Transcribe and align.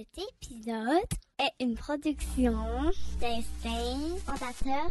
Cet 0.00 0.24
épisode 0.42 1.10
est 1.38 1.62
une 1.62 1.74
production 1.74 2.54
d'Instinct 3.20 4.16
Fondateur. 4.24 4.90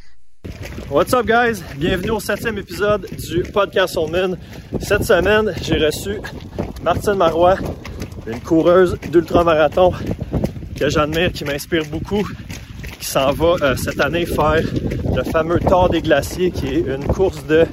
What's 0.91 1.13
up, 1.15 1.25
guys? 1.25 1.63
Bienvenue 1.77 2.11
au 2.11 2.19
septième 2.19 2.59
épisode 2.59 3.07
du 3.27 3.41
podcast 3.41 3.95
Soulman. 3.95 4.37
Cette 4.79 5.03
semaine, 5.03 5.51
j'ai 5.63 5.83
reçu 5.83 6.19
Martine 6.83 7.15
Marois, 7.15 7.55
une 8.27 8.39
coureuse 8.41 8.99
d'ultramarathon 9.11 9.93
que 10.77 10.89
j'admire, 10.89 11.31
qui 11.31 11.43
m'inspire 11.43 11.85
beaucoup, 11.85 12.27
qui 12.99 13.05
s'en 13.05 13.31
va 13.31 13.55
euh, 13.63 13.75
cette 13.77 13.99
année 13.99 14.27
faire 14.27 14.61
le 15.15 15.23
fameux 15.23 15.59
Tour 15.59 15.89
des 15.89 16.03
Glaciers, 16.03 16.51
qui 16.51 16.67
est 16.67 16.81
une 16.81 17.07
course 17.07 17.43
de 17.47 17.65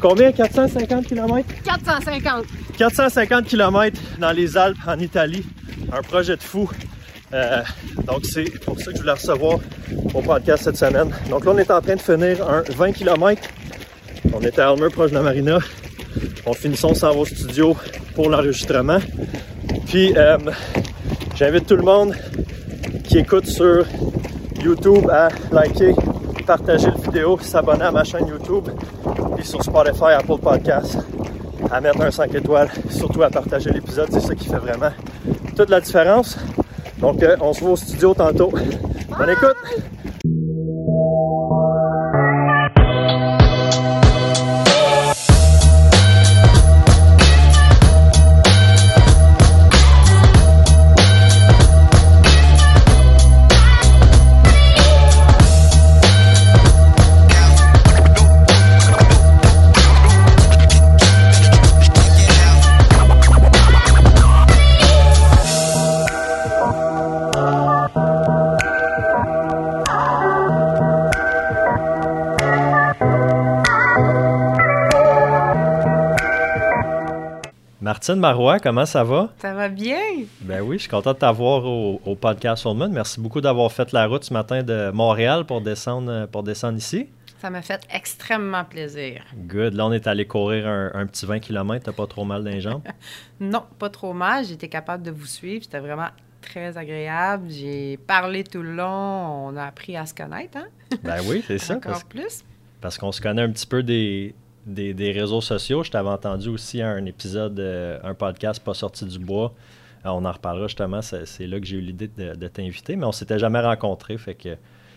combien? 0.00 0.32
450 0.32 1.06
km? 1.06 1.46
450. 1.62 2.46
450 2.78 3.44
km 3.44 4.00
dans 4.18 4.32
les 4.32 4.56
Alpes 4.56 4.78
en 4.86 4.98
Italie. 4.98 5.44
Un 5.92 6.02
projet 6.02 6.36
de 6.36 6.42
fou. 6.42 6.70
Euh, 7.32 7.62
donc 8.04 8.24
c'est 8.24 8.44
pour 8.64 8.78
ça 8.78 8.86
que 8.86 8.96
je 8.96 9.00
voulais 9.00 9.12
recevoir 9.12 9.58
au 10.14 10.20
podcast 10.20 10.64
cette 10.64 10.76
semaine. 10.76 11.10
Donc 11.28 11.44
là 11.44 11.52
on 11.52 11.58
est 11.58 11.70
en 11.70 11.80
train 11.80 11.96
de 11.96 12.00
finir 12.00 12.48
un 12.48 12.62
20 12.62 12.92
km. 12.92 13.42
On 14.32 14.40
était 14.40 14.60
à 14.60 14.70
Almer 14.70 14.88
proche 14.90 15.10
de 15.10 15.16
la 15.16 15.22
marina. 15.22 15.58
On 16.46 16.52
finit 16.52 16.78
on 16.82 16.94
s'en 16.94 17.14
va 17.14 17.24
studio 17.24 17.76
pour 18.14 18.30
l'enregistrement. 18.30 18.98
Puis 19.86 20.12
euh, 20.16 20.38
j'invite 21.36 21.66
tout 21.66 21.76
le 21.76 21.82
monde 21.82 22.14
qui 23.04 23.18
écoute 23.18 23.46
sur 23.46 23.84
YouTube 24.62 25.08
à 25.10 25.28
liker, 25.50 25.94
partager 26.46 26.88
la 26.88 26.96
vidéo, 26.96 27.38
s'abonner 27.40 27.84
à 27.84 27.90
ma 27.90 28.04
chaîne 28.04 28.26
YouTube, 28.26 28.68
puis 29.36 29.44
sur 29.44 29.62
Spotify, 29.62 30.12
Apple 30.18 30.38
Podcasts, 30.40 30.98
à 31.70 31.80
mettre 31.80 32.00
un 32.00 32.10
5 32.10 32.34
étoiles, 32.34 32.70
surtout 32.90 33.22
à 33.22 33.30
partager 33.30 33.70
l'épisode, 33.70 34.08
c'est 34.12 34.20
ça 34.20 34.34
qui 34.34 34.48
fait 34.48 34.58
vraiment 34.58 34.90
toute 35.56 35.70
la 35.70 35.80
différence. 35.80 36.38
Donc 36.98 37.22
euh, 37.22 37.36
on 37.40 37.52
se 37.52 37.60
voit 37.60 37.72
au 37.72 37.76
studio 37.76 38.14
tantôt. 38.14 38.50
Bonne 39.18 39.30
écoute! 39.30 39.56
Martine 78.00 78.14
Marois, 78.18 78.58
comment 78.60 78.86
ça 78.86 79.04
va? 79.04 79.28
Ça 79.42 79.52
va 79.52 79.68
bien? 79.68 80.00
Ben 80.40 80.62
oui, 80.62 80.76
je 80.78 80.84
suis 80.84 80.88
content 80.88 81.12
de 81.12 81.18
t'avoir 81.18 81.66
au, 81.66 82.00
au 82.06 82.14
podcast 82.14 82.62
Soulman. 82.62 82.88
Merci 82.90 83.20
beaucoup 83.20 83.42
d'avoir 83.42 83.70
fait 83.70 83.92
la 83.92 84.06
route 84.06 84.24
ce 84.24 84.32
matin 84.32 84.62
de 84.62 84.90
Montréal 84.90 85.44
pour 85.44 85.60
descendre, 85.60 86.24
pour 86.32 86.42
descendre 86.42 86.78
ici. 86.78 87.10
Ça 87.42 87.50
m'a 87.50 87.60
fait 87.60 87.82
extrêmement 87.92 88.64
plaisir. 88.64 89.20
Good. 89.36 89.74
Là, 89.74 89.84
on 89.84 89.92
est 89.92 90.06
allé 90.06 90.26
courir 90.26 90.66
un, 90.66 90.90
un 90.94 91.04
petit 91.04 91.26
20 91.26 91.40
km. 91.40 91.84
T'as 91.84 91.92
pas 91.92 92.06
trop 92.06 92.24
mal 92.24 92.42
dans 92.42 92.48
les 92.50 92.62
jambes? 92.62 92.80
Non, 93.38 93.64
pas 93.78 93.90
trop 93.90 94.14
mal. 94.14 94.46
J'étais 94.46 94.68
capable 94.68 95.02
de 95.02 95.10
vous 95.10 95.26
suivre. 95.26 95.62
C'était 95.64 95.80
vraiment 95.80 96.08
très 96.40 96.78
agréable. 96.78 97.50
J'ai 97.50 97.98
parlé 98.06 98.44
tout 98.44 98.62
le 98.62 98.76
long. 98.76 99.48
On 99.48 99.56
a 99.58 99.64
appris 99.64 99.98
à 99.98 100.06
se 100.06 100.14
connaître, 100.14 100.56
hein? 100.56 100.68
Ben 101.04 101.18
oui, 101.26 101.44
c'est 101.46 101.58
ça. 101.58 101.74
Encore 101.76 101.92
Parce, 101.92 102.04
plus. 102.04 102.44
parce 102.80 102.96
qu'on 102.96 103.12
se 103.12 103.20
connaît 103.20 103.42
un 103.42 103.50
petit 103.50 103.66
peu 103.66 103.82
des, 103.82 104.34
des, 104.70 104.94
des 104.94 105.12
réseaux 105.12 105.40
sociaux. 105.40 105.82
Je 105.82 105.90
t'avais 105.90 106.08
entendu 106.08 106.48
aussi 106.48 106.80
un 106.82 107.04
épisode, 107.06 107.58
euh, 107.60 107.98
un 108.02 108.14
podcast 108.14 108.62
pas 108.62 108.74
sorti 108.74 109.04
du 109.04 109.18
bois. 109.18 109.52
Euh, 110.06 110.10
on 110.10 110.24
en 110.24 110.32
reparlera 110.32 110.66
justement. 110.66 111.00
C'est 111.02 111.46
là 111.46 111.60
que 111.60 111.66
j'ai 111.66 111.76
eu 111.76 111.80
l'idée 111.82 112.08
de, 112.08 112.34
de 112.34 112.48
t'inviter, 112.48 112.96
mais 112.96 113.04
on 113.06 113.12
s'était 113.12 113.38
jamais 113.38 113.60
rencontrés. 113.60 114.16
Fait 114.18 114.34
que 114.34 114.56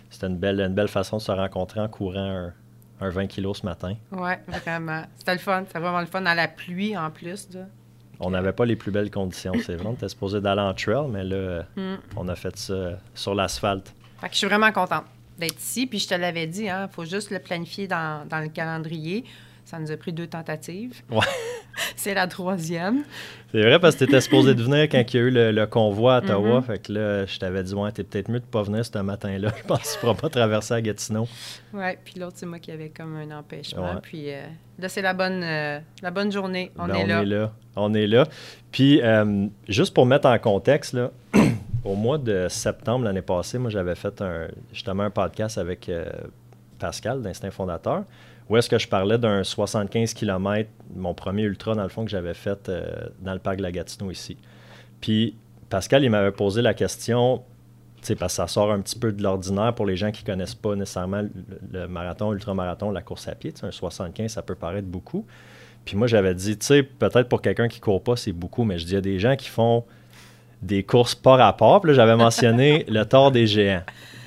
c'était 0.10 0.28
une 0.28 0.38
belle, 0.38 0.60
une 0.62 0.74
belle 0.74 0.88
façon 0.88 1.18
de 1.18 1.22
se 1.22 1.32
rencontrer 1.32 1.80
en 1.82 1.88
courant 1.90 2.20
un, 2.20 2.54
un 3.02 3.10
20 3.10 3.28
kilos 3.28 3.60
ce 3.60 3.66
matin. 3.66 3.96
Ouais, 4.12 4.40
vraiment. 4.64 5.04
C'était 5.18 5.34
le 5.34 5.40
fun. 5.40 5.64
C'était 5.68 5.80
vraiment 5.80 6.00
le 6.00 6.06
fun 6.06 6.22
dans 6.22 6.34
la 6.36 6.48
pluie 6.48 6.96
en 6.98 7.10
plus. 7.12 7.50
Là. 7.54 7.62
On 8.20 8.30
n'avait 8.30 8.54
pas 8.54 8.66
les 8.66 8.76
plus 8.76 8.92
belles 8.92 9.12
conditions, 9.12 9.54
c'est 9.66 9.76
vrai. 9.76 9.88
On 9.88 9.94
était 9.94 10.08
supposé 10.08 10.40
d'aller 10.40 10.62
en 10.62 10.74
trail, 10.74 11.08
mais 11.10 11.24
là, 11.24 11.36
euh, 11.36 11.64
Mm. 11.76 11.96
on 12.16 12.28
a 12.30 12.36
fait 12.36 12.56
ça 12.58 12.92
sur 13.14 13.36
l'asphalte. 13.36 13.94
Fait 14.22 14.28
que 14.28 14.34
je 14.34 14.38
suis 14.38 14.48
vraiment 14.48 14.72
contente 14.72 15.04
d'être 15.38 15.60
ici. 15.60 15.88
Puis 15.88 16.00
je 16.00 16.08
te 16.08 16.14
l'avais 16.14 16.48
dit, 16.48 16.66
il 16.66 16.88
faut 16.92 17.04
juste 17.06 17.32
le 17.32 17.40
planifier 17.40 17.88
dans, 17.88 18.26
dans 18.30 18.40
le 18.40 18.48
calendrier. 18.50 19.26
Ça 19.66 19.80
nous 19.80 19.92
a 19.92 19.98
pris 19.98 20.14
deux 20.14 20.28
tentatives. 20.28 21.02
Ouais. 21.10 21.20
C'est 21.96 22.14
la 22.14 22.28
troisième. 22.28 23.04
C'est 23.52 23.62
vrai 23.62 23.80
parce 23.80 23.96
que 23.96 24.04
tu 24.04 24.10
étais 24.12 24.22
supposé 24.22 24.54
de 24.54 24.62
venir 24.62 24.84
quand 24.84 25.00
il 25.00 25.16
y 25.16 25.20
a 25.20 25.22
eu 25.24 25.32
le, 25.32 25.52
le 25.52 25.66
convoi 25.66 26.16
à 26.16 26.18
Ottawa. 26.20 26.58
Mhm. 26.60 26.64
Fait 26.64 26.80
que 26.80 26.94
là, 26.94 27.26
je 27.26 27.40
t'avais 27.40 27.64
dit, 27.64 27.74
ouais, 27.74 27.92
t'es 27.92 28.04
peut-être 28.04 28.30
mieux 28.30 28.40
de 28.40 28.46
pas 28.46 28.62
venir 28.62 28.86
ce 28.86 28.98
matin-là. 29.00 29.52
Je 29.58 29.64
pense 29.64 29.80
que 29.80 29.94
tu 29.94 30.00
pourras 30.00 30.14
pas 30.14 30.30
traverser 30.30 30.76
à 30.76 30.82
Gatineau. 30.82 31.28
Ouais, 31.74 31.98
puis 32.04 32.20
l'autre, 32.20 32.34
c'est 32.38 32.46
moi 32.46 32.60
qui 32.60 32.72
avais 32.72 32.90
comme 32.90 33.16
un 33.16 33.32
empêchement. 33.38 33.94
Ouais. 33.96 34.00
Puis 34.04 34.32
euh, 34.32 34.44
là, 34.78 34.90
c'est 34.90 35.02
la 35.02 35.14
bonne, 35.14 35.42
euh, 35.44 35.80
la 36.02 36.12
bonne 36.12 36.32
journée. 36.32 36.72
On 36.78 36.88
Ben, 36.88 36.96
est 36.96 37.08
là. 37.08 37.20
On 37.20 37.24
est 37.24 37.26
là. 37.26 37.52
On 37.76 37.94
est 37.94 38.08
là. 38.08 38.28
Puis, 38.72 39.02
euh, 39.02 39.48
juste 39.68 39.94
pour 39.96 40.06
mettre 40.06 40.28
en 40.28 40.38
contexte, 40.38 40.94
là, 40.94 41.10
au 41.84 41.96
mois 41.96 42.18
de 42.20 42.48
septembre 42.50 43.06
l'année 43.06 43.22
passée, 43.24 43.58
moi, 43.58 43.72
j'avais 43.72 43.96
fait 43.96 44.22
un, 44.22 44.48
justement 44.72 45.04
un 45.04 45.10
podcast 45.10 45.58
avec 45.58 45.90
euh, 45.90 46.06
Pascal 46.78 47.22
d'Instinct 47.22 47.52
Fondateur, 47.52 48.04
où 48.50 48.58
est-ce 48.58 48.70
que 48.70 48.78
je 48.78 48.88
parlais 48.88 49.18
d'un 49.18 49.44
75 49.44 50.14
km, 50.14 50.70
mon 50.96 51.14
premier 51.14 51.44
ultra, 51.44 51.76
dans 51.76 51.84
le 51.84 51.90
fond, 51.90 52.06
que 52.06 52.12
j'avais 52.12 52.34
fait 52.34 52.70
euh, 52.70 52.84
dans 53.22 53.34
le 53.34 53.40
parc 53.40 53.58
de 53.58 53.64
la 53.64 53.72
Gatineau 53.72 54.12
ici. 54.12 54.38
Puis, 55.02 55.36
Pascal, 55.70 56.04
il 56.04 56.10
m'avait 56.10 56.32
posé 56.32 56.62
la 56.62 56.74
question, 56.74 57.44
parce 58.02 58.14
que 58.14 58.28
ça 58.28 58.48
sort 58.48 58.72
un 58.72 58.82
petit 58.82 59.00
peu 59.00 59.12
de 59.12 59.24
l'ordinaire 59.24 59.74
pour 59.74 59.86
les 59.86 59.96
gens 59.96 60.12
qui 60.12 60.24
connaissent 60.24 60.56
pas 60.56 60.76
nécessairement 60.76 61.22
le, 61.22 61.32
le 61.72 61.88
marathon, 61.88 62.32
l'ultramarathon, 62.32 62.92
la 62.92 63.02
course 63.02 63.28
à 63.28 63.36
pied. 63.36 63.54
Un 63.64 63.72
75, 63.72 64.32
ça 64.32 64.42
peut 64.42 64.56
paraître 64.56 64.88
beaucoup. 64.88 65.26
Puis 65.86 65.98
moi, 65.98 66.08
j'avais 66.08 66.34
dit, 66.34 66.58
tu 66.58 66.66
sais, 66.66 66.84
peut-être 66.84 67.28
pour 67.30 67.42
quelqu'un 67.42 67.68
qui 67.68 67.80
court 67.80 68.04
pas, 68.04 68.16
c'est 68.16 68.32
beaucoup, 68.32 68.64
mais 68.64 68.78
je 68.78 68.86
dis, 68.86 68.92
il 68.92 68.96
y 68.96 68.98
a 68.98 69.02
des 69.02 69.20
gens 69.20 69.36
qui 69.36 69.50
font 69.50 69.84
des 70.62 70.84
courses 70.84 71.16
par 71.16 71.38
rapport. 71.38 71.82
Puis 71.82 71.92
là, 71.92 71.96
j'avais 71.96 72.16
mentionné 72.16 72.86
le 72.88 73.04
Tour 73.06 73.32
des 73.32 73.48
Géants. 73.48 73.84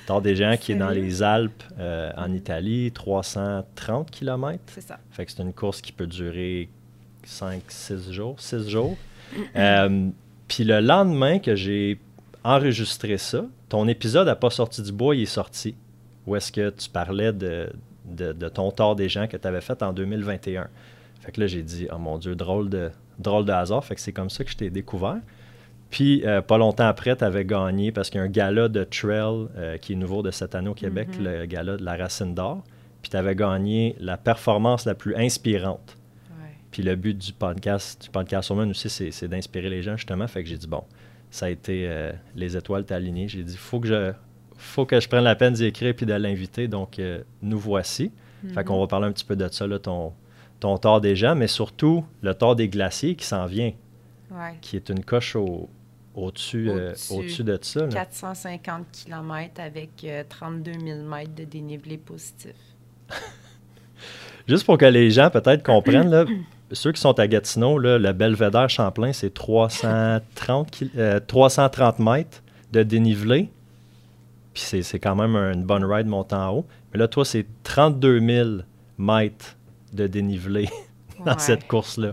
Tour 0.06 0.22
des 0.22 0.36
Géants 0.36 0.56
qui 0.56 0.72
est 0.72 0.76
dans 0.76 0.88
Sérieux? 0.88 1.02
les 1.04 1.22
Alpes 1.22 1.62
euh, 1.78 2.10
en 2.16 2.32
Italie, 2.32 2.92
330 2.92 4.10
km. 4.10 4.58
C'est 4.66 4.80
ça. 4.80 4.98
Fait 5.10 5.26
que 5.26 5.32
c'est 5.32 5.42
une 5.42 5.52
course 5.52 5.80
qui 5.80 5.92
peut 5.92 6.06
durer 6.06 6.68
5, 7.24 7.62
6 7.68 8.12
jours, 8.12 8.36
6 8.40 8.68
jours. 8.68 8.96
Euh, 9.56 10.08
Puis 10.48 10.64
le 10.64 10.80
lendemain 10.80 11.38
que 11.38 11.54
j'ai 11.56 11.98
enregistré 12.44 13.18
ça, 13.18 13.44
ton 13.68 13.88
épisode 13.88 14.26
n'a 14.28 14.36
pas 14.36 14.50
sorti 14.50 14.80
du 14.82 14.92
bois, 14.92 15.16
il 15.16 15.22
est 15.22 15.26
sorti. 15.26 15.74
Où 16.26 16.36
est-ce 16.36 16.52
que 16.52 16.70
tu 16.70 16.88
parlais 16.88 17.32
de, 17.32 17.70
de, 18.04 18.32
de 18.32 18.48
ton 18.48 18.70
tort 18.70 18.96
des 18.96 19.08
gens 19.08 19.26
que 19.26 19.36
tu 19.36 19.46
avais 19.48 19.60
fait 19.60 19.82
en 19.82 19.92
2021. 19.92 20.68
Fait 21.20 21.32
que 21.32 21.40
là, 21.40 21.46
j'ai 21.48 21.62
dit, 21.62 21.88
oh 21.92 21.98
mon 21.98 22.18
Dieu, 22.18 22.36
drôle 22.36 22.68
de, 22.68 22.90
drôle 23.18 23.44
de 23.44 23.52
hasard. 23.52 23.84
Fait 23.84 23.94
que 23.96 24.00
c'est 24.00 24.12
comme 24.12 24.30
ça 24.30 24.44
que 24.44 24.50
je 24.50 24.56
t'ai 24.56 24.70
découvert. 24.70 25.18
Puis, 25.90 26.26
euh, 26.26 26.42
pas 26.42 26.58
longtemps 26.58 26.86
après, 26.86 27.16
tu 27.16 27.24
avais 27.24 27.44
gagné 27.44 27.92
parce 27.92 28.10
qu'il 28.10 28.18
y 28.18 28.20
a 28.20 28.24
un 28.24 28.28
gala 28.30 28.68
de 28.68 28.84
trail 28.84 29.46
euh, 29.56 29.76
qui 29.78 29.92
est 29.92 29.96
nouveau 29.96 30.22
de 30.22 30.30
cette 30.30 30.54
année 30.54 30.68
au 30.68 30.74
Québec, 30.74 31.08
Mhm. 31.18 31.24
le 31.24 31.46
gala 31.46 31.76
de 31.76 31.84
la 31.84 31.96
Racine 31.96 32.34
d'Or. 32.34 32.62
Puis, 33.02 33.10
tu 33.10 33.16
avais 33.16 33.34
gagné 33.36 33.94
la 34.00 34.16
performance 34.16 34.84
la 34.84 34.94
plus 34.94 35.14
inspirante. 35.16 35.96
Ouais. 36.30 36.50
Puis, 36.72 36.82
le 36.82 36.96
but 36.96 37.16
du 37.16 37.32
podcast, 37.32 38.02
du 38.02 38.10
podcast 38.10 38.50
Woman 38.50 38.68
aussi, 38.70 38.90
c'est, 38.90 39.28
d'inspirer 39.28 39.70
les 39.70 39.82
gens, 39.82 39.96
justement. 39.96 40.26
Fait 40.26 40.42
que 40.42 40.48
j'ai 40.48 40.58
dit, 40.58 40.66
bon, 40.66 40.82
ça 41.30 41.46
a 41.46 41.48
été 41.50 41.86
euh, 41.88 42.12
les 42.34 42.56
étoiles 42.56 42.84
t'as 42.84 42.96
alignées. 42.96 43.28
J'ai 43.28 43.42
dit, 43.44 43.56
faut 43.56 43.80
que 43.80 43.88
je 43.88 44.12
faut 44.58 44.86
que 44.86 44.98
je 45.00 45.06
prenne 45.06 45.24
la 45.24 45.36
peine 45.36 45.52
d'y 45.52 45.66
écrire 45.66 45.94
puis 45.94 46.06
de 46.06 46.14
l'inviter. 46.14 46.66
Donc, 46.66 46.98
nous 47.42 47.58
voici. 47.58 48.10
Fait 48.54 48.64
qu'on 48.64 48.80
va 48.80 48.86
parler 48.86 49.06
un 49.06 49.12
petit 49.12 49.24
peu 49.24 49.36
de 49.36 49.46
ça, 49.52 49.66
là, 49.66 49.78
ton, 49.78 50.14
ton 50.60 50.78
tort 50.78 51.02
des 51.02 51.14
gens, 51.14 51.34
mais 51.34 51.46
surtout 51.46 52.06
le 52.22 52.32
tort 52.32 52.56
des 52.56 52.68
glaciers 52.70 53.16
qui 53.16 53.26
s'en 53.26 53.44
vient, 53.44 53.72
Ouais. 54.30 54.54
qui 54.62 54.76
est 54.76 54.88
une 54.88 55.04
coche 55.04 55.36
au, 55.36 55.68
au-dessus, 56.16 56.68
euh, 56.70 56.88
Au-dessus. 56.90 57.12
au-dessus 57.12 57.44
de 57.44 57.58
ça. 57.62 57.80
là. 57.82 57.88
450 57.88 58.86
km 58.92 59.60
avec 59.60 59.90
euh, 60.04 60.24
32 60.28 60.72
000 60.84 61.02
mètres 61.02 61.34
de 61.36 61.44
dénivelé 61.44 61.98
positif. 61.98 62.54
Juste 64.48 64.64
pour 64.64 64.78
que 64.78 64.84
les 64.86 65.10
gens 65.10 65.30
peut-être 65.30 65.62
comprennent, 65.64 66.10
là, 66.10 66.24
ceux 66.72 66.92
qui 66.92 67.00
sont 67.00 67.18
à 67.18 67.26
Gatineau, 67.26 67.78
là, 67.78 67.98
le 67.98 68.12
Belvédère 68.12 68.68
Champlain, 68.70 69.12
c'est 69.12 69.32
330, 69.34 70.70
kil- 70.70 70.90
euh, 70.96 71.20
330 71.20 71.98
mètres 71.98 72.42
de 72.72 72.82
dénivelé. 72.82 73.48
Puis 74.54 74.62
c'est, 74.64 74.82
c'est 74.82 74.98
quand 74.98 75.16
même 75.16 75.36
une 75.36 75.64
bonne 75.64 75.84
ride 75.84 76.06
montant 76.06 76.48
en 76.48 76.52
haut. 76.58 76.66
Mais 76.92 76.98
là, 76.98 77.08
toi, 77.08 77.24
c'est 77.24 77.44
32 77.64 78.20
000 78.20 78.50
mètres 78.98 79.56
de 79.92 80.06
dénivelé 80.06 80.68
dans 81.24 81.32
Ouais. 81.32 81.38
cette 81.38 81.66
course-là. 81.66 82.12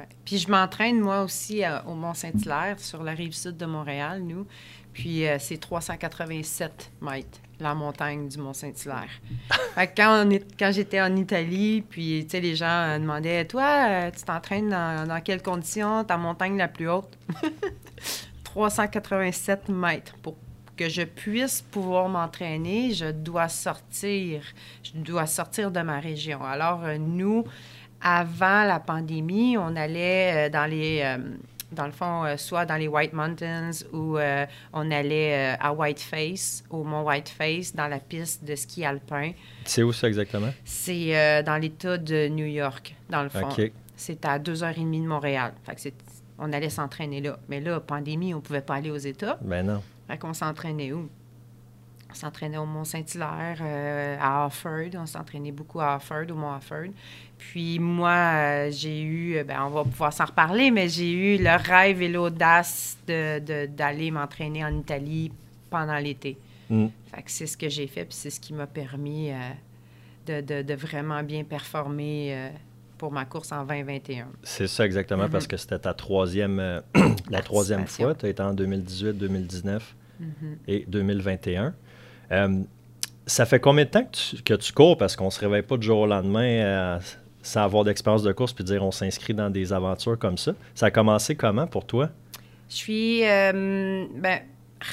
Ouais. 0.00 0.08
Puis 0.24 0.38
je 0.38 0.50
m'entraîne 0.50 1.00
moi 1.00 1.22
aussi 1.22 1.62
au 1.86 1.94
Mont-Saint-Hilaire, 1.94 2.78
sur 2.78 3.02
la 3.02 3.12
rive 3.12 3.32
sud 3.34 3.56
de 3.56 3.66
Montréal, 3.66 4.22
nous. 4.22 4.46
Puis 4.92 5.26
euh, 5.26 5.36
c'est 5.38 5.58
387 5.58 6.90
mètres, 7.00 7.38
la 7.60 7.74
montagne 7.74 8.28
du 8.28 8.38
Mont-Saint-Hilaire. 8.38 9.08
Fait 9.74 9.86
que 9.88 9.92
quand, 10.02 10.26
on 10.26 10.30
est- 10.30 10.58
quand 10.58 10.72
j'étais 10.72 11.00
en 11.00 11.14
Italie, 11.16 11.82
puis 11.88 12.24
tu 12.24 12.30
sais, 12.30 12.40
les 12.40 12.56
gens 12.56 12.66
euh, 12.66 12.98
demandaient 12.98 13.44
Toi, 13.44 13.86
euh, 13.88 14.10
tu 14.10 14.22
t'entraînes 14.24 14.68
dans, 14.70 15.06
dans 15.06 15.20
quelles 15.20 15.42
conditions? 15.42 16.02
Ta 16.04 16.16
montagne 16.16 16.56
la 16.56 16.68
plus 16.68 16.88
haute 16.90 17.16
387 18.44 19.68
mètres. 19.68 20.14
Pour 20.22 20.36
que 20.76 20.88
je 20.88 21.02
puisse 21.02 21.62
pouvoir 21.62 22.08
m'entraîner, 22.08 22.92
je 22.92 23.10
dois 23.10 23.48
sortir. 23.48 24.42
Je 24.82 24.92
dois 24.98 25.26
sortir 25.26 25.70
de 25.70 25.80
ma 25.80 26.00
région. 26.00 26.42
Alors, 26.42 26.84
euh, 26.84 26.96
nous, 26.98 27.44
avant 28.02 28.64
la 28.64 28.80
pandémie, 28.80 29.56
on 29.58 29.76
allait 29.76 30.46
euh, 30.46 30.50
dans 30.50 30.68
les. 30.68 31.00
euh, 31.02 31.18
dans 31.72 31.86
le 31.86 31.92
fond, 31.92 32.24
euh, 32.24 32.36
soit 32.36 32.66
dans 32.66 32.74
les 32.74 32.88
White 32.88 33.12
Mountains 33.12 33.70
ou 33.92 34.18
euh, 34.18 34.44
on 34.72 34.90
allait 34.90 35.54
euh, 35.54 35.56
à 35.60 35.72
Whiteface, 35.72 36.64
au 36.68 36.82
mont 36.82 37.04
Whiteface, 37.04 37.76
dans 37.76 37.86
la 37.86 38.00
piste 38.00 38.44
de 38.44 38.56
ski 38.56 38.84
alpin. 38.84 39.30
C'est 39.64 39.84
où 39.84 39.92
ça 39.92 40.08
exactement? 40.08 40.50
C'est 40.64 41.42
dans 41.44 41.56
l'État 41.56 41.96
de 41.96 42.26
New 42.26 42.46
York, 42.46 42.96
dans 43.08 43.22
le 43.22 43.28
fond. 43.28 43.48
OK. 43.48 43.70
C'est 43.94 44.24
à 44.24 44.40
deux 44.40 44.64
heures 44.64 44.76
et 44.76 44.80
demie 44.80 45.00
de 45.00 45.06
Montréal. 45.06 45.52
Fait 45.64 45.76
que 45.76 45.94
on 46.40 46.52
allait 46.52 46.70
s'entraîner 46.70 47.20
là. 47.20 47.38
Mais 47.48 47.60
là, 47.60 47.78
pandémie, 47.78 48.34
on 48.34 48.38
ne 48.38 48.42
pouvait 48.42 48.62
pas 48.62 48.74
aller 48.74 48.90
aux 48.90 48.96
États. 48.96 49.38
Ben 49.40 49.64
non. 49.64 49.80
Fait 50.08 50.18
qu'on 50.18 50.34
s'entraînait 50.34 50.90
où? 50.92 51.08
On 52.10 52.14
s'entraînait 52.14 52.58
au 52.58 52.66
Mont-Saint-Hilaire, 52.66 54.18
à 54.20 54.44
Offord. 54.46 54.90
On 54.96 55.06
s'entraînait 55.06 55.52
beaucoup 55.52 55.80
à 55.80 55.94
Offord, 55.94 56.24
au 56.30 56.34
Mont 56.34 56.56
Offord. 56.56 56.88
Puis 57.40 57.78
moi, 57.78 58.10
euh, 58.12 58.70
j'ai 58.70 59.00
eu, 59.02 59.36
euh, 59.36 59.44
ben, 59.44 59.62
on 59.64 59.70
va 59.70 59.82
pouvoir 59.84 60.12
s'en 60.12 60.26
reparler, 60.26 60.70
mais 60.70 60.88
j'ai 60.88 61.10
eu 61.10 61.38
le 61.42 61.56
rêve 61.56 62.02
et 62.02 62.08
l'audace 62.08 62.98
de- 63.08 63.38
de- 63.40 63.66
d'aller 63.66 64.10
m'entraîner 64.10 64.62
en 64.64 64.78
Italie 64.78 65.32
pendant 65.70 65.96
l'été. 65.96 66.36
Mm. 66.68 66.86
Fait 67.14 67.22
que 67.22 67.30
c'est 67.30 67.46
ce 67.46 67.56
que 67.56 67.68
j'ai 67.68 67.86
fait, 67.86 68.04
puis 68.04 68.14
c'est 68.14 68.30
ce 68.30 68.38
qui 68.38 68.52
m'a 68.52 68.66
permis 68.66 69.30
euh, 69.32 70.40
de, 70.42 70.62
de- 70.62 70.74
vraiment 70.74 71.22
bien 71.22 71.42
performer 71.44 72.28
euh, 72.34 72.48
pour 72.98 73.10
ma 73.10 73.24
course 73.24 73.50
en 73.52 73.64
2021. 73.64 74.26
C'est 74.42 74.66
ça 74.68 74.84
exactement, 74.84 75.24
Mhm. 75.24 75.30
parce 75.30 75.46
que 75.46 75.56
c'était 75.56 75.78
ta 75.78 75.94
troisième, 75.94 76.60
euh, 76.60 76.80
la 77.30 77.40
troisième 77.40 77.86
fois. 77.86 78.14
Tu 78.14 78.26
as 78.26 78.28
été 78.28 78.42
en 78.42 78.52
2018, 78.52 79.14
2019 79.14 79.96
Mhm. 80.20 80.56
et 80.68 80.84
2021. 80.86 81.74
Euh, 82.32 82.62
ça 83.26 83.46
fait 83.46 83.58
combien 83.60 83.84
de 83.84 83.90
temps 83.90 84.04
que 84.04 84.10
tu, 84.36 84.42
que 84.42 84.54
tu 84.54 84.72
cours? 84.72 84.98
Parce 84.98 85.16
qu'on 85.16 85.26
ne 85.26 85.30
se 85.30 85.40
réveille 85.40 85.62
pas 85.62 85.76
du 85.78 85.86
jour 85.86 86.00
au 86.00 86.06
lendemain 86.06 86.98
sans 87.42 87.62
avoir 87.62 87.84
d'expérience 87.84 88.22
de 88.22 88.32
course 88.32 88.52
puis 88.52 88.64
dire 88.64 88.84
on 88.84 88.90
s'inscrit 88.90 89.34
dans 89.34 89.50
des 89.50 89.72
aventures 89.72 90.18
comme 90.18 90.38
ça. 90.38 90.54
Ça 90.74 90.86
a 90.86 90.90
commencé 90.90 91.34
comment 91.34 91.66
pour 91.66 91.86
toi? 91.86 92.10
Je 92.68 92.74
suis, 92.74 93.24
euh, 93.24 94.06
ben, 94.14 94.40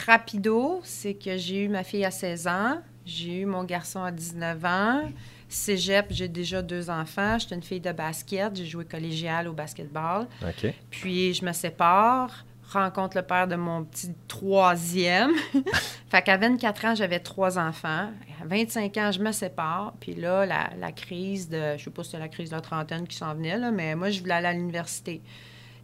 rapido, 0.05 0.81
c'est 0.83 1.13
que 1.13 1.37
j'ai 1.37 1.63
eu 1.65 1.69
ma 1.69 1.83
fille 1.83 2.05
à 2.05 2.11
16 2.11 2.47
ans, 2.47 2.81
j'ai 3.05 3.41
eu 3.41 3.45
mon 3.45 3.63
garçon 3.63 4.01
à 4.03 4.11
19 4.11 4.65
ans. 4.65 5.01
Cégep, 5.49 6.07
j'ai 6.09 6.27
déjà 6.27 6.61
deux 6.61 6.89
enfants. 6.89 7.39
J'étais 7.39 7.55
une 7.55 7.63
fille 7.63 7.79
de 7.79 7.93
basket. 7.93 8.53
J'ai 8.55 8.65
joué 8.65 8.83
collégial 8.83 9.47
au 9.47 9.53
basketball. 9.53 10.27
OK. 10.41 10.73
Puis 10.89 11.33
je 11.33 11.45
me 11.45 11.53
sépare, 11.53 12.45
rencontre 12.69 13.17
le 13.17 13.23
père 13.23 13.47
de 13.47 13.55
mon 13.55 13.83
petit 13.83 14.11
troisième. 14.27 15.31
fait 16.09 16.21
qu'à 16.21 16.37
24 16.37 16.85
ans, 16.85 16.95
j'avais 16.95 17.19
trois 17.19 17.57
enfants. 17.57 18.09
À 18.41 18.45
25 18.45 18.97
ans, 18.97 19.11
je 19.11 19.19
me 19.19 19.31
sépare. 19.31 19.93
Puis 19.99 20.15
là, 20.15 20.45
la, 20.45 20.69
la 20.79 20.91
crise 20.91 21.49
de, 21.49 21.77
je 21.77 21.83
sais 21.83 21.89
pas 21.89 22.03
si 22.03 22.11
c'était 22.11 22.23
la 22.23 22.29
crise 22.29 22.49
de 22.49 22.55
la 22.55 22.61
trentaine 22.61 23.07
qui 23.07 23.15
s'en 23.15 23.33
venait, 23.33 23.57
là, 23.57 23.71
mais 23.71 23.95
moi, 23.95 24.09
je 24.09 24.19
voulais 24.19 24.35
aller 24.35 24.47
à 24.47 24.53
l'université. 24.53 25.21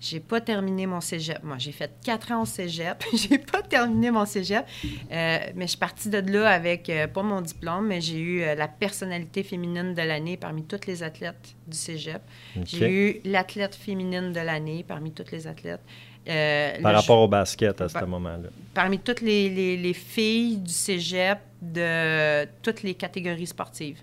J'ai 0.04 0.20
pas 0.20 0.42
terminé 0.42 0.86
mon 0.86 1.00
cégep. 1.00 1.42
Moi, 1.44 1.56
j'ai 1.60 1.72
fait 1.72 1.90
quatre 2.04 2.34
ans 2.34 2.42
au 2.42 2.46
cégep. 2.46 3.02
j'ai 3.14 3.38
pas 3.38 3.62
terminé 3.62 4.12
mon 4.12 4.26
cégep. 4.26 4.66
Euh, 4.84 5.40
mais 5.56 5.64
je 5.64 5.70
suis 5.70 5.78
partie 5.78 6.10
de 6.10 6.18
là 6.18 6.50
avec, 6.50 6.90
euh, 6.90 7.08
pas 7.08 7.24
mon 7.24 7.40
diplôme, 7.40 7.88
mais 7.88 8.02
j'ai 8.02 8.20
eu 8.20 8.42
euh, 8.42 8.54
la 8.54 8.68
personnalité 8.68 9.44
féminine 9.44 9.94
de 9.94 10.02
l'année 10.02 10.36
parmi 10.36 10.66
toutes 10.66 10.88
les 10.88 11.04
athlètes 11.04 11.56
du 11.66 11.78
cégep. 11.78 12.22
J'ai 12.66 12.92
eu 12.92 13.22
l'athlète 13.24 13.76
féminine 13.76 14.34
de 14.34 14.42
l'année 14.42 14.84
parmi 14.86 15.14
toutes 15.14 15.32
les 15.32 15.48
athlètes. 15.48 15.80
Euh, 16.28 16.82
Par 16.82 16.94
rapport 16.96 17.20
au 17.20 17.28
basket 17.28 17.82
à 17.82 17.90
ce 17.90 18.04
moment-là. 18.06 18.50
parmi 18.74 18.98
toutes 19.00 19.20
les, 19.22 19.50
les- 19.50 19.76
les 19.78 19.94
filles 19.94 20.58
du 20.58 20.72
cégep 20.72 21.40
de 21.62 22.46
toutes 22.62 22.82
les 22.84 22.94
catégories 22.94 23.48
sportives. 23.48 24.00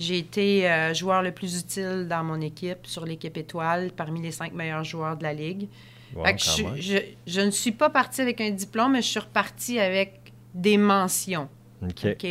J'ai 0.00 0.18
été 0.18 0.68
euh, 0.70 0.94
joueur 0.94 1.22
le 1.22 1.32
plus 1.32 1.58
utile 1.60 2.06
dans 2.08 2.22
mon 2.24 2.40
équipe, 2.40 2.86
sur 2.86 3.04
l'équipe 3.04 3.36
étoile, 3.36 3.90
parmi 3.96 4.20
les 4.22 4.30
cinq 4.32 4.52
meilleurs 4.52 4.84
joueurs 4.84 5.16
de 5.16 5.22
la 5.24 5.32
Ligue. 5.34 5.68
Wow, 6.14 6.24
Fait 6.24 6.34
que 6.36 6.44
quand 6.44 6.56
je, 6.56 6.62
même. 6.62 6.76
je- 6.80 7.06
je 7.26 7.40
ne 7.40 7.50
suis 7.50 7.72
pas 7.72 7.90
partie 7.90 8.20
avec 8.20 8.40
un 8.40 8.50
diplôme, 8.50 8.92
mais 8.92 9.02
je 9.02 9.08
suis 9.08 9.20
repartie 9.20 9.78
avec 9.78 10.32
des 10.54 10.76
mentions. 10.78 11.48
OK? 11.82 12.26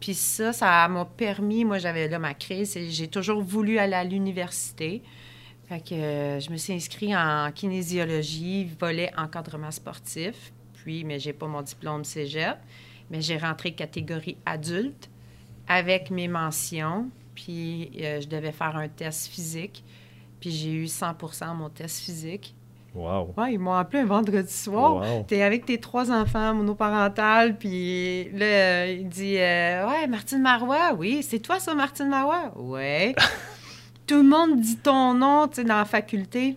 Puis 0.00 0.14
ça, 0.14 0.52
ça 0.52 0.86
m'a 0.88 1.04
permis, 1.04 1.64
moi 1.64 1.78
j'avais 1.78 2.08
là 2.08 2.18
ma 2.18 2.34
crise, 2.34 2.76
et 2.76 2.90
j'ai 2.90 3.08
toujours 3.08 3.40
voulu 3.42 3.78
aller 3.78 3.94
à 3.94 4.04
l'université. 4.04 5.02
Fait 5.68 5.80
que 5.80 5.94
euh, 5.94 6.40
je 6.40 6.50
me 6.50 6.56
suis 6.56 6.72
inscrite 6.74 7.14
en 7.14 7.50
kinésiologie, 7.52 8.70
volet 8.78 9.10
encadrement 9.16 9.70
sportif. 9.70 10.52
Puis, 10.74 11.04
mais 11.04 11.18
j'ai 11.18 11.32
pas 11.32 11.46
mon 11.46 11.62
diplôme 11.62 12.04
cégep. 12.04 12.58
Mais 13.10 13.20
j'ai 13.20 13.38
rentré 13.38 13.72
catégorie 13.72 14.36
adulte 14.44 15.10
avec 15.68 16.10
mes 16.10 16.28
mentions. 16.28 17.08
Puis 17.34 17.90
euh, 18.00 18.20
je 18.20 18.28
devais 18.28 18.52
faire 18.52 18.76
un 18.76 18.88
test 18.88 19.28
physique. 19.28 19.84
Puis 20.40 20.50
j'ai 20.50 20.72
eu 20.72 20.88
100 20.88 21.14
à 21.40 21.54
mon 21.54 21.70
test 21.70 22.00
physique. 22.00 22.54
Wow. 22.94 23.34
Ouais, 23.36 23.54
ils 23.54 23.58
m'ont 23.58 23.74
appelé 23.74 24.02
un 24.02 24.06
vendredi 24.06 24.52
soir. 24.52 24.96
Wow. 24.96 25.24
T'es 25.26 25.42
avec 25.42 25.66
tes 25.66 25.78
trois 25.78 26.12
enfants 26.12 26.54
monoparentales, 26.54 27.56
puis 27.58 28.30
là, 28.32 28.86
il 28.86 29.08
dit 29.08 29.36
euh, 29.36 29.88
Ouais, 29.88 30.06
Martine 30.06 30.40
Marois, 30.40 30.92
oui, 30.96 31.24
c'est 31.28 31.40
toi 31.40 31.58
ça, 31.58 31.74
Martine 31.74 32.08
Marois 32.08 32.52
Ouais. 32.56 33.14
Tout 34.06 34.16
le 34.16 34.28
monde 34.28 34.60
dit 34.60 34.76
ton 34.76 35.14
nom, 35.14 35.48
tu 35.48 35.56
sais, 35.56 35.64
dans 35.64 35.78
la 35.78 35.84
faculté. 35.84 36.56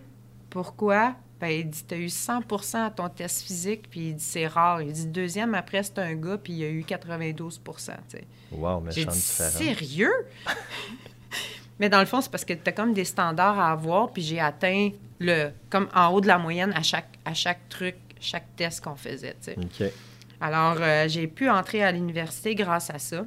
Pourquoi? 0.50 1.14
Ben, 1.40 1.48
il 1.48 1.70
dit 1.70 1.84
T'as 1.86 1.96
eu 1.96 2.06
100% 2.06 2.86
à 2.86 2.90
ton 2.90 3.08
test 3.08 3.42
physique, 3.42 3.88
puis 3.90 4.08
il 4.08 4.14
dit 4.16 4.24
C'est 4.24 4.46
rare. 4.46 4.82
Il 4.82 4.92
dit 4.92 5.06
Deuxième, 5.06 5.54
après, 5.54 5.82
c'est 5.82 5.98
un 5.98 6.14
gars, 6.14 6.38
puis 6.38 6.52
il 6.52 6.64
a 6.64 6.68
eu 6.68 6.84
92 6.84 7.60
tu 7.64 7.72
sais. 8.08 8.24
Wow, 8.50 8.80
méchante 8.80 9.12
dit 9.12 9.20
différence. 9.20 9.52
Sérieux? 9.52 10.12
Mais 11.78 11.88
dans 11.88 12.00
le 12.00 12.06
fond, 12.06 12.20
c'est 12.20 12.30
parce 12.30 12.44
que 12.44 12.54
tu 12.54 12.68
as 12.68 12.72
comme 12.72 12.92
des 12.92 13.04
standards 13.04 13.58
à 13.58 13.70
avoir, 13.70 14.10
puis 14.10 14.22
j'ai 14.22 14.40
atteint 14.40 14.90
le 15.20 15.50
comme 15.70 15.88
en 15.94 16.08
haut 16.08 16.20
de 16.20 16.26
la 16.26 16.38
moyenne 16.38 16.72
à 16.74 16.82
chaque, 16.82 17.18
à 17.24 17.34
chaque 17.34 17.68
truc, 17.68 17.96
chaque 18.20 18.56
test 18.56 18.82
qu'on 18.82 18.96
faisait. 18.96 19.36
tu 19.42 19.52
sais. 19.52 19.56
OK. 19.56 19.92
Alors, 20.40 20.76
euh, 20.80 21.08
j'ai 21.08 21.26
pu 21.26 21.48
entrer 21.48 21.82
à 21.82 21.92
l'université 21.92 22.54
grâce 22.54 22.90
à 22.90 22.98
ça. 22.98 23.24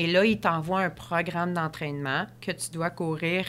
Et 0.00 0.06
là, 0.06 0.24
ils 0.24 0.40
t'envoient 0.40 0.80
un 0.80 0.88
programme 0.88 1.52
d'entraînement 1.52 2.24
que 2.40 2.52
tu 2.52 2.70
dois 2.70 2.88
courir 2.88 3.44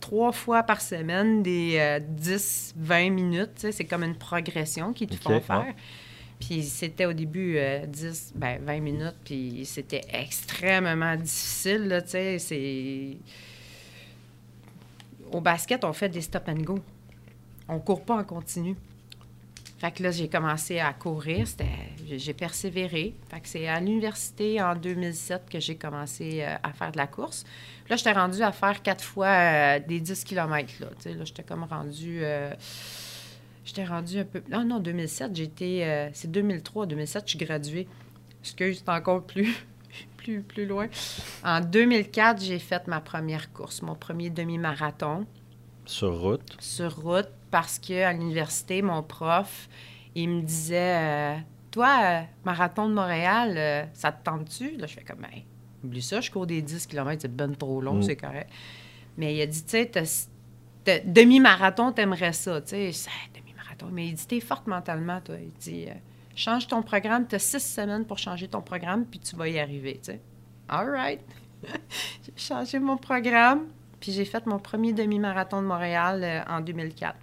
trois 0.00 0.32
fois 0.32 0.62
par 0.62 0.80
semaine, 0.80 1.42
des 1.42 2.00
10-20 2.18 3.10
minutes. 3.10 3.50
tu 3.56 3.60
sais. 3.60 3.72
C'est 3.72 3.84
comme 3.84 4.04
une 4.04 4.16
progression 4.16 4.94
qu'ils 4.94 5.08
te 5.08 5.16
font 5.16 5.34
ouais. 5.34 5.40
faire. 5.40 5.74
Puis 6.38 6.62
c'était 6.62 7.04
au 7.04 7.12
début 7.12 7.58
euh, 7.58 7.84
10, 7.84 8.32
ben 8.34 8.58
20 8.62 8.80
minutes, 8.80 9.16
puis 9.22 9.66
c'était 9.66 10.00
extrêmement 10.10 11.16
difficile, 11.16 11.88
là, 11.88 12.00
tu 12.00 12.12
sais. 12.12 12.38
C'est... 12.38 13.18
Au 15.30 15.42
basket, 15.42 15.84
on 15.84 15.92
fait 15.92 16.08
des 16.08 16.22
stop 16.22 16.48
and 16.48 16.62
go. 16.62 16.78
On 17.68 17.78
court 17.78 18.02
pas 18.02 18.16
en 18.16 18.24
continu. 18.24 18.74
Fait 19.80 19.92
que 19.92 20.02
là, 20.02 20.10
j'ai 20.10 20.28
commencé 20.28 20.78
à 20.78 20.92
courir. 20.92 21.46
J'ai- 22.06 22.34
persévéré. 22.34 23.14
Fait 23.30 23.40
que 23.40 23.48
c'est 23.48 23.66
à 23.66 23.80
l'université 23.80 24.60
en 24.60 24.74
2007 24.76 25.48
que 25.50 25.58
j'ai 25.58 25.76
commencé 25.76 26.42
euh, 26.42 26.54
à 26.62 26.72
faire 26.74 26.92
de 26.92 26.98
la 26.98 27.06
course. 27.06 27.44
Là, 27.88 27.96
j'étais 27.96 28.12
rendue 28.12 28.42
à 28.42 28.52
faire 28.52 28.82
quatre 28.82 29.02
fois 29.02 29.28
euh, 29.28 29.80
des 29.80 30.00
10 30.00 30.24
km. 30.24 30.70
Là, 30.80 30.88
là 31.14 31.24
j'étais 31.24 31.42
comme 31.44 31.64
rendue... 31.64 32.20
euh, 32.22 32.52
j'étais 33.64 33.84
rendue 33.84 34.18
un 34.18 34.24
peu... 34.24 34.42
Non, 34.50 34.64
non, 34.66 34.80
2007, 34.80 35.34
j'étais... 35.34 36.10
c'est 36.12 36.30
2003, 36.30 36.84
2007, 36.84 37.22
je 37.24 37.30
suis 37.30 37.38
graduée. 37.38 37.88
Excuse, 38.42 38.82
c'est 38.84 38.90
encore 38.92 39.22
plus, 39.22 39.64
plus, 40.18 40.42
plus 40.42 40.66
loin. 40.66 40.88
En 41.42 41.62
2004, 41.62 42.42
j'ai 42.42 42.58
fait 42.58 42.86
ma 42.86 43.00
première 43.00 43.50
course, 43.54 43.80
mon 43.80 43.94
premier 43.94 44.28
demi-marathon 44.28 45.24
Sur 45.86 46.20
route? 46.20 46.56
sur 46.60 46.94
route 47.00 47.30
parce 47.50 47.78
que 47.78 48.02
à 48.04 48.12
l'université, 48.12 48.82
mon 48.82 49.02
prof, 49.02 49.68
il 50.14 50.28
me 50.28 50.42
disait 50.42 50.96
euh, 50.98 51.36
Toi, 51.70 51.98
euh, 52.02 52.20
marathon 52.44 52.88
de 52.88 52.94
Montréal, 52.94 53.54
euh, 53.56 53.84
ça 53.92 54.12
te 54.12 54.22
tente-tu? 54.24 54.76
Là, 54.76 54.86
je 54.86 54.94
fais 54.94 55.04
comme 55.04 55.20
ben, 55.20 55.28
oublie 55.84 56.02
ça, 56.02 56.20
je 56.20 56.30
cours 56.30 56.46
des 56.46 56.62
10 56.62 56.86
km, 56.86 57.20
c'est 57.22 57.34
ben 57.34 57.54
trop 57.54 57.80
long, 57.80 57.94
Mm. 57.94 58.02
c'est 58.02 58.16
correct. 58.16 58.50
Mais 59.16 59.34
il 59.34 59.40
a 59.42 59.46
dit 59.46 59.62
Tu 59.62 59.70
sais, 59.70 59.86
t'as- 59.86 60.28
t'as- 60.84 61.00
demi-marathon, 61.00 61.92
t'aimerais 61.92 62.32
ça. 62.32 62.60
Tu 62.60 62.68
sais, 62.70 62.92
C'est, 62.92 63.10
demi-marathon. 63.40 63.86
Mais 63.92 64.08
il 64.08 64.14
dit 64.14 64.26
T'es 64.26 64.40
forte 64.40 64.66
mentalement, 64.66 65.20
toi. 65.20 65.36
Il 65.40 65.52
dit 65.52 65.86
Change 66.36 66.66
ton 66.68 66.82
programme, 66.82 67.26
tu 67.26 67.34
as 67.34 67.38
six 67.40 67.60
semaines 67.60 68.04
pour 68.04 68.18
changer 68.18 68.48
ton 68.48 68.62
programme, 68.62 69.04
puis 69.04 69.18
tu 69.20 69.36
vas 69.36 69.48
y 69.48 69.58
arriver. 69.58 69.94
Tu 70.02 70.12
sais. 70.12 70.20
All 70.68 70.88
right. 70.90 71.20
J'ai 72.24 72.32
changé 72.36 72.78
mon 72.78 72.96
programme. 72.96 73.66
Puis 74.00 74.12
j'ai 74.12 74.24
fait 74.24 74.46
mon 74.46 74.58
premier 74.58 74.94
demi-marathon 74.94 75.60
de 75.60 75.66
Montréal 75.66 76.42
en 76.48 76.60
2004. 76.62 77.16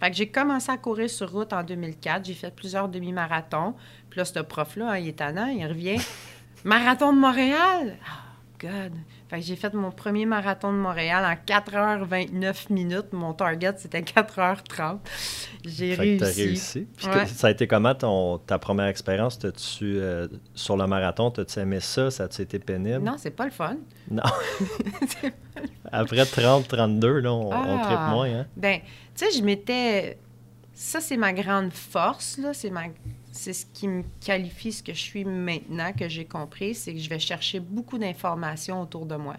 Fait 0.00 0.10
que 0.10 0.16
j'ai 0.16 0.28
commencé 0.28 0.70
à 0.70 0.76
courir 0.76 1.10
sur 1.10 1.30
route 1.30 1.52
en 1.52 1.62
2004. 1.62 2.24
J'ai 2.24 2.34
fait 2.34 2.54
plusieurs 2.54 2.88
demi-marathons. 2.88 3.74
Puis 4.10 4.18
là, 4.18 4.24
ce 4.24 4.38
prof-là, 4.38 4.92
hein, 4.92 4.98
il 4.98 5.08
est 5.08 5.18
tannant, 5.18 5.46
il 5.46 5.66
revient. 5.66 6.00
Marathon 6.64 7.12
de 7.12 7.18
Montréal! 7.18 7.98
Oh, 8.02 8.58
God! 8.60 8.92
Fait 9.28 9.40
que 9.40 9.44
j'ai 9.44 9.56
fait 9.56 9.74
mon 9.74 9.90
premier 9.90 10.24
marathon 10.24 10.72
de 10.72 10.78
Montréal 10.78 11.22
en 11.24 11.34
4h29 11.54 12.72
minutes. 12.72 13.12
Mon 13.12 13.34
target, 13.34 13.74
c'était 13.76 14.00
4h30. 14.00 14.98
J'ai 15.66 15.90
que 15.96 16.18
t'as 16.18 16.24
réussi. 16.26 16.42
réussi. 16.44 16.86
Puis 16.96 17.06
Ouais. 17.08 17.26
ça 17.26 17.48
a 17.48 17.50
été 17.50 17.66
comment 17.66 17.94
ton, 17.94 18.38
ta 18.38 18.58
première 18.58 18.86
expérience? 18.86 19.38
T'as-tu, 19.38 19.98
euh, 19.98 20.28
sur 20.54 20.78
le 20.78 20.86
marathon, 20.86 21.30
t'as-tu 21.30 21.58
aimé 21.58 21.80
ça? 21.80 22.10
Ça 22.10 22.24
a-tu 22.24 22.40
été 22.40 22.58
pénible? 22.58 23.00
Non, 23.04 23.16
c'est 23.18 23.30
pas 23.30 23.44
le 23.44 23.50
fun. 23.50 23.76
Non. 24.10 24.22
Après 25.92 26.22
30-32, 26.24 27.20
là, 27.20 27.32
on, 27.32 27.48
on 27.48 27.52
Ah. 27.52 27.82
tripe 27.84 28.14
moins. 28.14 28.40
Hein? 28.40 28.46
Ben, 28.56 28.80
tu 29.14 29.26
sais, 29.26 29.38
je 29.38 29.42
m'étais. 29.44 30.18
Ça, 30.74 31.00
c'est 31.00 31.16
ma 31.16 31.32
grande 31.32 31.72
force, 31.72 32.38
là. 32.38 32.54
C'est 32.54 32.70
ma... 32.70 32.84
C'est 33.38 33.52
ce 33.52 33.66
qui 33.72 33.86
me 33.86 34.02
qualifie 34.20 34.72
ce 34.72 34.82
que 34.82 34.92
je 34.92 34.98
suis 35.00 35.24
maintenant, 35.24 35.92
que 35.92 36.08
j'ai 36.08 36.24
compris, 36.24 36.74
c'est 36.74 36.92
que 36.92 36.98
je 36.98 37.08
vais 37.08 37.20
chercher 37.20 37.60
beaucoup 37.60 37.96
d'informations 37.96 38.82
autour 38.82 39.06
de 39.06 39.14
moi. 39.14 39.36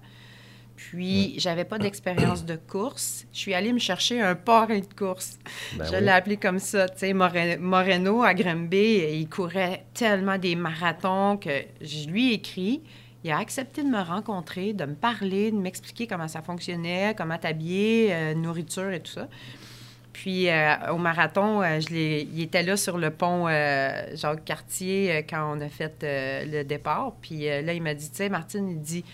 Puis, 0.77 1.34
j'avais 1.38 1.65
pas 1.65 1.77
d'expérience 1.77 2.46
de 2.46 2.56
course. 2.56 3.25
Je 3.34 3.39
suis 3.39 3.53
allée 3.53 3.74
me 3.74 3.79
chercher 3.79 4.22
un 4.22 4.36
parrain 4.36 4.79
de 4.79 4.94
course. 4.98 5.38
Ben 5.75 5.84
je 5.84 5.96
oui. 5.98 6.01
l'ai 6.01 6.08
appelé 6.12 6.38
comme 6.38 6.60
ça. 6.60 6.88
Tu 6.88 7.00
sais, 7.00 7.13
More- 7.13 7.34
Moreno, 7.60 8.24
à 8.24 8.34
Granby, 8.34 9.03
il 9.20 9.27
courait 9.27 9.84
tellement 9.94 10.38
des 10.38 10.56
marathons 10.56 11.36
que 11.36 11.50
je 11.82 12.08
lui 12.08 12.32
ai 12.32 12.36
écrit. 12.36 12.82
Il 13.25 13.32
a 13.32 13.39
accepté 13.39 13.84
de 13.84 13.89
me 13.89 14.00
rencontrer, 14.01 14.72
de 14.72 14.86
me 14.86 14.96
parler, 14.96 15.51
de 15.51 15.58
m'expliquer 15.58 16.08
comment 16.08 16.29
ça 16.29 16.41
fonctionnait, 16.41 17.13
comment 17.18 17.38
t'habiller, 17.38 18.13
euh, 18.13 18.34
nourriture 18.34 18.91
et 18.91 19.01
tout 19.01 19.12
ça. 19.12 19.27
Puis 20.20 20.50
euh, 20.50 20.92
au 20.92 20.98
marathon, 20.98 21.62
euh, 21.62 21.80
je 21.80 21.96
il 21.96 22.42
était 22.42 22.62
là 22.62 22.76
sur 22.76 22.98
le 22.98 23.10
pont 23.10 23.48
euh, 23.48 24.18
Jacques-Cartier 24.18 25.12
euh, 25.12 25.22
quand 25.22 25.56
on 25.56 25.62
a 25.62 25.70
fait 25.70 26.04
le 26.04 26.64
départ. 26.64 27.14
Puis 27.22 27.46
là, 27.46 27.72
il 27.72 27.82
m'a 27.82 27.94
dit, 27.94 28.10
tu 28.10 28.18
sais, 28.18 28.28
Martine, 28.28 28.70
il 28.70 28.82
dit, 28.82 29.06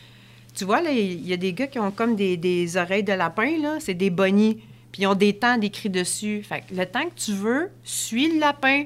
tu 0.56 0.66
vois, 0.66 0.82
là, 0.82 0.90
il 0.90 1.24
y 1.28 1.32
a 1.32 1.38
des 1.38 1.54
gars 1.54 1.68
qui 1.68 1.78
ont 1.78 1.92
comme 1.92 2.16
des, 2.16 2.38
des 2.38 2.76
oreilles 2.76 3.04
de 3.04 3.14
lapin, 3.14 3.56
là, 3.62 3.78
c'est 3.80 3.94
des 3.94 4.10
bonnies. 4.10 4.64
Puis 4.92 5.04
ils 5.04 5.06
ont 5.06 5.14
des 5.14 5.38
temps 5.38 5.60
d'écrit 5.60 5.92
dessus. 5.92 6.42
Fait 6.42 6.62
que 6.62 6.74
le 6.74 6.88
temps 6.88 7.06
que 7.08 7.14
tu 7.16 7.34
veux, 7.34 7.70
suis 7.84 8.34
le 8.34 8.40
lapin. 8.40 8.86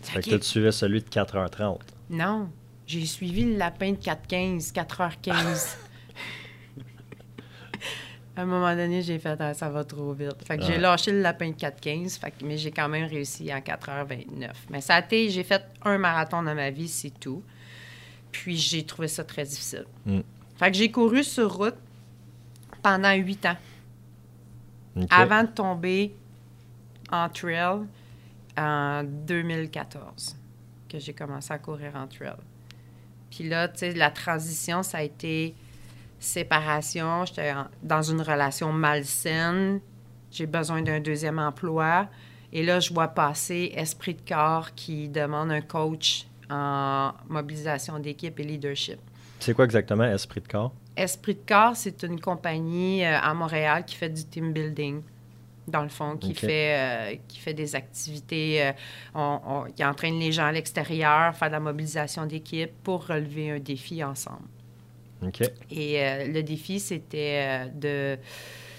Fait 0.00 0.22
que 0.22 0.36
tu 0.36 0.42
suivais 0.42 0.72
celui 0.72 1.02
de 1.02 1.08
4h30. 1.08 1.80
Non, 2.08 2.48
j'ai 2.86 3.04
suivi 3.04 3.44
le 3.44 3.58
lapin 3.58 3.92
de 3.92 3.98
4h15, 3.98 4.72
4h15. 4.72 5.76
À 8.36 8.42
un 8.42 8.44
moment 8.46 8.74
donné, 8.76 9.00
j'ai 9.02 9.18
fait 9.18 9.36
Ah, 9.40 9.54
ça 9.54 9.70
va 9.70 9.82
trop 9.84 10.12
vite. 10.12 10.36
Fait 10.46 10.58
que 10.58 10.64
j'ai 10.64 10.76
lâché 10.78 11.10
le 11.10 11.20
lapin 11.22 11.48
de 11.50 11.54
4h15, 11.56 12.18
fait 12.18 12.30
que- 12.32 12.44
mais 12.44 12.58
j'ai 12.58 12.70
quand 12.70 12.88
même 12.88 13.08
réussi 13.08 13.52
en 13.52 13.60
4h29. 13.60 14.50
Mais 14.70 14.80
ça 14.82 14.96
a 14.96 15.00
été, 15.00 15.30
j'ai 15.30 15.42
fait 15.42 15.62
un 15.82 15.96
marathon 15.98 16.42
dans 16.42 16.54
ma 16.54 16.70
vie, 16.70 16.88
c'est 16.88 17.18
tout. 17.18 17.42
Puis 18.30 18.56
j'ai 18.56 18.84
trouvé 18.84 19.08
ça 19.08 19.24
très 19.24 19.44
difficile. 19.44 19.86
Mm. 20.04 20.20
Fait 20.56 20.70
que 20.70 20.76
j'ai 20.76 20.90
couru 20.90 21.24
sur 21.24 21.54
route 21.56 21.76
pendant 22.82 23.12
huit 23.14 23.44
ans 23.46 23.56
avant 25.10 25.42
de 25.42 25.48
tomber 25.48 26.14
en 27.10 27.28
trail 27.28 27.80
en 28.58 29.02
2014, 29.04 30.36
que 30.88 30.98
j'ai 30.98 31.12
commencé 31.12 31.52
à 31.52 31.58
courir 31.58 31.92
en 31.96 32.06
trail. 32.06 32.36
Puis 33.30 33.48
là, 33.48 33.68
tu 33.68 33.78
sais, 33.80 33.92
la 33.92 34.10
transition, 34.10 34.82
ça 34.82 34.98
a 34.98 35.02
été 35.02 35.54
séparation. 36.18 37.24
J'étais 37.26 37.52
dans 37.82 38.02
une 38.02 38.20
relation 38.22 38.72
malsaine. 38.72 39.80
J'ai 40.30 40.46
besoin 40.46 40.82
d'un 40.82 41.00
deuxième 41.00 41.38
emploi. 41.38 42.08
Et 42.52 42.62
là, 42.64 42.80
je 42.80 42.92
vois 42.92 43.08
passer 43.08 43.72
Esprit 43.74 44.14
de 44.14 44.22
corps 44.28 44.74
qui 44.74 45.08
demande 45.08 45.50
un 45.50 45.60
coach 45.60 46.26
en 46.48 47.12
mobilisation 47.28 47.98
d'équipe 47.98 48.38
et 48.38 48.44
leadership. 48.44 48.98
C'est 49.40 49.52
quoi 49.54 49.64
exactement 49.64 50.04
Esprit 50.04 50.40
de 50.40 50.48
corps? 50.48 50.72
Esprit 50.96 51.34
de 51.34 51.40
corps, 51.46 51.76
c'est 51.76 52.02
une 52.04 52.20
compagnie 52.20 53.04
euh, 53.04 53.18
à 53.20 53.34
Montréal 53.34 53.84
qui 53.84 53.96
fait 53.96 54.08
du 54.08 54.24
team 54.24 54.52
building, 54.52 55.02
dans 55.68 55.82
le 55.82 55.88
fond, 55.90 56.16
qui, 56.16 56.28
fait, 56.46 56.74
euh, 56.78 57.16
qui 57.28 57.38
fait 57.40 57.52
des 57.52 57.74
activités, 57.74 58.62
euh, 58.64 58.72
on- 59.14 59.40
on- 59.46 59.62
qui 59.72 59.84
entraîne 59.84 60.18
les 60.18 60.32
gens 60.32 60.46
à 60.46 60.52
l'extérieur, 60.52 61.34
faire 61.34 61.48
de 61.48 61.52
la 61.54 61.60
mobilisation 61.60 62.24
d'équipe 62.24 62.70
pour 62.82 63.06
relever 63.06 63.50
un 63.50 63.58
défi 63.58 64.02
ensemble. 64.02 64.46
Et 65.70 66.02
euh, 66.02 66.26
le 66.28 66.42
défi, 66.42 66.78
c'était 66.80 67.66
euh, 67.74 68.16
de, 68.16 68.18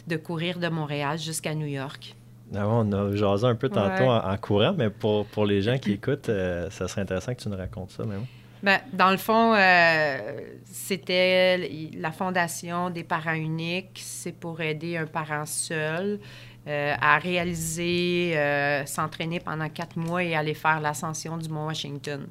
de 0.08 0.18
courir 0.18 0.60
de 0.60 0.68
Montréal 0.68 1.18
jusqu'à 1.18 1.54
New 1.56 1.68
York. 1.68 2.16
Ah 2.56 2.66
on 2.68 2.90
a 2.94 3.14
jasé 3.16 3.46
un 3.46 3.56
peu 3.56 3.68
tantôt 3.68 4.04
Ouais. 4.04 4.08
en, 4.10 4.32
en 4.32 4.38
courant, 4.38 4.74
mais 4.78 4.90
pour, 4.90 5.26
pour 5.26 5.46
les 5.46 5.62
gens 5.62 5.78
qui 5.78 5.92
écoutent, 5.94 6.30
euh, 6.30 6.70
ça 6.70 6.88
serait 6.88 7.02
intéressant 7.02 7.34
que 7.36 7.42
tu 7.42 7.50
nous 7.50 7.58
racontes 7.58 7.92
ça, 7.92 8.06
même. 8.06 8.26
Ben, 8.64 8.80
dans 8.94 9.12
le 9.12 9.18
fond, 9.18 9.54
euh, 9.54 10.18
c'était 10.66 11.70
la 11.96 12.12
fondation 12.12 12.90
des 12.90 13.04
parents 13.04 13.34
uniques. 13.36 14.00
C'est 14.04 14.32
pour 14.32 14.62
aider 14.62 14.98
un 14.98 15.06
parent 15.06 15.46
seul 15.46 16.20
euh, 16.68 16.96
à 17.00 17.20
réaliser, 17.20 18.34
euh, 18.36 18.84
s'entraîner 18.88 19.40
pendant 19.40 19.70
quatre 19.70 19.96
mois 19.96 20.24
et 20.24 20.36
aller 20.36 20.56
faire 20.56 20.80
l'ascension 20.82 21.38
du 21.38 21.50
Mont 21.50 21.68
Washington. 21.68 22.26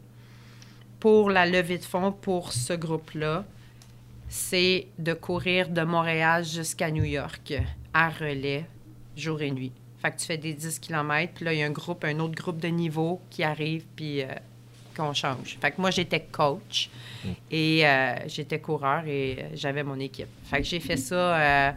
Pour 0.98 1.30
la 1.30 1.46
levée 1.46 1.78
de 1.78 1.84
fonds 1.84 2.10
pour 2.10 2.52
ce 2.52 2.72
groupe-là, 2.72 3.44
c'est 4.28 4.86
de 4.98 5.12
courir 5.14 5.68
de 5.68 5.82
Montréal 5.82 6.44
jusqu'à 6.44 6.90
New 6.90 7.04
York 7.04 7.54
à 7.94 8.08
relais, 8.08 8.66
jour 9.16 9.40
et 9.42 9.50
nuit. 9.50 9.72
Fait 9.98 10.10
que 10.10 10.18
tu 10.18 10.26
fais 10.26 10.38
des 10.38 10.52
10 10.52 10.78
km, 10.78 11.32
puis 11.34 11.44
là, 11.44 11.52
il 11.52 11.60
y 11.60 11.62
a 11.62 11.66
un 11.66 11.70
groupe, 11.70 12.04
un 12.04 12.18
autre 12.20 12.34
groupe 12.34 12.58
de 12.58 12.68
niveau 12.68 13.20
qui 13.30 13.42
arrive, 13.42 13.84
puis 13.96 14.22
euh, 14.22 14.26
qu'on 14.96 15.12
change. 15.12 15.58
Fait 15.60 15.70
que 15.70 15.80
moi, 15.80 15.90
j'étais 15.90 16.20
coach 16.20 16.90
et 17.50 17.86
euh, 17.86 18.14
j'étais 18.26 18.58
coureur 18.60 19.04
et 19.06 19.36
euh, 19.38 19.48
j'avais 19.54 19.82
mon 19.82 19.98
équipe. 20.00 20.28
Fait 20.44 20.58
que 20.58 20.64
j'ai 20.64 20.80
fait 20.80 20.96
ça 20.96 21.14
euh, 21.14 21.72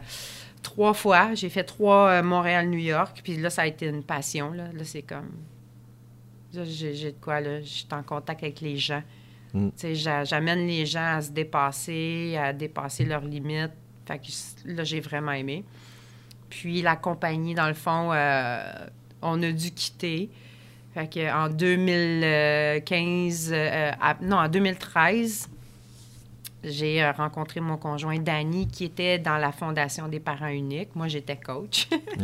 trois 0.62 0.94
fois. 0.94 1.34
J'ai 1.34 1.48
fait 1.48 1.64
trois 1.64 2.22
Montréal-New 2.22 2.78
York, 2.78 3.20
puis 3.22 3.36
là, 3.36 3.50
ça 3.50 3.62
a 3.62 3.66
été 3.66 3.86
une 3.86 4.02
passion. 4.02 4.52
Là, 4.52 4.64
Là, 4.72 4.84
c'est 4.84 5.02
comme... 5.02 5.30
là, 6.54 6.64
j'ai 6.64 6.94
j'ai 6.94 7.12
de 7.12 7.16
quoi, 7.20 7.40
là? 7.40 7.60
Je 7.60 7.66
suis 7.66 7.86
en 7.92 8.02
contact 8.02 8.42
avec 8.42 8.60
les 8.60 8.76
gens. 8.76 9.02
Mm. 9.52 9.68
J'amène 10.24 10.66
les 10.66 10.86
gens 10.86 11.16
à 11.16 11.22
se 11.22 11.30
dépasser, 11.30 12.36
à 12.36 12.52
dépasser 12.52 13.04
leurs 13.04 13.24
limites. 13.24 13.72
Fait 14.06 14.18
que 14.18 14.26
là, 14.66 14.84
j'ai 14.84 15.00
vraiment 15.00 15.32
aimé. 15.32 15.64
Puis 16.48 16.82
la 16.82 16.96
compagnie, 16.96 17.54
dans 17.54 17.68
le 17.68 17.74
fond, 17.74 18.10
euh, 18.12 18.62
on 19.22 19.42
a 19.42 19.52
dû 19.52 19.70
quitter. 19.70 20.30
Fait 20.94 21.08
que 21.08 21.32
en 21.32 21.48
2015, 21.48 23.50
euh, 23.52 23.92
à- 24.00 24.16
non, 24.20 24.38
en 24.38 24.48
2013, 24.48 25.48
j'ai 26.64 27.02
euh, 27.02 27.12
rencontré 27.12 27.60
mon 27.60 27.76
conjoint 27.76 28.18
Danny 28.18 28.66
qui 28.68 28.84
était 28.84 29.18
dans 29.18 29.38
la 29.38 29.52
fondation 29.52 30.08
des 30.08 30.20
parents 30.20 30.48
uniques. 30.48 30.94
Moi, 30.94 31.08
j'étais 31.08 31.36
coach. 31.36 31.88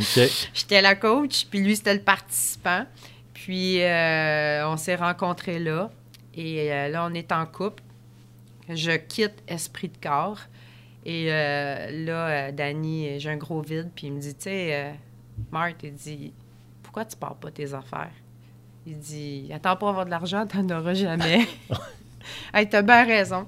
J'étais 0.55 0.83
la 0.83 0.95
coach, 0.95 1.47
puis 1.49 1.61
lui, 1.61 1.77
c'était 1.77 1.95
le 1.95 2.01
participant. 2.03 2.85
Puis 3.33 3.81
euh, 3.83 4.69
on 4.69 4.77
s'est 4.77 4.97
rencontrés 4.97 5.59
là. 5.59 5.91
Et 6.37 6.73
euh, 6.73 6.89
là, 6.89 7.07
on 7.11 7.15
est 7.15 7.33
en 7.33 7.47
couple. 7.47 7.83
Je 8.69 8.93
quitte 8.93 9.43
Esprit 9.49 9.89
de 9.89 9.97
corps. 9.97 10.41
Et 11.05 11.29
euh, 11.31 12.05
là, 12.05 12.29
euh, 12.29 12.53
Danny, 12.53 13.21
j'ai 13.21 13.31
un 13.31 13.37
gros 13.37 13.63
vide. 13.63 13.91
Puis 13.95 14.09
il 14.09 14.13
me 14.13 14.21
dit, 14.21 14.35
tu 14.35 14.43
sais, 14.43 14.75
euh, 14.75 14.93
Marthe, 15.53 15.83
il 15.85 15.95
dit, 15.95 16.33
pourquoi 16.83 17.05
tu 17.05 17.17
pars 17.17 17.37
pas 17.37 17.53
tes 17.53 17.73
affaires? 17.75 18.11
Il 18.85 18.99
dit, 18.99 19.49
attends 19.55 19.77
pas 19.77 19.89
avoir 19.89 20.05
de 20.05 20.11
l'argent, 20.11 20.47
t'en 20.47 20.69
auras 20.69 20.95
jamais. 20.95 21.47
hey, 22.55 22.69
t'as 22.69 22.83
bien 22.83 23.05
raison. 23.05 23.47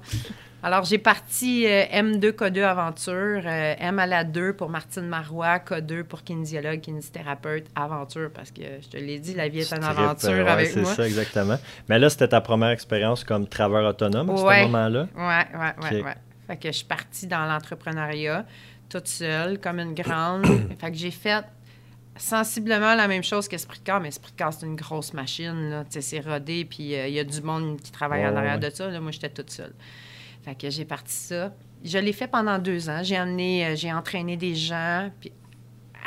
Alors, 0.61 0.83
j'ai 0.83 0.97
parti 0.97 1.65
euh, 1.65 1.85
M2 1.85 2.31
K2 2.33 2.61
Aventure, 2.63 3.41
euh, 3.45 3.75
M 3.79 3.97
à 3.97 4.05
la 4.05 4.25
2 4.25 4.53
pour 4.53 4.69
Martine 4.69 5.07
Marois, 5.07 5.57
K2 5.59 6.03
pour 6.03 6.23
kinésiologue, 6.23 6.81
kinésithérapeute, 6.81 7.67
aventure, 7.75 8.29
parce 8.33 8.51
que 8.51 8.61
je 8.81 8.87
te 8.89 8.97
l'ai 8.97 9.19
dit, 9.19 9.33
la 9.35 9.47
vie 9.47 9.59
est 9.59 9.71
une 9.73 9.83
aventure 9.85 10.29
ouais, 10.31 10.49
avec 10.49 10.67
c'est 10.67 10.81
moi. 10.81 10.93
ça, 10.95 11.07
exactement. 11.07 11.57
Mais 11.87 11.97
là, 11.97 12.09
c'était 12.09 12.27
ta 12.27 12.41
première 12.41 12.71
expérience 12.71 13.23
comme 13.23 13.47
travailleur 13.47 13.89
autonome 13.91 14.29
à 14.31 14.35
ce 14.35 14.43
moment-là? 14.43 15.07
Ouais, 15.15 15.57
ouais, 15.59 15.73
Ok. 15.77 16.05
ouais. 16.05 16.15
Fait 16.47 16.57
que 16.57 16.67
je 16.67 16.77
suis 16.77 16.85
partie 16.85 17.27
dans 17.27 17.45
l'entrepreneuriat 17.45 18.45
toute 18.89 19.07
seule, 19.07 19.59
comme 19.59 19.79
une 19.79 19.93
grande. 19.95 20.45
fait 20.79 20.91
que 20.91 20.97
j'ai 20.97 21.11
fait 21.11 21.45
sensiblement 22.17 22.95
la 22.95 23.07
même 23.07 23.23
chose 23.23 23.47
qu'Esprit 23.47 23.79
de 23.79 23.85
corps, 23.85 24.01
mais 24.01 24.09
Esprit 24.09 24.33
de 24.33 24.43
corps, 24.43 24.51
c'est 24.51 24.65
une 24.65 24.75
grosse 24.75 25.13
machine, 25.13 25.69
là. 25.69 25.83
Tu 25.85 25.91
sais, 25.93 26.01
c'est 26.01 26.19
rodé, 26.19 26.65
puis 26.65 26.95
euh, 26.95 27.07
il 27.07 27.13
y 27.13 27.19
a 27.19 27.23
du 27.23 27.41
monde 27.41 27.79
qui 27.79 27.91
travaille 27.93 28.25
en 28.27 28.35
arrière 28.35 28.59
de 28.59 28.69
ça. 28.69 28.89
Là, 28.89 28.99
moi, 28.99 29.11
j'étais 29.11 29.29
toute 29.29 29.51
seule. 29.51 29.73
Fait 30.43 30.55
que 30.55 30.69
j'ai 30.69 30.85
parti 30.85 31.13
ça. 31.13 31.53
Je 31.83 31.97
l'ai 31.97 32.13
fait 32.13 32.27
pendant 32.27 32.59
deux 32.59 32.89
ans. 32.89 33.01
J'ai 33.03 33.15
amené, 33.15 33.65
euh, 33.65 33.75
j'ai 33.75 33.91
entraîné 33.91 34.37
des 34.37 34.55
gens 34.55 35.09
puis 35.19 35.31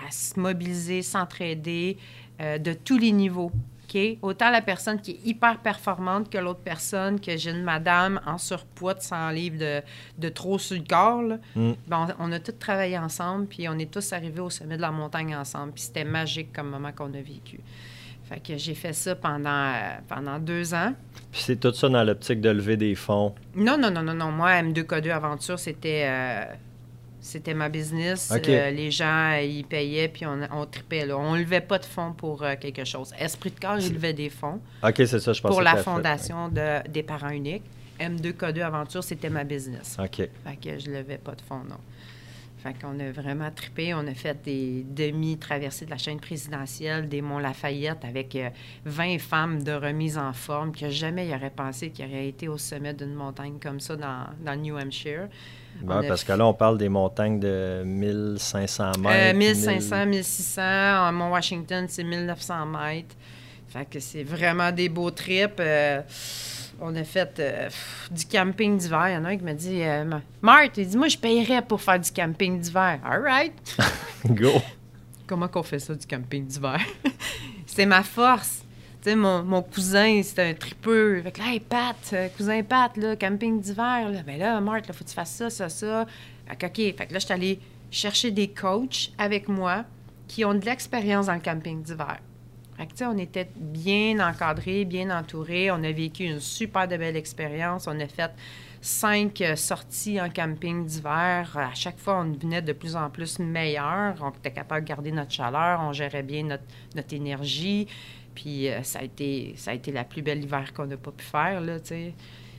à 0.07 0.11
se 0.11 0.39
mobiliser, 0.39 1.03
s'entraider 1.03 1.97
euh, 2.41 2.59
de 2.59 2.73
tous 2.73 2.99
les 2.99 3.13
niveaux 3.13 3.53
OK? 3.95 4.19
Autant 4.23 4.51
la 4.51 4.63
personne 4.63 5.01
qui 5.01 5.13
est 5.13 5.21
hyper 5.25 5.59
performante 5.59 6.31
que 6.31 6.39
l'autre 6.39 6.61
personne, 6.61 7.21
que 7.21 7.37
j'ai 7.37 7.51
une 7.51 7.63
madame 7.63 8.21
en 8.27 8.39
surpoids 8.39 8.95
de 8.95 9.03
100 9.03 9.31
livres 9.31 9.59
de, 9.59 9.83
de 10.19 10.29
trop 10.29 10.59
sur 10.59 10.77
le 10.77 10.85
corps. 10.85 11.23
là. 11.23 11.39
Mm. 11.55 11.73
Ben, 11.87 12.09
on, 12.19 12.29
on 12.29 12.33
a 12.33 12.39
tous 12.39 12.53
travaillé 12.53 12.99
ensemble, 12.99 13.47
puis 13.47 13.69
on 13.69 13.79
est 13.79 13.91
tous 13.91 14.13
arrivés 14.13 14.41
au 14.41 14.51
sommet 14.51 14.77
de 14.77 14.83
la 14.83 14.91
montagne 14.91 15.35
ensemble. 15.37 15.73
Puis 15.73 15.85
c'était 15.85 16.05
magique 16.05 16.53
comme 16.53 16.71
moment 16.71 16.93
qu'on 16.93 17.13
a 17.15 17.21
vécu. 17.21 17.61
Fait 18.33 18.41
que 18.41 18.57
j'ai 18.57 18.75
fait 18.75 18.93
ça 18.93 19.15
pendant, 19.15 19.51
euh, 19.51 19.99
pendant 20.09 20.39
deux 20.39 20.73
ans. 20.73 20.95
Puis 21.31 21.43
c'est 21.45 21.57
tout 21.57 21.73
ça 21.73 21.89
dans 21.89 22.03
l'optique 22.03 22.41
de 22.41 22.51
lever 22.51 22.77
des 22.77 22.95
fonds? 22.95 23.35
Non, 23.55 23.77
non, 23.77 23.91
non, 23.91 24.03
non, 24.03 24.15
non. 24.15 24.31
Moi, 24.31 24.51
M2K2 24.63 25.11
Aventure, 25.11 25.59
c'était 25.59 26.05
euh, 26.07 26.45
c'était 27.23 27.55
ma 27.55 27.69
business. 27.69 28.33
Euh, 28.33 28.71
les 28.71 28.91
gens, 28.91 29.35
ils 29.35 29.65
payaient, 29.65 30.09
puis 30.09 30.27
on, 30.27 30.41
on 30.53 30.67
tripait. 30.67 31.07
Là. 31.07 31.17
On 31.17 31.35
ne 31.35 31.39
levait 31.39 31.61
pas 31.61 31.79
de 31.79 31.85
fonds 31.85 32.13
pour 32.13 32.43
euh, 32.43 32.55
quelque 32.61 32.85
chose. 32.85 33.13
Esprit 33.19 33.53
de 33.53 33.61
corps, 33.61 33.79
il 33.79 33.95
levait 33.95 34.13
des 34.13 34.29
fonds 34.29 34.61
OK, 34.83 34.95
c'est 34.97 35.21
ça, 35.21 35.33
je 35.33 35.41
pense 35.41 35.53
pour 35.53 35.63
la 35.63 35.77
fondation 35.77 36.49
de, 36.49 36.87
des 36.89 37.05
parents 37.05 37.31
uniques. 37.31 37.63
M2K2 38.01 38.63
Aventure, 38.63 39.05
c'était 39.05 39.31
ma 39.31 39.45
business. 39.45 39.97
OK. 40.01 40.17
Fait 40.17 40.31
que 40.61 40.79
je 40.81 40.91
levais 40.91 41.19
pas 41.19 41.37
de 41.37 41.41
fonds, 41.43 41.63
non. 41.69 41.79
Fait 42.63 42.75
qu'on 42.81 43.01
a 43.01 43.11
vraiment 43.11 43.51
trippé. 43.51 43.93
On 43.93 44.07
a 44.07 44.15
fait 44.15 44.41
des 44.45 44.85
demi-traversées 44.89 45.85
de 45.85 45.91
la 45.91 45.99
chaîne 45.99 46.21
présidentielle 46.21 47.09
des 47.09 47.21
Monts-Lafayette 47.21 48.05
avec 48.05 48.37
euh, 48.37 48.51
20 48.85 49.19
femmes 49.19 49.63
de 49.65 49.73
remise 49.73 50.17
en 50.17 50.33
forme 50.33 50.71
que 50.71 50.89
jamais 50.89 51.27
il 51.27 51.35
aurait 51.35 51.51
pensé 51.51 51.91
qu'il 51.91 52.07
aurait 52.07 52.29
été 52.29 52.47
au 52.47 52.59
sommet 52.59 52.95
d'une 52.95 53.15
montagne 53.15 53.55
comme 53.61 53.81
ça 53.81 53.97
dans, 53.97 54.27
dans 54.45 54.53
le 54.53 54.59
New 54.61 54.79
Hampshire. 54.79 55.29
Ouais, 55.83 55.89
On 55.89 55.99
a 55.99 56.03
parce 56.05 56.23
que 56.23 56.33
là, 56.33 56.47
on 56.47 56.55
parle 56.55 56.79
des 56.79 56.89
montagnes 56.89 57.41
de 57.41 57.83
1500 57.85 58.93
mètres. 58.99 59.09
Euh, 59.11 59.33
1000 59.35 59.57
1500, 59.57 60.07
1600. 60.07 60.63
À 60.63 61.11
Mont-Washington, 61.11 61.87
c'est 61.89 62.05
1900 62.05 62.67
mètres. 62.67 63.17
Fait 63.69 63.87
que 63.87 63.99
c'est 63.99 64.23
vraiment 64.23 64.71
des 64.71 64.89
beaux 64.89 65.11
trips. 65.11 65.59
Euh, 65.59 66.03
on 66.83 66.95
a 66.97 67.05
fait 67.05 67.39
euh, 67.39 67.67
pff, 67.67 68.09
du 68.11 68.27
camping 68.27 68.77
d'hiver. 68.77 69.09
Il 69.09 69.15
y 69.15 69.17
en 69.17 69.25
a 69.25 69.29
un 69.29 69.37
qui 69.37 69.45
m'a 69.45 69.55
dit 69.55 69.83
euh, 69.83 70.05
Marthe, 70.43 70.77
il 70.77 70.89
dit 70.89 70.97
Moi, 70.97 71.09
je 71.09 71.17
payerais 71.17 71.63
pour 71.63 71.81
faire 71.81 72.01
du 72.01 72.11
camping 72.11 72.59
d'hiver. 72.61 72.99
All 73.05 73.23
right. 73.23 73.77
Go! 74.27 74.61
Comment 75.27 75.49
qu'on 75.49 75.63
fait 75.63 75.79
ça, 75.79 75.95
du 75.95 76.07
camping 76.07 76.45
d'hiver? 76.45 76.81
c'est 77.67 77.87
ma 77.87 78.03
force. 78.03 78.65
Tu 79.01 79.11
sais, 79.11 79.17
mon, 79.17 79.43
mon 79.43 79.63
cousin, 79.63 80.21
c'est 80.23 80.51
un 80.51 80.55
tripeux. 80.55 81.23
Fait 81.23 81.33
que 81.33 81.39
là, 81.39 81.53
hey, 81.53 81.61
Pat, 81.61 81.97
euh, 82.13 82.29
cousin 82.37 82.63
Pat, 82.63 82.97
là, 82.97 83.17
camping 83.17 83.61
d'hiver. 83.61 84.11
Là. 84.11 84.23
Ben 84.27 84.39
là, 84.39 84.61
Marthe, 84.61 84.87
il 84.89 84.95
faut 84.95 85.05
que 85.05 85.09
tu 85.09 85.15
fasses 85.15 85.35
ça, 85.35 85.51
ça, 85.51 85.69
ça. 85.69 86.07
Fait 86.49 86.57
que, 86.57 86.67
OK. 86.67 86.97
Fait 86.97 87.07
que 87.07 87.13
là, 87.13 87.19
je 87.19 87.25
suis 87.25 87.35
allée 87.35 87.61
chercher 87.91 88.31
des 88.31 88.49
coachs 88.49 89.13
avec 89.19 89.49
moi 89.49 89.85
qui 90.27 90.45
ont 90.45 90.55
de 90.55 90.65
l'expérience 90.65 91.27
dans 91.27 91.35
le 91.35 91.41
camping 91.41 91.83
d'hiver. 91.83 92.19
On 93.03 93.19
était 93.19 93.49
bien 93.57 94.19
encadrés, 94.21 94.85
bien 94.85 95.17
entourés. 95.17 95.71
On 95.71 95.83
a 95.83 95.93
vécu 95.93 96.25
une 96.25 96.41
super 96.41 96.89
de 96.89 96.97
belle 96.97 97.17
expérience. 97.17 97.87
On 97.87 97.99
a 98.01 98.07
fait 98.07 98.31
cinq 98.81 99.41
euh, 99.41 99.57
sorties 99.57 100.21
en 100.21 100.29
camping 100.29 100.85
d'hiver. 100.85 101.57
À 101.57 101.75
chaque 101.75 101.99
fois, 101.99 102.21
on 102.21 102.31
devenait 102.31 102.63
de 102.63 102.73
plus 102.73 102.97
en 102.97 103.11
plus 103.11 103.39
meilleur. 103.39 104.15
On 104.21 104.31
était 104.31 104.51
capable 104.51 104.83
de 104.83 104.89
garder 104.89 105.13
notre 105.13 105.31
chaleur. 105.31 105.81
On 105.81 105.93
gérait 105.93 106.23
bien 106.23 106.43
notre, 106.45 106.65
notre 106.95 107.15
énergie. 107.15 107.87
Puis 108.35 108.69
euh, 108.69 108.83
ça, 108.83 109.01
a 109.01 109.03
été, 109.03 109.55
ça 109.57 109.73
la 109.93 110.05
plus 110.05 110.23
belle 110.23 110.43
hiver 110.43 110.73
qu'on 110.73 110.87
n'a 110.87 110.97
pas 110.97 111.13
pu 111.13 111.25
faire, 111.25 111.61
là. 111.61 111.77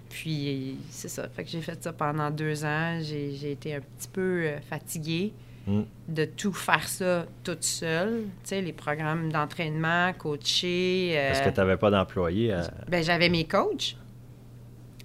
Puis 0.09 0.77
c'est 0.89 1.09
ça. 1.09 1.27
J'ai 1.45 1.61
fait 1.61 1.83
ça 1.83 1.91
pendant 1.91 2.29
deux 2.29 2.63
ans. 2.63 2.99
J'ai 3.01 3.33
j'ai 3.35 3.51
été 3.51 3.75
un 3.75 3.81
petit 3.81 4.07
peu 4.07 4.43
euh, 4.45 4.59
fatiguée 4.61 5.33
Mm. 5.65 5.83
de 6.09 6.25
tout 6.25 6.51
faire 6.51 6.85
ça 6.87 7.25
toute 7.43 7.63
seule. 7.63 8.23
Tu 8.43 8.49
sais, 8.49 8.61
les 8.61 8.73
programmes 8.73 9.31
d'entraînement, 9.31 10.11
coacher. 10.13 11.13
euh, 11.17 11.27
Parce 11.31 11.41
que 11.41 11.49
tu 11.51 11.59
n'avais 11.59 11.77
pas 11.77 11.89
d'employé. 11.89 12.51
à- 12.53 12.69
ben, 12.89 13.01
j'avais 13.03 13.29
mes 13.29 13.45
coachs. 13.45 13.95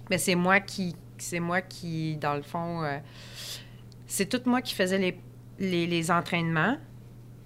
Mais 0.09 0.17
c'est 0.17 0.35
moi 0.35 0.59
qui, 0.59 0.95
c'est 1.17 1.39
moi 1.39 1.61
qui, 1.61 2.17
dans 2.17 2.33
le 2.35 2.41
fond, 2.41 2.83
euh, 2.83 2.97
c'est 4.05 4.27
tout 4.27 4.41
moi 4.49 4.61
qui 4.61 4.73
faisais 4.73 4.97
les, 4.97 5.17
les, 5.59 5.87
les 5.87 6.11
entraînements, 6.11 6.77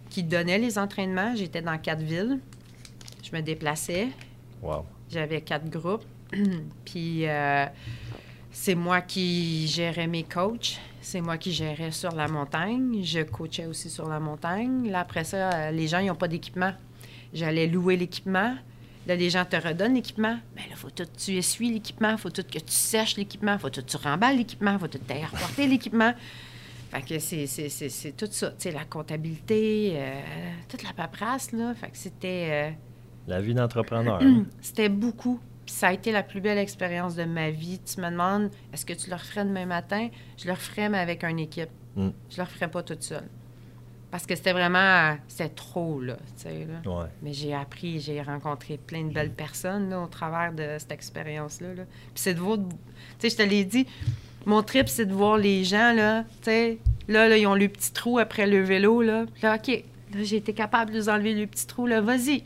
qui 0.09 0.23
donnait 0.23 0.57
les 0.57 0.77
entraînements. 0.79 1.35
J'étais 1.35 1.61
dans 1.61 1.77
quatre 1.77 2.01
villes. 2.01 2.39
Je 3.21 3.35
me 3.35 3.41
déplaçais. 3.41 4.07
Wow. 4.61 4.85
J'avais 5.11 5.41
quatre 5.41 5.69
groupes. 5.69 6.05
Puis 6.85 7.27
euh, 7.27 7.65
c'est 8.53 8.75
moi 8.75 9.01
qui 9.01 9.67
gérais 9.67 10.07
mes 10.07 10.23
coachs. 10.23 10.79
C'est 11.01 11.19
moi 11.19 11.37
qui 11.37 11.51
gérais 11.51 11.91
sur 11.91 12.11
la 12.15 12.27
montagne. 12.29 13.01
Je 13.03 13.19
coachais 13.21 13.65
aussi 13.65 13.89
sur 13.89 14.07
la 14.07 14.19
montagne. 14.21 14.89
Là, 14.89 14.99
après 14.99 15.25
ça, 15.25 15.49
euh, 15.51 15.71
les 15.71 15.87
gens, 15.87 15.99
ils 15.99 16.05
n'ont 16.07 16.15
pas 16.15 16.29
d'équipement. 16.29 16.71
J'allais 17.33 17.67
louer 17.67 17.97
l'équipement. 17.97 18.55
Là, 19.05 19.15
les 19.17 19.29
gens 19.29 19.43
te 19.43 19.57
redonnent 19.57 19.95
l'équipement. 19.95 20.37
Mais 20.55 20.61
là, 20.69 20.75
faut 20.77 20.89
tout 20.89 21.03
que 21.03 21.17
tu 21.17 21.35
essuies 21.35 21.73
l'équipement. 21.73 22.15
faut 22.15 22.29
tout 22.29 22.43
que 22.43 22.59
tu 22.59 22.71
sèches 22.71 23.17
l'équipement. 23.17 23.57
faut 23.57 23.69
tout 23.69 23.81
que 23.81 23.87
tu 23.89 23.97
remballes 23.97 24.37
l'équipement. 24.37 24.79
faut 24.79 24.87
tout 24.87 24.97
que 24.99 25.03
tu 25.05 25.11
ailles 25.13 25.25
reporter 25.25 25.67
l'équipement. 25.67 26.13
Fait 26.91 27.01
que 27.01 27.19
c'est, 27.19 27.47
c'est, 27.47 27.67
c'est, 27.69 27.89
c'est 27.89 28.11
tout 28.15 28.27
ça. 28.31 28.51
Tu 28.51 28.55
sais, 28.59 28.71
la 28.71 28.85
comptabilité, 28.85 29.93
euh, 29.95 30.21
toute 30.69 30.83
la 30.83 30.93
paperasse, 30.93 31.51
là. 31.51 31.73
Fait 31.73 31.89
que 31.89 31.97
c'était... 31.97 32.47
euh, 32.51 32.71
La 33.27 33.41
vie 33.41 33.55
d'entrepreneur. 33.55 34.21
c'était 34.61 34.89
beaucoup. 34.89 35.39
Puis 35.65 35.75
ça 35.75 35.87
a 35.87 35.93
été 35.93 36.11
la 36.11 36.23
plus 36.23 36.41
belle 36.41 36.57
expérience 36.57 37.15
de 37.15 37.23
ma 37.23 37.49
vie. 37.49 37.79
Tu 37.79 38.01
me 38.01 38.09
demandes, 38.09 38.49
est-ce 38.73 38.85
que 38.85 38.93
tu 38.93 39.09
le 39.09 39.15
referais 39.15 39.45
demain 39.45 39.65
matin? 39.65 40.09
Je 40.37 40.47
le 40.47 40.53
referais, 40.53 40.89
mais 40.89 40.99
avec 40.99 41.23
une 41.23 41.39
équipe. 41.39 41.69
Mm. 41.95 42.09
Je 42.29 42.37
le 42.37 42.43
referais 42.43 42.67
pas 42.67 42.83
toute 42.83 43.03
seule. 43.03 43.27
Parce 44.11 44.27
que 44.27 44.35
c'était 44.35 44.53
vraiment, 44.53 45.17
c'était 45.27 45.49
trop, 45.49 45.99
là, 45.99 46.17
tu 46.37 46.43
sais, 46.43 46.67
là. 46.67 46.87
Ouais. 46.87 47.07
Mais 47.23 47.33
j'ai 47.33 47.55
appris, 47.55 47.99
j'ai 47.99 48.21
rencontré 48.21 48.77
plein 48.77 49.05
de 49.05 49.11
belles 49.11 49.31
personnes, 49.31 49.89
là, 49.89 50.01
au 50.01 50.05
travers 50.05 50.53
de 50.53 50.75
cette 50.77 50.91
expérience-là, 50.91 51.73
là. 51.73 51.83
Puis 51.85 52.21
c'est 52.21 52.35
de 52.35 52.39
voir, 52.39 52.57
tu 52.59 52.75
sais, 53.17 53.31
je 53.31 53.37
te 53.37 53.41
l'ai 53.41 53.63
dit, 53.63 53.87
mon 54.45 54.61
trip, 54.61 54.87
c'est 54.87 55.07
de 55.07 55.13
voir 55.13 55.37
les 55.37 55.63
gens, 55.63 55.93
là, 55.93 56.23
tu 56.23 56.29
sais, 56.43 56.77
là, 57.07 57.27
là, 57.27 57.37
ils 57.37 57.47
ont 57.47 57.55
le 57.55 57.67
petit 57.67 57.91
trou 57.91 58.19
après 58.19 58.45
le 58.45 58.61
vélo, 58.61 59.01
là. 59.01 59.25
Puis 59.33 59.41
là, 59.41 59.55
OK, 59.55 59.67
là, 59.69 60.23
j'ai 60.23 60.37
été 60.37 60.53
capable 60.53 60.91
de 60.91 60.97
les 60.97 61.09
enlever 61.09 61.33
le 61.33 61.47
petit 61.47 61.65
trou, 61.65 61.87
là, 61.87 61.99
vas-y. 61.99 62.43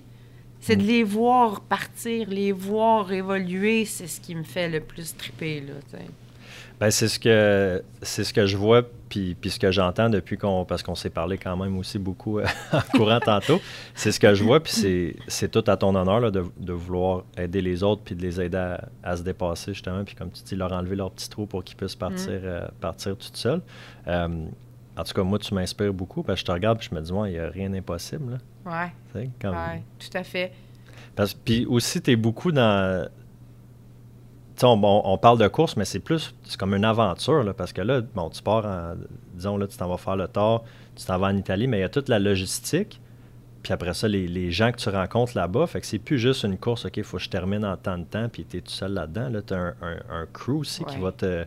C'est 0.59 0.75
de 0.75 0.83
les 0.83 1.03
voir 1.03 1.61
partir, 1.61 2.29
les 2.29 2.51
voir 2.51 3.11
évoluer, 3.11 3.85
c'est 3.85 4.07
ce 4.07 4.19
qui 4.19 4.35
me 4.35 4.43
fait 4.43 4.69
le 4.69 4.81
plus 4.81 5.15
triper, 5.15 5.61
là. 5.61 5.99
Ben, 6.79 6.91
c'est 6.91 7.07
ce 7.07 7.17
que 7.17 7.83
c'est 8.03 8.23
ce 8.23 8.31
que 8.31 8.45
je 8.45 8.55
vois 8.55 8.83
puis, 9.09 9.33
puis 9.33 9.49
ce 9.49 9.57
que 9.57 9.71
j'entends 9.71 10.09
depuis 10.09 10.37
qu'on 10.37 10.63
parce 10.63 10.83
qu'on 10.83 10.93
s'est 10.93 11.09
parlé 11.09 11.39
quand 11.39 11.57
même 11.57 11.75
aussi 11.77 11.97
beaucoup 11.97 12.37
euh, 12.37 12.45
en 12.71 12.81
courant 12.95 13.19
tantôt. 13.19 13.59
C'est 13.95 14.11
ce 14.11 14.19
que 14.19 14.35
je 14.35 14.43
vois 14.43 14.59
puis 14.59 14.73
c'est, 14.73 15.15
c'est 15.27 15.49
tout 15.49 15.63
à 15.65 15.75
ton 15.75 15.95
honneur 15.95 16.19
là, 16.19 16.29
de, 16.29 16.45
de 16.59 16.73
vouloir 16.73 17.23
aider 17.35 17.61
les 17.61 17.81
autres 17.81 18.03
puis 18.03 18.13
de 18.13 18.21
les 18.21 18.39
aider 18.39 18.57
à, 18.57 18.87
à 19.01 19.17
se 19.17 19.23
dépasser 19.23 19.73
justement 19.73 20.03
puis 20.03 20.13
comme 20.13 20.29
tu 20.29 20.43
dis 20.43 20.55
leur 20.55 20.71
enlever 20.71 20.95
leur 20.95 21.09
petit 21.09 21.29
trou 21.29 21.47
pour 21.47 21.63
qu'ils 21.63 21.77
puissent 21.77 21.95
partir 21.95 22.29
euh, 22.43 22.67
partir 22.79 23.17
tout 23.17 23.29
seuls. 23.33 23.61
Euh, 24.07 24.45
en 24.95 25.03
tout 25.03 25.13
cas 25.13 25.23
moi 25.23 25.39
tu 25.39 25.55
m'inspires 25.55 25.93
beaucoup 25.93 26.21
parce 26.21 26.35
que 26.37 26.41
je 26.41 26.45
te 26.45 26.51
regarde 26.51 26.77
puis 26.77 26.89
je 26.91 26.95
me 26.95 27.01
dis 27.01 27.11
moi 27.11 27.27
il 27.27 27.33
n'y 27.33 27.39
a 27.39 27.49
rien 27.49 27.71
d'impossible 27.71 28.37
là. 28.67 28.89
Ouais, 29.15 29.29
comme- 29.41 29.53
tout 29.99 30.15
à 30.17 30.23
fait. 30.23 30.51
Parce, 31.15 31.33
puis 31.33 31.65
aussi, 31.65 32.01
tu 32.01 32.11
es 32.11 32.15
beaucoup 32.15 32.51
dans. 32.51 33.07
Tu 34.55 34.61
sais, 34.61 34.65
on, 34.65 34.83
on- 34.83 35.01
on 35.13 35.17
parle 35.17 35.37
de 35.39 35.47
course, 35.47 35.77
mais 35.77 35.85
c'est 35.85 35.99
plus. 35.99 36.33
C'est 36.43 36.57
comme 36.57 36.73
une 36.73 36.85
aventure, 36.85 37.43
là, 37.43 37.53
parce 37.53 37.73
que 37.73 37.81
là, 37.81 38.01
bon, 38.01 38.29
tu 38.29 38.41
pars 38.41 38.65
en. 38.65 38.95
Disons, 39.33 39.57
là, 39.57 39.67
tu 39.67 39.77
t'en 39.77 39.87
vas 39.87 39.97
faire 39.97 40.15
le 40.15 40.27
tour, 40.27 40.63
tu 40.95 41.05
t'en 41.05 41.17
vas 41.19 41.27
en 41.27 41.37
Italie, 41.37 41.67
mais 41.67 41.77
il 41.77 41.81
y 41.81 41.83
a 41.83 41.89
toute 41.89 42.09
la 42.09 42.19
logistique. 42.19 42.99
Puis 43.63 43.73
après 43.73 43.93
ça, 43.93 44.07
les, 44.07 44.27
les 44.27 44.49
gens 44.51 44.71
que 44.71 44.77
tu 44.77 44.87
rencontres 44.89 45.33
là-bas, 45.35 45.67
fait 45.67 45.81
que 45.81 45.85
c'est 45.87 45.99
plus 45.99 46.17
juste 46.19 46.43
une 46.43 46.57
course, 46.57 46.85
OK, 46.85 46.97
il 46.97 47.03
faut 47.03 47.17
que 47.17 47.23
je 47.23 47.29
termine 47.29 47.65
en 47.65 47.75
temps 47.75 47.97
de 47.97 48.03
temps, 48.05 48.29
puis 48.29 48.45
tu 48.45 48.57
es 48.57 48.61
tout 48.61 48.71
seul 48.71 48.93
là-dedans. 48.93 49.29
Là, 49.29 49.41
tu 49.41 49.53
as 49.53 49.57
un, 49.57 49.75
un- 49.81 50.21
un 50.21 50.25
crew 50.31 50.59
aussi 50.59 50.83
qui 50.85 50.97
va 51.01 51.11
te, 51.11 51.45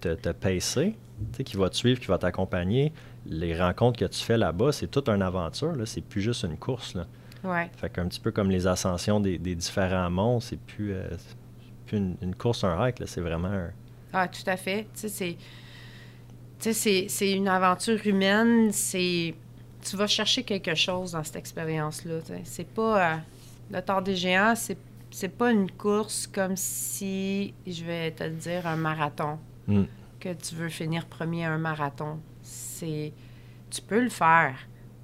te, 0.00 0.14
te 0.14 0.30
pacer, 0.30 0.96
qui 1.44 1.56
va 1.56 1.68
te 1.70 1.76
suivre, 1.76 2.00
qui 2.00 2.06
va 2.06 2.18
t'accompagner. 2.18 2.92
Les 3.26 3.58
rencontres 3.58 3.98
que 3.98 4.04
tu 4.04 4.20
fais 4.22 4.36
là-bas, 4.36 4.72
c'est 4.72 4.86
toute 4.88 5.08
une 5.08 5.22
aventure, 5.22 5.74
là, 5.74 5.86
c'est 5.86 6.02
plus 6.02 6.20
juste 6.20 6.42
une 6.44 6.56
course. 6.58 6.94
Là. 6.94 7.06
Ouais. 7.42 7.70
Fait 7.76 7.90
qu'un 7.90 8.06
petit 8.08 8.20
peu 8.20 8.30
comme 8.32 8.50
les 8.50 8.66
ascensions 8.66 9.20
des, 9.20 9.38
des 9.38 9.54
différents 9.54 10.10
monts, 10.10 10.40
c'est 10.40 10.58
plus, 10.58 10.92
euh, 10.92 11.08
plus 11.86 11.98
une, 11.98 12.16
une 12.22 12.34
course, 12.34 12.64
un 12.64 12.86
hike, 12.86 12.98
là, 12.98 13.06
c'est 13.06 13.20
vraiment 13.20 13.48
un... 13.48 13.70
Ah, 14.12 14.28
tout 14.28 14.42
à 14.48 14.56
fait. 14.56 14.84
Tu 14.94 15.00
sais, 15.00 15.08
c'est. 15.08 15.36
C'est- 16.72 17.06
c'est 17.08 17.32
une 17.32 17.48
aventure 17.48 17.98
humaine. 18.06 18.70
C'est. 18.72 19.34
Tu 19.82 19.96
vas 19.96 20.06
chercher 20.06 20.44
quelque 20.44 20.74
chose 20.74 21.12
dans 21.12 21.22
cette 21.24 21.36
expérience-là. 21.36 22.20
C'est 22.44 22.68
pas. 22.68 23.14
euh, 23.14 23.16
le 23.72 23.80
Tour 23.82 24.02
des 24.02 24.14
Géants, 24.16 24.54
c'est. 24.54 24.78
C'est 25.10 25.28
pas 25.28 25.50
une 25.52 25.70
course 25.70 26.26
comme 26.26 26.56
si, 26.56 27.54
je 27.66 27.84
vais 27.84 28.10
te 28.12 28.24
le 28.24 28.30
dire, 28.30 28.66
un 28.66 28.76
marathon. 28.76 29.38
Mm. 29.68 29.82
Que 30.18 30.32
tu 30.32 30.54
veux 30.56 30.68
finir 30.68 31.06
premier 31.06 31.44
à 31.44 31.52
un 31.52 31.58
marathon. 31.58 32.18
C'est. 32.84 33.12
Tu 33.70 33.80
peux 33.82 34.02
le 34.02 34.10
faire. 34.10 34.56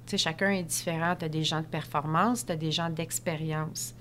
Tu 0.05 0.11
sais, 0.11 0.17
chacun 0.17 0.51
est 0.51 0.63
différent. 0.63 1.15
Tu 1.17 1.25
as 1.25 1.29
des 1.29 1.43
gens 1.43 1.61
de 1.61 1.65
performance, 1.65 2.45
tu 2.45 2.51
as 2.51 2.55
des 2.55 2.71
gens 2.71 2.89
d'expérience. 2.89 3.93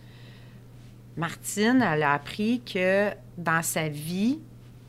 Martine, 1.17 1.83
elle 1.83 2.03
a 2.03 2.13
appris 2.15 2.61
que 2.61 3.11
dans 3.37 3.63
sa 3.63 3.89
vie, 3.89 4.39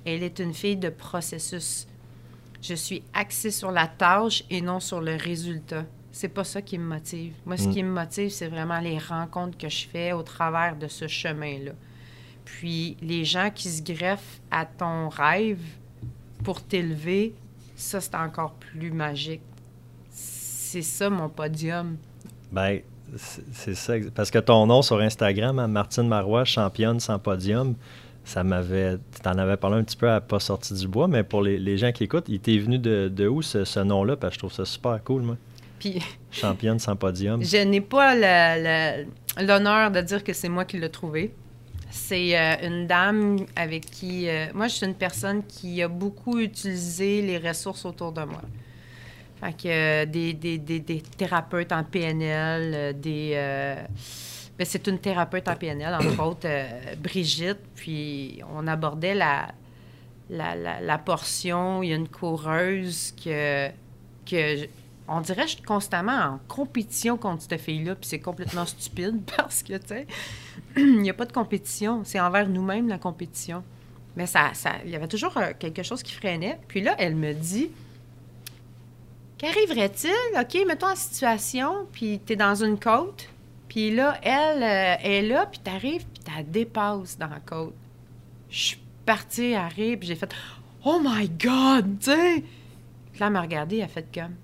elle 0.06 0.24
est 0.24 0.40
une 0.40 0.54
fille 0.54 0.78
de 0.78 0.90
processus. 0.90 1.88
Je 2.62 2.76
suis 2.76 3.04
axée 3.14 3.52
sur 3.52 3.72
la 3.72 3.88
tâche 3.88 4.44
et 4.50 4.62
non 4.62 4.80
sur 4.80 5.02
le 5.02 5.16
résultat. 5.16 5.86
c'est 6.14 6.28
pas 6.28 6.44
ça 6.44 6.62
qui 6.62 6.78
me 6.78 6.84
motive. 6.84 7.34
Moi, 7.46 7.56
ce 7.56 7.70
Mm. 7.70 7.74
qui 7.74 7.84
me 7.84 7.90
motive, 7.92 8.30
c'est 8.32 8.50
vraiment 8.50 8.80
les 8.82 8.98
rencontres 8.98 9.58
que 9.58 9.70
je 9.70 9.88
fais 9.88 10.12
au 10.12 10.24
travers 10.24 10.76
de 10.76 10.90
ce 10.90 11.08
chemin-là. 11.08 11.72
Puis 12.44 12.98
les 13.02 13.24
gens 13.24 13.50
qui 13.50 13.70
se 13.70 13.82
greffent 13.82 14.42
à 14.52 14.66
ton 14.66 15.08
rêve 15.08 15.62
pour 16.44 16.62
t'élever, 16.62 17.34
ça, 17.82 18.02
c'est 18.02 18.16
encore 18.16 18.54
plus 18.54 18.92
magique. 18.92 19.42
C'est 20.10 20.82
ça, 20.82 21.10
mon 21.10 21.30
podium. 21.30 21.98
Ben, 22.52 22.80
c'est 23.16 23.76
ça. 23.76 23.94
Parce 24.16 24.32
que 24.32 24.40
ton 24.40 24.66
nom 24.68 24.82
sur 24.82 25.00
Instagram, 25.00 25.60
hein, 25.60 25.68
Martine 25.68 26.08
Marois, 26.08 26.46
championne 26.46 27.00
sans 27.00 27.20
podium, 27.20 27.76
ça 28.24 28.44
m'avait. 28.44 28.98
Tu 29.22 29.28
en 29.28 29.38
avais 29.38 29.58
parlé 29.58 29.78
un 29.78 29.84
petit 29.84 29.98
peu 29.98 30.10
à 30.10 30.22
Pas 30.22 30.40
sorti 30.40 30.74
du 30.74 30.88
bois, 30.88 31.08
mais 31.08 31.24
pour 31.24 31.42
les, 31.42 31.58
les 31.58 31.78
gens 31.78 31.92
qui 31.92 32.06
écoutent, 32.06 32.30
il 32.30 32.40
t'est 32.40 32.58
venu 32.58 32.78
de, 32.78 33.12
de 33.14 33.28
où 33.28 33.42
ce, 33.42 33.66
ce 33.66 33.80
nom-là? 33.80 34.16
Parce 34.16 34.32
que 34.32 34.36
je 34.36 34.40
trouve 34.40 34.54
ça 34.54 34.66
super 34.66 35.04
cool, 35.04 35.24
moi. 35.24 35.38
Puis 35.80 36.00
Championne 36.30 36.80
sans 36.80 36.96
podium. 36.96 37.44
Je 37.44 37.58
n'ai 37.58 37.82
pas 37.82 38.16
l'honneur 38.16 39.92
de 39.92 40.02
dire 40.02 40.24
que 40.24 40.34
c'est 40.34 40.50
moi 40.50 40.64
qui 40.66 40.78
l'ai 40.78 40.90
trouvé. 40.90 41.34
C'est 41.92 42.38
euh, 42.40 42.56
une 42.68 42.88
dame 42.88 43.46
avec 43.56 43.86
qui... 43.86 44.28
euh, 44.30 44.48
moi, 44.54 44.68
je 44.68 44.76
suis 44.76 44.86
une 44.86 44.96
personne 44.96 45.44
qui 45.46 45.82
a 45.84 45.88
beaucoup 45.88 46.40
utilisé 46.40 47.22
les 47.22 47.38
ressources 47.38 47.84
autour 47.86 48.12
de 48.14 48.24
moi. 48.24 48.42
Fait 49.42 49.54
que 49.54 49.68
euh, 49.68 50.06
des, 50.06 50.34
des- 50.34 50.58
des- 50.58 50.80
des 50.80 51.02
thérapeutes 51.02 51.72
en 51.72 51.84
PNL, 51.84 52.98
des... 53.00 53.32
ben, 54.58 54.66
c'est 54.66 54.88
une 54.88 55.00
thérapeute 55.00 55.48
en 55.50 55.56
PNL, 55.56 55.94
entre 55.94 56.24
autres, 56.26 56.48
Brigitte. 56.98 57.60
Puis 57.76 58.40
on 58.56 58.68
abordait 58.68 59.16
la, 59.16 59.50
la, 60.30 60.56
la- 60.56 60.80
la 60.80 60.98
portion. 60.98 61.84
Il 61.84 61.90
y 61.90 61.94
a 61.94 61.98
une 61.98 62.08
coureuse 62.08 63.14
que, 63.22 63.68
on 65.08 65.22
dirait 65.22 65.44
que 65.44 65.50
je 65.50 65.56
suis 65.56 65.64
constamment 65.64 66.18
en 66.18 66.40
compétition 66.48 67.18
contre 67.18 67.44
cette 67.44 67.60
fille-là, 67.60 67.96
puis 67.96 68.08
c'est 68.08 68.20
complètement 68.20 68.66
stupide 68.66 69.22
parce 69.38 69.64
que, 69.64 69.78
tu 69.78 69.88
sais, 69.88 70.08
il 70.78 71.02
n'y 71.02 71.10
a 71.10 71.14
pas 71.14 71.26
de 71.26 71.34
compétition. 71.34 72.04
C'est 72.04 72.20
envers 72.20 72.48
nous-mêmes, 72.48 72.88
la 72.88 72.98
compétition. 72.98 73.64
Mais 74.16 74.28
ça, 74.28 74.52
ça, 74.54 74.74
il 74.86 74.92
y 74.92 74.96
avait 74.96 75.08
toujours 75.08 75.36
euh, 75.38 75.52
quelque 75.58 75.84
chose 75.84 76.04
qui 76.04 76.14
freinait. 76.14 76.60
Puis 76.68 76.82
là, 76.82 76.96
elle 76.98 77.16
me 77.16 77.34
dit 77.34 77.70
Qu'arriverait-il, 79.38 80.40
OK, 80.40 80.68
mettons 80.68 80.92
en 80.92 80.96
situation, 80.96 81.88
puis 81.92 82.20
tu 82.26 82.34
es 82.34 82.36
dans 82.36 82.64
une 82.64 82.78
côte, 82.78 83.28
puis 83.68 83.90
là, 83.90 84.20
elle 84.22 84.62
euh, 84.62 84.96
est 85.04 85.22
là, 85.24 85.48
puis 85.48 85.60
tu 85.64 85.72
arrives, 85.72 86.06
puis 86.06 86.24
tu 86.24 86.44
dépasses 86.44 87.18
dans 87.18 87.28
la 87.28 87.40
côte. 87.40 87.74
Je 88.50 88.60
suis 88.60 88.80
partie 89.06 89.56
à 89.56 89.68
rire, 89.68 89.98
puis 89.98 90.10
j'ai 90.10 90.16
fait 90.16 90.32
Oh 90.86 91.02
my 91.04 91.28
God, 91.28 92.00
tu 92.00 92.12
sais! 92.12 92.44
Puis 93.12 93.20
là, 93.20 93.28
elle 93.28 93.34
m'a 93.34 93.42
regardé, 93.42 93.78
elle 93.78 93.84
a 93.84 93.88
fait 93.88 94.08
comme 94.14 94.36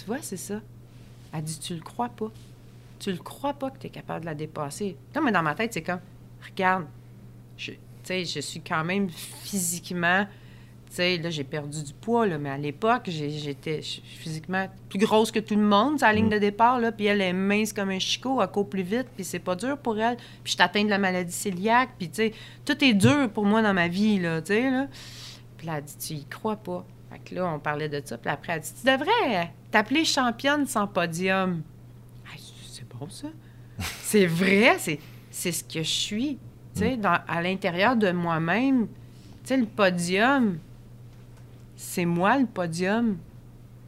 Tu 0.00 0.06
vois, 0.06 0.22
c'est 0.22 0.38
ça. 0.38 0.60
Elle 1.32 1.42
dit 1.42 1.58
Tu 1.58 1.74
le 1.74 1.80
crois 1.80 2.08
pas. 2.08 2.30
Tu 2.98 3.12
le 3.12 3.18
crois 3.18 3.52
pas 3.52 3.70
que 3.70 3.78
tu 3.78 3.86
es 3.86 3.90
capable 3.90 4.20
de 4.20 4.26
la 4.26 4.34
dépasser. 4.34 4.96
Non, 5.14 5.22
mais 5.22 5.32
dans 5.32 5.42
ma 5.42 5.54
tête, 5.54 5.74
c'est 5.74 5.82
comme 5.82 6.00
Regarde, 6.48 6.86
je, 7.58 7.72
tu 7.72 7.78
sais, 8.04 8.24
je 8.24 8.40
suis 8.40 8.60
quand 8.60 8.82
même 8.82 9.10
physiquement. 9.10 10.24
Tu 10.88 10.96
sais, 10.96 11.18
là, 11.18 11.28
j'ai 11.28 11.44
perdu 11.44 11.82
du 11.84 11.92
poids, 11.92 12.26
là, 12.26 12.38
mais 12.38 12.48
à 12.48 12.56
l'époque, 12.56 13.02
j'étais 13.08 13.80
physiquement 13.82 14.68
plus 14.88 14.98
grosse 14.98 15.30
que 15.30 15.38
tout 15.38 15.54
le 15.54 15.62
monde, 15.62 16.00
la 16.00 16.12
ligne 16.12 16.30
de 16.30 16.38
départ, 16.38 16.80
là, 16.80 16.90
puis 16.90 17.06
elle 17.06 17.20
est 17.20 17.32
mince 17.32 17.72
comme 17.72 17.90
un 17.90 18.00
chicot, 18.00 18.42
elle 18.42 18.48
court 18.48 18.68
plus 18.68 18.82
vite, 18.82 19.06
puis 19.14 19.22
c'est 19.22 19.38
pas 19.38 19.54
dur 19.54 19.78
pour 19.78 20.00
elle. 20.00 20.16
Puis 20.16 20.26
je 20.46 20.50
suis 20.52 20.62
atteinte 20.62 20.86
de 20.86 20.90
la 20.90 20.98
maladie 20.98 21.36
cœliaque, 21.44 21.90
puis 21.96 22.08
tu 22.08 22.16
sais, 22.16 22.32
tout 22.64 22.82
est 22.82 22.94
dur 22.94 23.30
pour 23.30 23.44
moi 23.44 23.62
dans 23.62 23.74
ma 23.74 23.86
vie, 23.86 24.18
là, 24.18 24.40
tu 24.40 24.48
sais, 24.48 24.70
là. 24.70 24.88
Puis 25.58 25.66
là, 25.66 25.76
elle 25.76 25.84
dit, 25.84 25.96
tu 25.98 26.14
y 26.14 26.24
crois 26.24 26.56
pas. 26.56 26.84
Fait 27.10 27.18
que 27.18 27.34
là, 27.34 27.52
on 27.52 27.58
parlait 27.58 27.88
de 27.88 28.00
ça, 28.04 28.16
puis 28.18 28.30
après, 28.30 28.52
elle 28.54 28.60
dit, 28.60 28.72
tu 28.78 28.86
devrais 28.86 29.52
t'appeler 29.70 30.04
championne 30.04 30.66
sans 30.66 30.86
podium. 30.86 31.62
Ah, 32.26 32.36
c'est 32.68 32.88
bon, 32.88 33.08
ça. 33.08 33.28
c'est 33.78 34.26
vrai, 34.26 34.76
c'est, 34.78 35.52
ce 35.52 35.64
que 35.64 35.82
je 35.82 35.88
suis. 35.88 36.38
Tu 36.74 36.80
sais, 36.80 36.96
dans- 36.96 37.18
à 37.26 37.42
l'intérieur 37.42 37.96
de 37.96 38.12
moi-même, 38.12 38.86
tu 38.86 38.94
sais, 39.44 39.56
le 39.56 39.66
podium, 39.66 40.58
c'est 41.74 42.04
moi 42.04 42.38
le 42.38 42.46
podium. 42.46 43.16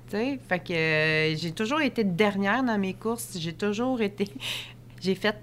Tu 0.08 0.16
sais, 0.16 0.40
fait 0.48 0.58
que 0.58 0.72
euh, 0.72 1.36
j'ai 1.36 1.52
toujours 1.52 1.80
été 1.80 2.02
dernière 2.04 2.64
dans 2.64 2.78
mes 2.78 2.94
courses. 2.94 3.36
J'ai 3.38 3.52
toujours 3.52 4.00
été. 4.02 4.28
J'ai 5.00 5.14
fait 5.16 5.36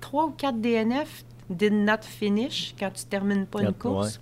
trois 0.00 0.26
ou 0.26 0.30
quatre 0.30 0.58
DNF, 0.60 1.24
did 1.50 1.72
not 1.74 2.02
finish, 2.02 2.74
quand 2.78 2.90
tu 2.90 3.04
termines 3.04 3.46
pas 3.46 3.60
une 3.60 3.74
course, 3.74 4.18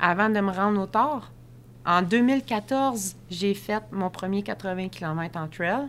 avant 0.00 0.30
de 0.30 0.40
me 0.40 0.50
rendre 0.50 0.80
au 0.82 0.86
tort. 0.86 1.30
En 1.84 2.02
2014, 2.02 3.16
j'ai 3.30 3.54
fait 3.54 3.82
mon 3.90 4.08
premier 4.10 4.42
80 4.42 4.88
km 4.88 5.38
en 5.38 5.48
trail. 5.48 5.88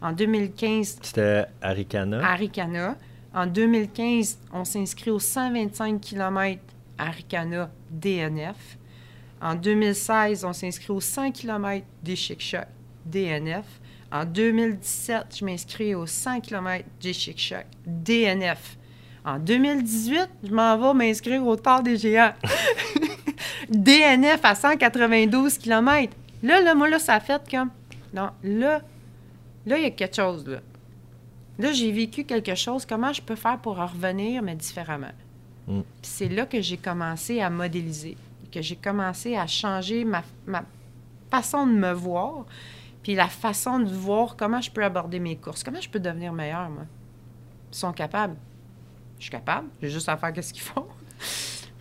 En 0.00 0.12
2015, 0.12 0.98
C'était 1.02 1.44
Aricana. 1.60 2.24
à 2.24 2.34
Ricana. 2.34 2.96
En 3.34 3.46
2015, 3.46 4.38
on 4.52 4.64
s'inscrit 4.64 5.10
aux 5.10 5.18
125 5.18 6.00
km 6.00 6.60
à 6.98 7.10
Ricana 7.10 7.70
DNF. 7.90 8.78
En 9.40 9.54
2016, 9.54 10.44
on 10.44 10.52
s'inscrit 10.52 10.92
aux 10.92 11.00
100 11.00 11.32
km 11.32 11.84
des 12.02 12.14
Chic 12.14 12.40
Choc 12.40 12.66
DNF. 13.04 13.64
En 14.12 14.24
2017, 14.24 15.36
je 15.38 15.44
m'inscris 15.44 15.94
aux 15.94 16.06
100 16.06 16.40
km 16.40 16.84
des 17.00 17.14
DNF. 17.86 18.76
En 19.24 19.38
2018, 19.38 20.28
je 20.44 20.52
m'en 20.52 20.76
vais 20.76 20.94
m'inscrire 21.06 21.44
au 21.46 21.56
Tard 21.56 21.82
des 21.82 21.96
Géants. 21.96 22.34
DNF 23.68 24.40
à 24.44 24.54
192 24.54 25.58
km. 25.58 26.14
Là, 26.42 26.60
là, 26.60 26.74
moi, 26.74 26.88
là, 26.88 26.98
ça 26.98 27.14
a 27.14 27.20
fait 27.20 27.42
comme... 27.50 27.70
Non, 28.12 28.30
là, 28.42 28.80
là, 29.66 29.78
il 29.78 29.84
y 29.84 29.86
a 29.86 29.90
quelque 29.90 30.16
chose, 30.16 30.46
là. 30.46 30.58
Là, 31.58 31.72
j'ai 31.72 31.92
vécu 31.92 32.24
quelque 32.24 32.54
chose. 32.54 32.84
Comment 32.86 33.12
je 33.12 33.22
peux 33.22 33.36
faire 33.36 33.58
pour 33.58 33.78
en 33.78 33.86
revenir, 33.86 34.42
mais 34.42 34.54
différemment? 34.54 35.12
Mm. 35.66 35.80
Puis 35.80 36.10
c'est 36.10 36.28
là 36.28 36.46
que 36.46 36.60
j'ai 36.60 36.76
commencé 36.76 37.40
à 37.40 37.50
modéliser, 37.50 38.16
que 38.50 38.60
j'ai 38.62 38.76
commencé 38.76 39.36
à 39.36 39.46
changer 39.46 40.04
ma, 40.04 40.22
ma 40.46 40.64
façon 41.30 41.66
de 41.66 41.72
me 41.72 41.92
voir, 41.92 42.44
puis 43.02 43.14
la 43.14 43.28
façon 43.28 43.78
de 43.80 43.90
voir 43.90 44.36
comment 44.36 44.60
je 44.60 44.70
peux 44.70 44.84
aborder 44.84 45.18
mes 45.18 45.36
courses, 45.36 45.62
comment 45.62 45.80
je 45.80 45.88
peux 45.88 46.00
devenir 46.00 46.32
meilleur, 46.32 46.68
moi. 46.68 46.84
Ils 47.72 47.76
sont 47.76 47.92
capables. 47.92 48.36
Je 49.18 49.24
suis 49.24 49.30
capable. 49.30 49.68
J'ai 49.80 49.88
juste 49.88 50.08
à 50.08 50.16
faire 50.16 50.32
ce 50.42 50.52
qu'ils 50.52 50.62
font. 50.62 50.86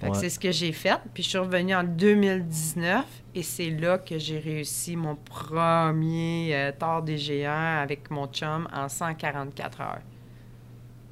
Ouais. 0.10 0.18
c'est 0.20 0.30
ce 0.30 0.40
que 0.40 0.52
j'ai 0.52 0.72
fait. 0.72 1.00
Puis 1.14 1.24
je 1.24 1.30
suis 1.30 1.38
revenue 1.38 1.76
en 1.76 1.84
2019 1.84 3.06
et 3.36 3.44
c'est 3.44 3.70
là 3.70 3.98
que 3.98 4.18
j'ai 4.18 4.40
réussi 4.40 4.96
mon 4.96 5.16
premier 5.16 6.56
euh, 6.56 6.72
tort 6.78 7.02
des 7.04 7.18
géants 7.18 7.82
avec 7.82 8.10
mon 8.12 8.28
chum 8.28 8.68
en 8.74 8.90
144 8.90 9.82
heures. 9.82 10.02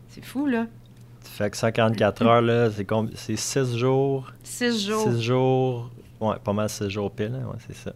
C'est 0.09 0.23
fou, 0.25 0.47
là. 0.47 0.65
Fait 1.21 1.49
que 1.49 1.57
144 1.57 2.25
heures, 2.25 2.41
là, 2.41 2.71
c'est 2.71 2.85
com- 2.85 3.09
c'est 3.15 3.35
6 3.35 3.77
jours. 3.77 4.31
Six 4.43 4.87
jours. 4.87 5.03
6 5.11 5.21
jours. 5.21 5.89
Ouais, 6.19 6.35
pas 6.43 6.53
mal 6.53 6.69
6 6.69 6.89
jours 6.89 7.11
pile, 7.11 7.33
hein, 7.39 7.45
ouais, 7.47 7.57
c'est 7.67 7.75
ça. 7.75 7.93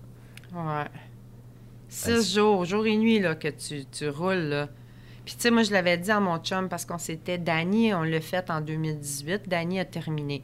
Ouais. 0.53 0.86
Six 1.89 2.10
Ben, 2.10 2.21
jours, 2.23 2.65
jour 2.65 2.86
et 2.86 2.95
nuit, 2.97 3.19
là, 3.19 3.36
que 3.36 3.47
tu, 3.49 3.86
tu 3.86 4.10
roules, 4.10 4.36
là. 4.49 4.67
Puis, 5.25 5.36
tu 5.36 5.41
sais, 5.41 5.51
moi, 5.51 5.63
je 5.63 5.71
l'avais 5.71 5.97
dit 5.97 6.12
à 6.12 6.19
mon 6.19 6.38
chum 6.39 6.67
parce 6.69 6.86
qu'on 6.86 6.97
s'était... 6.97 7.38
Danny, 7.38 7.93
on 7.93 8.03
l'a 8.03 8.19
fait 8.19 8.49
en 8.49 8.60
2018. 8.62 9.47
Danny 9.47 9.79
a 9.79 9.86
terminé. 9.86 10.43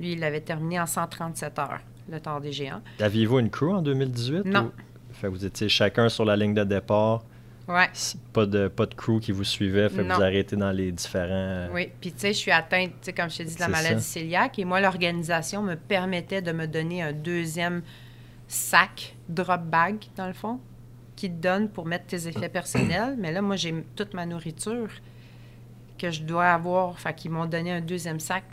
Lui, 0.00 0.12
il 0.12 0.24
avait 0.24 0.40
terminé 0.40 0.80
en 0.80 0.86
137 0.86 1.58
heures, 1.58 1.80
le 2.10 2.20
temps 2.20 2.40
des 2.40 2.52
géants. 2.52 2.82
Aviez-vous 3.00 3.38
une 3.38 3.50
crew 3.50 3.70
en 3.74 3.82
2018? 3.82 4.44
Non. 4.46 4.64
ou- 4.66 4.72
Fait 5.14 5.28
que 5.28 5.32
vous 5.32 5.44
étiez 5.44 5.68
chacun 5.68 6.08
sur 6.08 6.24
la 6.24 6.36
ligne 6.36 6.54
de 6.54 6.64
départ? 6.64 7.22
Ouais. 7.66 7.88
s- 7.92 8.16
Pas 8.32 8.44
de, 8.44 8.68
pas 8.68 8.84
de 8.84 8.94
crew 8.94 9.20
qui 9.20 9.32
vous 9.32 9.44
suivait. 9.44 9.88
Fait 9.88 10.02
que 10.02 10.08
Non. 10.08 10.16
vous 10.16 10.22
arrêtez 10.22 10.54
dans 10.56 10.70
les 10.72 10.92
différents. 10.92 11.68
Oui, 11.72 11.88
puis 12.00 12.12
tu 12.12 12.18
sais, 12.18 12.32
je 12.34 12.38
suis 12.38 12.50
atteinte, 12.50 12.90
tu 13.00 13.06
sais, 13.06 13.12
comme 13.14 13.30
je 13.30 13.38
t'ai 13.38 13.44
dit, 13.44 13.54
de 13.54 13.60
la 13.60 13.68
maladie 13.68 14.02
ça. 14.02 14.20
cœliaque. 14.20 14.58
Et 14.58 14.64
moi, 14.66 14.80
l'organisation 14.82 15.62
me 15.62 15.74
permettait 15.76 16.42
de 16.42 16.52
me 16.52 16.66
donner 16.66 17.00
un 17.02 17.12
deuxième 17.14 17.82
sac, 18.48 19.16
drop 19.28 19.62
bag, 19.62 19.96
dans 20.16 20.26
le 20.26 20.34
fond, 20.34 20.60
qui 21.16 21.30
te 21.30 21.40
donne 21.40 21.70
pour 21.70 21.86
mettre 21.86 22.06
tes 22.06 22.28
effets 22.28 22.48
personnels. 22.50 23.14
Mais 23.18 23.32
là, 23.32 23.40
moi, 23.40 23.56
j'ai 23.56 23.74
toute 23.96 24.12
ma 24.12 24.26
nourriture 24.26 24.88
que 25.96 26.10
je 26.10 26.22
dois 26.22 26.46
avoir. 26.48 26.98
Fait 26.98 27.14
qu'ils 27.14 27.30
m'ont 27.30 27.46
donné 27.46 27.72
un 27.72 27.80
deuxième 27.80 28.20
sac. 28.20 28.44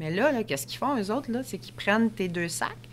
Mais 0.00 0.10
là, 0.10 0.32
là 0.32 0.42
qu'est-ce 0.42 0.66
qu'ils 0.66 0.78
font, 0.78 0.96
eux 0.98 1.12
autres, 1.12 1.30
là? 1.30 1.42
C'est 1.44 1.58
qu'ils 1.58 1.74
prennent 1.74 2.10
tes 2.10 2.26
deux 2.26 2.48
sacs, 2.48 2.88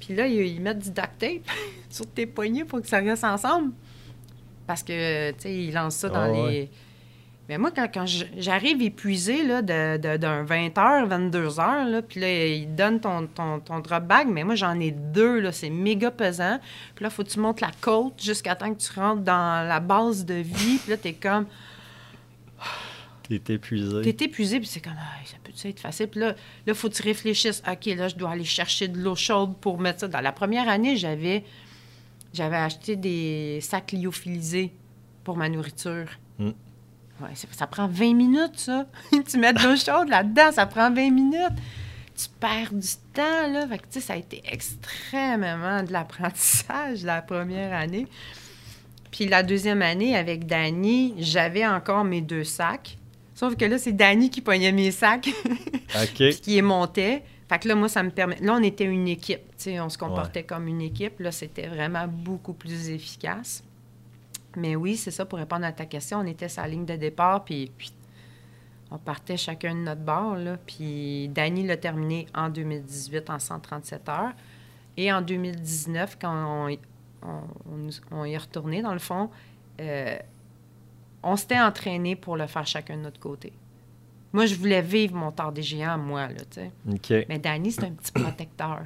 puis 0.00 0.14
là, 0.14 0.26
ils, 0.26 0.60
mettent 0.60 0.80
du 0.80 0.90
duct 0.90 1.18
tape 1.18 1.42
sur 1.90 2.06
tes 2.06 2.26
poignets 2.26 2.64
pour 2.64 2.80
que 2.80 2.88
ça 2.88 2.98
reste 2.98 3.24
ensemble. 3.24 3.72
Parce 4.66 4.82
que, 4.82 5.30
tu 5.32 5.36
sais, 5.38 5.54
ils 5.54 5.72
lancent 5.72 5.96
ça 5.96 6.08
dans 6.08 6.22
Ah 6.22 6.30
ouais. 6.32 6.50
les... 6.50 6.70
Mais 7.48 7.58
moi, 7.58 7.70
quand, 7.70 7.86
quand 7.94 8.06
j'arrive 8.36 8.82
épuisé 8.82 9.44
là, 9.44 9.62
de, 9.62 9.98
de- 9.98 10.16
d'un 10.16 10.44
20h, 10.44 11.30
22h, 11.30 11.88
là, 11.88 12.02
puis 12.02 12.18
là, 12.18 12.46
ils 12.46 12.74
donnent 12.74 12.98
ton, 12.98 13.28
ton, 13.28 13.60
ton 13.60 13.78
drop 13.78 14.02
bag, 14.02 14.26
mais 14.28 14.42
moi, 14.42 14.56
j'en 14.56 14.80
ai 14.80 14.90
deux, 14.90 15.38
là, 15.38 15.52
c'est 15.52 15.70
méga 15.70 16.10
pesant. 16.10 16.58
Puis 16.96 17.04
là, 17.04 17.10
faut 17.10 17.22
que 17.22 17.28
tu 17.28 17.38
montes 17.38 17.60
la 17.60 17.70
côte 17.80 18.20
jusqu'à 18.20 18.56
temps 18.56 18.74
que 18.74 18.80
tu 18.80 18.92
rentres 18.98 19.22
dans 19.22 19.68
la 19.68 19.78
base 19.78 20.24
de 20.24 20.34
vie. 20.34 20.78
Puis 20.78 20.90
là, 20.90 20.96
t'es 20.96 21.12
comme, 21.12 21.46
T'es 23.28 23.54
épuisé. 23.54 24.14
t'es 24.14 24.24
épuisé, 24.24 24.58
puis 24.60 24.68
c'est 24.68 24.80
comme, 24.80 24.96
Ah, 24.98 25.24
ça 25.24 25.36
peut 25.42 25.68
être 25.68 25.80
facile. 25.80 26.06
Puis 26.08 26.20
là, 26.20 26.34
là, 26.66 26.74
faut 26.74 26.88
que 26.88 26.94
tu 26.94 27.02
réfléchisses. 27.02 27.62
OK, 27.68 27.86
là, 27.86 28.08
je 28.08 28.16
dois 28.16 28.30
aller 28.30 28.44
chercher 28.44 28.88
de 28.88 28.98
l'eau 28.98 29.16
chaude 29.16 29.56
pour 29.58 29.78
mettre 29.78 30.00
ça. 30.00 30.08
Dans 30.08 30.20
la 30.20 30.32
première 30.32 30.68
année, 30.68 30.96
j'avais, 30.96 31.44
j'avais 32.32 32.56
acheté 32.56 32.96
des 32.96 33.58
sacs 33.62 33.92
lyophilisés 33.92 34.72
pour 35.24 35.36
ma 35.36 35.48
nourriture. 35.48 36.06
Mm. 36.38 36.50
Ouais, 37.20 37.34
ça, 37.34 37.48
ça 37.50 37.66
prend 37.66 37.88
20 37.88 38.14
minutes, 38.14 38.58
ça. 38.58 38.86
tu 39.28 39.38
mets 39.38 39.52
de 39.52 39.62
l'eau 39.62 39.76
chaude 39.76 40.08
là-dedans, 40.08 40.52
ça 40.52 40.66
prend 40.66 40.92
20 40.92 41.10
minutes. 41.10 41.58
Tu 42.14 42.26
perds 42.40 42.72
du 42.72 42.88
temps, 43.12 43.52
là. 43.52 43.66
Fait 43.66 43.78
que, 43.78 44.00
ça 44.00 44.12
a 44.14 44.16
été 44.16 44.42
extrêmement 44.44 45.82
de 45.82 45.92
l'apprentissage 45.92 47.02
la 47.02 47.22
première 47.22 47.74
année. 47.74 48.06
Puis 49.10 49.26
la 49.26 49.42
deuxième 49.42 49.82
année, 49.82 50.16
avec 50.16 50.46
Danny, 50.46 51.14
j'avais 51.18 51.66
encore 51.66 52.04
mes 52.04 52.20
deux 52.20 52.44
sacs. 52.44 52.98
Sauf 53.36 53.54
que 53.54 53.64
là, 53.66 53.76
c'est 53.78 53.92
Danny 53.92 54.30
qui 54.30 54.40
pognait 54.40 54.72
mes 54.72 54.90
sacs, 54.90 55.28
OK. 55.94 56.14
puis 56.14 56.40
qui 56.40 56.50
les 56.54 56.62
montait. 56.62 57.22
Fait 57.48 57.58
que 57.60 57.68
là, 57.68 57.74
moi, 57.76 57.88
ça 57.88 58.02
me 58.02 58.10
permet... 58.10 58.36
Là, 58.40 58.54
on 58.54 58.62
était 58.62 58.84
une 58.86 59.06
équipe, 59.06 59.42
tu 59.50 59.64
sais, 59.64 59.80
on 59.80 59.88
se 59.90 59.96
comportait 59.98 60.42
comme 60.42 60.66
une 60.66 60.80
équipe. 60.80 61.20
Là, 61.20 61.30
c'était 61.30 61.68
vraiment 61.68 62.08
beaucoup 62.08 62.54
plus 62.54 62.88
efficace. 62.88 63.62
Mais 64.56 64.74
oui, 64.74 64.96
c'est 64.96 65.10
ça, 65.10 65.26
pour 65.26 65.38
répondre 65.38 65.64
à 65.66 65.70
ta 65.72 65.84
question, 65.84 66.18
on 66.20 66.26
était 66.26 66.46
la 66.56 66.66
ligne 66.66 66.86
de 66.86 66.96
départ, 66.96 67.44
puis, 67.44 67.70
puis 67.76 67.92
on 68.90 68.96
partait 68.98 69.36
chacun 69.36 69.74
de 69.74 69.80
notre 69.80 70.00
bord, 70.00 70.36
là. 70.36 70.56
Puis 70.66 71.28
Danny 71.28 71.66
l'a 71.66 71.76
terminé 71.76 72.26
en 72.34 72.48
2018 72.48 73.28
en 73.30 73.38
137 73.38 74.08
heures. 74.08 74.32
Et 74.96 75.12
en 75.12 75.20
2019, 75.20 76.16
quand 76.18 76.32
on, 76.72 76.78
on- 77.22 77.28
on- 77.70 77.90
on 78.12 78.24
y 78.24 78.32
est 78.32 78.38
retourné, 78.38 78.80
dans 78.80 78.94
le 78.94 78.98
fond, 78.98 79.28
euh, 79.80 80.16
on 81.26 81.36
s'était 81.36 81.58
entraîné 81.60 82.16
pour 82.16 82.36
le 82.36 82.46
faire 82.46 82.66
chacun 82.66 82.96
de 82.96 83.02
notre 83.02 83.20
côté. 83.20 83.52
Moi, 84.32 84.46
je 84.46 84.54
voulais 84.54 84.82
vivre 84.82 85.14
mon 85.14 85.32
tard 85.32 85.52
des 85.52 85.62
géants, 85.62 85.98
moi, 85.98 86.28
là, 86.28 86.40
tu 86.50 86.60
sais. 86.60 86.70
Mais 87.28 87.38
Danny, 87.38 87.72
c'est 87.72 87.84
un 87.84 87.90
petit 87.92 88.12
protecteur. 88.12 88.82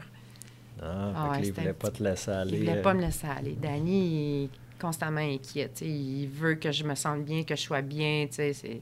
Ah, 0.82 1.12
Ah 1.14 1.30
ouais, 1.30 1.40
il 1.42 1.52
voulait 1.52 1.72
pas 1.72 1.90
te 1.90 2.02
laisser 2.02 2.30
aller. 2.30 2.52
Il 2.52 2.58
voulait 2.60 2.78
euh, 2.78 2.82
pas 2.82 2.94
me 2.94 3.00
laisser 3.00 3.26
aller. 3.26 3.52
Danny, 3.60 4.06
il 4.06 4.44
est 4.44 4.50
constamment 4.80 5.20
inquiet. 5.20 5.68
tu 5.74 5.84
sais. 5.84 5.88
Il 5.90 6.28
veut 6.28 6.54
que 6.54 6.70
je 6.72 6.84
me 6.84 6.94
sente 6.94 7.24
bien, 7.24 7.42
que 7.42 7.54
je 7.56 7.60
sois 7.62 7.82
bien. 7.82 8.26
tu 8.28 8.36
sais, 8.36 8.52
c'est- 8.52 8.80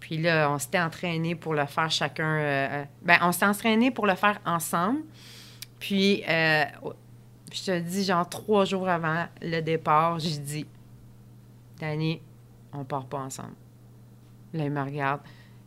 Puis 0.00 0.18
là, 0.18 0.50
on 0.50 0.58
s'était 0.58 0.80
entraîné 0.80 1.34
pour 1.36 1.54
le 1.54 1.64
faire 1.66 1.90
chacun. 1.90 2.24
euh, 2.38 2.68
euh, 2.70 2.84
ben, 3.02 3.18
on 3.22 3.30
s'était 3.32 3.46
entraîné 3.46 3.90
pour 3.92 4.06
le 4.06 4.14
faire 4.16 4.40
ensemble. 4.46 5.00
Puis, 5.78 6.22
euh, 6.28 6.64
je 7.52 7.62
te 7.64 7.78
dis, 7.80 8.04
genre 8.04 8.28
trois 8.28 8.64
jours 8.64 8.88
avant 8.88 9.26
le 9.42 9.60
départ, 9.60 10.18
j'ai 10.18 10.38
dit 10.38 10.66
Danny, 11.78 12.20
on 12.72 12.84
part 12.84 13.06
pas 13.06 13.18
ensemble. 13.18 13.54
Là, 14.54 14.64
il 14.64 14.70
me 14.70 14.82
regarde. 14.82 15.20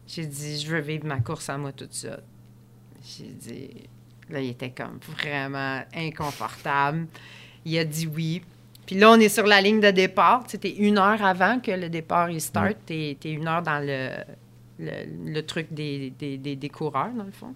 J'ai 0.08 0.26
dit, 0.26 0.60
je 0.60 0.68
veux 0.68 0.82
vivre 0.82 1.06
ma 1.06 1.20
course 1.20 1.50
à 1.50 1.58
moi 1.58 1.72
toute 1.72 1.94
seule. 1.94 2.24
J'ai 3.04 3.28
dit, 3.28 3.70
là, 4.30 4.39
il 4.39 4.50
était 4.50 4.72
comme 4.72 5.00
vraiment 5.18 5.82
inconfortable. 5.96 7.08
Il 7.65 7.78
a 7.78 7.86
dit 7.86 8.08
oui. 8.08 8.44
Puis 8.86 8.96
là, 8.96 9.12
on 9.12 9.20
est 9.20 9.30
sur 9.30 9.48
la 9.48 9.62
ligne 9.62 9.80
de 9.80 9.89
départ. 9.89 10.44
C'était 10.48 10.76
une 10.76 11.00
heure 11.00 11.24
avant 11.24 11.60
que 11.60 11.72
le 11.72 11.89
départ 11.89 12.30
il 12.30 12.39
start. 12.39 12.78
T'es 12.86 13.18
es 13.24 13.32
une 13.32 13.48
heure 13.48 13.63
dans 13.63 13.80
le, 13.80 14.12
le, 14.78 15.32
le 15.34 15.41
truc 15.41 15.74
des, 15.74 16.12
des, 16.12 16.38
des, 16.38 16.56
des 16.56 16.70
coureurs, 16.70 17.10
dans 17.10 17.24
le 17.24 17.32
fond. 17.32 17.56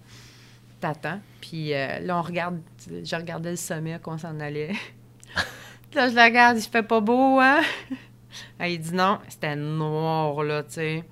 T'attends. 0.80 1.20
Puis 1.40 1.72
euh, 1.72 2.00
là, 2.00 2.18
on 2.18 2.22
regarde. 2.22 2.60
Je 2.88 3.14
regardais 3.14 3.50
le 3.50 3.56
sommet 3.56 3.98
qu'on 4.02 4.18
s'en 4.18 4.40
allait. 4.40 4.72
là, 5.94 6.08
je 6.08 6.14
le 6.16 6.22
regarde. 6.22 6.58
Il 6.58 6.62
fait 6.62 6.82
pas 6.82 7.00
beau, 7.00 7.38
hein? 7.38 7.60
Il 8.60 8.78
dit 8.80 8.94
non. 8.94 9.18
C'était 9.28 9.56
noir, 9.56 10.42
là, 10.42 10.62
tu 10.62 10.72
sais. 10.74 11.04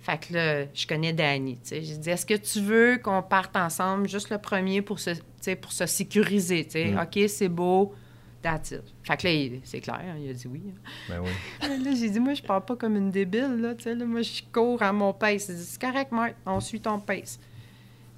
Fait 0.00 0.18
que 0.18 0.34
là, 0.34 0.64
je 0.74 0.86
connais 0.86 1.12
Danny, 1.14 1.54
tu 1.54 1.60
sais. 1.68 1.82
J'ai 1.82 1.96
dit, 1.96 2.10
est-ce 2.10 2.26
que 2.26 2.34
tu 2.34 2.60
veux 2.60 2.98
qu'on 3.02 3.22
parte 3.22 3.56
ensemble, 3.56 4.06
juste 4.08 4.28
le 4.28 4.36
premier 4.38 4.82
pour 4.82 4.98
se, 5.00 5.10
pour 5.60 5.72
se 5.72 5.86
sécuriser, 5.86 6.64
tu 6.64 6.72
sais? 6.72 6.84
Mm. 6.90 6.98
OK, 6.98 7.28
c'est 7.30 7.48
beau, 7.48 7.94
that's 8.42 8.72
it. 8.72 8.82
Fait 9.02 9.16
que 9.16 9.26
là, 9.26 9.58
c'est 9.64 9.80
clair, 9.80 10.00
hein, 10.02 10.16
il 10.22 10.28
a 10.28 10.34
dit 10.34 10.46
oui. 10.46 10.60
hein. 10.68 10.78
Ben 11.08 11.20
oui. 11.22 11.30
Là, 11.84 11.90
j'ai 11.98 12.10
dit, 12.10 12.20
moi, 12.20 12.34
je 12.34 12.42
pars 12.42 12.62
pas 12.62 12.76
comme 12.76 12.96
une 12.96 13.10
débile, 13.10 13.56
là, 13.62 13.74
tu 13.74 13.84
sais. 13.84 13.94
là. 13.94 14.04
moi, 14.04 14.20
je 14.20 14.42
cours 14.52 14.82
à 14.82 14.92
mon 14.92 15.14
pace. 15.14 15.46
Il 15.48 15.56
dit, 15.56 15.64
c'est 15.64 15.80
correct, 15.80 16.12
Marc, 16.12 16.34
on 16.44 16.60
suit 16.60 16.80
ton 16.80 17.00
pace. 17.00 17.38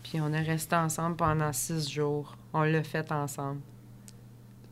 Puis 0.03 0.21
on 0.21 0.33
est 0.33 0.43
resté 0.43 0.75
ensemble 0.75 1.15
pendant 1.15 1.53
six 1.53 1.89
jours. 1.89 2.37
On 2.53 2.63
l'a 2.63 2.83
fait 2.83 3.13
ensemble. 3.13 3.61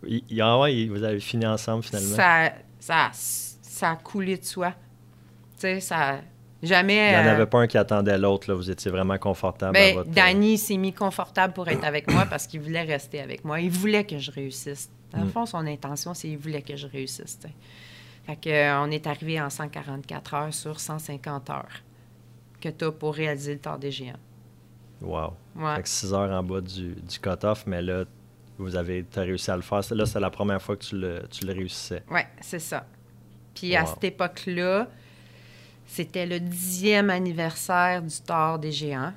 Il- 0.07 0.25
il- 0.29 0.41
ah 0.41 0.59
ouais, 0.59 0.87
vous 0.87 1.03
avez 1.05 1.21
fini 1.21 1.47
ensemble 1.47 1.85
finalement? 1.85 2.17
Ça, 2.17 2.53
ça, 2.85 3.09
ça 3.13 3.91
a 3.93 3.97
coulé 3.97 4.37
de 4.37 4.45
soi. 4.45 4.73
Tu 4.73 5.61
sais, 5.61 5.81
ça... 5.81 6.21
Jamais... 6.63 6.95
Il 6.95 7.11
n'y 7.11 7.17
en 7.17 7.29
euh, 7.31 7.35
avait 7.35 7.47
pas 7.47 7.61
un 7.61 7.67
qui 7.67 7.77
attendait 7.79 8.17
l'autre, 8.19 8.49
là. 8.51 8.55
Vous 8.57 8.71
étiez 8.71 8.91
vraiment 8.91 9.19
confortable 9.19 9.77
à 9.77 9.81
Ben, 9.81 9.95
votre... 9.97 10.11
euh, 10.11 10.13
Danny 10.15 10.57
s'est 10.59 10.77
mis 10.77 10.93
confortable 10.93 11.53
pour 11.53 11.69
être 11.69 11.85
avec 11.85 12.11
moi 12.11 12.25
parce 12.29 12.47
qu'il 12.47 12.61
voulait 12.61 12.83
rester 12.83 13.21
avec 13.21 13.45
moi. 13.45 13.61
Il 13.61 13.71
voulait 13.71 14.05
que 14.05 14.19
je 14.19 14.31
réussisse. 14.31 14.91
Dans 15.13 15.21
le 15.21 15.27
Mm. 15.27 15.31
fond, 15.31 15.47
son 15.47 15.67
intention, 15.67 16.15
c'est 16.15 16.29
qu'il 16.29 16.39
voulait 16.39 16.63
que 16.63 16.77
je 16.77 16.87
réussisse. 16.87 17.39
tu 17.39 17.49
sais. 17.49 17.55
Fait 18.27 18.37
que, 18.37 18.49
euh, 18.51 18.81
on 18.83 18.91
est 18.91 19.07
arrivé 19.07 19.41
en 19.41 19.51
144 19.51 20.35
heures 20.35 20.55
sur 20.55 20.81
150 20.81 21.51
heures 21.51 21.83
que 22.61 22.69
tu 22.71 22.85
as 22.85 22.93
pour 22.93 23.15
réaliser 23.15 23.53
le 23.55 23.61
temps 23.61 23.77
des 23.79 23.91
géants. 23.91 24.13
Wow. 25.03 25.35
Ouais. 25.57 25.77
Fait 25.77 25.83
que 25.83 25.89
6 25.89 26.15
heures 26.15 26.31
en 26.31 26.43
bas 26.43 26.61
du, 26.63 26.95
du 26.95 27.19
cut-off, 27.19 27.65
mais 27.67 27.83
là, 27.83 28.05
vous 28.59 28.77
avez 28.77 29.05
as 29.17 29.21
réussi 29.21 29.51
à 29.51 29.57
le 29.57 29.63
faire. 29.63 29.81
Là, 29.91 30.07
c'est 30.07 30.21
la 30.21 30.31
première 30.31 30.63
fois 30.63 30.77
que 30.77 30.85
tu 30.85 30.97
le, 30.97 31.23
tu 31.31 31.45
le 31.45 31.53
réussissais. 31.53 32.03
Ouais, 32.11 32.27
c'est 32.41 32.59
ça. 32.59 32.87
Puis 33.55 33.75
à 33.77 33.87
cette 33.87 34.05
époque-là, 34.05 34.89
c'était 35.87 36.27
le 36.27 36.41
dixième 36.41 37.11
anniversaire 37.11 38.03
du 38.03 38.21
tort 38.21 38.59
des 38.59 38.73
géants. 38.73 39.13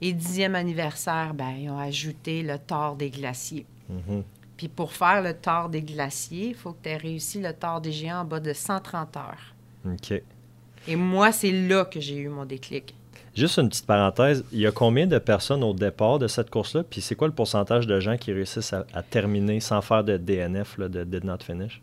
Et 0.00 0.12
dixième 0.12 0.54
anniversaire, 0.54 1.34
ben, 1.34 1.50
ils 1.58 1.70
ont 1.70 1.78
ajouté 1.78 2.42
le 2.42 2.58
tort 2.58 2.94
des 2.94 3.10
glaciers. 3.10 3.66
Mhm. 3.88 4.22
Puis 4.56 4.68
pour 4.68 4.92
faire 4.92 5.22
le 5.22 5.34
tort 5.34 5.68
des 5.68 5.82
glaciers, 5.82 6.48
il 6.48 6.54
faut 6.54 6.72
que 6.72 6.84
tu 6.84 6.88
aies 6.88 6.96
réussi 6.96 7.40
le 7.40 7.52
tort 7.52 7.80
des 7.80 7.92
géants 7.92 8.20
en 8.20 8.24
bas 8.24 8.40
de 8.40 8.52
130 8.52 9.16
heures. 9.16 9.54
OK. 9.86 10.22
Et 10.86 10.96
moi, 10.96 11.32
c'est 11.32 11.50
là 11.50 11.84
que 11.84 12.00
j'ai 12.00 12.16
eu 12.16 12.28
mon 12.28 12.44
déclic. 12.44 12.94
Juste 13.38 13.58
une 13.58 13.68
petite 13.68 13.86
parenthèse, 13.86 14.44
il 14.52 14.58
y 14.58 14.66
a 14.66 14.72
combien 14.72 15.06
de 15.06 15.18
personnes 15.18 15.62
au 15.62 15.72
départ 15.72 16.18
de 16.18 16.26
cette 16.26 16.50
course-là? 16.50 16.82
Puis 16.82 17.00
c'est 17.00 17.14
quoi 17.14 17.28
le 17.28 17.34
pourcentage 17.34 17.86
de 17.86 18.00
gens 18.00 18.16
qui 18.16 18.32
réussissent 18.32 18.72
à, 18.72 18.84
à 18.92 19.02
terminer 19.02 19.60
sans 19.60 19.80
faire 19.80 20.02
de 20.02 20.16
DNF, 20.16 20.76
là, 20.78 20.88
de 20.88 21.04
Did 21.04 21.24
Not 21.24 21.38
Finish? 21.44 21.80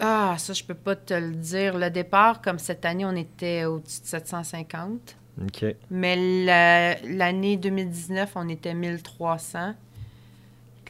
Ah, 0.00 0.34
ça, 0.38 0.52
je 0.52 0.64
peux 0.64 0.74
pas 0.74 0.96
te 0.96 1.14
le 1.14 1.30
dire. 1.32 1.78
Le 1.78 1.90
départ, 1.90 2.42
comme 2.42 2.58
cette 2.58 2.84
année, 2.84 3.04
on 3.04 3.14
était 3.16 3.64
au-dessus 3.64 4.00
de 4.02 4.06
750. 4.06 5.16
OK. 5.42 5.64
Mais 5.90 6.16
la- 6.44 7.00
l'année 7.02 7.56
2019, 7.56 8.32
on 8.34 8.48
était 8.48 8.74
1300. 8.74 9.74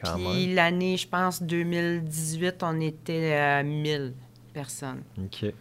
Quand 0.01 0.15
Puis 0.15 0.53
l'année, 0.53 0.97
je 0.97 1.07
pense, 1.07 1.41
2018, 1.43 2.63
on 2.63 2.79
était 2.81 3.33
à 3.33 3.63
1000 3.63 4.13
personnes. 4.53 5.01
OK. 5.19 5.53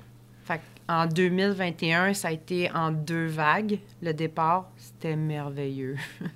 En 0.88 1.07
2021, 1.07 2.14
ça 2.14 2.29
a 2.29 2.31
été 2.31 2.70
en 2.72 2.92
deux 2.92 3.27
vagues. 3.27 3.81
Le 4.03 4.12
départ, 4.14 4.70
c'était 4.77 5.16
merveilleux. 5.16 5.96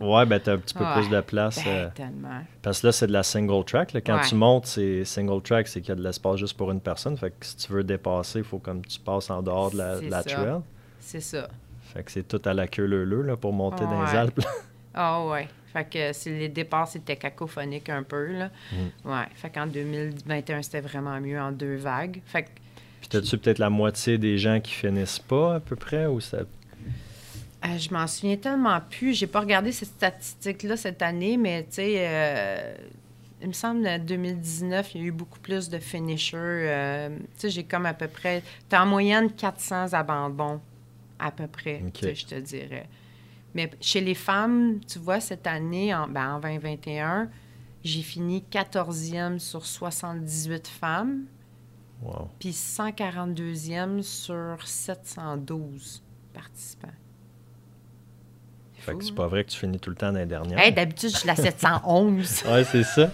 Ouais, 0.00 0.26
ben 0.26 0.40
t'as 0.40 0.54
un 0.54 0.58
petit 0.58 0.74
peu 0.74 0.82
Ouais. 0.82 0.94
plus 0.94 1.08
de 1.10 1.20
place. 1.20 1.62
Ben, 1.64 1.70
euh, 1.70 1.88
tellement. 1.94 2.40
parce 2.60 2.80
que 2.80 2.88
là, 2.88 2.92
c'est 2.92 3.06
de 3.06 3.12
la 3.12 3.22
single 3.22 3.64
track. 3.64 3.92
là. 3.92 4.00
Quand 4.00 4.16
Ouais. 4.16 4.26
tu 4.28 4.34
montes, 4.34 4.66
c'est 4.66 5.04
single 5.04 5.40
track, 5.42 5.68
c'est 5.68 5.80
qu'il 5.80 5.90
y 5.90 5.92
a 5.92 5.94
de 5.94 6.02
l'espace 6.02 6.38
juste 6.40 6.56
pour 6.56 6.72
une 6.72 6.80
personne. 6.80 7.16
Fait 7.16 7.30
que 7.30 7.46
si 7.46 7.56
tu 7.56 7.72
veux 7.72 7.84
dépasser, 7.84 8.40
il 8.40 8.44
faut 8.44 8.58
comme 8.58 8.84
tu 8.84 8.98
passes 8.98 9.30
en 9.30 9.42
dehors 9.42 9.70
de 9.70 9.78
la, 9.78 9.94
de 9.94 10.00
C'est 10.00 10.08
la 10.08 10.22
ça. 10.22 10.30
trail. 10.30 10.60
C'est 10.98 11.20
ça. 11.20 11.48
Fait 11.94 12.02
que 12.02 12.10
c'est 12.10 12.26
tout 12.26 12.42
à 12.44 12.52
la 12.52 12.66
queue 12.66 12.84
leu 12.86 13.04
là, 13.22 13.36
pour 13.36 13.52
monter 13.52 13.84
dans 13.84 14.02
les. 14.04 14.10
Alpes. 14.16 14.40
Ah 14.94 15.24
ouais. 15.24 15.48
Fait 15.72 15.84
que 15.88 16.12
c'est- 16.12 16.36
les 16.36 16.48
départs, 16.50 16.86
c'était 16.88 17.16
cacophonique 17.16 17.88
un 17.88 18.02
peu, 18.02 18.26
là. 18.32 18.50
Mm. 18.72 19.08
Ouais. 19.10 19.24
Fait 19.36 19.48
qu'en 19.50 19.66
2021, 19.66 20.60
c'était 20.62 20.80
vraiment 20.82 21.18
mieux 21.20 21.40
en 21.40 21.50
deux 21.52 21.76
vagues. 21.76 22.20
Fait 22.26 22.42
que 22.42 22.48
t'as-tu 23.12 23.36
peut-être 23.36 23.58
la 23.58 23.68
moitié 23.68 24.16
des 24.16 24.38
gens 24.38 24.58
qui 24.60 24.72
finissent 24.72 25.18
pas 25.18 25.56
à 25.56 25.60
peu 25.60 25.76
près 25.76 26.06
ou 26.06 26.20
ça... 26.20 26.38
Euh, 26.38 27.78
je 27.78 27.90
m'en 27.90 28.06
souviens 28.06 28.36
tellement 28.36 28.80
plus. 28.80 29.14
J'ai 29.14 29.26
pas 29.26 29.40
regardé 29.40 29.70
ces 29.70 29.84
statistiques-là 29.84 30.76
cette 30.76 31.02
année, 31.02 31.36
mais 31.36 31.62
tu 31.64 31.74
sais, 31.74 31.94
euh, 31.98 32.74
il 33.40 33.48
me 33.48 33.52
semble 33.52 33.86
en 33.86 33.98
2019, 33.98 34.94
il 34.94 35.00
y 35.00 35.04
a 35.04 35.06
eu 35.08 35.12
beaucoup 35.12 35.38
plus 35.38 35.68
de 35.68 35.78
finishers. 35.78 36.36
euh, 36.38 37.08
tu 37.18 37.24
sais, 37.36 37.50
j'ai 37.50 37.62
comme 37.62 37.86
à 37.86 37.94
peu 37.94 38.08
près. 38.08 38.42
T'as 38.68 38.82
en 38.82 38.86
moyenne 38.86 39.30
400 39.30 39.92
abandons, 39.92 40.60
à 41.18 41.30
peu 41.30 41.46
près, 41.46 41.82
je 41.94 42.24
te 42.24 42.34
dirais. 42.40 42.88
Mais 43.54 43.70
chez 43.80 44.00
les 44.00 44.14
femmes, 44.14 44.80
tu 44.88 44.98
vois, 44.98 45.20
cette 45.20 45.46
année, 45.46 45.94
en, 45.94 46.08
ben, 46.08 46.36
en 46.36 46.40
2021, 46.40 47.28
j'ai 47.84 48.02
fini 48.02 48.42
14e 48.50 49.38
sur 49.38 49.66
78 49.66 50.66
femmes, 50.66 51.26
Wow. 52.02 52.28
puis 52.40 52.50
142e 52.50 54.02
sur 54.02 54.56
712 54.64 56.02
participants. 56.34 56.88
Fait 58.74 58.96
que 58.96 59.04
c'est 59.04 59.10
hein? 59.10 59.14
pas 59.14 59.28
vrai 59.28 59.44
que 59.44 59.50
tu 59.50 59.58
finis 59.58 59.78
tout 59.78 59.90
le 59.90 59.96
temps 59.96 60.10
dans 60.10 60.18
les 60.18 60.26
dernières. 60.26 60.58
Hey, 60.58 60.72
d'habitude, 60.72 61.10
je 61.10 61.18
suis 61.18 61.28
la 61.28 61.36
711. 61.36 62.42
Ouais, 62.50 62.64
c'est 62.64 62.82
ça. 62.82 63.12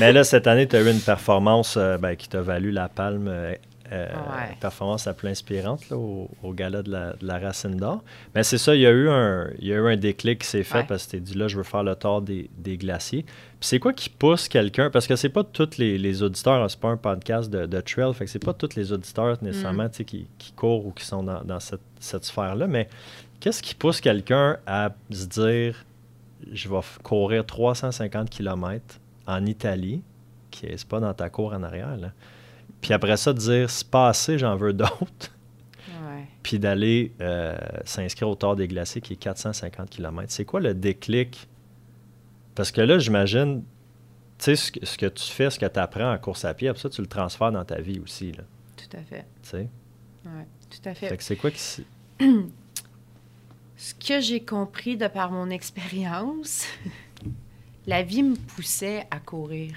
Mais 0.00 0.12
là, 0.12 0.24
cette 0.24 0.48
année, 0.48 0.66
tu 0.66 0.74
as 0.74 0.82
eu 0.82 0.90
une 0.90 1.00
performance 1.00 1.76
euh, 1.76 1.96
ben, 1.98 2.16
qui 2.16 2.28
t'a 2.28 2.40
valu 2.40 2.72
la 2.72 2.88
palme 2.88 3.28
euh, 3.28 3.54
euh, 3.94 4.06
Ouais. 4.14 4.56
performance 4.60 5.06
la 5.06 5.14
plus 5.14 5.28
inspirante 5.28 5.88
là, 5.90 5.96
au, 5.96 6.30
au 6.42 6.52
gala 6.52 6.82
de 6.82 6.90
la, 6.90 7.12
de 7.14 7.26
la 7.26 7.38
Racine 7.38 7.76
d'Or. 7.76 8.02
Mais 8.34 8.42
c'est 8.42 8.58
ça, 8.58 8.74
il 8.74 8.80
y, 8.82 8.86
a 8.86 8.90
eu 8.90 9.08
un, 9.08 9.48
il 9.58 9.68
y 9.68 9.72
a 9.72 9.76
eu 9.76 9.86
un 9.92 9.96
déclic 9.96 10.40
qui 10.40 10.46
s'est 10.46 10.62
fait 10.64 10.78
Ouais. 10.78 10.84
parce 10.88 11.06
que 11.06 11.10
tu 11.12 11.16
t'es 11.16 11.20
dit 11.22 11.34
là, 11.34 11.48
je 11.48 11.56
veux 11.56 11.62
faire 11.62 11.82
le 11.82 11.94
tour 11.94 12.20
des, 12.22 12.50
des 12.58 12.76
glaciers. 12.76 13.22
Puis 13.22 13.68
c'est 13.68 13.78
quoi 13.78 13.92
qui 13.92 14.08
pousse 14.10 14.48
quelqu'un? 14.48 14.90
Parce 14.90 15.06
que 15.06 15.16
c'est 15.16 15.28
pas 15.28 15.44
tous 15.44 15.78
les, 15.78 15.96
les 15.96 16.22
auditeurs, 16.22 16.62
hein, 16.62 16.68
c'est 16.68 16.80
pas 16.80 16.88
un 16.90 16.96
podcast 16.96 17.48
de, 17.50 17.64
de 17.66 17.80
trail, 17.80 18.12
fait 18.14 18.24
que 18.26 18.30
c'est 18.30 18.38
pas 18.44 18.52
tous 18.52 18.74
les 18.76 18.92
auditeurs 18.92 19.36
Mm. 19.40 19.44
nécessairement 19.46 19.88
sais, 19.92 20.04
qui, 20.04 20.26
qui 20.38 20.52
courent 20.52 20.84
ou 20.86 20.90
qui 20.92 21.04
sont 21.04 21.22
dans, 21.22 21.42
dans 21.44 21.60
cette, 21.60 21.80
cette 22.00 22.24
sphère-là. 22.24 22.66
Mais 22.66 22.88
qu'est-ce 23.40 23.62
qui 23.62 23.74
pousse 23.74 24.00
quelqu'un 24.00 24.58
à 24.66 24.90
se 25.10 25.26
dire 25.26 25.84
je 26.52 26.68
vais 26.68 26.80
courir 27.02 27.46
350 27.46 28.28
km 28.28 28.82
en 29.26 29.46
Italie, 29.46 30.02
qui 30.50 30.66
est 30.66 30.76
c'est 30.76 30.86
pas 30.88 31.00
dans 31.00 31.14
ta 31.14 31.30
cour 31.30 31.54
en 31.54 31.62
arrière, 31.62 31.96
là? 31.96 32.08
Puis 32.84 32.92
après 32.92 33.16
ça, 33.16 33.32
de 33.32 33.38
dire 33.38 33.70
c'est 33.70 33.88
pas 33.88 34.08
assez, 34.10 34.36
j'en 34.38 34.56
veux 34.56 34.74
d'autres. 34.74 35.30
Ouais. 35.88 36.26
Puis 36.42 36.58
d'aller 36.58 37.14
euh, 37.22 37.56
s'inscrire 37.86 38.28
au 38.28 38.34
Tour 38.34 38.56
des 38.56 38.68
Glaciers, 38.68 39.00
qui 39.00 39.14
est 39.14 39.16
450 39.16 39.88
km. 39.88 40.30
C'est 40.30 40.44
quoi 40.44 40.60
le 40.60 40.74
déclic? 40.74 41.48
Parce 42.54 42.70
que 42.70 42.82
là, 42.82 42.98
j'imagine, 42.98 43.62
tu 44.38 44.44
sais, 44.44 44.56
ce, 44.56 44.70
que- 44.70 44.84
ce 44.84 44.98
que 44.98 45.06
tu 45.06 45.24
fais, 45.24 45.48
ce 45.48 45.58
que 45.58 45.64
tu 45.64 45.80
apprends 45.80 46.12
en 46.12 46.18
course 46.18 46.44
à 46.44 46.52
pied, 46.52 46.68
après 46.68 46.82
ça, 46.82 46.90
tu 46.90 47.00
le 47.00 47.06
transfères 47.06 47.50
dans 47.52 47.64
ta 47.64 47.80
vie 47.80 48.00
aussi, 48.00 48.32
là. 48.32 48.44
Tout 48.76 48.96
à 48.98 49.02
fait. 49.02 49.24
Tu 49.42 49.48
sais? 49.48 49.68
Ouais, 50.26 50.46
tout 50.68 50.86
à 50.88 50.94
Fait 50.94 51.08
fait. 51.08 51.16
que 51.16 51.22
c'est 51.24 51.36
quoi 51.36 51.50
qui... 51.50 51.86
Ce 53.76 53.94
que 53.94 54.20
j'ai 54.20 54.44
compris 54.44 54.96
de 54.98 55.08
par 55.08 55.30
mon 55.32 55.48
expérience, 55.50 56.66
la 57.86 58.02
vie 58.02 58.22
me 58.22 58.36
poussait 58.36 59.06
à 59.10 59.18
courir. 59.20 59.72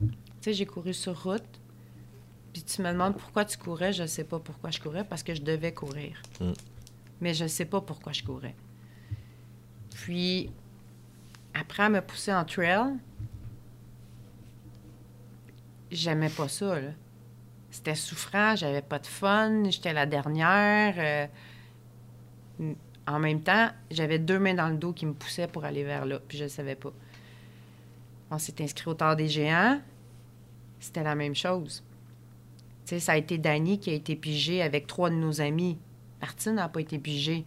Tu 0.00 0.08
sais, 0.40 0.52
j'ai 0.54 0.66
couru 0.66 0.94
sur 0.94 1.20
route. 1.24 1.42
Puis 2.58 2.64
tu 2.64 2.82
me 2.82 2.90
demandes 2.90 3.16
pourquoi 3.16 3.44
tu 3.44 3.56
courais, 3.56 3.92
je 3.92 4.02
ne 4.02 4.08
sais 4.08 4.24
pas 4.24 4.40
pourquoi 4.40 4.72
je 4.72 4.80
courais, 4.80 5.04
parce 5.04 5.22
que 5.22 5.32
je 5.32 5.42
devais 5.42 5.72
courir. 5.72 6.20
Mm. 6.40 6.52
Mais 7.20 7.32
je 7.32 7.44
ne 7.44 7.48
sais 7.48 7.66
pas 7.66 7.80
pourquoi 7.80 8.12
je 8.12 8.24
courais. 8.24 8.56
Puis, 9.94 10.50
après 11.54 11.84
à 11.84 11.88
me 11.88 12.00
pousser 12.00 12.34
en 12.34 12.44
trail, 12.44 12.96
j'aimais 15.92 16.30
pas 16.30 16.48
ça, 16.48 16.80
là. 16.80 16.88
C'était 17.70 17.94
souffrant, 17.94 18.56
j'avais 18.56 18.82
pas 18.82 18.98
de 18.98 19.06
fun, 19.06 19.70
j'étais 19.70 19.92
la 19.92 20.06
dernière. 20.06 21.28
euh, 22.58 22.72
en 23.06 23.20
même 23.20 23.40
temps, 23.40 23.70
j'avais 23.88 24.18
deux 24.18 24.40
mains 24.40 24.54
dans 24.54 24.68
le 24.68 24.78
dos 24.78 24.92
qui 24.92 25.06
me 25.06 25.14
poussaient 25.14 25.46
pour 25.46 25.64
aller 25.64 25.84
vers 25.84 26.06
là, 26.06 26.18
puis 26.26 26.36
je 26.36 26.44
ne 26.44 26.48
savais 26.48 26.74
pas. 26.74 26.92
On 28.32 28.38
s'est 28.38 28.60
inscrit 28.60 28.90
au 28.90 28.94
Tard 28.94 29.14
des 29.14 29.28
Géants. 29.28 29.80
C'était 30.80 31.04
la 31.04 31.14
même 31.14 31.36
chose. 31.36 31.84
Tu 32.88 32.94
sais, 32.94 33.00
ça 33.00 33.12
a 33.12 33.16
été 33.18 33.36
Danny 33.36 33.78
qui 33.78 33.90
a 33.90 33.92
été 33.92 34.16
pigé 34.16 34.62
avec 34.62 34.86
trois 34.86 35.10
de 35.10 35.14
nos 35.14 35.42
amis. 35.42 35.76
Martine 36.22 36.54
n'a 36.54 36.70
pas 36.70 36.80
été 36.80 36.98
pigée. 36.98 37.44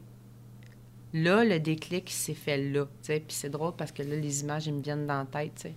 Là, 1.14 1.44
le 1.44 1.60
déclic 1.60 2.12
s'est 2.12 2.36
fait 2.36 2.58
là. 2.58 2.86
Puis 3.04 3.24
c'est 3.30 3.50
drôle 3.50 3.74
parce 3.76 3.92
que 3.92 4.04
là, 4.04 4.16
les 4.18 4.42
images, 4.42 4.68
elles 4.68 4.76
me 4.76 4.84
viennent 4.84 5.08
dans 5.08 5.18
la 5.18 5.26
tête. 5.26 5.68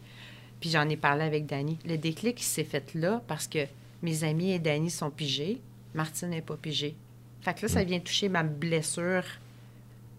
Puis 0.61 0.69
j'en 0.69 0.87
ai 0.91 0.99
parlé 0.99 1.23
avec 1.25 1.47
Danny. 1.47 1.79
Le 1.87 1.97
déclic 1.97 2.43
s'est 2.43 2.65
fait 2.65 2.93
là 2.93 3.23
parce 3.27 3.49
que 3.49 3.61
mes 4.03 4.23
amis 4.23 4.51
et 4.51 4.59
Danny 4.59 4.91
sont 4.91 5.11
pigés. 5.11 5.63
Martine 5.95 6.29
n'est 6.29 6.43
pas 6.43 6.59
pigée. 6.59 6.95
Fait 7.41 7.55
que 7.55 7.63
là, 7.63 7.69
ça 7.69 7.85
vient 7.85 8.01
toucher 8.01 8.29
ma 8.29 8.43
blessure 8.43 9.25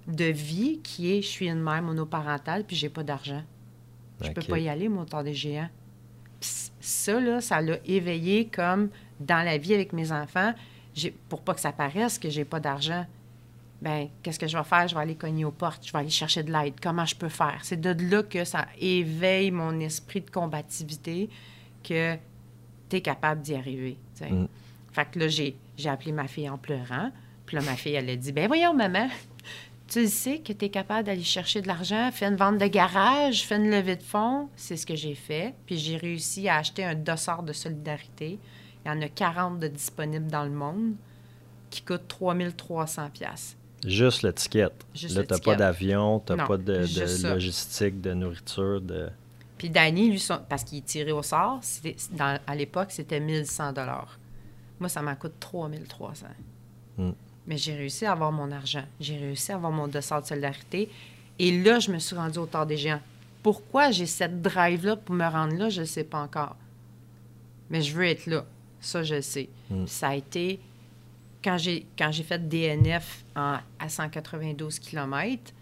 de 0.07 0.25
vie 0.25 0.79
qui 0.81 1.11
est 1.11 1.21
je 1.21 1.27
suis 1.27 1.49
une 1.49 1.61
mère 1.61 1.83
monoparentale 1.83 2.63
puis 2.63 2.75
j'ai 2.75 2.89
pas 2.89 3.03
d'argent. 3.03 3.43
Je 4.21 4.31
peux 4.31 4.41
Ok. 4.41 4.47
pas 4.47 4.57
y 4.57 4.69
aller, 4.69 4.87
au 4.87 5.05
temps 5.05 5.21
des 5.21 5.35
géants. 5.35 5.69
Ça, 6.39 7.19
là, 7.19 7.41
ça 7.41 7.61
l'a 7.61 7.77
éveillé 7.85 8.47
comme 8.47 8.89
dans 9.19 9.43
la 9.45 9.57
vie 9.57 9.73
avec 9.73 9.93
mes 9.93 10.11
enfants. 10.11 10.53
Pour 11.29 11.41
pas 11.41 11.53
que 11.53 11.59
ça 11.59 11.71
paraisse 11.71 12.17
que 12.17 12.29
j'ai 12.29 12.45
pas 12.45 12.59
d'argent, 12.59 13.05
ben 13.81 14.07
qu'est-ce 14.23 14.39
que 14.39 14.47
je 14.47 14.57
vais 14.57 14.63
faire? 14.63 14.87
Je 14.87 14.95
vais 14.95 15.01
aller 15.01 15.15
cogner 15.15 15.45
aux 15.45 15.51
portes, 15.51 15.85
je 15.85 15.91
vais 15.91 15.99
aller 15.99 16.09
chercher 16.09 16.43
de 16.43 16.51
l'aide. 16.51 16.75
Comment 16.81 17.05
je 17.05 17.15
peux 17.15 17.29
faire? 17.29 17.59
C'est 17.63 17.79
de 17.79 17.95
là 18.09 18.23
que 18.23 18.43
ça 18.45 18.67
éveille 18.79 19.51
mon 19.51 19.79
esprit 19.79 20.21
de 20.21 20.29
combativité 20.29 21.29
que 21.83 22.15
tu 22.89 22.95
es 22.95 23.01
capable 23.01 23.41
d'y 23.41 23.55
arriver. 23.55 23.97
Mm. 24.21 24.45
Fait 24.91 25.05
que 25.11 25.19
là, 25.19 25.27
j'ai, 25.27 25.55
appelé 25.85 26.11
ma 26.11 26.27
fille 26.27 26.49
en 26.49 26.57
pleurant. 26.57 27.11
Puis 27.45 27.57
là, 27.57 27.63
ma 27.63 27.75
fille, 27.75 27.93
elle 27.93 28.09
a 28.09 28.15
dit, 28.15 28.31
ben 28.31 28.47
voyons, 28.47 28.73
maman, 28.73 29.07
tu 29.87 30.07
sais 30.07 30.39
que 30.39 30.53
tu 30.53 30.65
es 30.65 30.69
capable 30.69 31.05
d'aller 31.05 31.23
chercher 31.23 31.61
de 31.61 31.67
l'argent, 31.67 32.09
fais 32.11 32.25
une 32.25 32.37
vente 32.37 32.57
de 32.57 32.67
garage, 32.67 33.45
fais 33.45 33.57
une 33.57 33.69
levée 33.69 33.97
de 33.97 34.03
fonds. 34.03 34.49
C'est 34.55 34.77
ce 34.77 34.85
que 34.85 34.95
j'ai 34.95 35.15
fait. 35.15 35.53
Puis 35.65 35.77
j'ai 35.77 35.97
réussi 35.97 36.47
à 36.47 36.57
acheter 36.57 36.83
un 36.83 36.95
dossard 36.95 37.43
de 37.43 37.53
solidarité. 37.53 38.39
Il 38.85 38.89
y 38.89 38.91
en 38.91 39.01
a 39.01 39.09
40 39.09 39.59
de 39.59 39.67
disponibles 39.67 40.27
dans 40.27 40.43
le 40.43 40.51
monde 40.51 40.93
qui 41.69 41.81
coûtent 41.81 42.07
3300 42.07 43.09
pièces. 43.09 43.57
Juste 43.85 44.21
l'étiquette. 44.23 44.85
Juste 44.93 45.15
Là, 45.15 45.23
t'as 45.23 45.35
l'étiquette. 45.35 45.43
pas 45.45 45.55
d'avion, 45.55 46.19
t'as 46.19 46.35
Non, 46.35 46.47
pas 46.47 46.57
de, 46.57 47.27
logistique, 47.27 47.99
de 48.01 48.13
nourriture, 48.13 48.81
de... 48.81 49.09
Puis 49.57 49.69
Danny, 49.69 50.09
lui, 50.11 50.19
son- 50.19 50.39
parce 50.49 50.63
qu'il 50.63 50.79
est 50.79 50.85
tiré 50.85 51.11
au 51.11 51.21
sort, 51.23 51.61
dans- 52.11 52.39
à 52.45 52.55
l'époque, 52.55 52.91
c'était 52.91 53.19
1100 53.19 53.73
dollars. 53.73 54.17
Moi, 54.79 54.89
ça 54.89 55.01
m'en 55.01 55.15
coûte 55.15 55.33
3300. 55.39 56.27
Mm. 56.97 57.11
Mais 57.47 57.57
j'ai 57.57 57.75
réussi 57.75 58.05
à 58.05 58.11
avoir 58.11 58.31
mon 58.31 58.51
argent. 58.51 58.83
J'ai 58.99 59.17
réussi 59.17 59.51
à 59.51 59.55
avoir 59.55 59.71
mon 59.71 59.87
dossard 59.87 60.21
de 60.21 60.27
solidarité. 60.27 60.89
Et 61.39 61.61
là, 61.63 61.79
je 61.79 61.91
me 61.91 61.99
suis 61.99 62.15
rendue 62.15 62.39
au 62.39 62.45
Tard 62.45 62.65
des 62.65 62.77
Géants. 62.77 63.01
Pourquoi 63.43 63.91
j'ai 63.91 64.05
cette 64.07 64.41
drive-là 64.41 64.95
pour 64.95 65.13
me 65.15 65.25
rendre 65.27 65.55
là, 65.55 65.69
je 65.69 65.81
ne 65.81 65.85
sais 65.85 66.03
pas 66.03 66.19
encore. 66.21 66.55
Mais 67.69 67.81
je 67.81 67.93
veux 67.95 68.05
être 68.05 68.25
là. 68.25 68.45
Ça, 68.85 69.03
je 69.03 69.19
sais. 69.21 69.49
Mm. 69.69 69.83
Puis 69.85 69.93
Ça 69.93 70.09
a 70.09 70.15
été 70.15 70.59
quand 71.43 71.57
j'ai 71.57 71.85
quand 71.97 72.11
j'ai 72.11 72.23
fait 72.23 72.47
DNF 72.47 73.23
en- 73.35 73.57
à 73.79 73.89
192 73.89 74.79
km. 74.79 75.53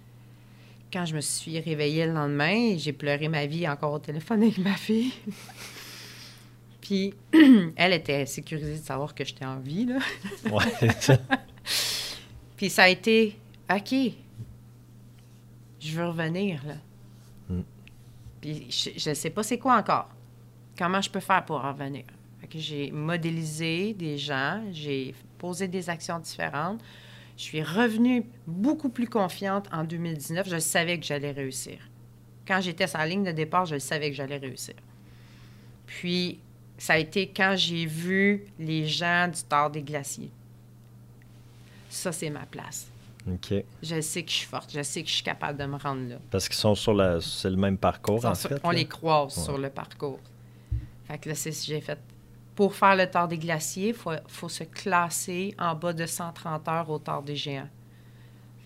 Quand 0.92 1.06
je 1.06 1.16
me 1.16 1.22
suis 1.22 1.60
réveillée 1.60 2.06
le 2.06 2.14
lendemain, 2.14 2.78
j'ai 2.78 2.94
pleuré 2.94 3.28
ma 3.28 3.46
vie 3.46 3.68
encore 3.68 3.94
au 3.94 4.00
téléphone 4.00 4.44
avec 4.44 4.58
ma 4.60 4.76
fille. 4.76 5.14
Puis 6.82 7.14
elle 7.76 7.94
était 7.94 8.26
sécurisée 8.26 8.78
de 8.78 8.84
savoir 8.84 9.16
que 9.16 9.24
j'étais 9.24 9.46
en 9.46 9.60
vie. 9.60 9.86
Là. 9.86 10.00
Ouais, 10.52 10.66
c'est 10.80 11.02
ça. 11.02 11.18
Puis 12.58 12.70
ça 12.70 12.84
a 12.84 12.90
été 12.90 13.40
OK, 13.74 13.96
je 15.80 15.92
veux 15.98 16.08
revenir. 16.08 16.62
Là. 16.66 16.76
Mm. 17.50 17.62
Puis 18.42 18.68
je 18.70 19.10
ne 19.10 19.14
sais 19.16 19.30
pas 19.30 19.44
c'est 19.44 19.58
quoi 19.58 19.78
encore. 19.78 20.10
Comment 20.78 21.02
je 21.02 21.10
peux 21.10 21.20
faire 21.22 21.44
pour 21.46 21.64
en 21.64 21.72
revenir? 21.72 22.04
J'ai 22.56 22.92
modélisé 22.92 23.94
des 23.94 24.18
gens, 24.18 24.62
j'ai 24.72 25.14
posé 25.38 25.68
des 25.68 25.90
actions 25.90 26.20
différentes. 26.20 26.82
Je 27.38 27.44
suis 27.44 27.64
revenue 27.64 28.26
beaucoup 28.46 28.90
plus 28.90 29.08
confiante 29.08 29.68
en 29.72 29.84
2019. 29.84 30.48
Je 30.50 30.60
savais 30.60 31.00
que 31.00 31.06
j'allais 31.06 31.32
réussir. 31.32 31.78
Quand 32.48 32.62
j'étais 32.62 32.86
sur 32.88 33.00
la 33.00 33.08
ligne 33.08 33.24
de 33.24 33.32
départ, 33.32 33.66
je 33.66 33.80
savais 33.80 34.10
que 34.12 34.16
j'allais 34.16 34.38
réussir. 34.38 34.76
Puis, 35.88 36.40
ça 36.78 36.94
a 36.94 36.98
été 36.98 37.28
quand 37.30 37.56
j'ai 37.58 37.86
vu 37.86 38.46
les 38.60 38.86
gens 38.88 39.28
du 39.34 39.42
Tard 39.44 39.72
des 39.72 39.82
Glaciers. 39.82 40.32
Ça, 41.90 42.12
c'est 42.12 42.30
ma 42.30 42.46
place. 42.46 42.88
OK. 43.32 43.54
Je 43.82 44.02
sais 44.02 44.24
que 44.24 44.30
je 44.32 44.36
suis 44.36 44.48
forte. 44.48 44.72
Je 44.74 44.82
sais 44.84 45.02
que 45.02 45.08
je 45.10 45.14
suis 45.16 45.24
capable 45.24 45.58
de 45.58 45.66
me 45.66 45.78
rendre 45.78 46.10
là. 46.10 46.16
Parce 46.30 46.48
qu'ils 46.50 46.58
sont 46.58 46.76
sur 46.76 46.94
la... 46.94 47.22
C'est 47.22 47.50
le 47.50 47.56
même 47.56 47.78
parcours, 47.78 48.26
en 48.26 48.36
Sur- 48.36 48.50
fait. 48.50 48.60
on 48.64 48.72
là. 48.72 48.78
les 48.80 48.86
croise 48.86 49.38
Ouais. 49.38 49.44
sur 49.44 49.58
le 49.58 49.70
parcours. 49.70 50.20
Fait 51.08 51.18
que 51.18 51.30
là, 51.30 51.36
c'est 51.36 51.52
ce 51.52 51.62
que 51.68 51.74
j'ai 51.74 51.82
fait. 51.82 51.98
Pour 52.56 52.76
faire 52.76 52.96
le 52.96 53.10
Tard 53.10 53.28
des 53.28 53.38
Glaciers, 53.38 53.90
il 53.90 53.94
faut, 53.94 54.12
faut 54.28 54.50
se 54.50 54.64
classer 54.64 55.56
en 55.58 55.74
bas 55.76 55.94
de 55.94 56.06
130 56.06 56.68
heures 56.68 56.90
au 56.90 57.00
Tard 57.00 57.24
des 57.24 57.36
Géants. 57.36 57.70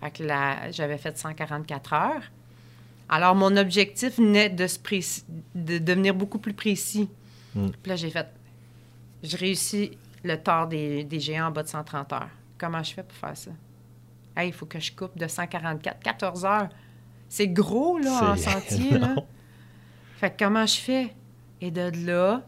Fait 0.01 0.11
que 0.11 0.23
là, 0.23 0.71
j'avais 0.71 0.97
fait 0.97 1.17
144 1.17 1.93
heures. 1.93 2.23
Alors, 3.09 3.35
mon 3.35 3.55
objectif 3.55 4.17
venait 4.17 4.49
de, 4.49 4.67
se 4.67 4.77
précis- 4.77 5.23
de 5.55 5.77
devenir 5.77 6.13
beaucoup 6.13 6.39
plus 6.39 6.53
précis. 6.53 7.09
Mm. 7.55 7.69
Puis 7.69 7.89
là, 7.89 7.95
j'ai 7.95 8.09
fait... 8.09 8.27
Je 9.23 9.37
réussis 9.37 9.97
le 10.23 10.35
Tard 10.35 10.67
des, 10.67 11.03
des 11.03 11.19
Géants 11.19 11.47
en 11.47 11.51
bas 11.51 11.63
de 11.63 11.69
130 11.69 12.13
heures. 12.13 12.29
Comment 12.57 12.83
je 12.83 12.93
fais 12.93 13.03
pour 13.03 13.17
faire 13.17 13.37
ça? 13.37 13.51
Hey, 14.35 14.49
il 14.49 14.53
faut 14.53 14.65
que 14.65 14.79
je 14.79 14.91
coupe 14.91 15.17
de 15.17 15.27
144, 15.27 15.99
14 15.99 16.45
heures. 16.45 16.69
C'est 17.29 17.47
gros, 17.47 17.97
là, 17.97 18.31
en 18.31 18.35
sentier, 18.35 18.97
là. 18.97 19.15
Fait 20.17 20.31
que 20.31 20.43
comment 20.43 20.65
je 20.65 20.77
fais? 20.77 21.13
Et 21.61 21.71
de 21.71 21.91
là, 22.05 22.43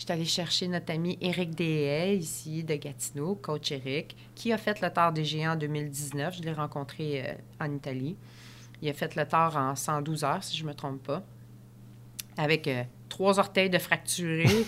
je 0.00 0.06
suis 0.06 0.12
allée 0.14 0.24
chercher 0.24 0.66
notre 0.66 0.94
ami 0.94 1.18
Éric 1.20 1.54
Deshaies, 1.54 2.16
ici, 2.16 2.64
de 2.64 2.74
Gatineau, 2.74 3.34
coach 3.34 3.70
Éric, 3.70 4.16
qui 4.34 4.50
a 4.50 4.56
fait 4.56 4.80
le 4.80 4.88
Tard 4.88 5.12
des 5.12 5.26
Géants 5.26 5.52
en 5.52 5.56
2019. 5.56 6.38
Je 6.38 6.42
l'ai 6.42 6.54
rencontré 6.54 7.22
euh, 7.22 7.34
en 7.60 7.70
Italie. 7.70 8.16
Il 8.80 8.88
a 8.88 8.94
fait 8.94 9.14
le 9.14 9.26
Tard 9.26 9.58
en 9.58 9.76
112 9.76 10.24
heures, 10.24 10.42
si 10.42 10.56
je 10.56 10.64
ne 10.64 10.68
me 10.68 10.74
trompe 10.74 11.02
pas, 11.02 11.22
avec 12.38 12.66
euh, 12.66 12.82
trois 13.10 13.38
orteils 13.38 13.68
de 13.68 13.76
fracturés. 13.76 14.46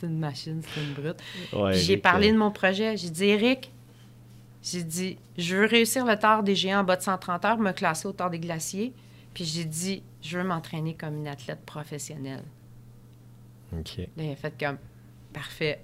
c'est 0.00 0.06
une 0.06 0.18
machine, 0.18 0.62
c'est 0.62 0.80
une 0.80 0.94
brute. 0.94 1.22
Ouais, 1.52 1.74
j'ai 1.74 1.98
parlé 1.98 2.30
euh, 2.30 2.32
de 2.32 2.38
mon 2.38 2.50
projet. 2.50 2.96
J'ai 2.96 3.10
dit, 3.10 3.26
Eric, 3.26 3.70
j'ai 4.62 4.84
dit, 4.84 5.18
je 5.36 5.54
veux 5.54 5.66
réussir 5.66 6.06
le 6.06 6.16
tard 6.16 6.42
des 6.42 6.54
géants 6.54 6.80
en 6.80 6.84
bas 6.84 6.96
de 6.96 7.02
130 7.02 7.44
heures, 7.44 7.58
me 7.58 7.72
classer 7.72 8.08
au 8.08 8.12
tard 8.12 8.30
des 8.30 8.40
glaciers. 8.40 8.94
Puis 9.34 9.44
j'ai 9.44 9.66
dit, 9.66 10.02
je 10.22 10.38
veux 10.38 10.44
m'entraîner 10.44 10.94
comme 10.94 11.18
une 11.18 11.28
athlète 11.28 11.60
professionnelle. 11.66 12.44
OK. 13.78 13.98
Là, 13.98 14.04
il 14.24 14.32
a 14.32 14.36
fait 14.36 14.54
comme, 14.58 14.78
parfait. 15.32 15.80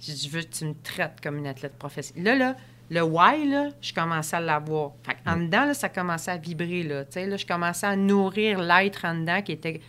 Je 0.00 0.28
veux 0.28 0.42
que 0.42 0.48
tu 0.48 0.64
me 0.64 0.74
traites 0.82 1.20
comme 1.22 1.38
une 1.38 1.46
athlète 1.46 1.76
professionnelle. 1.78 2.38
Là, 2.38 2.52
là, 2.52 2.56
le 2.90 3.02
why, 3.02 3.48
là, 3.50 3.68
je 3.82 3.92
commençais 3.92 4.36
à 4.36 4.40
l'avoir. 4.40 4.92
Fait 5.02 5.16
en 5.26 5.36
dedans, 5.36 5.66
là, 5.66 5.74
ça 5.74 5.88
commençait 5.88 6.30
à 6.30 6.36
vibrer. 6.36 6.82
Là, 6.84 7.04
Tu 7.04 7.12
sais, 7.12 7.26
là, 7.26 7.36
je 7.36 7.44
commençais 7.46 7.86
à 7.86 7.96
nourrir 7.96 8.60
l'être 8.62 9.04
en 9.04 9.14
dedans 9.14 9.42
qui 9.42 9.52
était, 9.52 9.80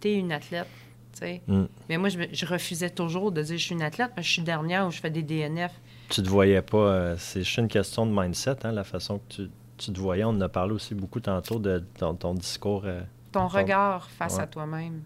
t'es 0.00 0.14
une 0.14 0.32
athlète. 0.32 0.66
tu 1.12 1.18
sais. 1.20 1.42
Mm. 1.46 1.64
Mais 1.88 1.98
moi, 1.98 2.08
je, 2.08 2.46
refusais 2.46 2.90
toujours 2.90 3.30
de 3.30 3.42
dire, 3.42 3.58
je 3.58 3.62
suis 3.64 3.74
une 3.74 3.82
athlète, 3.82 4.08
parce 4.14 4.22
que 4.26 4.28
je 4.28 4.32
suis 4.34 4.42
dernière 4.42 4.86
ou 4.86 4.90
je 4.90 4.98
fais 5.00 5.10
des 5.10 5.22
DNF. 5.22 5.72
Tu 6.08 6.22
te 6.22 6.28
voyais 6.28 6.62
pas. 6.62 6.78
euh, 6.78 7.16
c'est 7.18 7.40
juste 7.42 7.58
une 7.58 7.68
question 7.68 8.06
de 8.06 8.12
mindset, 8.18 8.64
hein, 8.64 8.72
la 8.72 8.84
façon 8.84 9.18
que 9.18 9.34
tu, 9.34 9.50
tu 9.76 9.92
te 9.92 10.00
voyais. 10.00 10.24
On 10.24 10.30
en 10.30 10.40
a 10.40 10.48
parlé 10.48 10.72
aussi 10.72 10.94
beaucoup 10.94 11.20
tantôt 11.20 11.58
de 11.58 11.84
ton, 11.98 12.14
ton 12.14 12.32
discours. 12.34 12.82
euh, 12.86 13.02
Ton 13.30 13.40
Ton- 13.42 13.48
regard 13.48 14.08
face 14.10 14.36
Ouais. 14.36 14.42
à 14.44 14.46
toi-même. 14.46 15.02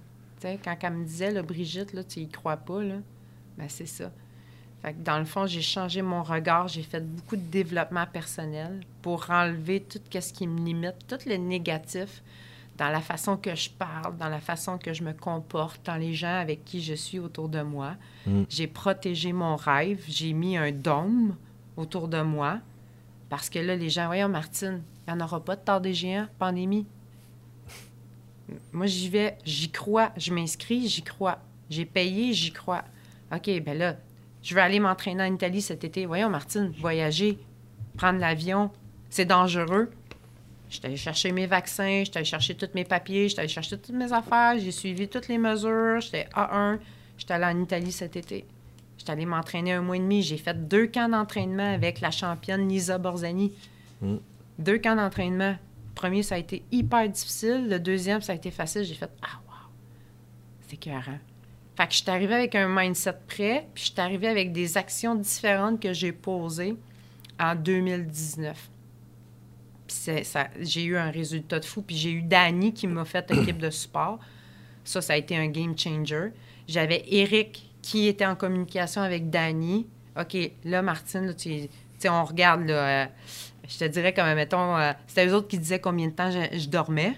Quand 0.62 0.76
elle 0.82 0.92
me 0.92 1.04
disait, 1.04 1.30
là, 1.30 1.42
Brigitte, 1.42 1.92
là, 1.92 2.04
tu 2.04 2.20
y 2.20 2.28
crois 2.28 2.56
pas, 2.56 2.82
là, 2.82 2.96
ben 3.58 3.68
c'est 3.68 3.86
ça. 3.86 4.10
Fait 4.82 4.94
que 4.94 5.02
dans 5.02 5.18
le 5.18 5.24
fond, 5.24 5.46
j'ai 5.46 5.62
changé 5.62 6.02
mon 6.02 6.22
regard, 6.22 6.66
j'ai 6.68 6.82
fait 6.82 7.00
beaucoup 7.00 7.36
de 7.36 7.42
développement 7.42 8.06
personnel 8.06 8.80
pour 9.00 9.30
enlever 9.30 9.80
tout 9.80 10.00
ce 10.12 10.32
qui 10.32 10.46
me 10.46 10.58
limite, 10.64 10.96
tout 11.06 11.18
le 11.26 11.36
négatif 11.36 12.22
dans 12.78 12.88
la 12.88 13.00
façon 13.00 13.36
que 13.36 13.54
je 13.54 13.70
parle, 13.70 14.16
dans 14.16 14.28
la 14.28 14.40
façon 14.40 14.78
que 14.78 14.92
je 14.92 15.04
me 15.04 15.12
comporte, 15.12 15.84
dans 15.86 15.96
les 15.96 16.14
gens 16.14 16.36
avec 16.40 16.64
qui 16.64 16.82
je 16.82 16.94
suis 16.94 17.20
autour 17.20 17.48
de 17.48 17.62
moi. 17.62 17.94
Mm. 18.26 18.42
J'ai 18.48 18.66
protégé 18.66 19.32
mon 19.32 19.56
rêve, 19.56 20.02
j'ai 20.08 20.32
mis 20.32 20.56
un 20.56 20.72
dôme 20.72 21.36
autour 21.76 22.08
de 22.08 22.20
moi 22.20 22.58
parce 23.32 23.48
que 23.48 23.58
là, 23.58 23.76
les 23.76 23.88
gens, 23.88 24.06
voyons, 24.06 24.28
Martine, 24.28 24.82
il 25.06 25.14
n'y 25.14 25.18
en 25.18 25.24
aura 25.24 25.42
pas 25.42 25.56
de 25.56 25.62
tard 25.62 25.80
des 25.80 25.94
géants, 25.94 26.26
pandémie. 26.38 26.86
Moi, 28.72 28.86
j'y 28.86 29.08
vais, 29.08 29.36
j'y 29.44 29.70
crois, 29.70 30.12
je 30.16 30.32
m'inscris, 30.32 30.88
j'y 30.88 31.02
crois. 31.02 31.38
J'ai 31.70 31.84
payé, 31.84 32.32
j'y 32.32 32.52
crois. 32.52 32.84
OK, 33.32 33.48
ben 33.62 33.76
là, 33.78 33.96
je 34.42 34.54
veux 34.54 34.60
aller 34.60 34.80
m'entraîner 34.80 35.22
en 35.22 35.34
Italie 35.34 35.62
cet 35.62 35.84
été. 35.84 36.06
Voyons, 36.06 36.28
Martine, 36.28 36.72
voyager, 36.78 37.38
prendre 37.96 38.18
l'avion, 38.18 38.70
c'est 39.10 39.24
dangereux. 39.24 39.90
J'étais 40.68 40.86
allée 40.86 40.96
chercher 40.96 41.32
mes 41.32 41.46
vaccins, 41.46 42.02
j'étais 42.04 42.18
allée 42.18 42.24
chercher 42.24 42.54
tous 42.54 42.70
mes 42.74 42.84
papiers, 42.84 43.28
j'étais 43.28 43.40
allée 43.40 43.48
chercher 43.48 43.78
toutes 43.78 43.94
mes 43.94 44.12
affaires, 44.12 44.58
j'ai 44.58 44.70
suivi 44.70 45.06
toutes 45.06 45.28
les 45.28 45.36
mesures, 45.36 46.00
j'étais 46.00 46.28
A1, 46.34 46.78
j'étais 47.18 47.34
allée 47.34 47.58
en 47.58 47.62
Italie 47.62 47.92
cet 47.92 48.16
été. 48.16 48.46
J'étais 48.96 49.12
allée 49.12 49.26
m'entraîner 49.26 49.72
un 49.72 49.82
mois 49.82 49.96
et 49.96 50.00
demi. 50.00 50.22
J'ai 50.22 50.36
fait 50.36 50.68
deux 50.68 50.86
camps 50.86 51.08
d'entraînement 51.08 51.74
avec 51.74 52.00
la 52.00 52.10
championne 52.10 52.68
Lisa 52.68 52.98
Borzani. 52.98 53.52
Mm. 54.00 54.16
Deux 54.58 54.78
camps 54.78 54.96
d'entraînement. 54.96 55.56
Premier, 56.02 56.24
ça 56.24 56.34
a 56.34 56.38
été 56.38 56.64
hyper 56.72 57.08
difficile. 57.08 57.68
Le 57.68 57.78
deuxième, 57.78 58.20
ça 58.22 58.32
a 58.32 58.34
été 58.34 58.50
facile. 58.50 58.82
J'ai 58.82 58.94
fait 58.94 59.10
Ah, 59.22 59.40
wow! 59.46 59.54
C'est 60.62 60.74
écœurant. 60.74 61.18
Fait 61.76 61.86
que 61.86 61.92
je 61.92 61.98
suis 61.98 62.10
arrivée 62.10 62.34
avec 62.34 62.56
un 62.56 62.66
mindset 62.68 63.14
prêt, 63.28 63.68
puis 63.72 63.84
je 63.84 63.92
suis 63.92 64.00
arrivée 64.00 64.26
avec 64.26 64.50
des 64.52 64.76
actions 64.76 65.14
différentes 65.14 65.80
que 65.80 65.92
j'ai 65.92 66.10
posées 66.10 66.74
en 67.38 67.54
2019. 67.54 68.68
Puis 69.86 70.24
ça- 70.24 70.48
j'ai 70.60 70.82
eu 70.82 70.96
un 70.96 71.10
résultat 71.12 71.60
de 71.60 71.64
fou. 71.64 71.82
Puis 71.82 71.94
j'ai 71.96 72.10
eu 72.10 72.22
Danny 72.22 72.74
qui 72.74 72.88
m'a 72.88 73.04
fait 73.04 73.30
équipe 73.30 73.58
de 73.58 73.70
support. 73.70 74.18
Ça, 74.84 75.00
ça 75.00 75.12
a 75.12 75.16
été 75.16 75.36
un 75.36 75.46
game 75.46 75.78
changer. 75.78 76.30
J'avais 76.66 77.04
Eric 77.14 77.70
qui 77.80 78.08
était 78.08 78.26
en 78.26 78.34
communication 78.34 79.02
avec 79.02 79.30
Danny. 79.30 79.86
OK, 80.18 80.36
là, 80.64 80.82
Martine, 80.82 81.26
là, 81.26 81.34
tu 81.34 81.68
on 82.08 82.24
regarde, 82.24 82.62
là, 82.66 83.04
euh, 83.04 83.06
je 83.68 83.78
te 83.78 83.84
dirais 83.84 84.12
comme, 84.12 84.32
mettons, 84.34 84.76
euh, 84.76 84.92
c'était 85.06 85.26
eux 85.26 85.34
autres 85.34 85.48
qui 85.48 85.58
disaient 85.58 85.80
combien 85.80 86.08
de 86.08 86.12
temps 86.12 86.30
je, 86.30 86.58
je 86.58 86.68
dormais. 86.68 87.14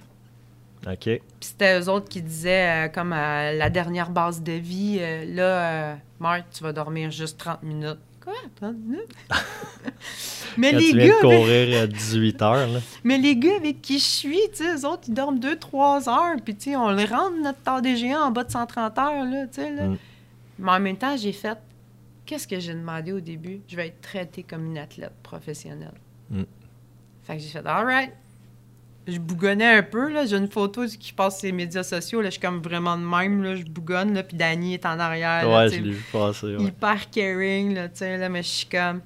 OK. 0.86 1.04
Puis 1.04 1.20
c'était 1.40 1.80
eux 1.80 1.88
autres 1.88 2.08
qui 2.08 2.22
disaient, 2.22 2.86
euh, 2.86 2.88
comme 2.88 3.12
à 3.12 3.52
la 3.52 3.70
dernière 3.70 4.10
base 4.10 4.42
de 4.42 4.52
vie, 4.52 4.98
euh, 5.00 5.24
là, 5.26 5.42
euh, 5.42 5.94
Marthe, 6.20 6.46
tu 6.52 6.62
vas 6.62 6.72
dormir 6.72 7.10
juste 7.10 7.38
30 7.38 7.62
minutes. 7.62 7.98
Quoi, 8.22 8.34
30 8.56 8.76
minutes? 8.76 9.14
mais, 10.56 10.72
Quand 10.72 10.78
les 10.78 10.90
tu 10.90 10.96
viens 10.96 11.08
gars, 11.08 11.14
de 11.16 11.20
courir 11.20 11.82
euh, 11.82 11.86
18 11.86 12.42
heures, 12.42 12.66
là. 12.66 12.80
mais 13.02 13.18
les 13.18 13.36
gars 13.36 13.56
avec 13.56 13.82
qui 13.82 13.98
je 13.98 14.04
suis, 14.04 14.40
tu 14.54 14.64
sais, 14.64 14.76
eux 14.76 14.86
autres, 14.86 15.04
ils 15.08 15.14
dorment 15.14 15.38
2-3 15.38 16.08
heures, 16.08 16.36
puis 16.42 16.54
tu 16.54 16.70
sais, 16.70 16.76
on 16.76 16.90
les 16.90 17.04
rentre 17.04 17.36
notre 17.42 17.60
temps 17.60 17.80
des 17.80 17.96
géants 17.96 18.22
en 18.22 18.30
bas 18.30 18.44
de 18.44 18.50
130 18.50 18.98
heures, 18.98 19.24
là, 19.24 19.46
tu 19.46 19.60
sais, 19.60 19.70
là. 19.70 19.86
Mm. 19.88 19.98
Mais 20.58 20.70
en 20.70 20.80
même 20.80 20.96
temps, 20.96 21.16
j'ai 21.16 21.32
fait, 21.32 21.58
qu'est-ce 22.24 22.46
que 22.46 22.60
j'ai 22.60 22.74
demandé 22.74 23.12
au 23.12 23.20
début? 23.20 23.60
Je 23.68 23.76
vais 23.76 23.88
être 23.88 24.00
traitée 24.00 24.42
comme 24.42 24.66
une 24.66 24.78
athlète 24.78 25.12
professionnelle. 25.22 25.92
Mm. 26.30 26.42
Fait 27.22 27.36
que 27.36 27.42
j'ai 27.42 27.48
fait, 27.48 27.66
all 27.66 27.86
right. 27.86 28.12
Je 29.06 29.18
bougonnais 29.18 29.78
un 29.78 29.82
peu, 29.82 30.10
là. 30.10 30.24
J'ai 30.24 30.36
une 30.36 30.50
photo 30.50 30.86
qui 30.86 31.12
passe 31.12 31.38
sur 31.38 31.46
les 31.46 31.52
médias 31.52 31.82
sociaux, 31.82 32.20
là. 32.22 32.28
Je 32.28 32.32
suis 32.32 32.40
comme 32.40 32.62
vraiment 32.62 32.96
de 32.96 33.04
même, 33.04 33.42
là. 33.42 33.54
Je 33.54 33.64
bougonne, 33.64 34.14
là. 34.14 34.22
Puis 34.22 34.36
Dani 34.36 34.74
est 34.74 34.86
en 34.86 34.98
arrière, 34.98 35.46
là, 35.46 35.58
Ouais, 35.58 35.68
je 35.68 35.80
l'ai 35.80 35.90
vu 35.92 36.04
passer. 36.10 36.56
ouais. 36.56 36.64
hyper 36.64 37.10
caring, 37.10 37.74
là, 37.74 37.88
tu 37.88 37.98
sais, 37.98 38.16
là. 38.16 38.28
Mais 38.30 38.42
je 38.42 38.48
suis 38.48 38.66
comme, 38.66 39.02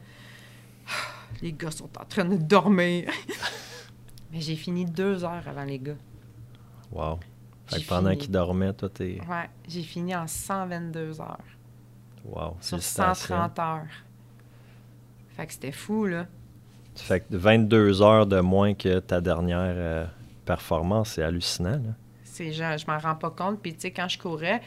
les 1.43 1.53
gars 1.53 1.71
sont 1.73 1.91
en 1.99 2.05
train 2.05 2.25
de 2.25 2.37
dormir. 2.37 3.11
mais 4.33 4.41
j'ai 4.41 4.55
fini 4.57 4.85
deux 4.85 5.25
heures 5.25 5.43
avant 5.47 5.65
les 5.65 5.79
gars. 5.81 5.97
Wow. 6.93 7.19
Fait 7.67 7.83
que 7.83 7.89
pendant 7.89 8.11
fini. 8.11 8.23
qu'il 8.23 8.31
dormait, 8.31 8.73
toi, 8.73 8.89
t'es. 8.89 9.21
Ouais, 9.29 9.51
j'ai 9.67 9.83
fini 9.83 10.15
en 10.15 10.27
122 10.27 11.21
heures. 11.21 11.39
Wow. 12.25 12.57
Sur 12.61 12.79
félicitations. 12.79 13.37
130 13.37 13.59
heures. 13.59 13.87
Fait 15.37 15.47
que 15.47 15.53
c'était 15.53 15.73
fou, 15.73 16.07
là. 16.07 16.27
Fait 17.01 17.21
que 17.21 17.27
22 17.31 18.03
heures 18.03 18.27
de 18.27 18.41
moins 18.41 18.75
que 18.75 18.99
ta 19.01 19.21
dernière 19.21 19.75
euh, 19.77 20.07
performance, 20.45 21.13
c'est 21.15 21.23
hallucinant, 21.23 21.73
là. 21.73 21.95
C'est 22.25 22.53
genre, 22.53 22.79
je 22.79 22.87
m'en 22.87 22.99
rends 22.99 23.17
pas 23.17 23.31
compte. 23.31 23.61
Puis, 23.61 23.75
tu 23.75 23.81
sais, 23.81 23.91
quand 23.91 24.09
je 24.09 24.17
courais, 24.17 24.63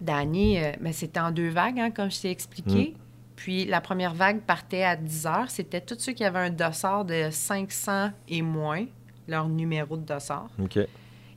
Danny, 0.00 0.58
euh, 0.58 0.72
c'était 0.92 1.18
en 1.18 1.32
deux 1.32 1.48
vagues, 1.48 1.80
hein, 1.80 1.90
comme 1.90 2.10
je 2.10 2.20
t'ai 2.20 2.30
expliqué. 2.30 2.94
Puis, 3.34 3.64
la 3.64 3.80
première 3.80 4.14
vague 4.14 4.40
partait 4.42 4.84
à 4.84 4.94
10 4.94 5.26
heures. 5.26 5.50
C'était 5.50 5.80
tous 5.80 5.98
ceux 5.98 6.12
qui 6.12 6.22
avaient 6.22 6.38
un 6.38 6.50
dossard 6.50 7.04
de 7.04 7.28
500 7.30 8.10
et 8.28 8.40
moins, 8.40 8.84
leur 9.26 9.48
numéro 9.48 9.96
de 9.96 10.04
dossard. 10.04 10.48
OK. 10.62 10.78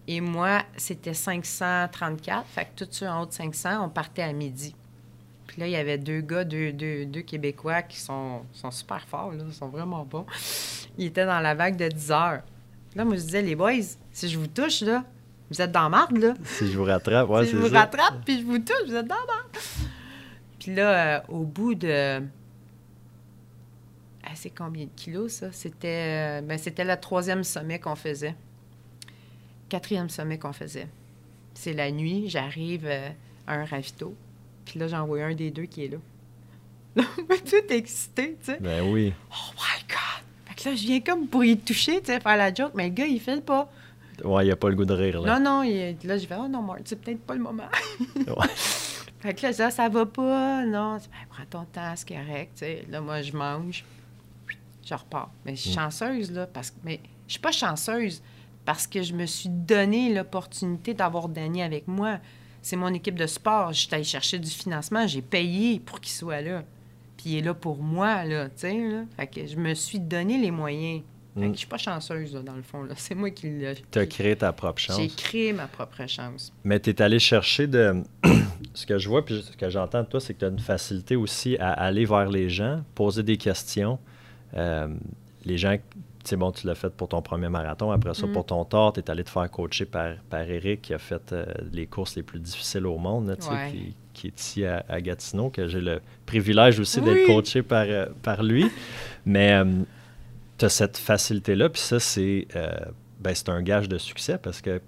Et 0.07 0.21
moi, 0.21 0.61
c'était 0.77 1.15
534. 1.15 2.45
Fait 2.45 2.65
que 2.65 2.85
tous 2.85 2.91
ceux 2.91 3.07
en 3.07 3.23
haut 3.23 3.25
de 3.25 3.33
500, 3.33 3.85
on 3.85 3.89
partait 3.89 4.21
à 4.21 4.33
midi. 4.33 4.75
Puis 5.55 5.61
là, 5.61 5.67
il 5.69 5.71
y 5.71 5.77
avait 5.77 5.97
deux 5.97 6.19
gars, 6.19 6.43
deux, 6.43 6.73
deux, 6.73 7.05
deux 7.05 7.21
Québécois 7.21 7.81
qui 7.81 7.97
sont, 7.97 8.41
sont 8.51 8.71
super 8.71 9.07
forts, 9.07 9.31
là, 9.31 9.41
ils 9.47 9.53
sont 9.53 9.69
vraiment 9.69 10.03
bons. 10.03 10.25
Ils 10.97 11.05
étaient 11.05 11.25
dans 11.25 11.39
la 11.39 11.55
vague 11.55 11.77
de 11.77 11.87
10 11.87 12.11
heures. 12.11 12.41
Là, 12.93 13.05
moi, 13.05 13.15
je 13.15 13.21
disais, 13.21 13.41
les 13.41 13.55
boys, 13.55 13.71
si 14.11 14.27
je 14.27 14.37
vous 14.37 14.47
touche, 14.47 14.81
là, 14.81 15.05
vous 15.49 15.61
êtes 15.61 15.71
dans 15.71 15.89
marde, 15.89 16.17
là. 16.17 16.33
Si 16.43 16.69
je 16.69 16.77
vous 16.77 16.83
rattrape, 16.83 17.29
ouais, 17.29 17.45
si 17.45 17.51
je 17.53 17.55
vous 17.55 17.73
rattrape, 17.73 18.25
puis 18.25 18.41
je 18.41 18.45
vous 18.45 18.59
touche, 18.59 18.85
vous 18.85 18.95
êtes 18.95 19.07
dans 19.07 19.15
la 19.15 19.25
marde. 19.25 19.47
Puis 20.59 20.75
là, 20.75 21.19
euh, 21.19 21.21
au 21.29 21.45
bout 21.45 21.73
de... 21.73 22.19
Ah, 24.25 24.31
c'est 24.33 24.49
combien 24.49 24.83
de 24.83 24.93
kilos, 24.93 25.31
ça? 25.31 25.53
C'était, 25.53 26.41
euh, 26.41 26.41
ben, 26.41 26.57
c'était 26.57 26.83
le 26.83 26.97
troisième 26.97 27.45
sommet 27.45 27.79
qu'on 27.79 27.95
faisait. 27.95 28.35
Quatrième 29.69 30.09
sommet 30.09 30.37
qu'on 30.37 30.51
faisait. 30.51 30.89
C'est 31.53 31.71
la 31.71 31.91
nuit, 31.91 32.25
j'arrive 32.27 32.87
euh, 32.87 33.07
à 33.47 33.53
un 33.53 33.63
ravito. 33.63 34.13
Puis 34.65 34.79
là, 34.79 34.87
j'en 34.87 35.05
vois 35.05 35.23
un 35.23 35.35
des 35.35 35.51
deux 35.51 35.63
qui 35.65 35.85
est 35.85 35.87
là. 35.89 35.97
Là, 36.95 37.03
tout 37.45 37.73
excité, 37.73 38.37
tu 38.39 38.51
sais. 38.53 38.57
Ben 38.61 38.81
oui. 38.89 39.13
Oh 39.29 39.51
my 39.57 39.83
God! 39.87 40.23
Fait 40.45 40.55
que 40.63 40.69
là, 40.69 40.75
je 40.75 40.81
viens 40.83 41.01
comme 41.01 41.27
pour 41.27 41.43
y 41.43 41.57
toucher, 41.57 41.99
tu 41.99 42.05
sais, 42.07 42.19
faire 42.21 42.37
la 42.37 42.53
joke, 42.53 42.71
mais 42.73 42.85
le 42.87 42.93
gars, 42.93 43.05
il 43.05 43.19
fait 43.19 43.41
pas. 43.43 43.69
Ouais, 44.23 44.47
il 44.47 44.51
a 44.51 44.55
pas 44.55 44.69
le 44.69 44.75
goût 44.75 44.85
de 44.85 44.93
rire, 44.93 45.19
là. 45.21 45.37
Non, 45.37 45.43
non, 45.43 45.63
il- 45.63 45.97
là, 46.07 46.17
je 46.17 46.25
vais, 46.25 46.35
oh 46.39 46.47
non, 46.47 46.61
Marc, 46.61 46.81
c'est 46.85 46.95
peut-être 46.95 47.19
pas 47.19 47.33
le 47.35 47.41
moment. 47.41 47.65
Ouais. 48.15 48.47
Fait 49.19 49.33
que 49.33 49.41
là, 49.45 49.51
Ah, 49.59 49.71
ça 49.71 49.89
va 49.89 50.05
pas, 50.05 50.63
non. 50.65 50.95
Ben, 50.97 51.01
prends 51.29 51.45
ton 51.49 51.65
temps, 51.65 51.93
c'est 51.95 52.07
correct, 52.07 52.51
tu 52.53 52.59
sais. 52.59 52.85
Là, 52.89 53.01
moi, 53.01 53.21
je 53.21 53.33
mange, 53.33 53.83
je 54.87 54.93
repars. 54.93 55.31
Mais 55.45 55.55
je 55.57 55.61
suis 55.61 55.71
Mm. 55.71 55.73
chanceuse, 55.73 56.31
là, 56.31 56.47
parce 56.47 56.71
que, 56.71 56.75
mais 56.85 57.01
je 57.27 57.33
suis 57.33 57.41
pas 57.41 57.51
chanceuse 57.51 58.21
parce 58.63 58.87
que 58.87 59.01
je 59.03 59.13
me 59.13 59.25
suis 59.25 59.49
donné 59.49 60.13
l'opportunité 60.13 60.93
d'avoir 60.93 61.27
Danny 61.27 61.61
avec 61.61 61.87
moi. 61.89 62.19
C'est 62.65 62.77
mon 62.77 62.91
équipe 62.95 63.13
de 63.13 63.27
sport. 63.27 63.73
Je 63.73 63.81
suis 63.81 63.93
allée 63.93 64.03
chercher 64.03 64.39
du 64.39 64.49
financement, 64.49 65.05
j'ai 65.05 65.21
payé 65.21 65.79
pour 65.79 66.01
qu'il 66.01 66.11
soit 66.11 66.41
là. 66.41 66.63
Puis 67.15 67.25
il 67.29 67.37
est 67.37 67.41
là 67.41 67.53
pour 67.53 67.77
moi, 67.77 68.25
là, 68.25 68.45
tu 68.45 68.53
sais, 68.55 68.73
là. 68.73 69.03
Fait 69.17 69.27
que 69.27 69.45
je 69.45 69.55
me 69.55 69.75
suis 69.75 69.99
donné 69.99 70.39
les 70.39 70.49
moyens. 70.49 71.03
Fait 71.35 71.41
que 71.41 71.45
Mm. 71.45 71.53
je 71.53 71.57
suis 71.59 71.67
pas 71.67 71.77
chanceuse, 71.77 72.33
là, 72.33 72.41
dans 72.41 72.55
le 72.55 72.63
fond, 72.63 72.81
là. 72.81 72.95
C'est 72.97 73.13
moi 73.13 73.29
qui 73.29 73.51
l'ai... 73.51 73.75
Tu 73.91 73.99
as 73.99 74.07
créé 74.07 74.35
ta 74.35 74.51
propre 74.51 74.79
chance. 74.81 74.99
J'ai 74.99 75.09
créé 75.09 75.53
ma 75.53 75.67
propre 75.67 76.07
chance. 76.07 76.51
Mais 76.63 76.79
tu 76.79 76.89
es 76.89 76.99
allé 77.03 77.19
chercher 77.19 77.67
de. 77.67 78.01
ce 78.73 78.87
que 78.87 78.97
je 78.97 79.09
vois, 79.09 79.23
puis 79.23 79.43
ce 79.47 79.55
que 79.55 79.69
j'entends 79.69 80.01
de 80.01 80.07
toi, 80.07 80.19
c'est 80.19 80.33
que 80.33 80.39
tu 80.39 80.45
as 80.45 80.49
une 80.49 80.57
facilité 80.57 81.15
aussi 81.15 81.57
à 81.57 81.71
aller 81.71 82.05
vers 82.05 82.31
les 82.31 82.49
gens, 82.49 82.81
poser 82.95 83.21
des 83.21 83.37
questions. 83.37 83.99
Euh, 84.55 84.87
les 85.43 85.59
gens, 85.59 85.75
bon, 86.33 86.51
tu 86.51 86.65
l'as 86.65 86.75
fait 86.75 86.89
pour 86.89 87.07
ton 87.09 87.21
premier 87.21 87.49
marathon. 87.49 87.91
Après 87.91 88.13
ça, 88.13 88.25
Mm. 88.25 88.31
pour 88.33 88.45
ton 88.45 88.65
tort, 88.65 88.93
tu 88.93 88.99
es 88.99 89.09
allé 89.11 89.23
te 89.23 89.29
faire 89.29 89.49
coacher 89.51 89.85
par, 89.85 90.15
par 90.29 90.41
Eric, 90.41 90.81
qui 90.81 90.93
a 90.93 90.97
fait 90.97 91.31
euh, 91.33 91.45
les 91.71 91.85
courses 91.85 92.15
les 92.15 92.23
plus 92.23 92.39
difficiles 92.39 92.85
au 92.87 92.97
monde, 92.97 93.27
là, 93.27 93.35
Ouais. 93.51 93.71
qui, 93.71 93.95
qui 94.13 94.27
est 94.27 94.39
ici 94.39 94.65
à, 94.65 94.83
à 94.89 94.99
Gatineau, 95.01 95.49
que 95.49 95.67
j'ai 95.67 95.81
le 95.81 96.01
privilège 96.25 96.79
aussi 96.79 97.01
d'être 97.01 97.27
coaché 97.27 97.61
par, 97.61 97.85
euh, 97.87 98.07
par 98.23 98.41
lui. 98.43 98.65
Mais 99.25 99.61
tu 100.57 100.65
as 100.65 100.69
cette 100.69 100.97
facilité-là, 100.97 101.69
puis 101.69 101.81
ça, 101.81 101.99
c'est 101.99 102.47
euh, 102.55 102.71
ben, 103.19 103.33
un 103.47 103.61
gage 103.61 103.87
de 103.89 103.97
succès 103.97 104.37
parce 104.37 104.61
que 104.61 104.81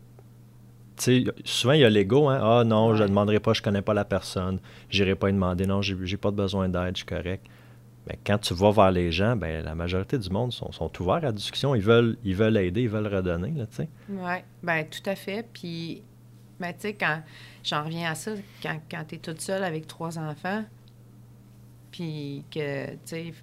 tu 1.00 1.26
sais, 1.26 1.34
souvent, 1.44 1.74
il 1.74 1.82
y 1.82 1.86
a 1.86 1.90
l'ego. 1.92 2.28
Hein? 2.28 2.40
Ah 2.42 2.64
non, 2.66 2.96
je 2.96 3.04
ne 3.04 3.10
demanderai 3.10 3.40
pas, 3.40 3.54
je 3.54 3.60
ne 3.62 3.64
connais 3.66 3.84
pas 3.84 3.94
la 3.94 4.04
personne. 4.06 4.60
Je 4.90 5.04
n'irai 5.04 5.14
pas 5.16 5.30
y 5.30 5.34
demander. 5.34 5.68
Non, 5.68 5.84
j'ai 5.84 5.94
n'ai 5.94 6.18
pas 6.18 6.32
besoin 6.32 6.70
d'aide, 6.70 6.96
je 6.96 6.98
suis 6.98 7.06
correct. 7.06 7.46
Mais 8.08 8.18
quand 8.26 8.38
tu 8.38 8.54
vas 8.54 8.72
vers 8.72 8.92
les 8.92 9.12
gens, 9.12 9.36
ben, 9.36 9.64
la 9.66 9.76
majorité 9.76 10.18
du 10.18 10.30
monde 10.30 10.54
sont, 10.54 10.72
sont 10.72 10.92
ouverts 11.02 11.16
à 11.16 11.20
la 11.22 11.32
discussion. 11.34 11.76
Ils 11.76 11.82
veulent, 11.82 12.18
ils 12.24 12.36
veulent 12.36 12.58
aider, 12.58 12.84
ils 12.84 12.90
veulent 12.90 13.14
redonner. 13.14 13.54
Oui, 14.10 14.34
bien, 14.64 14.86
tout 14.86 15.10
à 15.10 15.16
fait. 15.16 15.46
Puis, 15.52 16.02
ben, 16.60 16.72
tu 16.72 16.80
sais, 16.80 16.94
quand 16.94 17.22
j'en 17.64 17.84
reviens 17.84 18.12
à 18.12 18.16
ça, 18.16 18.32
quand, 18.64 18.80
quand 18.90 19.04
tu 19.10 19.16
es 19.16 19.18
toute 19.18 19.42
seule 19.42 19.64
avec 19.64 19.88
trois 19.88 20.18
enfants, 20.18 20.64
puis 21.92 22.46
que, 22.50 22.92
tu 22.92 22.98
sais, 23.06 23.34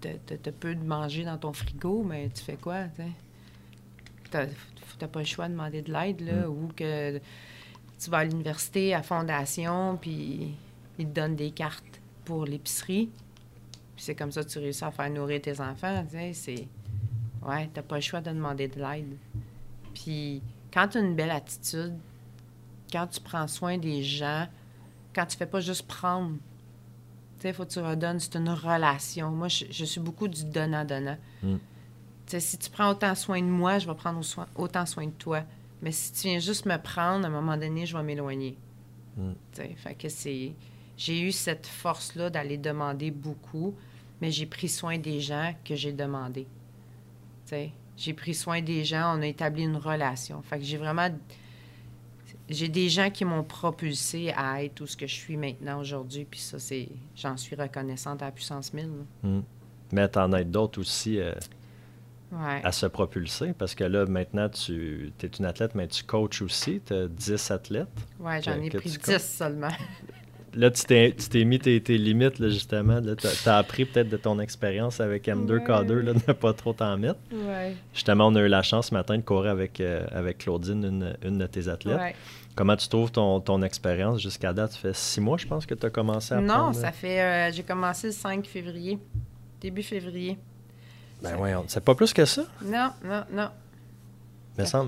tu 0.00 0.08
as 0.08 0.52
peu 0.52 0.74
de 0.74 0.84
manger 0.84 1.24
dans 1.24 1.38
ton 1.38 1.52
frigo, 1.52 2.04
mais 2.04 2.28
tu 2.28 2.44
fais 2.44 2.56
quoi, 2.56 2.84
tu 2.94 3.02
sais? 3.02 4.50
Tu 4.98 5.06
pas 5.08 5.18
le 5.18 5.26
choix 5.26 5.46
de 5.46 5.52
demander 5.52 5.82
de 5.82 5.92
l'aide, 5.92 6.20
là, 6.20 6.46
mm. 6.46 6.50
ou 6.50 6.68
que 6.76 7.18
tu 7.98 8.10
vas 8.10 8.18
à 8.18 8.24
l'université, 8.24 8.94
à 8.94 9.02
fondation, 9.02 9.98
puis 10.00 10.54
ils 10.98 11.06
te 11.06 11.12
donnent 11.12 11.36
des 11.36 11.50
cartes 11.50 12.00
pour 12.24 12.44
l'épicerie. 12.44 13.10
Puis 13.96 14.04
c'est 14.04 14.14
comme 14.14 14.30
ça 14.30 14.44
que 14.44 14.48
tu 14.48 14.58
réussis 14.58 14.84
à 14.84 14.90
faire 14.90 15.10
nourrir 15.10 15.40
tes 15.40 15.58
enfants, 15.60 16.04
tu 16.04 16.16
sais, 16.16 16.32
c'est... 16.34 16.68
Ouais, 17.42 17.70
t'as 17.72 17.82
pas 17.82 17.96
le 17.96 18.02
choix 18.02 18.20
de 18.20 18.30
demander 18.30 18.68
de 18.68 18.78
l'aide. 18.78 19.16
Puis 19.94 20.42
quand 20.72 20.88
tu 20.88 20.98
as 20.98 21.00
une 21.00 21.16
belle 21.16 21.30
attitude, 21.30 21.94
quand 22.92 23.06
tu 23.06 23.20
prends 23.20 23.46
soin 23.48 23.78
des 23.78 24.02
gens, 24.02 24.46
quand 25.14 25.24
tu 25.24 25.36
fais 25.36 25.46
pas 25.46 25.60
juste 25.60 25.86
prendre, 25.86 26.36
tu 27.36 27.42
sais, 27.42 27.48
il 27.48 27.54
faut 27.54 27.64
que 27.64 27.70
tu 27.70 27.78
redonnes, 27.78 28.20
c'est 28.20 28.36
une 28.36 28.50
relation. 28.50 29.30
Moi, 29.30 29.48
je, 29.48 29.84
suis 29.84 30.00
beaucoup 30.00 30.28
du 30.28 30.44
donnant-donnant. 30.44 31.16
Mm. 31.42 31.56
Tu 31.56 31.60
sais, 32.26 32.40
si 32.40 32.58
tu 32.58 32.68
prends 32.70 32.90
autant 32.90 33.14
soin 33.14 33.40
de 33.40 33.46
moi, 33.46 33.78
je 33.78 33.86
vais 33.86 33.94
prendre 33.94 34.20
autant 34.54 34.84
soin 34.84 35.06
de 35.06 35.12
toi. 35.12 35.42
Mais 35.80 35.92
si 35.92 36.12
tu 36.12 36.28
viens 36.28 36.38
juste 36.38 36.66
me 36.66 36.76
prendre, 36.76 37.24
à 37.24 37.28
un 37.28 37.30
moment 37.30 37.56
donné, 37.56 37.86
je 37.86 37.96
vais 37.96 38.02
m'éloigner. 38.02 38.58
Mm. 39.16 39.32
Tu 39.52 39.62
sais, 39.62 39.74
fait 39.76 39.94
que 39.94 40.08
c'est... 40.08 40.52
J'ai 40.96 41.20
eu 41.20 41.32
cette 41.32 41.66
force-là 41.66 42.30
d'aller 42.30 42.56
demander 42.56 43.10
beaucoup, 43.10 43.74
mais 44.20 44.30
j'ai 44.30 44.46
pris 44.46 44.68
soin 44.68 44.98
des 44.98 45.20
gens 45.20 45.54
que 45.64 45.74
j'ai 45.74 45.92
demandé. 45.92 46.46
J'ai 47.96 48.12
pris 48.12 48.34
soin 48.34 48.60
des 48.60 48.84
gens, 48.84 49.16
on 49.18 49.22
a 49.22 49.26
établi 49.26 49.62
une 49.62 49.76
relation. 49.76 50.42
Fait 50.42 50.58
que 50.58 50.64
j'ai 50.64 50.76
vraiment 50.76 51.10
j'ai 52.48 52.68
des 52.68 52.88
gens 52.88 53.10
qui 53.10 53.24
m'ont 53.24 53.42
propulsé 53.42 54.32
à 54.36 54.62
être 54.62 54.76
tout 54.76 54.86
ce 54.86 54.96
que 54.96 55.06
je 55.06 55.14
suis 55.14 55.36
maintenant 55.36 55.80
aujourd'hui. 55.80 56.24
Puis 56.24 56.40
ça, 56.40 56.58
c'est, 56.58 56.88
j'en 57.16 57.36
suis 57.36 57.56
reconnaissante 57.56 58.22
à 58.22 58.26
la 58.26 58.32
puissance 58.32 58.72
1000. 58.72 58.88
Hmm. 59.22 59.40
Mais 59.92 60.08
t'en 60.08 60.32
as 60.32 60.44
d'autres 60.44 60.80
aussi 60.80 61.18
euh, 61.18 61.32
à 62.32 62.70
se 62.72 62.86
propulser. 62.86 63.52
Parce 63.52 63.74
que 63.74 63.84
là, 63.84 64.06
maintenant, 64.06 64.48
tu 64.48 65.12
es 65.20 65.26
une 65.26 65.44
athlète, 65.44 65.74
mais 65.74 65.88
tu 65.88 66.04
coaches 66.04 66.42
aussi. 66.42 66.80
Tu 66.84 66.92
as 66.92 67.08
10 67.08 67.50
athlètes. 67.50 67.88
Oui, 68.20 68.40
j'en 68.42 68.60
ai 68.60 68.70
pris 68.70 68.90
10 68.90 69.18
seulement. 69.18 69.68
là, 70.56 70.70
tu 70.70 70.84
t'es, 70.84 71.44
mis 71.44 71.58
tes, 71.58 71.98
limites, 71.98 72.38
là, 72.38 72.48
justement. 72.48 73.00
Tu 73.00 73.48
as, 73.48 73.56
appris 73.56 73.84
peut-être 73.84 74.08
de 74.08 74.16
ton 74.16 74.40
expérience 74.40 75.00
avec 75.00 75.26
M2K2 75.26 75.92
là, 75.92 76.12
de 76.14 76.20
ne 76.26 76.32
pas 76.32 76.52
trop 76.52 76.72
t'en 76.72 76.96
mettre. 76.96 77.20
Ouais. 77.32 77.74
Justement, 77.92 78.28
on 78.28 78.34
a 78.34 78.40
eu 78.40 78.48
la 78.48 78.62
chance 78.62 78.88
ce 78.88 78.94
matin 78.94 79.16
de 79.16 79.22
courir 79.22 79.50
avec, 79.50 79.80
euh, 79.80 80.06
avec 80.10 80.38
Claudine, 80.38 80.84
une, 80.84 81.16
une, 81.22 81.38
de 81.38 81.46
tes 81.46 81.68
athlètes. 81.68 82.16
Comment 82.54 82.76
tu 82.76 82.88
trouves 82.88 83.12
ton, 83.12 83.38
ton 83.40 83.62
expérience 83.62 84.20
jusqu'à 84.20 84.54
date? 84.54 84.72
Ça 84.72 84.78
fait 84.78 84.96
six 84.96 85.20
mois, 85.20 85.36
je 85.36 85.46
pense, 85.46 85.66
que 85.66 85.74
tu 85.74 85.84
as 85.84 85.90
commencé 85.90 86.34
à 86.34 86.40
Non, 86.40 86.72
ça 86.72 86.90
fait... 86.90 87.20
Euh, 87.20 87.52
j'ai 87.52 87.62
commencé 87.62 88.08
le 88.08 88.12
5 88.14 88.46
février, 88.46 88.98
début 89.60 89.82
février. 89.82 90.38
Ben 91.22 91.36
oui, 91.38 91.50
c'est 91.66 91.84
pas 91.84 91.94
plus 91.94 92.12
que 92.12 92.24
ça? 92.24 92.42
Non, 92.62 92.90
non, 93.04 93.24
non. 93.30 93.48
Mais 94.58 94.64
ça, 94.64 94.86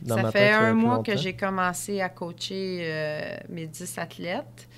dans 0.00 0.16
ça 0.16 0.30
fait 0.30 0.50
un 0.50 0.72
mois 0.72 1.02
que 1.02 1.16
j'ai 1.16 1.34
commencé 1.34 2.00
à 2.00 2.08
coacher 2.08 2.80
euh, 2.82 3.36
mes 3.50 3.66
10 3.66 3.98
athlètes. 3.98 4.68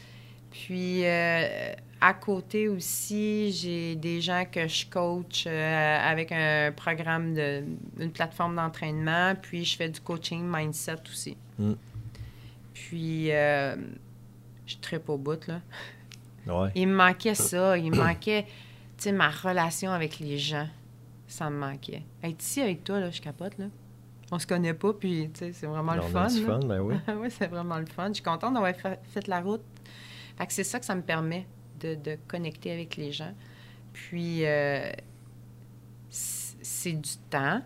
Puis 0.55 1.05
euh, 1.05 1.73
à 2.01 2.15
côté 2.15 2.69
aussi, 2.69 3.51
j'ai 3.51 3.97
des 3.97 4.21
gens 4.21 4.45
que 4.51 4.69
je 4.69 4.87
coach 4.87 5.47
euh, 5.49 5.99
avec 5.99 6.31
un 6.31 6.71
programme 6.71 7.35
de 7.35 7.65
une 7.99 8.13
plateforme 8.13 8.55
d'entraînement, 8.55 9.35
puis 9.35 9.65
je 9.65 9.77
fais 9.77 9.89
du 9.89 10.01
coaching 10.01 10.45
mindset 10.47 11.03
aussi. 11.11 11.37
Mm. 11.59 11.73
Puis 12.73 13.33
euh, 13.33 13.75
je 14.65 14.77
tripe 14.77 15.09
au 15.09 15.19
bout 15.19 15.45
là. 15.49 15.61
Il 16.77 16.87
me 16.87 16.95
manquait 16.95 17.35
ça, 17.35 17.77
il 17.77 17.91
me 17.91 17.97
manquait 17.97 18.45
tu 18.97 19.05
sais 19.05 19.13
ma 19.13 19.31
relation 19.31 19.91
avec 19.91 20.21
les 20.21 20.39
gens. 20.39 20.69
Ça 21.27 21.51
me 21.51 21.59
manquait. 21.59 22.05
Être 22.23 22.41
ici 22.41 22.61
avec 22.61 22.85
toi 22.85 23.01
là, 23.01 23.11
je 23.11 23.21
capote 23.21 23.59
là. 23.59 23.67
On 24.31 24.39
se 24.39 24.47
connaît 24.47 24.75
pas, 24.75 24.93
puis 24.93 25.31
c'est 25.35 25.51
vraiment 25.67 25.95
le 25.95 26.03
fun. 26.03 26.29
C'est 26.29 26.43
fun, 26.43 26.61
ben 26.61 26.81
oui. 26.81 26.95
oui, 27.17 27.29
c'est 27.29 27.49
vraiment 27.49 27.79
le 27.79 27.87
fun. 27.87 28.09
Je 28.09 28.15
suis 28.15 28.23
contente 28.23 28.55
d'avoir 28.55 28.73
fait 28.75 29.27
la 29.27 29.41
route 29.41 29.65
fait 30.37 30.47
que 30.47 30.53
c'est 30.53 30.65
ça 30.65 30.79
que 30.81 30.87
ça 30.87 30.95
me 30.95 31.03
permet 31.03 31.47
de, 31.81 31.95
de 31.95 32.19
connecter 32.29 32.73
avec 32.73 32.97
les 32.97 33.13
gens. 33.13 33.33
Puis, 33.93 34.45
euh, 34.45 34.91
c'est 36.11 36.93
du 36.93 37.17
temps. 37.31 37.63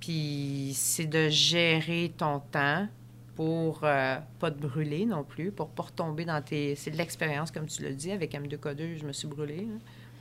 Puis, 0.00 0.72
c'est 0.74 1.06
de 1.06 1.28
gérer 1.28 2.12
ton 2.16 2.40
temps 2.40 2.88
pour 3.36 3.80
euh, 3.84 4.18
pas 4.40 4.50
te 4.50 4.58
brûler 4.58 5.06
non 5.06 5.22
plus, 5.22 5.52
pour 5.52 5.68
pas 5.68 5.84
retomber 5.84 6.24
dans 6.24 6.42
tes... 6.42 6.74
C'est 6.74 6.90
de 6.90 6.96
l'expérience, 6.96 7.52
comme 7.52 7.66
tu 7.66 7.82
l'as 7.82 7.92
dit. 7.92 8.10
Avec 8.10 8.32
M2K2, 8.32 8.98
je 8.98 9.06
me 9.06 9.12
suis 9.12 9.28
brûlée. 9.28 9.68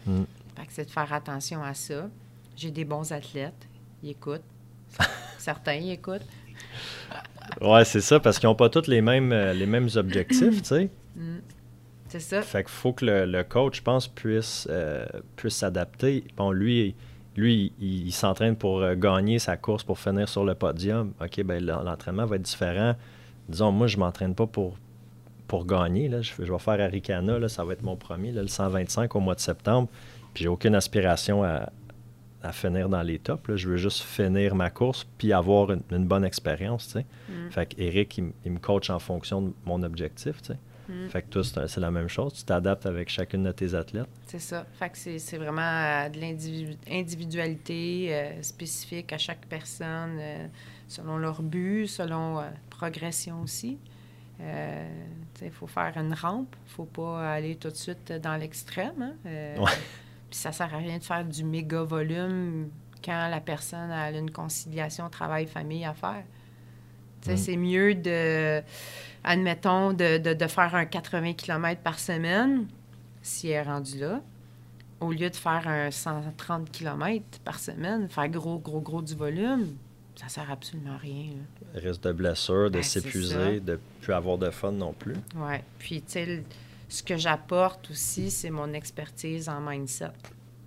Mm. 0.05 0.23
Fait 0.55 0.65
que 0.67 0.73
c'est 0.73 0.85
de 0.85 0.91
faire 0.91 1.11
attention 1.11 1.63
à 1.63 1.73
ça. 1.73 2.09
J'ai 2.55 2.69
des 2.69 2.85
bons 2.85 3.11
athlètes. 3.11 3.67
Ils 4.03 4.11
écoutent. 4.11 4.43
Certains, 5.39 5.75
ils 5.75 5.91
écoutent. 5.91 6.25
Ouais, 7.61 7.85
c'est 7.85 8.01
ça, 8.01 8.19
parce 8.19 8.39
qu'ils 8.39 8.47
n'ont 8.47 8.55
pas 8.55 8.69
tous 8.69 8.87
les 8.87 9.01
mêmes, 9.01 9.31
euh, 9.31 9.53
les 9.53 9.65
mêmes 9.65 9.89
objectifs, 9.95 10.61
tu 10.61 10.67
sais. 10.67 10.89
Mm. 11.15 11.37
C'est 12.09 12.19
ça. 12.19 12.41
Fait 12.41 12.63
qu'il 12.63 12.71
faut 12.71 12.93
que 12.93 13.05
le, 13.05 13.43
coach, 13.43 13.77
je 13.77 13.81
pense, 13.81 14.07
puisse 14.07 14.67
euh, 14.71 15.05
puisse 15.35 15.57
s'adapter. 15.57 16.23
Bon, 16.37 16.51
lui, 16.51 16.95
lui 17.35 17.73
il, 17.79 18.11
s'entraîne 18.11 18.55
pour 18.55 18.81
euh, 18.81 18.95
gagner 18.95 19.39
sa 19.39 19.57
course, 19.57 19.83
pour 19.83 19.99
finir 19.99 20.29
sur 20.29 20.45
le 20.45 20.55
podium. 20.55 21.13
OK, 21.21 21.43
ben 21.43 21.65
l'entraînement 21.65 22.25
va 22.25 22.37
être 22.37 22.43
différent. 22.43 22.95
Disons, 23.49 23.71
moi, 23.71 23.87
je 23.87 23.97
ne 23.97 24.01
m'entraîne 24.01 24.35
pas 24.35 24.47
pour, 24.47 24.77
pour 25.47 25.65
gagner. 25.65 26.07
Là. 26.07 26.21
Je, 26.21 26.33
vais 26.41 26.59
faire 26.59 26.79
Aricana, 26.79 27.39
là, 27.39 27.49
ça 27.49 27.65
va 27.65 27.73
être 27.73 27.83
mon 27.83 27.97
premier, 27.97 28.31
là, 28.31 28.41
le 28.41 28.47
125 28.47 29.13
au 29.15 29.19
mois 29.19 29.35
de 29.35 29.41
septembre. 29.41 29.89
Puis 30.33 30.43
j'ai 30.43 30.49
aucune 30.49 30.75
aspiration 30.75 31.43
à, 31.43 31.69
à 32.43 32.51
finir 32.51 32.89
dans 32.89 33.01
les 33.01 33.19
tops. 33.19 33.55
Je 33.55 33.69
veux 33.69 33.77
juste 33.77 34.01
finir 34.01 34.55
ma 34.55 34.69
course 34.69 35.05
puis 35.17 35.33
avoir 35.33 35.71
une, 35.71 36.05
bonne 36.05 36.23
expérience. 36.23 36.95
Mm. 36.95 37.49
Fait 37.51 37.65
que 37.67 37.81
Eric, 37.81 38.17
il, 38.45 38.51
me 38.51 38.59
coach 38.59 38.89
en 38.89 38.99
fonction 38.99 39.41
de 39.41 39.53
mon 39.65 39.83
objectif. 39.83 40.41
Mm. 40.87 41.09
Fait 41.09 41.21
que 41.21 41.27
toi, 41.27 41.67
c'est 41.67 41.79
la 41.79 41.91
même 41.91 42.07
chose. 42.07 42.33
Tu 42.33 42.43
t'adaptes 42.43 42.85
avec 42.85 43.09
chacune 43.09 43.43
de 43.43 43.51
tes 43.51 43.73
athlètes. 43.73 44.07
C'est 44.25 44.39
ça. 44.39 44.65
Fait 44.73 44.89
que 44.89 44.97
c'est 45.17 45.37
vraiment 45.37 45.61
euh, 45.61 46.09
de 46.09 46.19
l'individualité 46.89 48.09
euh, 48.09 48.41
spécifique 48.41 49.11
à 49.13 49.17
chaque 49.17 49.45
personne, 49.47 50.17
euh, 50.19 50.47
selon 50.87 51.17
leur 51.17 51.41
but, 51.41 51.87
selon 51.87 52.43
progression 52.69 53.41
aussi. 53.41 53.77
Il 54.39 55.51
faut 55.51 55.67
faire 55.67 55.93
une 55.97 56.13
rampe. 56.13 56.55
Il 56.65 56.69
ne 56.69 56.73
faut 56.75 56.85
pas 56.85 57.33
aller 57.33 57.55
tout 57.55 57.69
de 57.69 57.75
suite 57.75 58.13
dans 58.21 58.37
l'extrême. 58.37 59.15
Hein. 59.25 59.65
Puis 60.29 60.39
ça 60.39 60.51
sert 60.51 60.73
à 60.73 60.77
rien 60.77 60.97
de 60.97 61.03
faire 61.03 61.23
du 61.23 61.43
méga 61.43 61.83
volume 61.83 62.69
quand 63.03 63.29
la 63.29 63.39
personne 63.39 63.91
a 63.91 64.11
une 64.11 64.31
conciliation 64.31 65.09
travail-famille 65.09 65.85
à 65.85 65.93
faire. 65.93 66.23
Mm. 67.25 67.37
C'est 67.37 67.57
mieux 67.57 67.95
de, 67.95 68.61
admettons, 69.23 69.93
de, 69.93 70.17
de, 70.33 70.47
faire 70.47 70.75
un 70.75 70.85
80 70.85 71.33
km 71.33 71.81
par 71.81 71.99
semaine, 71.99 72.67
si 73.21 73.49
elle 73.49 73.65
est 73.65 73.69
rendue 73.69 73.99
là, 73.99 74.21
au 74.99 75.11
lieu 75.11 75.29
de 75.29 75.35
faire 75.35 75.67
un 75.67 75.91
130 75.91 76.71
km 76.71 77.23
par 77.43 77.59
semaine, 77.59 78.09
faire 78.09 78.29
gros, 78.29 78.57
gros, 78.59 78.81
gros 78.81 79.01
du 79.01 79.15
volume, 79.15 79.75
ça 80.15 80.29
sert 80.29 80.49
absolument 80.49 80.95
à 80.95 80.97
rien. 80.97 81.33
Risque 81.75 82.01
de 82.01 82.11
blessure, 82.11 82.71
de 82.71 82.77
ben, 82.77 82.83
s'épuiser, 82.83 83.59
de 83.59 83.79
plus 84.01 84.13
avoir 84.13 84.37
de 84.37 84.49
fun 84.49 84.71
non 84.71 84.93
plus. 84.93 85.15
Oui. 85.35 85.57
Puis, 85.77 86.01
tu 86.01 86.11
sais, 86.13 86.43
ce 86.89 87.03
que 87.03 87.17
j'apporte 87.17 87.91
aussi, 87.91 88.31
c'est 88.31 88.49
mon 88.49 88.73
expertise 88.73 89.49
en 89.49 89.59
mindset. 89.61 90.11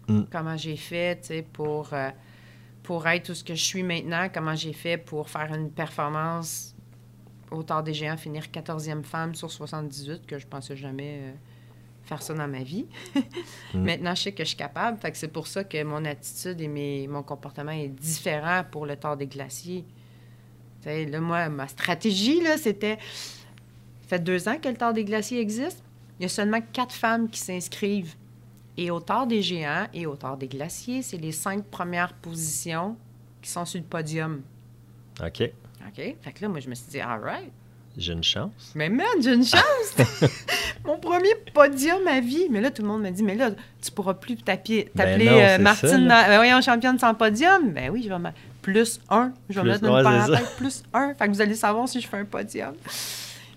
Mm. 0.09 0.23
Comment 0.31 0.57
j'ai 0.57 0.77
fait 0.77 1.45
pour, 1.53 1.93
euh, 1.93 2.11
pour 2.83 3.07
être 3.07 3.27
tout 3.27 3.35
ce 3.35 3.45
que 3.45 3.55
je 3.55 3.63
suis 3.63 3.83
maintenant, 3.83 4.29
comment 4.33 4.55
j'ai 4.55 4.73
fait 4.73 4.99
pour 4.99 5.31
faire 5.31 5.53
une 5.55 5.71
performance 5.71 6.75
au 7.51 7.63
tard 7.63 7.83
des 7.83 7.95
géants, 7.95 8.17
finir 8.17 8.45
14e 8.45 9.03
femme 9.03 9.35
sur 9.35 9.51
78, 9.51 10.27
que 10.27 10.39
je 10.39 10.47
pensais 10.47 10.77
jamais 10.77 11.21
euh, 11.21 11.33
faire 12.05 12.23
ça 12.23 12.35
dans 12.35 12.49
ma 12.49 12.63
vie. 12.63 12.87
Mm. 13.73 13.85
Maintenant, 13.85 14.15
je 14.17 14.23
sais 14.23 14.33
que 14.33 14.43
je 14.43 14.49
suis 14.49 14.57
capable. 14.57 14.99
Fait 14.99 15.13
que 15.13 15.17
c'est 15.17 15.29
pour 15.29 15.47
ça 15.47 15.63
que 15.63 15.81
mon 15.85 16.05
attitude 16.05 16.61
et 16.61 16.67
mes, 16.67 17.07
mon 17.07 17.23
comportement 17.23 17.71
est 17.71 17.87
différent 17.87 18.65
pour 18.69 18.85
le 18.85 18.97
tard 18.97 19.17
des 19.17 19.29
glaciers. 19.29 19.85
là, 20.85 21.21
moi, 21.21 21.49
ma 21.51 21.69
stratégie, 21.69 22.41
là, 22.41 22.59
c'était... 22.59 22.99
Ça 24.01 24.17
fait 24.17 24.19
deux 24.19 24.49
ans 24.49 24.57
que 24.61 24.69
le 24.69 24.75
tard 24.75 24.93
des 24.93 25.05
glaciers 25.05 25.39
existe. 25.39 25.85
Il 26.21 26.25
y 26.25 26.27
a 26.27 26.29
seulement 26.29 26.61
quatre 26.73 26.93
femmes 26.95 27.31
qui 27.31 27.41
s'inscrivent. 27.41 28.15
Et 28.77 28.91
au 28.91 29.01
tard 29.01 29.27
des 29.27 29.41
géants 29.41 29.87
et 29.95 30.05
au 30.07 30.15
tard 30.17 30.37
des 30.37 30.49
glaciers, 30.49 31.01
c'est 31.01 31.17
les 31.17 31.33
cinq 31.33 31.65
premières 31.65 32.13
positions 32.13 32.95
qui 33.41 33.49
sont 33.51 33.65
sur 33.65 33.81
le 33.81 33.87
podium. 33.87 34.43
OK. 35.19 35.43
OK? 35.89 35.95
Fait 36.21 36.33
que 36.35 36.43
là, 36.43 36.49
moi, 36.49 36.61
je 36.61 36.69
me 36.69 36.75
suis 36.75 36.87
dit, 36.91 37.01
all 37.01 37.21
right. 37.23 37.51
J'ai 37.97 38.13
une 38.13 38.23
chance. 38.23 38.73
Mais 38.75 38.89
man, 38.91 39.07
j'ai 39.21 39.33
une 39.33 39.45
chance! 39.45 39.97
Mon 40.85 40.99
premier 40.99 41.35
podium 41.55 42.07
à 42.07 42.21
vie. 42.21 42.47
Mais 42.51 42.61
là, 42.61 42.71
tout 42.71 42.83
le 42.83 42.89
monde 42.89 43.03
me 43.03 43.11
dit, 43.11 43.23
mais 43.23 43.35
là, 43.35 43.51
tu 43.83 43.91
pourras 43.91 44.15
plus 44.15 44.37
t'appeler 44.37 44.91
Ben 44.95 45.05
t'appeler 45.05 45.29
euh, 45.29 45.59
Martine, 45.59 46.09
ça, 46.09 46.29
ben 46.29 46.37
voyons, 46.37 46.61
championne 46.61 46.99
sans 46.99 47.15
podium. 47.15 47.73
Ben 47.73 47.91
oui, 47.91 48.03
je 48.05 48.09
vais 48.11 48.19
mettre 48.19 48.39
plus 48.63 49.01
un. 49.09 49.33
Je 49.49 49.55
vais 49.57 49.63
Plus- 49.63 49.71
mettre 49.71 49.85
une 49.85 50.03
parenthèse, 50.05 50.49
plus 50.57 50.83
un. 50.93 51.15
Fait 51.15 51.27
que 51.27 51.33
vous 51.33 51.41
allez 51.41 51.55
savoir 51.57 51.89
si 51.89 52.01
je 52.01 52.07
fais 52.07 52.19
un 52.19 52.25
podium. 52.27 52.75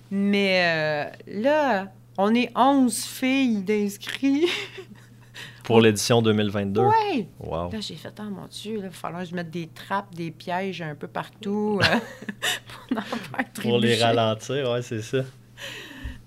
Mais 0.09 0.61
euh, 0.64 1.41
là, 1.41 1.91
on 2.18 2.34
est 2.36 2.51
11 2.55 3.03
filles 3.05 3.61
d'inscrits. 3.64 4.45
Pour 5.64 5.80
l'édition 5.80 6.22
2022. 6.22 6.82
Ouais! 6.82 7.28
Wow. 7.39 7.72
Là, 7.72 7.80
j'ai 7.80 7.95
fait, 7.95 8.14
oh 8.20 8.24
mon 8.24 8.47
Dieu, 8.47 8.76
il 8.76 8.82
va 8.82 8.91
falloir 8.91 9.24
que 9.24 9.30
je 9.30 9.36
mette 9.36 9.49
des 9.49 9.68
trappes, 9.68 10.14
des 10.14 10.30
pièges 10.30 10.82
un 10.82 10.93
peu 10.95 11.07
partout 11.07 11.80
euh, 11.82 11.97
pour 12.89 12.97
en 12.97 13.01
faire 13.01 13.45
Pour 13.61 13.80
les 13.80 13.95
ralentir, 13.95 14.70
ouais, 14.70 14.82
c'est 14.82 15.01
ça. 15.01 15.20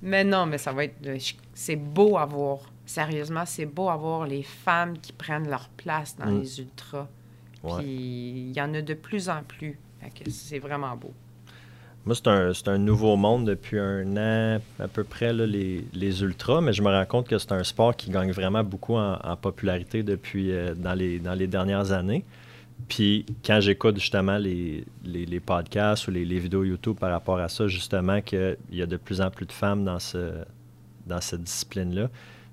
Mais 0.00 0.24
non, 0.24 0.46
mais 0.46 0.56
ça 0.56 0.72
va 0.72 0.84
être. 0.84 1.06
euh, 1.06 1.18
C'est 1.52 1.76
beau 1.76 2.16
à 2.16 2.24
voir. 2.24 2.60
Sérieusement, 2.86 3.44
c'est 3.44 3.66
beau 3.66 3.90
à 3.90 3.96
voir 3.96 4.26
les 4.26 4.42
femmes 4.42 4.96
qui 4.98 5.12
prennent 5.12 5.48
leur 5.50 5.68
place 5.70 6.16
dans 6.16 6.26
Mm. 6.30 6.40
les 6.40 6.60
ultras. 6.60 7.06
Ouais. 7.62 7.82
Puis 7.82 7.86
il 8.50 8.56
y 8.56 8.60
en 8.62 8.72
a 8.72 8.80
de 8.80 8.94
plus 8.94 9.28
en 9.28 9.42
plus. 9.42 9.78
C'est 10.30 10.60
vraiment 10.60 10.96
beau. 10.96 11.12
Moi, 12.06 12.14
c'est 12.14 12.28
un, 12.28 12.52
un 12.66 12.78
nouveau 12.78 13.16
monde 13.16 13.48
depuis 13.48 13.80
un 13.80 14.16
an 14.16 14.60
à 14.78 14.86
peu 14.86 15.02
près, 15.02 15.32
les, 15.32 15.84
les 15.92 16.22
ultras, 16.22 16.60
mais 16.60 16.72
je 16.72 16.80
me 16.80 16.88
rends 16.88 17.04
compte 17.04 17.26
que 17.26 17.36
c'est 17.36 17.50
un 17.50 17.64
sport 17.64 17.96
qui 17.96 18.10
gagne 18.10 18.30
vraiment 18.30 18.62
beaucoup 18.62 18.94
en, 18.94 19.36
popularité 19.36 20.04
depuis 20.04 20.52
euh, 20.52 20.76
dans, 20.76 20.94
les, 20.94 21.18
dans 21.18 21.34
les 21.34 21.48
dernières 21.48 21.90
années. 21.90 22.24
Puis 22.86 23.26
quand 23.44 23.58
j'écoute 23.60 23.98
justement 23.98 24.38
les, 24.38 24.84
les, 25.04 25.40
podcasts 25.40 26.06
ou 26.06 26.12
les, 26.12 26.24
vidéos 26.38 26.62
YouTube 26.62 26.96
par 26.96 27.10
rapport 27.10 27.40
à 27.40 27.48
ça, 27.48 27.66
justement 27.66 28.20
qu'il 28.20 28.56
y 28.70 28.82
a 28.82 28.86
de 28.86 28.96
plus 28.96 29.20
en 29.20 29.30
plus 29.30 29.46
de 29.46 29.52
femmes 29.52 29.82
dans, 29.82 29.98
ce, 29.98 30.44
dans 31.06 31.20
cette 31.20 31.42
discipline-là. 31.42 32.08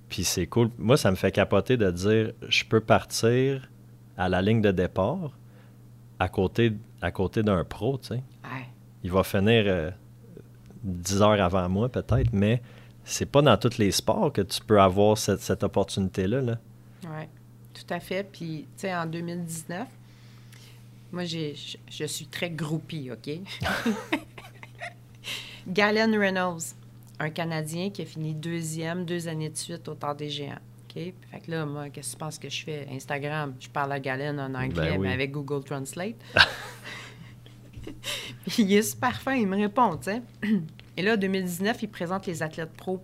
Puis 0.10 0.24
c'est 0.24 0.48
cool. 0.48 0.72
Moi, 0.80 0.98
ça 0.98 1.12
me 1.12 1.16
fait 1.16 1.32
capoter 1.32 1.78
de 1.78 1.92
dire 1.92 2.32
je 2.50 2.64
peux 2.66 2.82
partir 2.82 3.70
à 4.18 4.30
la 4.30 4.42
ligne 4.42 4.62
de 4.62 4.72
départ 4.72 5.30
à 6.18 6.28
côté, 6.28 6.74
à 7.04 7.12
côté 7.12 7.44
d'un 7.44 7.64
pro, 7.64 8.00
tu 8.00 8.16
sais. 8.16 8.24
Il 9.04 9.12
va 9.12 9.24
finir 9.24 9.64
euh, 9.68 9.92
10 10.84 11.22
heures 11.22 11.42
avant 11.42 11.68
moi 11.70 11.90
peut-être, 11.90 12.32
mais 12.34 12.62
c'est 13.04 13.26
pas 13.26 13.42
dans 13.42 13.58
tous 13.58 13.78
les 13.78 13.92
sports 13.92 14.32
que 14.32 14.42
tu 14.42 14.62
peux 14.62 14.80
avoir 14.82 15.18
cette, 15.18 15.42
cette 15.42 15.64
opportunité-là. 15.64 16.42
Là. 16.42 16.58
Oui, 17.04 17.26
tout 17.74 17.94
à 17.94 18.00
fait. 18.00 18.24
Puis, 18.30 18.66
tu 18.78 18.82
sais, 18.82 18.96
en 18.96 19.06
2019, 19.06 19.88
moi, 21.12 21.26
j'ai, 21.26 21.54
je, 21.56 21.78
je 21.90 22.06
suis 22.06 22.26
très 22.28 22.50
groupie, 22.50 23.12
OK? 23.12 23.30
Galen 25.68 26.18
Reynolds, 26.18 26.76
un 27.20 27.30
Canadien 27.30 27.90
qui 27.90 28.02
a 28.02 28.06
fini 28.06 28.34
deuxième 28.34 29.06
deux 29.06 29.28
années 29.28 29.50
de 29.50 29.58
suite 29.58 29.88
au 29.88 29.96
Temps 29.96 30.14
des 30.14 30.30
Géants. 30.30 30.60
OK? 30.90 30.94
Fait 30.96 31.40
que 31.46 31.52
là, 31.52 31.66
moi, 31.66 31.90
qu'est-ce 31.90 32.10
que 32.12 32.14
tu 32.14 32.20
penses 32.20 32.38
que 32.40 32.50
je 32.50 32.64
fais? 32.64 32.88
Instagram, 32.92 33.54
je 33.60 33.70
parle 33.70 33.92
à 33.94 34.00
Galen 34.00 34.40
en 34.40 34.54
anglais, 34.54 34.92
Ben 34.92 35.00
oui. 35.00 35.08
mais 35.08 35.14
avec 35.14 35.32
Google 35.32 35.64
Translate. 35.64 36.16
Il 38.58 38.74
est 38.74 38.82
super 38.82 39.22
fin, 39.22 39.34
il 39.36 39.48
me 39.48 39.58
répond, 39.58 39.98
tu 39.98 40.12
sais. 40.12 40.22
Et 40.98 41.02
là, 41.02 41.14
en 41.14 41.18
2019, 41.18 41.84
il 41.84 41.90
présente 41.90 42.28
les 42.28 42.44
athlètes 42.44 42.74
pro 42.74 43.02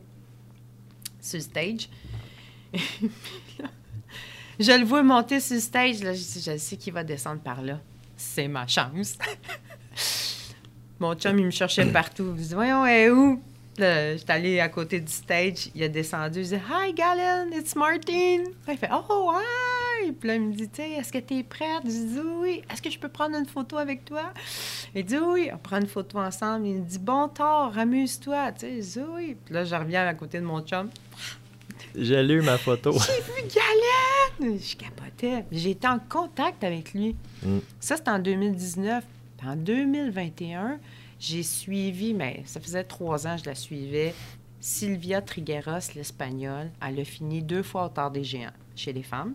sur 1.20 1.42
stage. 1.42 1.90
Je 4.60 4.72
le 4.78 4.86
vois 4.86 5.04
monter 5.04 5.40
sur 5.40 5.60
stage. 5.60 6.04
Là, 6.04 6.14
je, 6.14 6.20
je 6.20 6.58
sais 6.58 6.76
qu'il 6.76 6.92
va 6.92 7.04
descendre 7.04 7.42
par 7.42 7.62
là. 7.62 7.80
C'est 8.18 8.50
ma 8.50 8.68
chance. 8.68 9.18
Mon 11.00 11.16
chum, 11.16 11.40
il 11.40 11.46
me 11.46 11.52
cherchait 11.52 11.86
partout. 11.86 12.34
Je 12.38 12.44
dis, 12.44 12.54
voyons, 12.54 12.86
elle 12.86 13.08
est 13.08 13.10
où? 13.10 13.42
Là, 13.78 14.18
j'étais 14.18 14.34
allée 14.34 14.60
à 14.60 14.68
côté 14.68 15.00
du 15.00 15.12
stage. 15.12 15.70
Il 15.74 15.82
a 15.84 15.88
descendu. 15.88 16.44
Je 16.44 16.50
dis, 16.50 16.62
Hi, 16.70 16.94
Galen, 16.94 17.54
it's 17.54 17.74
Martin. 17.76 18.44
Il 18.68 18.78
fait, 18.78 18.90
Oh, 18.92 19.32
hi! 19.34 19.69
Puis 20.12 20.28
là, 20.28 20.36
il 20.36 20.42
me 20.42 20.54
dit, 20.54 20.70
tu 20.70 20.82
sais, 20.82 20.92
est-ce 20.92 21.12
que 21.12 21.18
tu 21.18 21.38
es 21.38 21.44
prête? 21.44 21.84
Je 21.84 21.90
dis, 21.90 22.20
oui. 22.38 22.62
Est-ce 22.72 22.82
que 22.82 22.90
je 22.90 23.00
peux 23.00 23.10
prendre 23.10 23.36
une 23.38 23.46
photo 23.46 23.78
avec 23.78 24.06
toi? 24.06 24.34
Il 24.96 25.06
dit, 25.06 25.18
oui. 25.18 25.50
On 25.54 25.58
prend 25.58 25.80
une 25.80 25.88
photo 25.88 26.20
ensemble. 26.20 26.68
Il 26.68 26.76
me 26.76 26.86
dit, 26.86 27.00
bon 27.00 27.28
tort, 27.28 27.78
amuse-toi. 27.78 28.52
Tu 28.54 28.60
sais, 28.60 28.76
je 28.82 29.00
dis, 29.00 29.06
oui. 29.16 29.38
Puis 29.46 29.54
là, 29.54 29.64
je 29.64 29.76
reviens 29.76 30.06
à 30.08 30.14
côté 30.14 30.40
de 30.40 30.46
mon 30.46 30.62
chum. 30.62 30.90
J'ai 31.96 32.24
lu 32.24 32.42
ma 32.42 32.58
photo. 32.58 32.92
J'ai 32.94 33.22
vu 33.22 33.48
Galen! 33.48 34.60
Je 34.60 34.76
capotais. 34.76 35.46
J'ai 35.52 35.72
été 35.72 35.88
en 35.88 36.00
contact 36.00 36.64
avec 36.64 36.94
lui. 36.94 37.16
Mm. 37.44 37.60
Ça, 37.80 37.98
c'était 37.98 38.12
en 38.12 38.20
2019. 38.20 39.04
Puis 39.38 39.48
En 39.48 39.56
2021, 39.56 40.80
j'ai 41.20 41.44
suivi, 41.44 42.14
mais 42.14 42.44
ça 42.46 42.60
faisait 42.60 42.84
trois 42.84 43.26
ans 43.28 43.36
que 43.36 43.44
je 43.44 43.50
la 43.50 43.56
suivais, 43.56 44.14
Sylvia 44.60 45.22
Trigueros, 45.22 45.94
l'Espagnole. 45.96 46.72
Elle 46.86 47.00
a 47.00 47.06
fini 47.06 47.42
deux 47.42 47.64
fois 47.64 47.86
au 47.86 47.90
Tard 47.90 48.12
des 48.12 48.24
Géants 48.24 48.52
chez 48.76 48.94
les 48.94 49.04
femmes. 49.04 49.34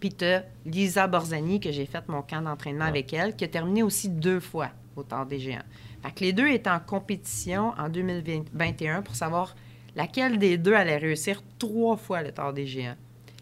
Puis 0.00 0.10
tu 0.10 0.24
Lisa 0.66 1.06
Borzani, 1.06 1.58
que 1.60 1.72
j'ai 1.72 1.86
fait 1.86 2.06
mon 2.08 2.22
camp 2.22 2.42
d'entraînement 2.42 2.84
Ouais. 2.84 2.90
avec 2.90 3.12
elle, 3.12 3.34
qui 3.34 3.44
a 3.44 3.48
terminé 3.48 3.82
aussi 3.82 4.08
deux 4.08 4.40
fois 4.40 4.70
au 4.94 5.02
Tard 5.02 5.26
des 5.26 5.38
Géants. 5.38 5.62
Fait 6.02 6.12
que 6.12 6.20
les 6.20 6.32
deux 6.32 6.48
étaient 6.48 6.70
en 6.70 6.80
compétition 6.80 7.72
en 7.78 7.88
2021 7.88 9.02
pour 9.02 9.14
savoir 9.14 9.56
laquelle 9.94 10.38
des 10.38 10.58
deux 10.58 10.74
allait 10.74 10.98
réussir 10.98 11.42
trois 11.58 11.96
fois 11.96 12.22
le 12.22 12.32
Tard 12.32 12.52
des 12.52 12.66
Géants. 12.66 12.96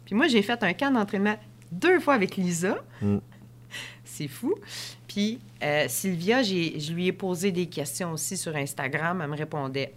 Puis 0.05 0.15
moi, 0.15 0.29
j'ai 0.29 0.43
fait 0.43 0.63
un 0.63 0.73
camp 0.75 0.91
d'entraînement 0.93 1.37
deux 1.73 1.99
fois 2.01 2.15
avec 2.15 2.37
Lisa. 2.37 2.77
Mm. 3.03 3.19
C'est 4.05 4.29
fou. 4.29 4.55
Puis 5.09 5.41
euh, 5.63 5.87
Sylvia, 5.89 6.43
j'ai- 6.43 6.79
je 6.79 6.93
lui 6.93 7.07
ai 7.09 7.13
posé 7.13 7.51
des 7.51 7.67
questions 7.67 8.13
aussi 8.13 8.37
sur 8.37 8.55
Instagram. 8.55 9.21
Elle 9.23 9.31
me 9.31 9.37
répondait. 9.37 9.93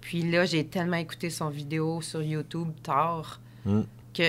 Puis 0.00 0.22
là, 0.30 0.44
j'ai 0.46 0.64
tellement 0.64 0.96
écouté 0.96 1.28
son 1.30 1.48
vidéo 1.50 2.00
sur 2.00 2.22
YouTube 2.22 2.68
tard 2.82 3.40
Mm. 3.66 3.82
que 4.14 4.22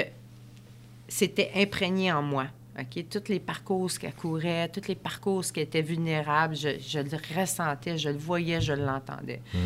c'était 1.11 1.51
imprégné 1.55 2.11
en 2.11 2.21
moi. 2.21 2.45
OK? 2.79 3.05
Tous 3.09 3.27
les 3.27 3.41
parcours 3.41 3.91
qu'elle 3.99 4.13
courait, 4.13 4.69
tous 4.69 4.87
les 4.87 4.95
parcours 4.95 5.43
qui 5.43 5.59
étaient 5.59 5.81
vulnérables, 5.81 6.55
je, 6.55 6.79
je 6.79 6.99
le 6.99 7.37
ressentais, 7.37 7.97
je 7.97 8.09
le 8.09 8.17
voyais, 8.17 8.61
je 8.61 8.71
l'entendais. 8.71 9.41
Mm. 9.53 9.57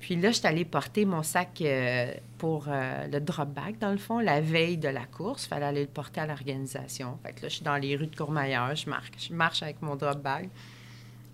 Puis 0.00 0.16
là, 0.16 0.30
je 0.30 0.38
suis 0.38 0.46
allée 0.46 0.64
porter 0.64 1.04
mon 1.04 1.22
sac 1.22 1.60
euh, 1.60 2.10
pour 2.38 2.66
euh, 2.68 3.06
le 3.06 3.20
drop 3.20 3.50
bag, 3.50 3.76
dans 3.78 3.90
le 3.90 3.98
fond, 3.98 4.18
la 4.20 4.40
veille 4.40 4.78
de 4.78 4.88
la 4.88 5.04
course. 5.04 5.44
Il 5.44 5.48
fallait 5.48 5.66
aller 5.66 5.82
le 5.82 5.88
porter 5.88 6.20
à 6.20 6.26
l'organisation. 6.26 7.18
Fait 7.22 7.32
que 7.34 7.42
là, 7.42 7.48
je 7.48 7.54
suis 7.56 7.64
dans 7.64 7.76
les 7.76 7.94
rues 7.94 8.06
de 8.06 8.16
Courmayeur, 8.16 8.74
je 8.74 8.88
marche, 8.88 9.10
je 9.18 9.34
marche 9.34 9.62
avec 9.62 9.82
mon 9.82 9.94
drop 9.94 10.22
bag. 10.22 10.48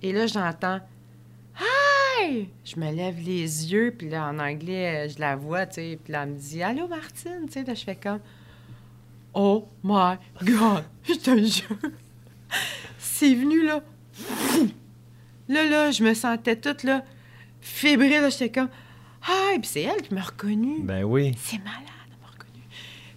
Et 0.02 0.12
là, 0.12 0.26
j'entends 0.26 0.80
Hi! 1.60 2.48
Je 2.64 2.76
me 2.80 2.90
lève 2.90 3.18
les 3.18 3.72
yeux, 3.72 3.94
puis 3.96 4.08
là, 4.08 4.26
en 4.26 4.40
anglais, 4.40 5.08
je 5.08 5.20
la 5.20 5.36
vois, 5.36 5.66
tu 5.66 5.74
sais. 5.74 5.98
Puis 6.02 6.12
là, 6.12 6.24
elle 6.24 6.30
me 6.30 6.38
dit 6.38 6.60
Allô, 6.60 6.88
Martine, 6.88 7.46
tu 7.46 7.52
sais. 7.52 7.62
Là, 7.62 7.74
je 7.74 7.84
fais 7.84 7.94
comme 7.94 8.18
Oh 9.34 9.68
my 9.82 10.16
God! 10.42 10.84
Je 11.04 11.14
te 11.14 11.36
jure! 11.44 11.90
C'est 12.98 13.34
venu, 13.34 13.64
là. 13.64 13.82
Là, 15.48 15.68
là, 15.68 15.90
je 15.90 16.02
me 16.02 16.14
sentais 16.14 16.56
toute, 16.56 16.84
là, 16.84 17.04
fébrile, 17.60 18.22
là. 18.22 18.30
J'étais 18.30 18.50
comme 18.50 18.68
Hi! 19.26 19.58
Puis 19.58 19.68
c'est 19.68 19.82
elle 19.82 20.02
qui 20.02 20.14
m'a 20.14 20.22
reconnue. 20.22 20.82
Ben 20.82 21.04
oui. 21.04 21.34
C'est 21.38 21.58
malade, 21.58 21.82
elle 21.86 22.20
m'a 22.20 22.28
reconnue. 22.28 22.64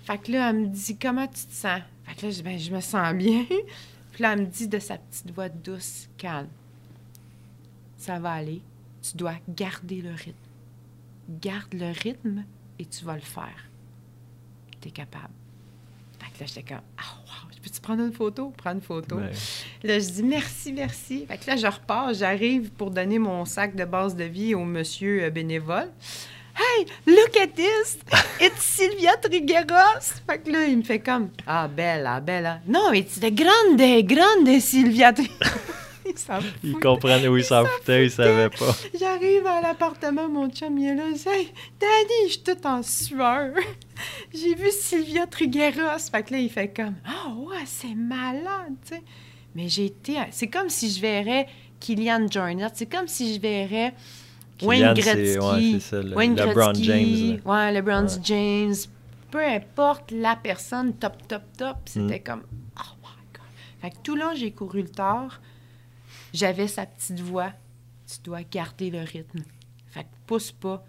Fait 0.04 0.18
que 0.18 0.32
là, 0.32 0.50
elle 0.50 0.60
me 0.60 0.68
dit 0.68 0.98
Comment 0.98 1.28
tu 1.28 1.46
te 1.46 1.54
sens? 1.54 1.82
Fait 2.04 2.16
que 2.16 2.26
là, 2.26 2.32
je 2.32 2.42
Ben, 2.42 2.58
je 2.58 2.72
me 2.72 2.80
sens 2.82 3.14
bien. 3.14 3.46
Puis 4.12 4.24
là, 4.24 4.34
elle 4.34 4.42
me 4.42 4.46
dit 4.46 4.68
de 4.68 4.80
sa 4.80 4.98
petite 4.98 5.32
voix 5.32 5.50
douce, 5.50 6.10
calme. 6.18 6.50
Ça 7.98 8.20
va 8.20 8.34
aller. 8.34 8.62
Tu 9.02 9.16
dois 9.16 9.36
garder 9.48 10.02
le 10.02 10.12
rythme. 10.12 10.34
Garde 11.42 11.74
le 11.74 11.92
rythme 11.92 12.46
et 12.80 12.86
tu 12.86 13.06
vas 13.06 13.16
le 13.16 13.22
faire. 13.22 13.70
Tu 14.82 14.88
es 14.88 14.92
capable. 14.92 15.34
Fait 16.32 16.38
que 16.38 16.40
là, 16.42 16.46
j'étais 16.48 16.64
comme 16.64 16.82
Ah, 16.98 17.04
wow, 17.26 17.50
peux-tu 17.64 17.80
prendre 17.82 18.04
une 18.04 18.14
photo? 18.14 18.54
Prends 18.58 18.72
une 18.74 18.82
photo. 18.82 19.20
Là, 19.84 20.00
je 20.00 20.10
dis 20.10 20.24
merci, 20.24 20.74
merci. 20.74 21.26
Fait 21.28 21.38
que 21.38 21.48
là, 21.48 21.56
je 21.56 21.68
repars, 21.68 22.14
j'arrive 22.14 22.70
pour 22.72 22.92
donner 22.92 23.20
mon 23.20 23.46
sac 23.46 23.76
de 23.76 23.86
base 23.86 24.16
de 24.16 24.24
vie 24.26 24.56
au 24.56 24.64
monsieur 24.64 25.24
euh, 25.24 25.30
bénévole. 25.30 25.90
Hey, 26.60 26.86
look 27.06 27.38
at 27.38 27.50
this! 27.56 28.00
It's 28.42 28.62
Sylvia 28.64 29.16
Trigueros! 29.18 30.22
Fait 30.28 30.40
que 30.40 30.52
là, 30.52 30.66
il 30.66 30.78
me 30.78 30.84
fait 30.84 31.00
comme 31.00 31.30
Ah, 31.46 31.68
bella, 31.68 32.20
bella. 32.20 32.62
Non, 32.68 32.92
it's 32.94 33.20
the 33.20 33.32
grande, 33.32 34.06
grande 34.08 34.60
Sylvia 34.60 35.14
Trigueros. 35.14 35.38
il 36.18 36.22
s'en 36.26 36.42
fout. 36.42 36.54
il 36.64 36.74
comprenait 36.80 37.28
où 37.28 37.38
il 37.38 37.44
s'en 37.44 37.64
foutait, 37.66 38.06
il 38.06 38.12
savait 38.12 38.50
pas. 38.50 38.76
J'arrive 39.00 39.46
à 39.46 39.62
l'appartement, 39.62 40.28
mon 40.28 40.50
chum, 40.50 40.78
il 40.78 40.90
est 40.90 40.96
là. 40.96 41.04
Hey, 41.26 41.52
Daddy, 41.80 42.14
je 42.28 42.32
suis 42.34 42.42
toute 42.44 42.66
en 42.66 42.82
sueur. 42.84 43.54
J'ai 44.34 44.56
vu 44.56 44.70
Sylvia 44.72 45.26
Trigueros. 45.28 46.00
Fait 46.12 46.24
que 46.24 46.34
là, 46.34 46.40
il 46.40 46.50
fait 46.50 46.68
comme 46.76 46.96
Ah, 47.06 47.30
ouais, 47.36 47.64
c'est 47.66 47.96
malade, 47.96 48.76
tu 48.88 48.96
sais. 48.96 49.02
Mais 49.56 49.70
j'ai 49.70 49.86
été. 49.86 50.16
C'est 50.32 50.48
comme 50.48 50.70
si 50.70 50.90
je 50.92 51.02
verrais 51.02 51.48
Kylian 51.80 52.28
Jornet. 52.30 52.68
C'est 52.76 52.86
comme 52.86 53.08
si 53.08 53.34
je 53.34 53.40
verrais 53.40 53.94
Wayne 54.62 54.94
Gretzky. 54.94 55.40
ouais, 55.40 55.80
ça, 55.80 56.02
le- 56.02 56.16
Wayne 56.16 56.36
LeBron 56.36 56.72
Gretzky, 56.74 56.84
James, 56.84 57.42
Ouais, 57.46 57.72
LeBron 57.72 58.04
Ouais. 58.04 58.20
James. 58.24 58.76
Peu 59.32 59.44
importe 59.44 60.12
la 60.12 60.36
personne, 60.36 60.94
top, 60.94 61.28
top, 61.28 61.42
top. 61.58 61.76
Mm. 61.78 61.80
C'était 61.86 62.20
comme 62.20 62.44
Oh 62.78 62.94
my 63.02 63.24
God. 63.34 63.44
Fait 63.82 63.90
que 63.90 63.96
tout 64.04 64.16
long, 64.16 64.32
j'ai 64.36 64.52
couru 64.52 64.84
le 64.84 64.90
tard. 64.90 65.42
J'avais 66.34 66.68
sa 66.68 66.86
petite 66.86 67.20
voix. 67.20 67.54
Tu 68.06 68.20
dois 68.24 68.44
garder 68.44 68.90
le 68.90 69.00
rythme. 69.00 69.44
Fait 69.88 70.04
que 70.04 70.10
pousse 70.26 70.52
pas. 70.52 70.86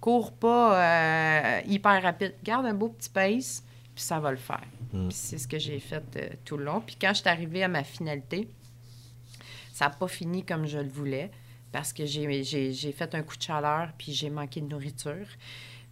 Cours 0.00 0.32
pas 0.32 0.80
euh, 0.80 1.60
hyper 1.66 2.02
rapide. 2.02 2.34
Garde 2.44 2.66
un 2.66 2.74
beau 2.74 2.88
petit 2.88 3.10
pace, 3.10 3.64
puis 3.94 4.04
ça 4.04 4.20
va 4.20 4.30
le 4.30 4.36
faire. 4.36 4.64
Mm. 4.92 5.10
C'est 5.10 5.38
ce 5.38 5.48
que 5.48 5.58
j'ai 5.58 5.80
fait 5.80 6.04
euh, 6.16 6.28
tout 6.44 6.56
le 6.56 6.64
long. 6.64 6.80
Puis 6.80 6.96
quand 7.00 7.10
je 7.14 7.20
suis 7.20 7.28
arrivée 7.28 7.62
à 7.62 7.68
ma 7.68 7.84
finalité, 7.84 8.48
ça 9.72 9.86
n'a 9.86 9.90
pas 9.90 10.08
fini 10.08 10.44
comme 10.44 10.66
je 10.66 10.78
le 10.78 10.88
voulais 10.88 11.30
parce 11.72 11.92
que 11.92 12.06
j'ai, 12.06 12.92
fait 12.92 13.14
un 13.14 13.22
coup 13.22 13.36
de 13.36 13.42
chaleur 13.42 13.90
puis 13.98 14.12
j'ai 14.12 14.30
manqué 14.30 14.60
de 14.60 14.66
nourriture. 14.66 15.26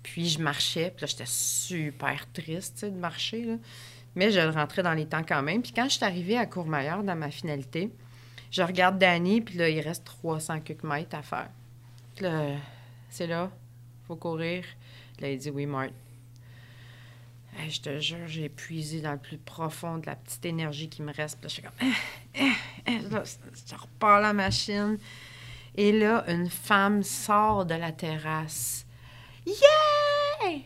Puis 0.03 0.28
je 0.28 0.40
marchais, 0.40 0.92
puis 0.94 1.03
là, 1.03 1.07
j'étais 1.09 1.26
super 1.26 2.30
triste 2.32 2.84
de 2.84 2.90
marcher. 2.90 3.44
là. 3.44 3.55
Mais 4.14 4.30
je 4.30 4.40
le 4.40 4.51
rentrais 4.51 4.82
dans 4.82 4.94
les 4.94 5.07
temps 5.07 5.24
quand 5.26 5.42
même. 5.42 5.62
Puis 5.62 5.72
quand 5.72 5.84
je 5.84 5.97
suis 5.97 6.05
arrivée 6.05 6.38
à 6.38 6.47
Courmayeur 6.47 7.03
dans 7.03 7.16
ma 7.16 7.30
finalité, 7.30 7.90
je 8.51 8.62
regarde 8.62 8.99
Danny, 8.99 9.40
puis 9.40 9.57
là, 9.57 9.68
il 9.68 9.80
reste 9.80 10.05
300 10.05 10.61
quelques 10.61 10.82
mètres 10.82 11.16
à 11.16 11.22
faire. 11.22 11.49
Puis 12.14 12.24
là, 12.24 12.57
c'est 13.11 13.26
là, 13.26 13.51
faut 14.07 14.16
courir. 14.16 14.64
Là, 15.20 15.30
il 15.30 15.38
dit 15.38 15.51
oui, 15.51 15.66
Marthe. 15.66 15.92
Hey, 17.59 17.70
je 17.70 17.80
te 17.80 17.99
jure, 18.01 18.26
j'ai 18.26 18.51
puisé 18.51 19.01
dans 19.01 19.12
le 19.12 19.18
plus 19.18 19.38
profond 19.38 19.97
de 19.97 20.07
la 20.07 20.14
petite 20.14 20.44
énergie 20.44 20.90
qui 20.90 21.03
me 21.03 21.12
reste. 21.12 21.38
Puis 21.38 21.44
là, 21.44 21.49
je 21.49 21.55
suis 21.55 21.62
comme, 21.62 21.88
eh, 22.34 22.42
eh, 22.42 22.53
eh, 22.86 23.01
je 23.01 23.74
repars 23.74 24.20
la 24.20 24.34
machine. 24.34 24.99
Et 25.74 25.92
là, 25.92 26.24
une 26.28 26.51
femme 26.51 27.03
sort 27.03 27.64
de 27.64 27.74
la 27.74 27.92
terrasse. 27.92 28.86
Yeah! 29.47 30.61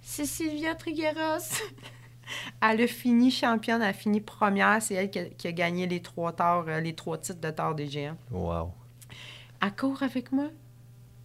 C'est 0.00 0.26
Sylvia 0.26 0.74
Trigueros. 0.74 1.62
Elle 2.62 2.82
a 2.82 2.86
fini 2.86 3.30
championne, 3.30 3.82
elle 3.82 3.88
a 3.88 3.92
fini 3.92 4.20
première. 4.20 4.82
C'est 4.82 4.94
elle 4.94 5.10
qui 5.10 5.18
a, 5.18 5.24
qui 5.26 5.46
a 5.46 5.52
gagné 5.52 5.86
les 5.86 6.00
trois 6.00 6.32
torts, 6.32 6.64
euh, 6.68 6.80
les 6.80 6.94
trois 6.94 7.18
titres 7.18 7.40
de 7.40 7.50
tort 7.50 7.74
des 7.74 7.86
géants. 7.86 8.16
Wow. 8.30 8.72
Elle 9.62 9.72
court 9.74 10.02
avec 10.02 10.32
moi. 10.32 10.48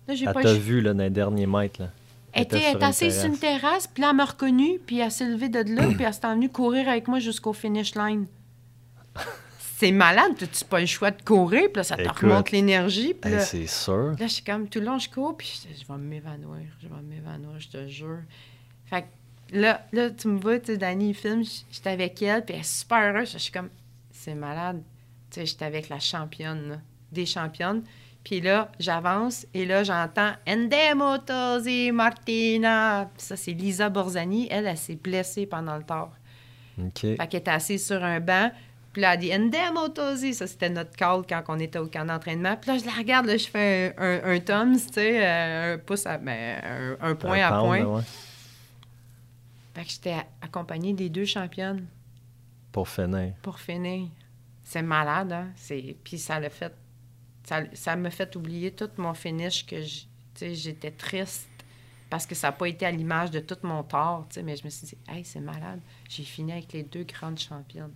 Là, 0.08 0.16
j'ai 0.16 0.26
Elle 0.26 0.34
pas 0.34 0.44
t'a 0.44 0.54
vu 0.54 0.82
là, 0.82 0.94
dans 0.94 1.04
les 1.04 1.10
derniers 1.10 1.48
mètres. 1.48 1.82
Là. 1.82 1.90
Elle 2.34 2.44
était, 2.44 2.62
elle 2.62 2.76
était 2.78 2.86
assise 2.86 3.20
sur 3.20 3.28
une 3.28 3.38
terrasse, 3.38 3.88
puis 3.88 4.02
là, 4.02 4.12
elle 4.12 4.16
m'a 4.16 4.26
reconnue, 4.26 4.80
puis 4.86 5.00
elle 5.00 5.12
s'est 5.12 5.28
levée 5.28 5.50
de 5.50 5.60
là, 5.76 5.88
puis 5.88 6.04
elle 6.04 6.14
s'est 6.14 6.22
venue 6.22 6.50
courir 6.50 6.88
avec 6.88 7.08
moi 7.08 7.20
jusqu'au 7.20 7.54
finish 7.54 7.96
line. 7.96 8.26
C'est 9.78 9.92
malade, 9.92 10.34
tu 10.38 10.66
pas 10.66 10.80
le 10.80 10.86
choix 10.86 11.10
de 11.10 11.20
courir, 11.24 11.64
puis 11.64 11.78
là, 11.78 11.84
ça 11.84 11.98
te 11.98 12.04
Écoute, 12.04 12.20
remonte 12.20 12.52
l'énergie, 12.52 13.16
puis 13.16 13.32
Hey, 13.32 13.38
là, 13.38 13.44
c'est 13.44 13.66
sûr. 13.66 14.12
là, 14.12 14.28
je 14.28 14.28
suis 14.28 14.44
comme, 14.44 14.70
tout 14.70 14.80
le 14.80 14.86
long, 14.86 15.00
je 15.00 15.10
cours, 15.10 15.36
puis 15.36 15.60
je, 15.68 15.82
je 15.82 15.92
vais 15.92 15.98
m'évanouir, 16.00 16.68
je 16.84 16.88
vais 16.88 17.02
m'évanouir, 17.02 17.60
je 17.60 17.68
te 17.68 17.88
jure. 17.88 18.20
Fait 18.86 19.02
que 19.02 19.08
là, 19.52 19.86
là 19.92 20.10
tu 20.10 20.28
me 20.28 20.40
vois, 20.40 20.60
tu 20.60 20.68
sais, 20.68 20.78
Dani, 20.78 21.10
il 21.10 21.14
filme, 21.14 21.44
j'étais 21.72 21.90
avec 21.90 22.22
elle, 22.22 22.44
puis 22.44 22.56
elle 22.56 22.62
est 22.62 22.64
super 22.64 23.14
heureuse, 23.14 23.32
je 23.32 23.38
suis 23.38 23.52
comme, 23.52 23.70
c'est 24.12 24.36
malade. 24.36 24.82
Tu 25.30 25.40
sais, 25.40 25.46
j'étais 25.46 25.66
avec 25.66 25.90
la 25.90 26.00
championne, 26.00 26.70
là, 26.70 26.78
des 27.12 27.26
championnes. 27.26 27.84
Puis 28.24 28.40
là, 28.40 28.72
j'avance 28.80 29.48
et 29.54 29.66
là, 29.66 29.84
j'entends 29.84 30.34
Endemo 30.48 31.18
Tosi 31.18 31.92
Martina. 31.92 33.10
Puis 33.18 33.26
ça, 33.26 33.36
c'est 33.36 33.52
Lisa 33.52 33.90
Borzani. 33.90 34.48
Elle, 34.52 34.68
elle 34.68 34.78
s'est 34.78 34.96
blessée 34.96 35.48
pendant 35.48 35.76
le 35.76 35.84
tort. 35.84 36.12
OK. 36.78 37.00
Fait 37.00 37.18
qu'elle 37.18 37.40
était 37.40 37.52
assise 37.52 37.86
sur 37.86 38.04
un 38.04 38.20
banc. 38.20 38.52
Puis 38.94 39.02
là, 39.02 39.16
elle 39.16 39.22
dit 39.22 39.34
Endemo 39.34 39.88
Tosi. 39.90 40.36
Ça, 40.36 40.46
c'était 40.46 40.70
notre 40.70 40.96
call 40.96 41.24
quand 41.28 41.42
on 41.48 41.58
était 41.58 41.80
au 41.80 41.88
camp 41.88 42.06
d'entraînement. 42.06 42.58
Puis 42.58 42.72
là, 42.72 42.78
je 42.78 42.86
la 42.86 42.92
regarde, 42.92 43.26
là, 43.26 43.38
je 43.38 43.48
fais 43.48 43.96
un, 43.98 44.20
un, 44.24 44.36
un 44.36 44.40
thumbs, 44.40 44.78
tu 44.78 44.94
sais, 44.94 45.26
euh, 45.26 45.74
un 45.74 45.78
pouce 45.80 46.06
à. 46.06 46.18
Ben, 46.20 46.62
un, 47.02 47.10
un 47.10 47.16
point 47.16 47.42
à 47.42 47.60
point. 47.60 47.84
ouais, 47.84 48.04
Fait 49.74 49.84
que 49.86 49.90
j'étais 49.90 50.18
accompagnée 50.42 50.94
des 50.94 51.10
deux 51.10 51.26
championnes 51.26 51.86
Pour 52.72 52.88
finir. 52.90 53.34
pour 53.42 53.60
finir. 53.60 54.08
C'est 54.64 54.82
malade, 54.82 55.32
hein? 55.32 55.50
C'est... 55.56 55.96
Puis 56.04 56.18
ça 56.18 56.40
l'a 56.40 56.50
fait... 56.50 56.74
Ça, 57.44 57.62
ça 57.74 57.96
m'a 57.96 58.12
fait 58.12 58.36
oublier 58.36 58.72
tout 58.72 58.90
mon 58.98 59.14
finish 59.14 59.66
que 59.66 59.82
j'- 59.82 60.08
tu 60.36 60.40
sais, 60.40 60.54
j'étais 60.56 60.92
triste 60.92 61.48
parce 62.10 62.26
que 62.26 62.36
ça 62.36 62.48
n'a 62.48 62.52
pas 62.52 62.68
été 62.68 62.86
à 62.86 62.92
l'image 62.92 63.32
de 63.32 63.40
tout 63.40 63.56
mon 63.64 63.84
tort, 63.84 64.28
mais 64.44 64.56
je 64.58 64.64
me 64.66 64.70
suis 64.70 64.88
dit, 64.88 64.98
hey, 65.10 65.24
c'est 65.26 65.40
malade. 65.40 65.80
J'ai 66.10 66.24
fini 66.24 66.52
avec 66.52 66.72
les 66.74 66.84
deux 66.84 67.04
grandes 67.04 67.40
championnes. 67.40 67.94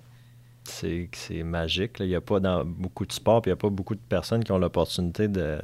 C'est 0.63 1.09
c'est 1.13 1.43
magique. 1.43 1.99
là. 1.99 2.05
Il 2.05 2.09
n'y 2.09 2.15
a 2.15 2.21
pas 2.21 2.39
dans 2.39 2.65
beaucoup 2.65 3.05
de 3.05 3.11
sports, 3.11 3.41
puis 3.41 3.49
il 3.49 3.53
n'y 3.53 3.59
a 3.59 3.61
pas 3.61 3.69
beaucoup 3.69 3.93
de 3.93 3.99
personnes 3.99 4.43
qui 4.43 4.51
ont 4.51 4.57
l'opportunité 4.57 5.28
de. 5.28 5.61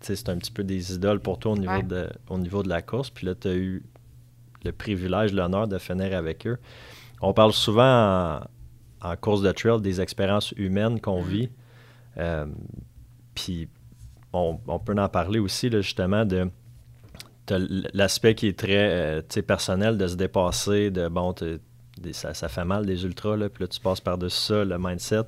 C'est 0.00 0.28
un 0.28 0.36
petit 0.36 0.50
peu 0.50 0.62
des 0.64 0.92
idoles 0.94 1.20
pour 1.20 1.38
toi 1.38 1.52
au 1.52 1.56
niveau, 1.56 1.72
Ouais. 1.72 1.82
de, 1.84 2.10
au 2.28 2.36
niveau 2.38 2.62
de 2.64 2.68
la 2.68 2.82
course. 2.82 3.08
Puis 3.08 3.24
là, 3.24 3.34
tu 3.36 3.48
as 3.48 3.54
eu 3.54 3.82
le 4.64 4.72
privilège, 4.72 5.32
l'honneur 5.32 5.68
de 5.68 5.78
finir 5.78 6.16
avec 6.16 6.46
eux. 6.46 6.58
On 7.20 7.32
parle 7.32 7.52
souvent 7.52 8.40
en, 9.02 9.10
en 9.10 9.16
course 9.16 9.42
de 9.42 9.52
trail 9.52 9.80
des 9.80 10.00
expériences 10.00 10.52
humaines 10.56 11.00
qu'on 11.00 11.22
Mhm. 11.22 11.28
vit. 11.28 11.50
Euh, 12.18 12.46
puis 13.34 13.68
on, 14.32 14.58
on 14.66 14.78
peut 14.78 14.94
en 14.98 15.08
parler 15.08 15.38
aussi, 15.38 15.70
là, 15.70 15.80
justement, 15.80 16.24
de 16.24 16.48
l'aspect 17.92 18.34
qui 18.34 18.46
est 18.48 18.58
très 18.58 19.20
euh, 19.20 19.42
personnel 19.46 19.98
de 19.98 20.06
se 20.06 20.16
dépasser, 20.16 20.90
de 20.90 21.08
bon, 21.08 21.32
t'es- 21.32 21.58
des- 22.00 22.12
ça, 22.12 22.32
ça 22.34 22.48
fait 22.48 22.64
mal 22.64 22.86
des 22.86 23.04
ultras, 23.04 23.36
là, 23.36 23.48
puis 23.48 23.64
là 23.64 23.68
tu 23.68 23.80
passes 23.80 24.00
par-dessus 24.00 24.38
ça, 24.46 24.64
le 24.64 24.78
mindset, 24.78 25.22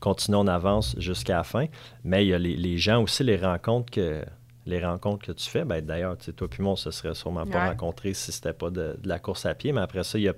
continue, 0.00 0.36
on 0.38 0.46
avance 0.46 0.94
jusqu'à 0.98 1.38
la 1.38 1.44
fin. 1.44 1.66
Mais 2.04 2.24
il 2.24 2.28
y 2.28 2.34
a 2.34 2.38
les, 2.38 2.56
les 2.56 2.78
gens 2.78 3.02
aussi, 3.02 3.24
les 3.24 3.36
rencontres 3.36 3.90
que 3.90 4.24
les 4.66 4.84
rencontres 4.84 5.24
que 5.26 5.32
tu 5.32 5.48
fais, 5.48 5.64
ben, 5.64 5.84
d'ailleurs, 5.84 6.16
toi 6.18 6.48
puis 6.48 6.62
moi, 6.62 6.72
on 6.72 6.76
se 6.76 6.90
serait 6.90 7.14
sûrement 7.14 7.46
pas 7.46 7.60
Ouais. 7.62 7.68
rencontrés 7.70 8.14
si 8.14 8.32
c'était 8.32 8.52
pas 8.52 8.68
de, 8.70 8.98
de 9.00 9.08
la 9.08 9.18
course 9.18 9.46
à 9.46 9.54
pied, 9.54 9.72
mais 9.72 9.80
après 9.80 10.02
ça, 10.04 10.18
il 10.18 10.22
y 10.24 10.28
a 10.28 10.34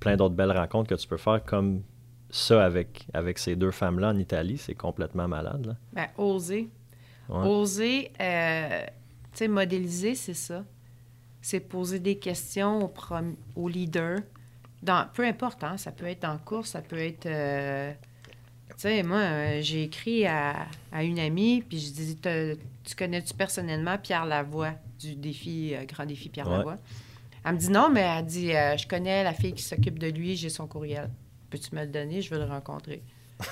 plein 0.00 0.16
d'autres 0.16 0.34
belles 0.34 0.52
rencontres 0.56 0.88
que 0.88 0.94
tu 0.94 1.08
peux 1.08 1.16
faire 1.16 1.44
comme 1.44 1.82
ça 2.30 2.64
avec, 2.64 3.06
avec 3.12 3.38
ces 3.38 3.56
deux 3.56 3.70
femmes-là 3.70 4.10
en 4.10 4.16
Italie, 4.16 4.58
c'est 4.58 4.74
complètement 4.74 5.28
malade. 5.28 5.66
Là. 5.66 5.76
Ben, 5.92 6.06
oser. 6.16 6.70
Ouais. 7.28 7.46
Oser, 7.46 8.12
euh, 8.20 8.84
tu 9.32 9.38
sais, 9.38 9.48
modéliser, 9.48 10.14
c'est 10.14 10.34
ça. 10.34 10.64
C'est 11.40 11.60
poser 11.60 11.98
des 11.98 12.18
questions 12.18 12.84
au, 12.84 12.88
prom- 12.88 13.36
au 13.56 13.68
leader. 13.68 14.18
Dans, 14.82 15.08
peu 15.12 15.24
importe, 15.24 15.64
hein, 15.64 15.76
ça 15.76 15.90
peut 15.92 16.06
être 16.06 16.24
en 16.24 16.38
course, 16.38 16.70
ça 16.70 16.82
peut 16.82 16.98
être... 16.98 17.26
euh, 17.26 17.92
tu 18.76 18.82
sais, 18.82 19.02
moi, 19.02 19.18
euh, 19.18 19.58
j'ai 19.60 19.84
écrit 19.84 20.26
à, 20.26 20.66
à 20.92 21.02
une 21.04 21.18
amie, 21.18 21.62
puis 21.62 21.78
je 21.78 21.92
dis, 21.92 22.16
tu 22.84 22.94
connais-tu 22.96 23.34
personnellement 23.34 23.98
Pierre 23.98 24.26
Lavoie 24.26 24.72
du 24.98 25.14
défi, 25.14 25.74
euh, 25.74 25.84
Grand 25.84 26.06
Défi 26.06 26.28
Pierre 26.28 26.48
Ouais. 26.48 26.58
Lavoie? 26.58 26.76
Elle 27.44 27.54
me 27.54 27.58
dit 27.58 27.70
non, 27.70 27.90
mais 27.90 28.00
elle 28.00 28.24
dit, 28.24 28.54
euh, 28.54 28.76
je 28.76 28.86
connais 28.86 29.22
la 29.22 29.34
fille 29.34 29.52
qui 29.52 29.62
s'occupe 29.62 29.98
de 29.98 30.08
lui, 30.08 30.34
j'ai 30.34 30.48
son 30.48 30.66
courriel. 30.66 31.10
Peux-tu 31.50 31.74
me 31.74 31.82
le 31.82 31.90
donner? 31.90 32.22
Je 32.22 32.30
veux 32.34 32.38
le 32.38 32.46
rencontrer. 32.46 33.02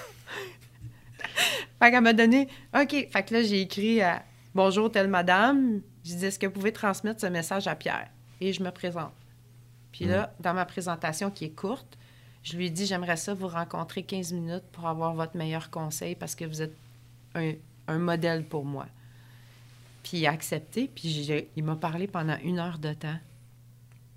Fait 1.78 1.90
qu'elle 1.90 2.00
m'a 2.00 2.12
donné, 2.12 2.48
OK. 2.74 2.90
Fait 3.10 3.22
que 3.22 3.34
là, 3.34 3.42
j'ai 3.42 3.60
écrit 3.60 4.00
à 4.02 4.24
Bonjour, 4.54 4.90
telle 4.92 5.08
madame. 5.08 5.80
Je 6.04 6.14
dis, 6.14 6.26
est-ce 6.26 6.38
que 6.38 6.46
vous 6.46 6.52
pouvez 6.52 6.72
transmettre 6.72 7.20
ce 7.20 7.26
message 7.26 7.66
à 7.68 7.74
Pierre? 7.74 8.08
Et 8.40 8.52
je 8.52 8.62
me 8.62 8.70
présente. 8.70 9.12
Puis 9.92 10.04
là, 10.04 10.34
dans 10.40 10.52
ma 10.52 10.64
présentation 10.64 11.30
qui 11.30 11.44
est 11.46 11.50
courte, 11.54 11.98
je 12.42 12.56
lui 12.56 12.70
dis, 12.70 12.86
j'aimerais 12.86 13.16
ça 13.16 13.34
vous 13.34 13.48
rencontrer 13.48 14.02
15 14.02 14.32
minutes 14.32 14.64
pour 14.72 14.86
avoir 14.86 15.14
votre 15.14 15.36
meilleur 15.36 15.70
conseil 15.70 16.14
parce 16.14 16.34
que 16.34 16.44
vous 16.44 16.62
êtes 16.62 16.76
un, 17.34 17.52
un 17.88 17.98
modèle 17.98 18.44
pour 18.44 18.64
moi. 18.64 18.86
Puis 20.02 20.18
il 20.18 20.26
a 20.26 20.32
accepté, 20.32 20.90
puis 20.92 21.48
il 21.56 21.64
m'a 21.64 21.76
parlé 21.76 22.08
pendant 22.08 22.36
une 22.42 22.58
heure 22.58 22.78
de 22.78 22.92
temps. 22.92 23.18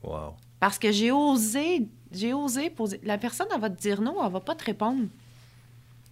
Wow. 0.03 0.35
Parce 0.59 0.79
que 0.79 0.91
j'ai 0.91 1.11
osé, 1.11 1.87
j'ai 2.11 2.33
osé 2.33 2.69
poser. 2.69 2.99
La 3.03 3.17
personne, 3.17 3.47
elle 3.53 3.61
va 3.61 3.69
te 3.69 3.79
dire 3.79 4.01
non, 4.01 4.25
elle 4.25 4.31
va 4.31 4.39
pas 4.39 4.55
te 4.55 4.65
répondre. 4.65 5.07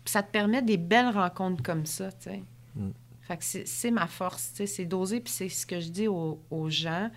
Puis 0.03 0.11
ça 0.11 0.21
te 0.21 0.31
permet 0.31 0.61
des 0.61 0.77
belles 0.77 1.09
rencontres 1.09 1.63
comme 1.63 1.85
ça, 1.85 2.11
tu 2.11 2.29
sais. 2.29 2.43
Mm. 2.75 2.89
Fait 3.21 3.37
que 3.37 3.43
c'est 3.43 3.67
c'est 3.67 3.91
ma 3.91 4.05
force, 4.05 4.51
tu 4.51 4.57
sais, 4.57 4.67
c'est 4.67 4.85
d'oser. 4.85 5.21
Puis 5.21 5.33
c'est 5.33 5.49
ce 5.49 5.65
que 5.65 5.79
je 5.79 5.89
dis 5.89 6.07
aux, 6.07 6.39
aux 6.51 6.69
gens. 6.69 7.09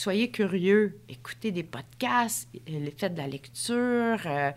Soyez 0.00 0.30
curieux, 0.30 1.00
écoutez 1.08 1.50
des 1.50 1.64
podcasts, 1.64 2.48
euh, 2.70 2.86
faites 2.96 3.14
de 3.14 3.18
la 3.18 3.26
lecture, 3.26 3.74
euh, 3.74 4.16
euh, 4.26 4.50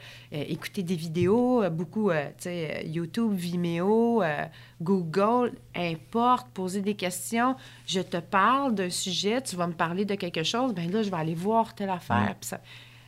écoutez 0.48 0.84
des 0.84 0.94
vidéos, 0.96 1.68
beaucoup, 1.72 2.12
euh, 2.12 2.28
tu 2.38 2.44
sais, 2.44 2.84
YouTube, 2.86 3.34
Vimeo, 3.34 4.22
euh, 4.22 4.46
Google, 4.80 5.54
importe, 5.76 6.46
posez 6.54 6.82
des 6.82 6.94
questions. 6.94 7.56
Je 7.88 8.02
te 8.02 8.18
parle 8.18 8.76
d'un 8.76 8.92
sujet, 8.92 9.42
tu 9.42 9.56
vas 9.56 9.66
me 9.66 9.74
parler 9.74 10.06
de 10.06 10.14
quelque 10.14 10.44
chose, 10.44 10.76
ben 10.76 10.92
là, 10.92 11.02
je 11.02 11.10
vais 11.10 11.18
aller 11.18 11.34
voir 11.34 11.74
telle 11.74 11.90
affaire. 11.90 12.36
Ça- 12.42 12.62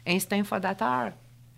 Instinct 0.08 0.44
fondateur, 0.44 1.12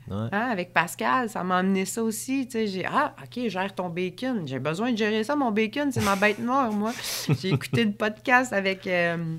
Ouais. 0.08 0.28
Hein, 0.34 0.50
avec 0.52 0.72
Pascal, 0.72 1.30
ça 1.32 1.44
m'a 1.44 1.58
amené 1.58 1.84
ça 1.86 2.04
aussi. 2.04 2.48
J'ai 2.52 2.86
Ah, 2.86 3.16
OK, 3.24 3.48
gère 3.50 3.74
ton 3.74 3.90
bacon. 3.90 4.48
J'ai 4.48 4.60
besoin 4.60 4.92
de 4.92 4.98
gérer 5.00 5.24
ça, 5.24 5.36
mon 5.36 5.50
bacon. 5.50 5.92
C'est 5.92 6.04
ma 6.04 6.16
bête 6.16 6.38
noire, 6.38 6.72
moi. 6.72 6.92
J'ai 7.42 7.50
écouté 7.50 7.86
le 7.86 7.92
podcast 7.92 8.54
avec, 8.54 8.86
Euh, 8.86 9.38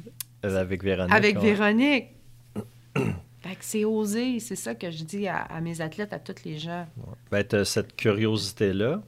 Avec 0.54 0.82
Véronique. 0.84 1.12
avec 1.14 1.36
ouais. 1.36 1.54
Véronique. 1.54 2.06
fait 3.40 3.56
que 3.56 3.64
c'est 3.64 3.84
osé. 3.84 4.38
C'est 4.40 4.56
ça 4.56 4.74
que 4.74 4.90
je 4.90 5.04
dis 5.04 5.26
à, 5.28 5.38
à 5.38 5.60
mes 5.60 5.80
athlètes, 5.80 6.12
à 6.12 6.18
tous 6.18 6.44
les 6.44 6.58
gens. 6.58 6.86
Ben, 7.30 7.42
t'as 7.44 7.64
cette 7.64 7.96
curiosité-là 7.96 9.02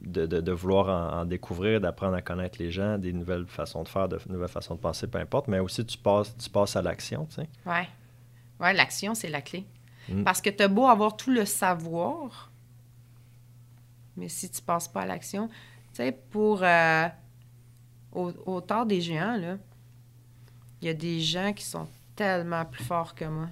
de, 0.00 0.26
de- 0.26 0.40
de 0.40 0.52
vouloir 0.52 0.88
en, 1.14 1.20
en 1.20 1.24
découvrir, 1.24 1.80
d'apprendre 1.80 2.14
à 2.14 2.22
connaître 2.22 2.58
les 2.60 2.70
gens, 2.70 2.98
des 2.98 3.12
nouvelles 3.12 3.46
façons 3.46 3.82
de 3.82 3.88
faire, 3.88 4.08
de 4.08 4.18
nouvelles 4.28 4.48
façons 4.48 4.74
de 4.74 4.80
penser, 4.80 5.06
peu 5.06 5.18
importe, 5.18 5.48
mais 5.48 5.58
aussi 5.60 5.84
tu 5.86 5.96
passes, 5.98 6.36
tu 6.36 6.50
passes 6.50 6.76
à 6.76 6.82
l'action, 6.82 7.24
tu 7.26 7.36
sais. 7.36 7.48
Ouais. 7.64 7.88
Ouais, 8.60 8.72
l'action, 8.74 9.14
c'est 9.14 9.30
la 9.30 9.40
clé. 9.40 9.64
Mm. 10.08 10.22
Parce 10.24 10.40
que 10.42 10.50
tu 10.50 10.62
as 10.62 10.68
beau 10.68 10.86
avoir 10.86 11.16
tout 11.16 11.30
le 11.30 11.44
savoir, 11.46 12.50
Mais 14.16 14.28
si 14.28 14.48
tu 14.50 14.60
passes 14.62 14.86
pas 14.88 15.00
à 15.02 15.06
l'action, 15.06 15.48
tu 15.48 15.54
sais, 15.94 16.12
pour. 16.12 16.62
euh, 16.62 17.08
au, 18.12 18.30
au 18.46 18.60
tard 18.60 18.86
des 18.86 19.00
géants, 19.00 19.36
là, 19.36 19.56
il 20.84 20.88
y 20.88 20.90
a 20.90 20.94
des 20.94 21.18
gens 21.20 21.52
qui 21.54 21.64
sont 21.64 21.88
tellement 22.14 22.64
plus 22.66 22.84
forts 22.84 23.14
que 23.14 23.24
moi. 23.24 23.48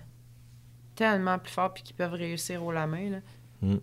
Tellement 0.94 1.38
plus 1.38 1.50
forts, 1.50 1.72
puis 1.72 1.82
qui 1.82 1.94
peuvent 1.94 2.12
réussir 2.12 2.62
au 2.62 2.70
la 2.70 2.86
main, 2.86 3.08
là. 3.08 3.18
Mm. 3.62 3.76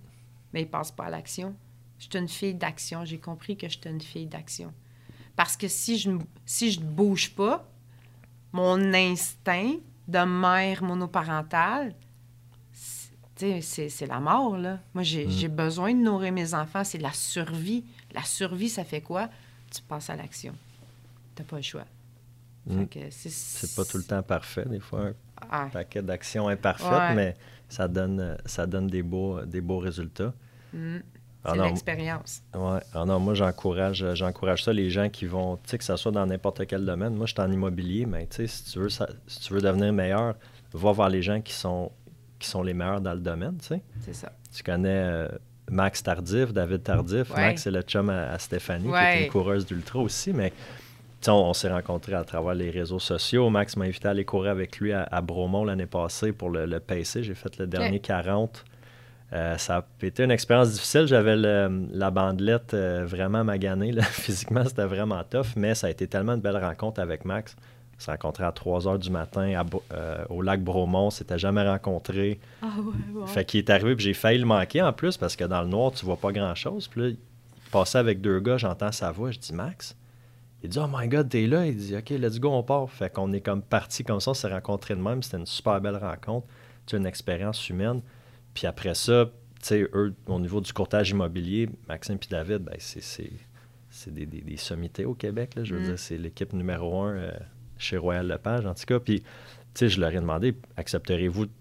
Mais 0.54 0.62
ils 0.62 0.70
passent 0.70 0.92
pas 0.92 1.06
à 1.06 1.10
l'action. 1.10 1.56
Je 1.98 2.04
suis 2.06 2.18
une 2.20 2.30
fille 2.30 2.54
d'action. 2.54 3.06
J'ai 3.06 3.18
compris 3.18 3.58
que 3.58 3.68
je 3.68 3.78
suis 3.80 3.90
une 3.90 4.02
fille 4.02 4.28
d'action. 4.28 4.72
Parce 5.36 5.58
que 5.58 5.68
si 5.68 5.98
je 5.98 6.12
ne 6.12 6.20
si 6.46 6.72
je 6.72 6.80
ne 6.80 6.86
bouge 6.86 7.32
pas, 7.32 7.68
mon 8.52 8.94
instinct 8.94 9.74
de 10.08 10.20
mère 10.20 10.84
monoparentale, 10.84 11.96
c'est- 12.74 14.06
la 14.08 14.20
mort, 14.20 14.58
là. 14.58 14.80
Moi, 14.94 15.04
j'ai 15.04 15.26
Mm. 15.26 15.32
j'ai 15.32 15.48
besoin 15.48 15.94
de 15.94 16.00
nourrir 16.00 16.32
mes 16.34 16.54
enfants. 16.54 16.84
C'est 16.84 16.98
la 17.00 17.14
survie. 17.14 17.84
La 18.14 18.24
survie, 18.24 18.70
ça 18.70 18.84
fait 18.84 19.02
quoi? 19.02 19.30
Tu 19.74 19.82
passes 19.82 20.10
à 20.10 20.16
l'action. 20.16 20.54
Tu 21.36 21.44
pas 21.44 21.56
le 21.58 21.62
choix. 21.64 21.86
Mm. 22.70 22.86
C'est 23.10 23.76
pas 23.76 23.84
tout 23.86 23.98
le 23.98 24.04
temps 24.04 24.22
parfait, 24.24 24.66
des 24.66 24.80
fois, 24.80 25.08
un 25.08 25.14
Ah, 25.50 25.68
paquet 25.72 26.02
d'actions 26.02 26.48
imparfaites, 26.48 26.88
Ouais. 26.90 27.16
mais 27.16 27.36
ça 27.68 27.88
donne, 27.88 28.38
ça 28.46 28.66
donne 28.68 28.88
des, 28.88 29.04
beaux, 29.04 29.42
des 29.46 29.62
beaux 29.62 29.80
résultats. 29.80 30.34
mm. 30.74 30.98
Ah 31.46 31.54
c'est 31.56 31.62
l'expérience. 31.64 32.44
Ouais. 32.54 32.80
Ah 32.94 33.06
non, 33.06 33.18
moi, 33.18 33.34
j'encourage, 33.34 34.06
j'encourage 34.14 34.62
ça, 34.66 34.74
les 34.74 34.90
gens 34.90 35.08
qui 35.08 35.26
vont, 35.26 35.56
tu 35.56 35.70
sais, 35.70 35.78
que 35.78 35.86
ça 35.86 35.96
soit 35.96 36.12
dans 36.12 36.26
n'importe 36.26 36.68
quel 36.68 36.86
domaine. 36.86 37.16
Moi, 37.16 37.28
je 37.28 37.32
suis 37.32 37.42
en 37.42 37.50
immobilier, 37.50 38.06
mais 38.06 38.28
tu 38.28 38.36
sais, 38.36 38.48
si 38.48 38.66
tu 38.74 38.80
veux, 38.80 38.90
ça- 38.90 39.08
si 39.26 39.40
tu 39.40 39.54
veux 39.54 39.62
devenir 39.62 39.94
meilleur, 39.94 40.36
va 40.74 40.92
voir 40.92 41.08
les 41.08 41.22
gens 41.22 41.40
qui 41.40 41.54
sont, 41.54 41.94
qui 42.40 42.48
sont 42.50 42.62
les 42.62 42.74
meilleurs 42.74 43.00
dans 43.00 43.14
le 43.14 43.22
domaine, 43.22 43.56
tu 43.58 43.68
sais. 43.68 43.82
C'est 44.02 44.14
ça. 44.14 44.34
Tu 44.54 44.64
connais 44.64 44.90
euh, 44.90 45.28
Max 45.72 46.04
Tardif, 46.04 46.52
David 46.52 46.84
Tardif. 46.84 47.30
Ouais. 47.32 47.38
Max, 47.48 47.62
c'est 47.64 47.72
le 47.72 47.84
chum 47.84 48.10
à, 48.10 48.32
à 48.32 48.38
Stéphanie, 48.38 48.90
qui 48.90 48.96
est 48.98 49.24
une 49.26 49.32
coureuse 49.32 49.66
d'ultra 49.66 50.00
aussi, 50.00 50.34
mais 50.34 50.52
on, 51.28 51.32
on 51.32 51.54
s'est 51.54 51.72
rencontrés 51.72 52.14
à 52.14 52.24
travers 52.24 52.54
les 52.54 52.70
réseaux 52.70 53.00
sociaux. 53.00 53.50
Max 53.50 53.76
m'a 53.78 53.86
invité 53.86 54.08
à 54.08 54.12
aller 54.12 54.26
courir 54.26 54.52
avec 54.52 54.78
lui 54.80 54.94
à, 54.94 55.04
à 55.04 55.22
Bromont 55.22 55.66
l'année 55.66 55.86
passée 55.86 56.32
pour 56.32 56.50
le, 56.50 56.66
le 56.66 56.80
PC. 56.80 57.24
J'ai 57.24 57.36
fait 57.36 57.58
le 57.58 57.68
dernier 57.68 58.00
40. 58.00 58.64
Euh, 59.32 59.58
ça 59.58 59.78
a 59.78 60.06
été 60.06 60.24
une 60.24 60.32
expérience 60.32 60.72
difficile. 60.72 61.06
J'avais 61.06 61.36
la 61.36 62.12
bandelette 62.12 62.74
euh, 62.74 63.06
vraiment 63.06 63.44
maganée. 63.44 63.92
là. 63.92 64.02
Physiquement, 64.04 64.64
c'était 64.66 64.86
vraiment 64.86 65.24
tough, 65.24 65.56
mais 65.56 65.76
ça 65.76 65.88
a 65.88 65.90
été 65.90 66.08
tellement 66.08 66.34
une 66.34 66.42
belle 66.42 66.58
rencontre 66.58 67.00
avec 67.00 67.26
Max. 67.26 67.56
On 67.98 68.02
s'est 68.02 68.12
rencontrés 68.12 68.46
à 68.46 68.52
3 68.52 68.80
h 68.86 68.98
du 68.98 69.10
matin 69.12 69.54
à 69.60 69.66
euh, 69.94 70.24
au 70.30 70.42
lac 70.42 70.64
Bromont. 70.64 71.08
On 71.08 71.10
s'était 71.10 71.38
jamais 71.38 71.68
rencontrés. 71.68 72.40
Ah 72.62 72.68
ouais, 72.80 73.28
Fait 73.28 73.46
qu'il 73.46 73.60
est 73.60 73.70
arrivé, 73.70 73.96
puis 73.96 74.06
j'ai 74.06 74.14
failli 74.14 74.40
le 74.40 74.46
manquer 74.46 74.82
en 74.82 74.94
plus, 74.94 75.18
parce 75.18 75.36
que 75.36 75.44
dans 75.44 75.62
le 75.62 75.68
noir, 75.68 75.92
tu 75.92 76.06
vois 76.06 76.18
pas 76.18 76.32
grand-chose. 76.32 76.88
Puis 76.88 77.02
là, 77.02 77.08
il 77.10 77.18
passait 77.72 77.98
avec 77.98 78.22
deux 78.22 78.40
gars, 78.40 78.58
j'entends 78.58 78.92
sa 78.92 79.12
voix, 79.12 79.32
je 79.32 79.38
dis 79.40 79.54
Max. 79.54 79.96
Il 80.64 80.70
dit 80.70 80.80
Oh 80.80 80.88
my 80.92 81.08
god, 81.08 81.30
t'es 81.30 81.48
là. 81.48 81.66
Il 81.68 81.76
dit 81.78 81.96
Ok, 81.96 82.10
let's 82.12 82.40
go, 82.40 82.50
on 82.50 82.64
part. 82.64 82.90
Fait 82.90 83.12
qu'on 83.12 83.32
est 83.34 83.42
comme 83.42 83.62
parti 83.62 84.04
comme 84.04 84.20
ça, 84.20 84.32
on 84.32 84.34
s'est 84.34 84.48
rencontrés 84.52 84.96
de 84.96 85.02
même. 85.02 85.24
C'était 85.24 85.38
une 85.38 85.46
super 85.46 85.80
belle 85.82 85.96
rencontre. 85.98 86.48
Tu 86.86 86.96
une 86.98 87.06
expérience 87.06 87.70
humaine. 87.70 88.02
Puis 88.54 88.66
après 88.68 88.96
ça, 88.96 89.26
tu 89.26 89.68
sais, 89.68 89.88
eux, 89.94 90.14
au 90.28 90.40
niveau 90.40 90.60
du 90.62 90.74
courtage 90.74 91.12
immobilier, 91.12 91.70
Maxime 91.88 92.16
et 92.16 92.28
David, 92.32 92.60
ben, 92.64 92.76
c'est, 92.80 93.02
c'est, 93.04 93.32
c'est 93.90 94.14
des, 94.14 94.26
des, 94.26 94.42
des 94.42 94.58
sommités 94.58 95.06
au 95.06 95.14
Québec. 95.14 95.56
Là, 95.56 95.64
je 95.64 95.76
veux 95.76 95.82
Mm. 95.82 95.86
dire, 95.86 96.00
c'est 96.00 96.18
l'équipe 96.18 96.52
numéro 96.54 97.02
un 97.02 97.16
euh, 97.16 97.32
chez 97.78 97.98
Royal 97.98 98.28
Lepage, 98.28 98.66
en 98.66 98.74
tout 98.74 98.86
cas. 98.86 99.00
Puis, 99.00 99.22
tu 99.22 99.26
sais, 99.76 99.90
je 99.90 100.00
leur 100.02 100.10
ai 100.12 100.16
demandé 100.16 100.56
accepterez-vous 100.78 101.46
tu 101.46 101.52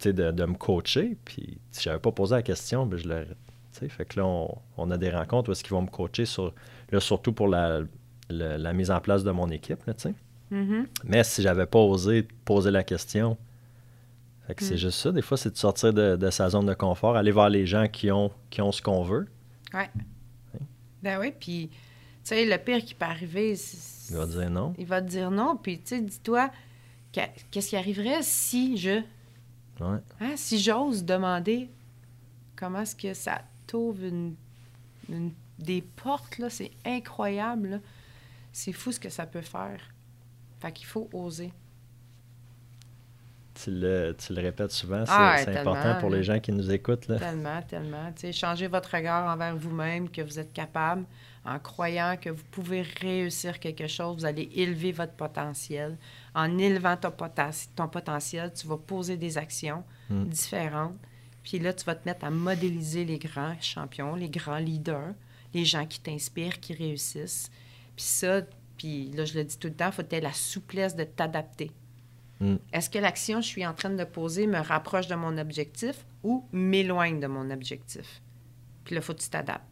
sais, 0.00 0.12
de, 0.12 0.30
de 0.32 0.44
me 0.44 0.54
coacher? 0.54 1.16
Puis, 1.24 1.58
si 1.70 1.82
j'avais 1.84 2.00
pas 2.00 2.10
posé 2.12 2.34
la 2.34 2.42
question, 2.42 2.86
ben, 2.86 2.98
je 2.98 3.06
leur. 3.08 3.24
tu 3.26 3.34
sais, 3.72 3.88
Fait 3.88 4.04
que 4.04 4.18
là, 4.18 4.26
on, 4.26 4.52
on 4.76 4.90
a 4.90 4.98
des 4.98 5.10
rencontres 5.10 5.48
où 5.48 5.52
est-ce 5.52 5.62
qu'ils 5.62 5.72
vont 5.74 5.82
me 5.82 5.90
coacher, 5.90 6.24
sur, 6.26 6.52
là, 6.90 6.98
surtout 7.00 7.32
pour 7.32 7.46
la, 7.48 7.82
le- 8.38 8.56
la 8.56 8.72
mise 8.72 8.90
en 8.90 9.00
place 9.00 9.24
de 9.24 9.30
mon 9.30 9.48
équipe. 9.50 9.84
Là, 9.86 9.94
tu 9.94 10.02
sais. 10.02 10.14
Mhm. 10.50 10.86
Mais 11.04 11.24
si 11.24 11.42
j'avais 11.42 11.66
pas 11.66 11.78
osé 11.78 12.22
poser 12.44 12.70
la 12.70 12.82
question, 12.82 13.36
fait 14.46 14.54
que 14.54 14.62
c'est 14.64 14.74
Mm. 14.74 14.78
juste 14.78 14.98
ça. 14.98 15.12
Des 15.12 15.22
fois, 15.22 15.36
c'est 15.36 15.50
de 15.50 15.56
sortir 15.56 15.92
de, 15.94 16.16
de 16.16 16.30
sa 16.30 16.50
zone 16.50 16.66
de 16.66 16.74
confort, 16.74 17.16
aller 17.16 17.30
voir 17.30 17.48
les 17.48 17.64
gens 17.66 17.86
qui 17.88 18.10
ont, 18.10 18.30
qui 18.50 18.60
ont 18.60 18.72
ce 18.72 18.82
qu'on 18.82 19.02
veut. 19.02 19.26
Ben 21.02 21.18
oui, 21.18 21.32
puis, 21.38 21.68
tu 21.68 21.76
sais, 22.24 22.44
le 22.44 22.56
pire 22.58 22.84
qui 22.84 22.94
peut 22.94 23.04
arriver, 23.06 23.56
c'est- 23.56 24.12
Il 24.12 24.16
va 24.16 24.26
dire 24.26 24.50
non. 24.50 24.74
il 24.78 24.86
va 24.86 25.02
te 25.02 25.08
dire 25.08 25.30
non. 25.30 25.56
Puis, 25.56 25.78
tu 25.78 25.96
sais, 25.96 26.00
dis-toi, 26.00 26.50
que- 27.12 27.20
qu'est-ce 27.50 27.70
qui 27.70 27.76
arriverait 27.76 28.22
si 28.22 28.76
je. 28.76 29.00
Ouais. 29.80 29.98
Hein, 30.20 30.32
si 30.36 30.60
j'ose 30.60 31.04
demander 31.04 31.68
comment 32.54 32.80
est-ce 32.82 32.94
que 32.94 33.14
ça 33.14 33.42
t'ouvre 33.66 34.04
une, 34.04 34.34
une- 35.08 35.32
des 35.58 35.82
portes, 35.82 36.38
là, 36.38 36.50
c'est 36.50 36.70
incroyable. 36.84 37.68
là. 37.68 37.78
C'est 38.52 38.72
fou 38.72 38.92
ce 38.92 39.00
que 39.00 39.08
ça 39.08 39.26
peut 39.26 39.40
faire. 39.42 39.80
Fait 40.60 40.72
qu'il 40.72 40.86
faut 40.86 41.08
oser. 41.12 41.52
Tu 43.54 43.70
le, 43.70 44.16
tu 44.18 44.32
le 44.32 44.40
répètes 44.40 44.72
souvent, 44.72 45.04
c'est 45.04 45.12
Ah, 45.14 45.36
important 45.46 46.00
pour 46.00 46.08
les 46.08 46.22
gens 46.22 46.40
qui 46.40 46.52
nous 46.52 46.70
écoutent. 46.70 47.06
Là. 47.08 47.18
Tellement, 47.18 47.60
tellement. 47.62 48.10
Tu 48.12 48.22
sais, 48.22 48.32
changez 48.32 48.66
votre 48.66 48.94
regard 48.94 49.30
envers 49.32 49.54
vous-même, 49.54 50.08
que 50.08 50.22
vous 50.22 50.38
êtes 50.38 50.54
capable, 50.54 51.04
en 51.44 51.58
croyant 51.58 52.16
que 52.18 52.30
vous 52.30 52.44
pouvez 52.50 52.80
réussir 52.82 53.60
quelque 53.60 53.86
chose, 53.88 54.16
vous 54.20 54.24
allez 54.24 54.48
élever 54.54 54.92
votre 54.92 55.12
potentiel. 55.12 55.98
En 56.34 56.56
élevant 56.56 56.96
ton, 56.96 57.10
poten- 57.10 57.68
ton 57.76 57.88
potentiel, 57.88 58.52
tu 58.54 58.66
vas 58.66 58.78
poser 58.78 59.16
des 59.18 59.36
actions 59.36 59.84
Mm. 60.08 60.24
différentes. 60.24 60.96
Puis 61.42 61.58
là, 61.58 61.72
tu 61.74 61.84
vas 61.84 61.94
te 61.94 62.08
mettre 62.08 62.24
à 62.24 62.30
modéliser 62.30 63.04
les 63.04 63.18
grands 63.18 63.54
champions, 63.60 64.14
les 64.14 64.30
grands 64.30 64.58
leaders, 64.58 65.12
les 65.52 65.64
gens 65.66 65.84
qui 65.86 66.00
t'inspirent, 66.00 66.58
qui 66.58 66.72
réussissent. 66.72 67.50
Puis 67.96 68.04
ça, 68.04 68.42
puis 68.76 69.10
là, 69.12 69.24
je 69.24 69.34
le 69.38 69.44
dis 69.44 69.58
tout 69.58 69.68
le 69.68 69.74
temps, 69.74 69.86
il 69.88 69.92
faut 69.92 70.02
que 70.02 70.08
tu 70.08 70.16
aies 70.16 70.20
la 70.20 70.32
souplesse 70.32 70.96
de 70.96 71.04
t'adapter. 71.04 71.70
Mm. 72.40 72.56
Est-ce 72.72 72.90
que 72.90 72.98
l'action 72.98 73.38
que 73.38 73.44
je 73.44 73.48
suis 73.48 73.66
en 73.66 73.74
train 73.74 73.90
de 73.90 74.04
poser 74.04 74.46
me 74.46 74.58
rapproche 74.58 75.06
de 75.06 75.14
mon 75.14 75.36
objectif 75.38 76.04
ou 76.22 76.44
m'éloigne 76.52 77.20
de 77.20 77.26
mon 77.26 77.50
objectif? 77.50 78.20
Puis 78.84 78.94
là, 78.94 79.00
il 79.00 79.04
faut 79.04 79.14
que 79.14 79.20
tu 79.20 79.28
t'adaptes. 79.28 79.64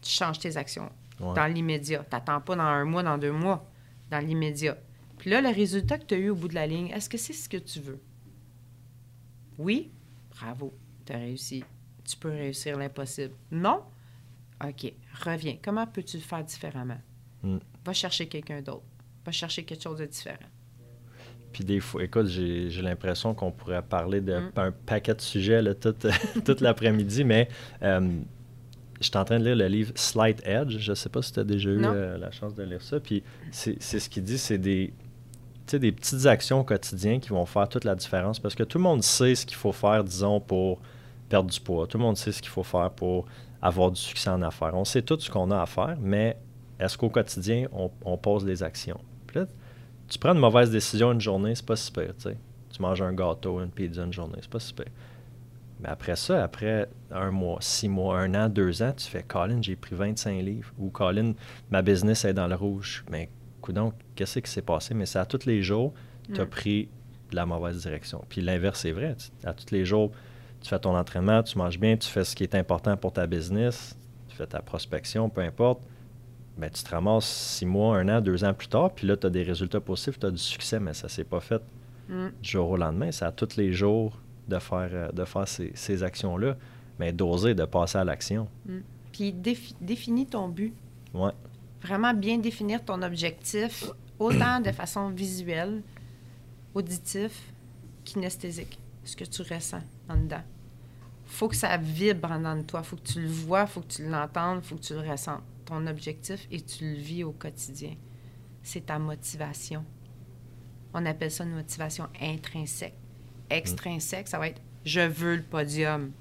Tu 0.00 0.10
changes 0.10 0.38
tes 0.38 0.56
actions 0.56 0.90
Ouais. 1.20 1.34
dans 1.34 1.46
l'immédiat. 1.46 2.00
Tu 2.02 2.14
n'attends 2.14 2.40
pas 2.40 2.56
dans 2.56 2.62
un 2.62 2.84
mois, 2.84 3.02
dans 3.04 3.18
deux 3.18 3.30
mois, 3.32 3.70
dans 4.10 4.18
l'immédiat. 4.18 4.76
Puis 5.18 5.30
là, 5.30 5.40
le 5.40 5.48
résultat 5.48 5.96
que 5.98 6.04
tu 6.04 6.14
as 6.14 6.18
eu 6.18 6.30
au 6.30 6.34
bout 6.34 6.48
de 6.48 6.54
la 6.54 6.66
ligne, 6.66 6.88
est-ce 6.88 7.08
que 7.08 7.16
c'est 7.18 7.32
ce 7.32 7.48
que 7.48 7.56
tu 7.56 7.78
veux? 7.80 8.00
Oui? 9.58 9.90
Bravo, 10.30 10.72
tu 11.06 11.12
as 11.12 11.18
réussi. 11.18 11.62
Tu 12.04 12.16
peux 12.16 12.30
réussir 12.30 12.76
l'impossible. 12.76 13.34
Non? 13.50 13.82
OK, 14.64 14.92
reviens. 15.24 15.56
Comment 15.62 15.86
peux-tu 15.86 16.16
le 16.16 16.22
faire 16.22 16.42
différemment? 16.44 16.98
Mm. 17.44 17.58
Va 17.84 17.92
chercher 17.92 18.26
quelqu'un 18.26 18.60
d'autre. 18.62 18.82
Va 19.24 19.32
chercher 19.32 19.64
quelque 19.64 19.82
chose 19.82 19.98
de 19.98 20.06
différent. 20.06 20.36
Puis 21.52 21.64
des 21.64 21.78
fois, 21.80 22.02
écoute, 22.02 22.26
j'ai 22.26 22.68
j'ai 22.70 22.82
l'impression 22.82 23.32
qu'on 23.34 23.52
pourrait 23.52 23.82
parler 23.82 24.20
de 24.20 24.38
Mm. 24.38 24.72
paquet 24.86 25.14
de 25.14 25.20
sujets 25.20 25.62
là, 25.62 25.74
tout, 25.74 25.94
toute 26.44 26.60
l'après-midi, 26.60 27.22
mais 27.24 27.48
euh, 27.82 28.00
je 29.00 29.04
suis 29.06 29.16
en 29.16 29.24
train 29.24 29.38
de 29.38 29.44
lire 29.44 29.56
le 29.56 29.66
livre 29.68 29.92
Slight 29.94 30.42
Edge. 30.46 30.78
Je 30.78 30.90
ne 30.90 30.94
sais 30.94 31.08
pas 31.08 31.22
si 31.22 31.32
tu 31.32 31.40
as 31.40 31.44
déjà 31.44 31.70
eu 31.70 31.84
euh, 31.84 32.18
la 32.18 32.30
chance 32.32 32.54
de 32.54 32.62
lire 32.64 32.82
ça. 32.82 32.98
Puis 32.98 33.22
c'est 33.52 33.76
c'est 33.80 34.00
ce 34.00 34.08
qu'il 34.08 34.24
dit, 34.24 34.38
c'est 34.38 34.58
des, 34.58 34.92
des 35.72 35.92
petites 35.92 36.26
actions 36.26 36.60
au 36.60 36.64
quotidien 36.64 37.20
qui 37.20 37.28
vont 37.28 37.46
faire 37.46 37.68
toute 37.68 37.84
la 37.84 37.94
différence. 37.94 38.40
Parce 38.40 38.54
que 38.54 38.62
tout 38.64 38.78
le 38.78 38.84
monde 38.84 39.02
sait 39.02 39.34
ce 39.34 39.46
qu'il 39.46 39.56
faut 39.56 39.72
faire, 39.72 40.02
disons, 40.02 40.40
pour 40.40 40.80
perdre 41.28 41.50
du 41.50 41.60
poids. 41.60 41.86
Tout 41.86 41.98
le 41.98 42.04
monde 42.04 42.16
sait 42.16 42.32
ce 42.32 42.42
qu'il 42.42 42.50
faut 42.50 42.62
faire 42.64 42.90
pour 42.90 43.26
avoir 43.62 43.90
du 43.92 44.00
succès 44.00 44.28
en 44.30 44.42
affaires. 44.42 44.74
On 44.74 44.84
sait 44.84 45.02
tout 45.02 45.18
ce 45.20 45.30
qu'on 45.30 45.50
a 45.50 45.60
à 45.62 45.66
faire, 45.66 45.96
mais 46.00 46.36
est-ce 46.78 46.96
qu'au 46.98 47.08
quotidien, 47.08 47.66
on, 47.72 47.90
on 48.04 48.16
pose 48.16 48.44
les 48.44 48.62
actions? 48.62 49.00
Puis 49.26 49.38
là, 49.40 49.46
tu 50.08 50.18
prends 50.18 50.32
une 50.34 50.40
mauvaise 50.40 50.70
décision 50.70 51.12
une 51.12 51.20
journée, 51.20 51.54
c'est 51.54 51.66
pas 51.66 51.76
si 51.76 51.90
pire, 51.90 52.14
tu 52.16 52.24
sais. 52.30 52.36
Tu 52.70 52.82
manges 52.82 53.02
un 53.02 53.12
gâteau, 53.12 53.60
une 53.62 53.70
pizza 53.70 54.02
une 54.04 54.12
journée, 54.12 54.38
c'est 54.40 54.50
pas 54.50 54.60
si 54.60 54.74
pire. 54.74 54.86
Mais 55.80 55.88
après 55.88 56.16
ça, 56.16 56.42
après 56.42 56.88
un 57.10 57.30
mois, 57.30 57.58
six 57.60 57.88
mois, 57.88 58.18
un 58.18 58.34
an, 58.34 58.48
deux 58.48 58.82
ans, 58.82 58.92
tu 58.96 59.06
fais 59.06 59.22
Colin, 59.22 59.60
j'ai 59.62 59.76
pris 59.76 59.94
25 59.94 60.40
livres. 60.42 60.72
Ou 60.78 60.88
Colin, 60.90 61.32
ma 61.70 61.82
business 61.82 62.24
est 62.24 62.34
dans 62.34 62.46
le 62.48 62.54
rouge. 62.54 63.04
Mais 63.10 63.28
donc, 63.68 63.94
qu'est-ce 64.14 64.38
qui 64.40 64.50
s'est 64.50 64.62
passé? 64.62 64.92
Mais 64.94 65.06
c'est 65.06 65.18
à 65.18 65.24
tous 65.26 65.46
les 65.46 65.62
jours, 65.62 65.92
tu 66.32 66.40
as 66.40 66.44
Mm. 66.44 66.48
pris 66.48 66.88
de 67.30 67.36
la 67.36 67.46
mauvaise 67.46 67.80
direction. 67.82 68.22
Puis 68.28 68.40
l'inverse, 68.40 68.80
c'est 68.80 68.92
vrai. 68.92 69.16
À 69.44 69.52
tous 69.54 69.70
les 69.72 69.84
jours, 69.84 70.10
tu 70.60 70.68
fais 70.68 70.78
ton 70.78 70.96
entraînement, 70.96 71.42
tu 71.42 71.56
manges 71.58 71.78
bien, 71.78 71.96
tu 71.96 72.08
fais 72.08 72.24
ce 72.24 72.36
qui 72.36 72.42
est 72.42 72.54
important 72.54 72.96
pour 72.96 73.12
ta 73.12 73.26
business, 73.26 73.96
tu 74.28 74.36
fais 74.36 74.46
ta 74.46 74.60
prospection, 74.60 75.28
peu 75.30 75.40
importe. 75.40 75.80
Ben, 76.56 76.70
tu 76.70 76.82
te 76.84 76.90
ramasses 76.90 77.26
six 77.26 77.66
mois, 77.66 77.98
un 77.98 78.08
an, 78.08 78.20
deux 78.20 78.44
ans 78.44 78.54
plus 78.54 78.68
tard, 78.68 78.92
puis 78.94 79.06
là, 79.08 79.16
tu 79.16 79.26
as 79.26 79.30
des 79.30 79.42
résultats 79.42 79.80
positifs, 79.80 80.18
tu 80.20 80.26
as 80.26 80.30
du 80.30 80.38
succès, 80.38 80.78
mais 80.78 80.94
ça 80.94 81.08
s'est 81.08 81.24
pas 81.24 81.40
fait 81.40 81.60
Mm. 82.08 82.28
du 82.42 82.48
jour 82.50 82.70
au 82.70 82.76
lendemain. 82.76 83.10
C'est 83.10 83.24
à 83.24 83.32
tous 83.32 83.56
les 83.56 83.72
jours 83.72 84.18
de 84.46 84.58
faire, 84.58 84.90
euh, 84.92 85.10
de 85.10 85.24
faire 85.24 85.48
ces, 85.48 85.72
ces 85.74 86.02
actions-là, 86.02 86.56
mais 86.98 87.12
d'oser, 87.12 87.54
de 87.54 87.64
passer 87.64 87.98
à 87.98 88.04
l'action. 88.04 88.46
Puis 89.10 89.32
défi- 89.32 89.74
définis 89.80 90.26
ton 90.26 90.48
but. 90.48 90.74
Ouais. 91.14 91.32
Vraiment 91.82 92.12
bien 92.14 92.38
définir 92.38 92.84
ton 92.84 93.00
objectif, 93.02 93.84
autant 94.18 94.60
de 94.60 94.70
façon 94.70 95.08
visuelle, 95.10 95.82
auditif, 96.74 97.52
kinesthésique. 98.04 98.78
Ce 99.04 99.16
que 99.16 99.24
tu 99.24 99.42
ressens 99.42 99.82
en 100.08 100.16
dedans. 100.16 100.42
faut 101.26 101.48
que 101.48 101.56
ça 101.56 101.76
vibre 101.78 102.30
en 102.30 102.38
dedans 102.38 102.56
de 102.56 102.62
toi. 102.62 102.82
faut 102.82 102.96
que 102.96 103.02
tu 103.02 103.20
le 103.22 103.28
vois, 103.28 103.66
faut 103.66 103.80
que 103.80 103.88
tu 103.88 104.06
l'entendes, 104.08 104.62
faut 104.62 104.76
que 104.76 104.82
tu 104.82 104.92
le 104.94 105.00
ressentes. 105.00 105.42
Ton 105.64 105.86
objectif 105.86 106.46
et 106.50 106.60
tu 106.60 106.84
le 106.84 106.98
vis 106.98 107.24
au 107.24 107.32
quotidien. 107.32 107.94
C'est 108.62 108.86
ta 108.86 108.98
motivation. 108.98 109.84
On 110.92 111.04
appelle 111.06 111.30
ça 111.30 111.44
une 111.44 111.54
motivation 111.54 112.08
intrinsèque. 112.20 112.94
Extrinsèque, 113.50 114.28
ça 114.28 114.38
va 114.38 114.48
être 114.48 114.60
je 114.84 115.00
veux 115.00 115.36
le 115.36 115.42
podium. 115.42 116.12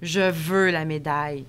Je 0.00 0.30
veux 0.30 0.70
la 0.70 0.84
médaille. 0.84 1.44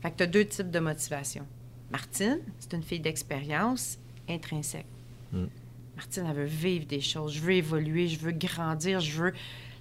Fait 0.00 0.10
que 0.10 0.16
tu 0.16 0.22
as 0.22 0.26
deux 0.26 0.44
types 0.44 0.70
de 0.70 0.78
motivation. 0.78 1.46
Martine, 1.90 2.40
c'est 2.58 2.72
une 2.74 2.82
fille 2.82 3.00
d'expérience 3.00 3.98
intrinsèque. 4.28 4.86
Mm. 5.32 5.46
Martine, 5.96 6.26
elle 6.28 6.36
veut 6.36 6.44
vivre 6.44 6.86
des 6.86 7.00
choses. 7.00 7.34
Je 7.34 7.40
veux 7.40 7.52
évoluer, 7.52 8.08
je 8.08 8.18
veux 8.18 8.32
grandir, 8.32 9.00
je 9.00 9.22
veux. 9.22 9.32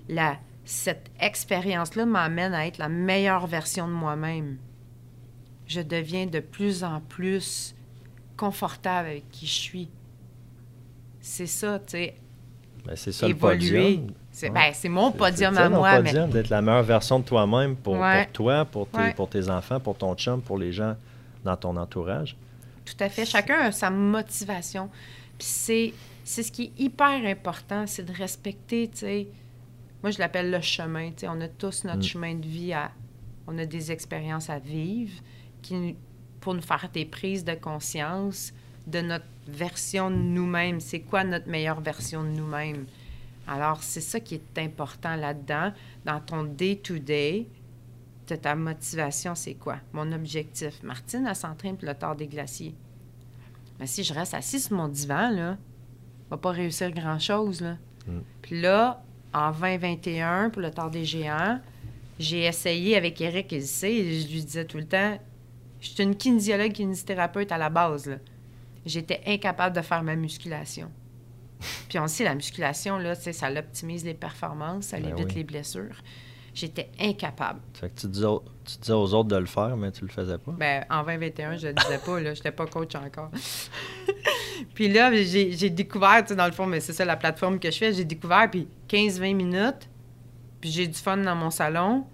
La, 0.09 0.37
cette 0.65 1.09
expérience-là 1.19 2.05
m'amène 2.05 2.53
à 2.53 2.67
être 2.67 2.77
la 2.77 2.89
meilleure 2.89 3.47
version 3.47 3.87
de 3.87 3.93
moi-même. 3.93 4.57
Je 5.67 5.81
deviens 5.81 6.25
de 6.25 6.39
plus 6.39 6.83
en 6.83 7.01
plus 7.01 7.75
confortable 8.37 9.09
avec 9.09 9.29
qui 9.31 9.45
je 9.45 9.51
suis. 9.59 9.89
C'est 11.19 11.47
ça, 11.47 11.79
tu 11.79 11.91
sais. 11.91 12.15
Ben, 12.85 12.95
c'est 12.95 13.11
ça 13.11 13.27
évoluer. 13.27 13.59
le 13.67 13.95
podium. 13.97 14.13
C'est 14.31 14.47
Ouais. 14.49 14.53
ben, 14.53 14.71
c'est 14.73 14.89
mon 14.89 15.11
C'est- 15.11 15.17
podium 15.17 15.53
c'est 15.55 15.59
à 15.61 15.69
moi, 15.69 15.99
mais 16.01 16.09
podium, 16.11 16.29
d'être 16.29 16.49
la 16.49 16.61
meilleure 16.61 16.83
version 16.83 17.19
de 17.19 17.25
toi-même 17.25 17.75
pour, 17.75 17.95
Ouais. 17.95 18.23
pour 18.25 18.31
toi, 18.33 18.65
pour 18.65 18.87
tes, 18.87 18.97
Ouais. 18.97 19.13
pour 19.13 19.29
tes 19.29 19.49
enfants, 19.49 19.79
pour 19.79 19.97
ton 19.97 20.15
chum, 20.15 20.41
pour 20.41 20.57
les 20.57 20.71
gens 20.71 20.95
dans 21.43 21.57
ton 21.57 21.75
entourage. 21.75 22.37
Tout 22.85 22.93
à 23.03 23.09
fait. 23.09 23.25
Chacun 23.25 23.59
a 23.59 23.71
sa 23.71 23.89
motivation. 23.89 24.89
Puis 25.37 25.47
c'est, 25.47 25.93
c'est 26.23 26.43
ce 26.43 26.51
qui 26.51 26.65
est 26.65 26.79
hyper 26.81 27.25
important, 27.25 27.85
c'est 27.87 28.03
de 28.05 28.13
respecter, 28.13 28.87
tu 28.89 28.99
sais. 28.99 29.27
Moi, 30.03 30.11
je 30.11 30.19
l'appelle 30.19 30.51
le 30.51 30.61
chemin. 30.61 31.09
Tu 31.09 31.21
sais, 31.21 31.27
on 31.27 31.41
a 31.41 31.47
tous 31.49 31.83
notre 31.83 31.99
Mm. 31.99 32.03
chemin 32.03 32.35
de 32.35 32.45
vie 32.47 32.71
à. 32.71 32.91
On 33.47 33.57
a 33.57 33.65
des 33.65 33.91
expériences 33.91 34.49
à 34.49 34.59
vivre 34.59 35.13
qui, 35.67 35.95
pour 36.39 36.53
nous 36.53 36.61
faire 36.61 36.89
des 36.93 37.05
prises 37.05 37.43
de 37.43 37.53
conscience 37.53 38.53
de 38.85 39.01
notre 39.01 39.25
version 39.47 40.09
de 40.09 40.15
nous-mêmes. 40.15 40.79
C'est 40.79 41.01
quoi 41.01 41.23
notre 41.23 41.47
meilleure 41.47 41.81
version 41.81 42.23
de 42.23 42.29
nous-mêmes? 42.29 42.85
Alors, 43.47 43.81
c'est 43.81 44.01
ça 44.01 44.19
qui 44.19 44.35
est 44.35 44.59
important 44.59 45.15
là-dedans. 45.15 45.71
Dans 46.05 46.19
ton 46.19 46.43
day-to-day, 46.43 47.47
ta 48.25 48.55
motivation, 48.55 49.35
c'est 49.35 49.53
quoi? 49.53 49.77
Mon 49.93 50.11
objectif. 50.11 50.83
Martine, 50.83 51.25
elle 51.27 51.35
s'entraîne 51.35 51.77
pour 51.77 51.87
le 51.87 51.95
tard 51.95 52.15
des 52.15 52.27
glaciers. 52.27 52.75
Mais 53.79 53.87
si 53.87 54.03
je 54.03 54.13
reste 54.13 54.33
assis 54.33 54.59
sur 54.59 54.75
mon 54.75 54.87
divan, 54.87 55.29
là, 55.29 55.57
je 56.25 56.35
vais 56.35 56.41
pas 56.41 56.51
réussir 56.51 56.91
grand-chose, 56.91 57.61
là. 57.61 57.77
Mm. 58.05 58.19
Puis 58.41 58.61
là, 58.61 59.03
en 59.33 59.51
2021, 59.51 60.49
pour 60.49 60.61
le 60.61 60.71
tard 60.71 60.91
des 60.91 61.05
géants, 61.05 61.59
j'ai 62.19 62.45
essayé 62.45 62.97
avec 62.97 63.21
Eric, 63.21 63.51
il 63.51 63.63
sait, 63.63 63.93
et 63.93 64.21
je 64.21 64.27
lui 64.27 64.43
disais 64.43 64.65
tout 64.65 64.77
le 64.77 64.87
temps, 64.87 65.19
je 65.81 65.89
suis 65.89 66.03
une 66.03 66.15
kinésiologue, 66.15 66.71
kinésithérapeute 66.71 67.51
à 67.51 67.57
la 67.57 67.69
base, 67.69 68.07
là. 68.07 68.17
J'étais 68.85 69.21
incapable 69.27 69.75
de 69.75 69.81
faire 69.81 70.01
ma 70.03 70.15
musculation. 70.15 70.89
Puis 71.89 71.99
on 71.99 72.07
sait, 72.07 72.23
la 72.23 72.35
musculation, 72.35 72.97
là, 72.97 73.15
ça 73.15 73.49
l'optimise 73.49 74.05
les 74.05 74.13
performances, 74.13 74.85
ça 74.87 74.99
Ben 74.99 75.09
évite 75.09 75.27
oui. 75.29 75.35
les 75.35 75.43
blessures. 75.43 76.01
J'étais 76.53 76.89
incapable. 76.99 77.59
Fait 77.73 77.89
que 77.89 77.99
tu 78.01 78.07
disais, 78.07 78.25
aux- 78.25 78.43
tu 78.65 78.77
disais 78.79 78.93
aux 78.93 79.13
autres 79.13 79.29
de 79.29 79.35
le 79.35 79.45
faire, 79.45 79.77
mais 79.77 79.91
tu 79.91 80.01
le 80.03 80.07
faisais 80.09 80.37
pas. 80.39 80.51
Ben, 80.53 80.85
en 80.89 81.03
2021, 81.03 81.57
je 81.57 81.67
le 81.67 81.73
disais 81.73 81.99
pas, 82.03 82.19
là. 82.19 82.33
J'étais 82.33 82.51
pas 82.51 82.65
coach 82.65 82.95
encore. 82.95 83.29
puis 84.73 84.87
là, 84.87 85.11
j'ai 85.13 85.51
j'ai 85.51 85.69
découvert, 85.69 86.23
tu 86.23 86.29
sais, 86.29 86.35
dans 86.35 86.45
le 86.47 86.51
fond, 86.51 86.65
mais 86.65 86.79
c'est 86.79 86.93
ça 86.93 87.05
la 87.05 87.15
plateforme 87.15 87.59
que 87.59 87.69
je 87.69 87.77
fais, 87.77 87.93
j'ai 87.93 88.05
découvert, 88.05 88.49
puis 88.49 88.67
15-20 88.89 89.35
minutes, 89.35 89.89
puis 90.59 90.71
j'ai 90.71 90.87
du 90.87 90.97
fun 90.97 91.17
dans 91.17 91.35
mon 91.35 91.49
salon, 91.51 92.05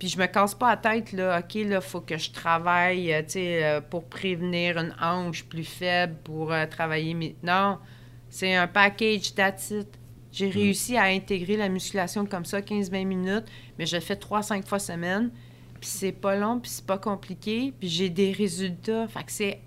puis 0.00 0.08
je 0.08 0.18
me 0.18 0.24
casse 0.24 0.54
pas 0.54 0.70
la 0.70 0.76
tête, 0.78 1.12
là, 1.12 1.40
OK, 1.40 1.54
là, 1.66 1.82
faut 1.82 2.00
que 2.00 2.16
je 2.16 2.30
travaille, 2.30 3.12
euh, 3.12 3.20
tu 3.22 3.32
sais, 3.32 3.64
euh, 3.64 3.80
pour 3.82 4.06
prévenir 4.06 4.78
une 4.78 4.94
hanche 4.98 5.44
plus 5.44 5.62
faible, 5.62 6.16
pour 6.24 6.52
euh, 6.52 6.64
travailler 6.64 7.12
mes... 7.12 7.36
Non, 7.42 7.78
c'est 8.30 8.54
un 8.54 8.66
package 8.66 9.34
it. 9.38 9.86
J'ai 10.32 10.48
réussi 10.48 10.96
à 10.96 11.02
intégrer 11.02 11.58
la 11.58 11.68
musculation 11.68 12.24
comme 12.24 12.46
ça, 12.46 12.62
15-20 12.62 13.04
minutes, 13.04 13.44
mais 13.78 13.84
je 13.84 13.96
le 13.96 14.00
fais 14.00 14.14
3-5 14.14 14.64
fois 14.64 14.78
semaine, 14.78 15.30
puis 15.78 15.90
c'est 15.90 16.12
pas 16.12 16.34
long, 16.34 16.60
puis 16.60 16.70
c'est 16.70 16.86
pas 16.86 16.98
compliqué, 16.98 17.74
puis 17.78 17.88
j'ai 17.90 18.08
des 18.08 18.32
résultats. 18.32 19.06
Fait 19.06 19.24
que 19.24 19.32
c'est... 19.32 19.60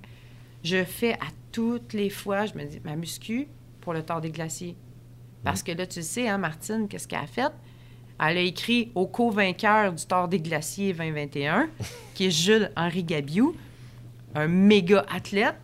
Je 0.64 0.84
fais 0.84 1.14
à 1.14 1.28
toutes 1.52 1.94
les 1.94 2.10
fois, 2.10 2.48
je 2.48 2.56
me 2.56 2.64
dis, 2.64 2.82
ma 2.84 2.96
muscu 2.96 3.50
pour 3.82 3.94
le 3.94 4.02
tort 4.02 4.20
des 4.20 4.32
glaciers. 4.32 4.78
Parce 5.44 5.62
que 5.62 5.74
là, 5.74 5.86
tu 5.86 6.00
le 6.00 6.06
sais, 6.06 6.28
hein, 6.28 6.40
Martine, 6.40 6.88
qu'est-ce 6.88 7.08
qu'elle 7.08 7.20
a 7.20 7.28
fait? 7.28 7.54
Elle 8.20 8.38
a 8.38 8.42
écrit 8.42 8.92
au 8.96 9.08
co-vainqueur 9.08 9.92
du 9.94 10.06
tort 10.06 10.28
des 10.28 10.40
glaciers 10.40 10.94
2021, 10.94 11.70
qui 12.14 12.28
est 12.28 12.32
Jules-Henri 12.32 13.04
Gabiou, 13.04 13.56
un 14.36 14.48
méga 14.48 15.06
athlète. 15.14 15.56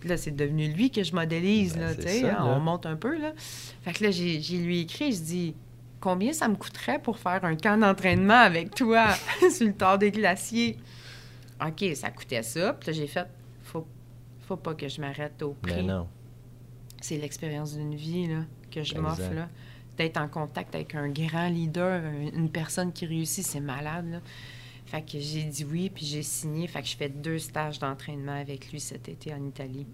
Puis 0.00 0.08
là, 0.08 0.16
c'est 0.16 0.34
devenu 0.34 0.68
lui 0.72 0.90
que 0.90 1.02
je 1.02 1.14
modélise, 1.14 1.74
Ben, 1.74 1.80
là, 1.82 1.94
tu 1.94 2.02
sais, 2.02 2.28
hein, 2.28 2.38
on 2.42 2.58
monte 2.60 2.86
un 2.86 2.96
peu, 2.96 3.18
là. 3.18 3.32
Fait 3.82 3.92
que 3.92 4.04
là, 4.04 4.10
j'ai 4.10 4.40
j'ai 4.40 4.56
lui 4.58 4.80
écrit, 4.80 5.12
je 5.12 5.20
dis, 5.20 5.54
combien 6.00 6.32
ça 6.32 6.48
me 6.48 6.56
coûterait 6.56 6.98
pour 6.98 7.18
faire 7.18 7.44
un 7.44 7.54
camp 7.54 7.78
d'entraînement 7.78 8.40
avec 8.40 8.74
toi 8.74 9.08
sur 9.54 9.66
le 9.66 9.74
tort 9.74 9.98
des 9.98 10.10
glaciers? 10.10 10.78
OK, 11.64 11.84
ça 11.94 12.10
coûtait 12.10 12.42
ça. 12.42 12.72
Puis 12.72 12.86
là, 12.88 12.92
j'ai 12.94 13.06
fait, 13.06 13.26
faut, 13.62 13.86
faut 14.48 14.56
pas 14.56 14.74
que 14.74 14.88
je 14.88 15.00
m'arrête 15.02 15.42
au 15.42 15.54
Mais 15.66 15.72
prix. 15.74 15.84
non. 15.84 16.08
C'est 17.02 17.18
l'expérience 17.18 17.74
d'une 17.76 17.94
vie 17.94 18.26
là, 18.26 18.44
que 18.70 18.82
je 18.82 18.94
m'offre. 18.96 19.32
là. 19.34 19.48
D'être 20.00 20.16
en 20.16 20.28
contact 20.28 20.74
avec 20.74 20.94
un 20.94 21.10
grand 21.10 21.48
leader, 21.50 22.02
un- 22.02 22.34
une 22.34 22.48
personne 22.48 22.90
qui 22.90 23.04
réussit, 23.04 23.44
c'est 23.44 23.60
malade. 23.60 24.06
Là. 24.10 24.20
Fait 24.86 25.02
que 25.02 25.18
j'ai 25.20 25.42
dit 25.42 25.62
oui, 25.70 25.90
puis 25.90 26.06
j'ai 26.06 26.22
signé. 26.22 26.66
Fait 26.68 26.80
que 26.80 26.88
je 26.88 26.96
fais 26.96 27.10
deux 27.10 27.38
stages 27.38 27.78
d'entraînement 27.78 28.40
avec 28.40 28.72
lui 28.72 28.80
cet 28.80 29.10
été 29.10 29.34
en 29.34 29.44
Italie. 29.46 29.86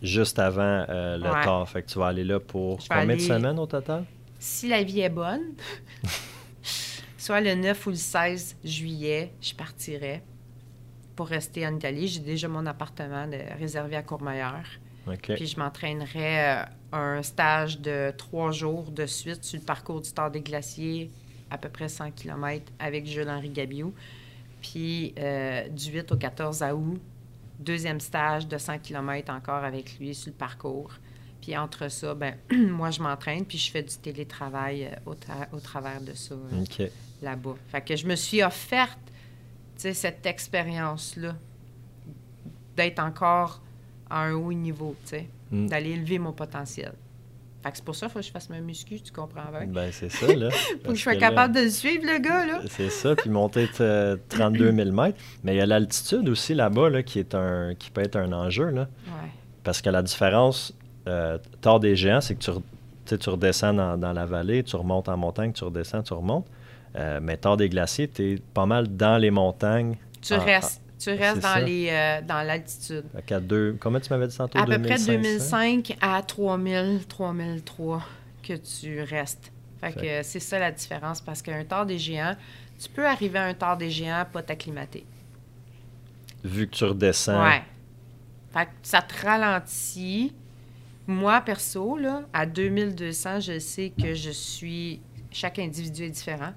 Juste 0.00 0.38
avant 0.38 0.84
euh, 0.88 1.16
le 1.16 1.24
Ouais. 1.24 1.42
tard. 1.42 1.68
Fait 1.68 1.82
que 1.82 1.88
tu 1.90 1.98
vas 1.98 2.06
aller 2.06 2.22
là 2.22 2.38
pour 2.38 2.80
Je 2.82 2.88
combien 2.88 3.16
de 3.16 3.20
semaines 3.20 3.58
au 3.58 3.66
total? 3.66 4.04
Si 4.38 4.68
la 4.68 4.84
vie 4.84 5.00
est 5.00 5.08
bonne, 5.08 5.42
soit 7.18 7.40
le 7.40 7.56
9 7.56 7.84
ou 7.86 7.90
le 7.90 7.96
16 7.96 8.56
juillet, 8.64 9.32
je 9.40 9.54
partirai 9.54 10.22
pour 11.16 11.26
rester 11.26 11.66
en 11.66 11.74
Italie. 11.74 12.06
J'ai 12.06 12.20
déjà 12.20 12.46
mon 12.46 12.64
appartement 12.66 13.26
de- 13.26 13.38
réservé 13.58 13.96
à 13.96 14.02
Courmayeur. 14.02 14.62
Puis 15.36 15.46
je 15.48 15.58
m'entraînerais 15.58 16.62
euh, 16.62 16.64
un 16.92 17.22
stage 17.22 17.80
de 17.80 18.12
trois 18.16 18.52
jours 18.52 18.90
de 18.90 19.06
suite 19.06 19.44
sur 19.44 19.58
le 19.58 19.64
parcours 19.64 20.00
du 20.00 20.12
Tard 20.12 20.30
des 20.30 20.40
Glaciers, 20.40 21.10
à 21.50 21.58
peu 21.58 21.68
près 21.68 21.88
100 21.88 22.12
km, 22.12 22.64
avec 22.78 23.06
Jules-Henri 23.06 23.50
Gabiou. 23.50 23.92
Puis 24.60 25.12
euh, 25.18 25.68
du 25.68 25.90
8 25.90 26.12
au 26.12 26.16
14 26.16 26.62
août, 26.72 27.00
deuxième 27.58 28.00
stage 28.00 28.46
de 28.46 28.58
100 28.58 28.78
km 28.78 29.32
encore 29.32 29.64
avec 29.64 29.98
lui 29.98 30.14
sur 30.14 30.28
le 30.30 30.36
parcours. 30.36 30.92
Puis 31.40 31.56
entre 31.56 31.88
ça, 31.88 32.14
ben 32.14 32.36
moi, 32.52 32.92
je 32.92 33.02
m'entraîne, 33.02 33.44
puis 33.44 33.58
je 33.58 33.70
fais 33.72 33.82
du 33.82 33.96
télétravail 33.96 34.84
euh, 34.84 35.10
au, 35.10 35.14
tra- 35.14 35.48
au 35.52 35.58
travers 35.58 36.00
de 36.00 36.12
ça 36.14 36.34
euh, 36.34 36.64
là-bas. 37.20 37.56
Fait 37.68 37.80
que 37.82 37.96
je 37.96 38.06
me 38.06 38.14
suis 38.14 38.42
offerte, 38.42 38.98
cette 39.76 40.24
expérience-là, 40.26 41.34
d'être 42.76 43.00
encore 43.00 43.60
à 44.12 44.22
un 44.24 44.34
haut 44.34 44.52
niveau, 44.52 44.94
tu 45.04 45.10
sais, 45.10 45.26
Mm. 45.50 45.66
d'aller 45.68 45.90
élever 45.90 46.18
mon 46.18 46.32
potentiel. 46.32 46.92
Fait 47.62 47.70
que 47.70 47.76
c'est 47.76 47.84
pour 47.84 47.94
ça 47.94 48.06
qu'il 48.06 48.12
faut 48.14 48.18
que 48.20 48.24
je 48.24 48.30
fasse 48.32 48.48
ma 48.50 48.58
muscu, 48.60 49.00
tu 49.00 49.12
comprends 49.12 49.50
bien? 49.50 49.66
Ben, 49.68 49.90
c'est 49.92 50.08
ça, 50.10 50.26
là. 50.34 50.48
Faut 50.84 50.90
que 50.92 50.94
je 50.96 51.02
sois 51.02 51.12
là, 51.14 51.20
capable 51.20 51.54
de 51.54 51.68
suivre, 51.68 52.04
le 52.06 52.18
gars, 52.20 52.44
là. 52.46 52.60
C'est 52.68 52.90
ça, 52.90 53.14
puis 53.14 53.28
monter 53.30 53.68
de 53.78 54.18
32 54.30 54.72
000 54.72 54.90
mètres. 54.92 55.18
Mais 55.44 55.54
il 55.54 55.58
y 55.58 55.60
a 55.60 55.66
l'altitude 55.66 56.28
aussi 56.28 56.54
là-bas 56.54 56.88
là, 56.90 57.02
qui, 57.04 57.18
est 57.20 57.34
un, 57.36 57.74
qui 57.78 57.90
peut 57.90 58.00
être 58.00 58.16
un 58.16 58.32
enjeu. 58.32 58.70
Là, 58.70 58.88
Ouais. 59.06 59.30
parce 59.62 59.80
que 59.82 59.90
la 59.90 60.02
différence, 60.02 60.74
euh, 61.06 61.38
tard 61.60 61.78
des 61.80 61.94
géants, 61.94 62.20
c'est 62.22 62.34
que 62.34 62.40
tu, 63.06 63.18
tu 63.18 63.30
redescends 63.30 63.74
dans, 63.74 63.96
dans 63.98 64.12
la 64.14 64.24
vallée, 64.26 64.62
tu 64.64 64.74
remontes 64.74 65.08
en 65.08 65.16
montagne, 65.18 65.52
tu 65.52 65.62
redescends, 65.64 66.02
tu 66.02 66.14
remontes. 66.14 66.46
Euh, 66.96 67.20
mais 67.22 67.36
tard 67.36 67.56
des 67.58 67.68
glaciers, 67.68 68.08
tu 68.08 68.32
es 68.32 68.38
pas 68.54 68.66
mal 68.66 68.88
dans 68.96 69.18
les 69.18 69.30
montagnes. 69.30 69.96
Tu 70.20 70.34
Ah, 70.34 70.38
restes, 70.38 70.80
tu 71.02 71.10
restes 71.10 71.40
dans 71.42 71.54
ça. 71.54 71.60
les 71.60 71.88
euh, 71.90 72.20
dans 72.22 72.42
l'altitude. 72.46 73.04
Qu'à 73.26 73.40
deux, 73.40 73.76
comment 73.80 74.00
tu 74.00 74.10
m'avais 74.10 74.26
dit 74.28 74.36
tantôt? 74.36 74.58
À 74.58 74.64
peu 74.64 74.72
près 74.80 74.98
2500? 74.98 75.12
2005 75.12 75.96
à 76.00 76.22
3000, 76.22 77.00
3003 77.08 78.02
que 78.42 78.54
tu 78.54 79.00
restes. 79.02 79.52
Fait 79.80 79.92
que 79.92 80.00
Fait- 80.00 80.22
c'est 80.22 80.40
ça 80.40 80.58
la 80.58 80.70
différence 80.70 81.20
parce 81.20 81.42
qu'un 81.42 81.64
tard 81.64 81.86
des 81.86 81.98
géants, 81.98 82.36
tu 82.78 82.88
peux 82.88 83.06
arriver 83.06 83.38
à 83.38 83.44
un 83.44 83.54
tard 83.54 83.76
des 83.76 83.90
géants 83.90 84.24
pas 84.32 84.42
t'acclimater. 84.42 85.04
Vu 86.44 86.68
que 86.68 86.74
tu 86.76 86.84
redescends. 86.84 87.42
Ouais. 87.42 87.62
Fait 88.52 88.66
que 88.66 88.70
ça 88.82 89.00
te 89.02 89.26
ralentit. 89.26 90.34
Moi, 91.06 91.40
perso, 91.40 91.96
là, 91.96 92.22
à 92.32 92.46
2200, 92.46 93.40
je 93.40 93.58
sais 93.58 93.92
que 94.00 94.14
je 94.14 94.30
suis. 94.30 95.00
Chaque 95.30 95.58
individu 95.58 96.04
est 96.04 96.10
différent. 96.10 96.52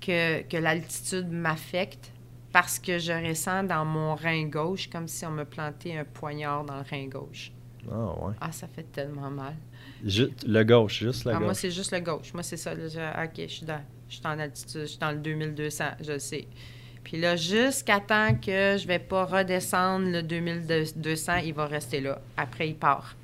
Que, 0.00 0.42
que 0.42 0.56
l'altitude 0.56 1.30
m'affecte 1.30 2.12
parce 2.54 2.78
que 2.78 2.98
je 3.00 3.12
ressens 3.12 3.64
dans 3.64 3.84
mon 3.84 4.14
rein 4.14 4.44
gauche 4.46 4.88
comme 4.88 5.08
si 5.08 5.26
on 5.26 5.32
me 5.32 5.44
plantait 5.44 5.96
un 5.98 6.04
poignard 6.04 6.64
dans 6.64 6.76
le 6.76 6.84
rein 6.88 7.08
gauche. 7.08 7.50
Ah, 7.90 8.14
ouais. 8.24 8.34
Ah, 8.40 8.52
ça 8.52 8.68
fait 8.68 8.84
tellement 8.84 9.28
mal. 9.28 9.54
Ju- 10.06 10.30
le 10.46 10.62
gauche, 10.62 11.00
juste 11.00 11.24
la 11.24 11.36
Ah, 11.36 11.40
moi, 11.40 11.48
gauche. 11.48 11.56
c'est 11.58 11.70
juste 11.72 11.92
le 11.92 11.98
gauche. 12.00 12.32
Moi, 12.32 12.42
c'est 12.44 12.56
ça. 12.56 12.72
là, 12.74 12.86
je- 12.88 13.24
OK, 13.24 13.32
je 13.48 13.52
suis 13.52 13.66
dans. 13.66 13.80
Je 14.08 14.14
suis 14.16 14.26
en 14.26 14.38
altitude, 14.38 14.80
je 14.82 14.86
suis 14.86 14.98
dans 14.98 15.10
le 15.10 15.18
2200, 15.18 15.84
je 16.00 16.12
le 16.12 16.18
sais. 16.20 16.46
Puis 17.02 17.18
là, 17.18 17.34
jusqu'à 17.36 17.98
temps 18.00 18.34
que 18.36 18.76
je 18.78 18.86
vais 18.86 18.98
pas 19.00 19.24
redescendre 19.24 20.06
le 20.10 20.22
2200, 20.22 21.36
il 21.44 21.52
va 21.54 21.66
rester 21.66 22.00
là. 22.00 22.20
Après, 22.36 22.68
il 22.68 22.76
part. 22.76 23.16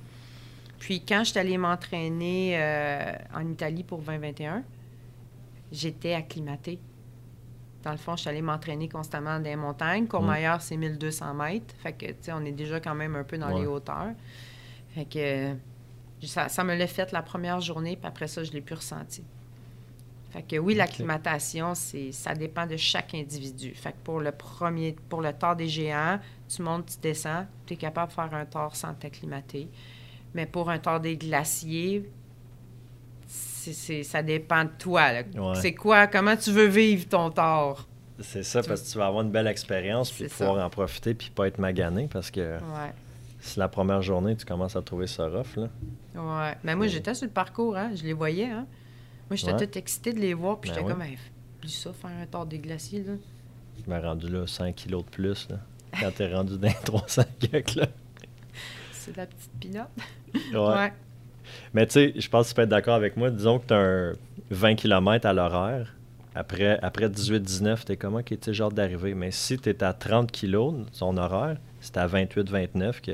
Puis 0.81 1.03
quand 1.07 1.23
je 1.25 1.31
suis 1.31 1.39
allée 1.39 1.57
m'entraîner 1.59 2.55
euh, 2.59 3.13
en 3.35 3.49
Italie 3.49 3.85
pour 3.85 4.01
2021, 4.01 4.65
j'étais 5.71 6.15
acclimatée. 6.15 6.79
Dans 7.83 7.93
le 7.93 7.97
fond, 7.97 8.15
je 8.17 8.21
suis 8.23 8.29
allée 8.31 8.43
m'entraîner 8.43 8.89
constamment 8.89 9.39
dans 9.39 9.45
les 9.45 9.57
montagnes. 9.57 10.07
Courmayeur, 10.07 10.61
c'est 10.61 10.77
1200 10.77 11.33
mètres. 11.35 11.75
Fait 11.83 11.93
que, 11.95 12.07
tu 12.07 12.15
sais, 12.21 12.33
on 12.33 12.45
est 12.45 12.53
déjà 12.53 12.79
quand 12.81 12.95
même 12.95 13.17
un 13.17 13.25
peu 13.25 13.39
dans 13.39 13.53
Ouais. 13.55 13.61
les 13.61 13.67
hauteurs. 13.67 14.13
Fait 14.95 15.07
que 15.07 15.55
ça, 16.27 16.49
ça 16.49 16.63
me 16.65 16.75
l'a 16.75 16.87
fait 16.87 17.11
la 17.13 17.23
première 17.23 17.61
journée, 17.61 17.97
puis 17.97 18.07
après 18.07 18.29
ça, 18.29 18.45
je 18.45 18.53
l'ai 18.53 18.61
plus 18.61 18.75
ressenti. 18.75 19.23
Fait 20.31 20.43
que 20.43 20.57
oui, 20.59 20.75
l'acclimatation, 20.75 21.75
c'est 21.75 22.13
ça 22.13 22.35
dépend 22.35 22.67
de 22.67 22.77
chaque 22.77 23.15
individu. 23.15 23.75
Fait 23.75 23.93
que 23.93 23.97
pour 24.05 24.21
le 24.21 24.31
premier, 24.31 24.95
pour 25.09 25.23
le 25.23 25.33
tort 25.33 25.57
des 25.57 25.67
géants, 25.67 26.21
tu 26.49 26.63
montes, 26.63 26.87
tu 26.87 26.99
descends, 27.01 27.47
tu 27.67 27.75
es 27.75 27.77
capable 27.77 28.11
de 28.11 28.15
faire 28.15 28.33
un 28.35 28.45
tort 28.45 28.77
sans 28.77 28.95
t'acclimater. 28.95 29.69
Mais 30.35 30.47
pour 30.47 30.71
un 30.71 30.79
tort 30.79 31.01
des 31.01 31.17
glaciers, 31.17 32.09
c'est, 33.61 33.73
c'est- 33.73 34.03
ça 34.03 34.23
dépend 34.23 34.65
de 34.65 34.71
toi. 34.79 35.11
Ouais. 35.35 35.55
C'est 35.55 35.75
quoi, 35.75 36.07
comment 36.07 36.37
tu 36.37 36.51
veux 36.51 36.67
vivre 36.67 37.07
ton 37.09 37.31
tort? 37.31 37.87
C'est 38.21 38.43
ça, 38.43 38.63
parce 38.63 38.83
que 38.83 38.91
tu 38.93 38.99
vas 38.99 39.07
avoir 39.07 39.23
une 39.23 39.31
belle 39.31 39.47
expérience, 39.47 40.11
puis 40.11 40.25
C'est 40.29 40.37
pouvoir 40.37 40.57
ça. 40.59 40.67
en 40.67 40.71
profiter, 40.71 41.15
puis 41.15 41.31
pas 41.31 41.47
être 41.49 41.59
magané, 41.59 42.07
parce 42.11 42.31
que 42.31 42.41
Ouais. 42.59 42.93
si 43.41 43.59
la 43.59 43.69
première 43.69 44.03
journée, 44.03 44.37
tu 44.37 44.45
commences 44.45 44.77
à 44.77 44.83
trouver 44.83 45.07
ça 45.07 45.27
rough, 45.29 45.57
là. 45.57 45.69
Ouais. 46.15 46.55
Mais 46.65 46.75
moi, 46.75 46.85
Ouais. 46.87 46.91
j'étais 46.93 47.15
sur 47.15 47.27
le 47.27 47.33
parcours, 47.33 47.77
hein. 47.77 47.91
Je 47.95 48.03
les 48.03 48.13
voyais, 48.13 48.47
hein. 48.51 48.67
Moi, 49.31 49.37
j'étais 49.37 49.57
toute 49.57 49.77
excitée 49.77 50.13
de 50.13 50.19
les 50.21 50.35
voir, 50.35 50.59
puis 50.61 50.71
Ben 50.71 50.77
j'étais 50.79 50.89
comme, 50.91 51.03
hey, 51.03 51.17
plus 51.61 51.69
ça, 51.71 51.93
faire 51.93 52.11
un 52.11 52.27
tort 52.27 52.47
des 52.47 52.59
glaciers, 52.59 53.05
là. 53.05 53.13
Je 53.85 53.91
m'ai 53.91 53.99
rendu 53.99 54.29
là 54.29 54.47
5 54.47 54.75
kilos 54.75 55.05
de 55.05 55.11
plus, 55.11 55.49
là. 55.49 55.57
Quand 55.99 56.11
t'es 56.15 56.33
rendu 56.35 56.59
dans 56.59 56.69
les 56.69 56.75
300 56.85 57.23
quelques, 57.39 57.75
là. 57.77 57.87
C'est 58.93 59.17
la 59.17 59.27
petite 59.27 59.51
pinotte. 59.59 59.89
Ouais. 60.53 60.93
Mais 61.75 61.87
tu 61.87 61.93
sais, 61.93 62.13
je 62.17 62.29
pense 62.29 62.47
que 62.47 62.49
tu 62.51 62.55
peux 62.57 62.63
être 62.63 62.69
d'accord 62.69 62.95
avec 62.95 63.17
moi. 63.17 63.31
Disons 63.31 63.59
que 63.59 63.67
tu 63.69 63.75
as 63.75 63.79
un 63.79 64.13
20 64.51 64.75
km 64.77 65.27
à 65.27 65.33
l'horaire. 65.33 65.95
Après, 66.35 66.79
après 66.83 67.09
18-19, 67.09 67.85
tu 67.85 67.93
es 67.93 67.97
comment 67.97 68.23
qui 68.23 68.35
était 68.35 68.55
genre 68.55 68.71
d'arriver? 68.73 69.15
Mais 69.15 69.31
si 69.33 69.59
tu 69.59 69.69
es 69.69 69.83
à 69.83 69.93
30 69.93 70.31
kg, 70.31 70.85
son 70.93 71.17
horaire, 71.17 71.57
c'est 71.81 71.97
à 71.97 72.07
28-29 72.07 73.01
que. 73.01 73.13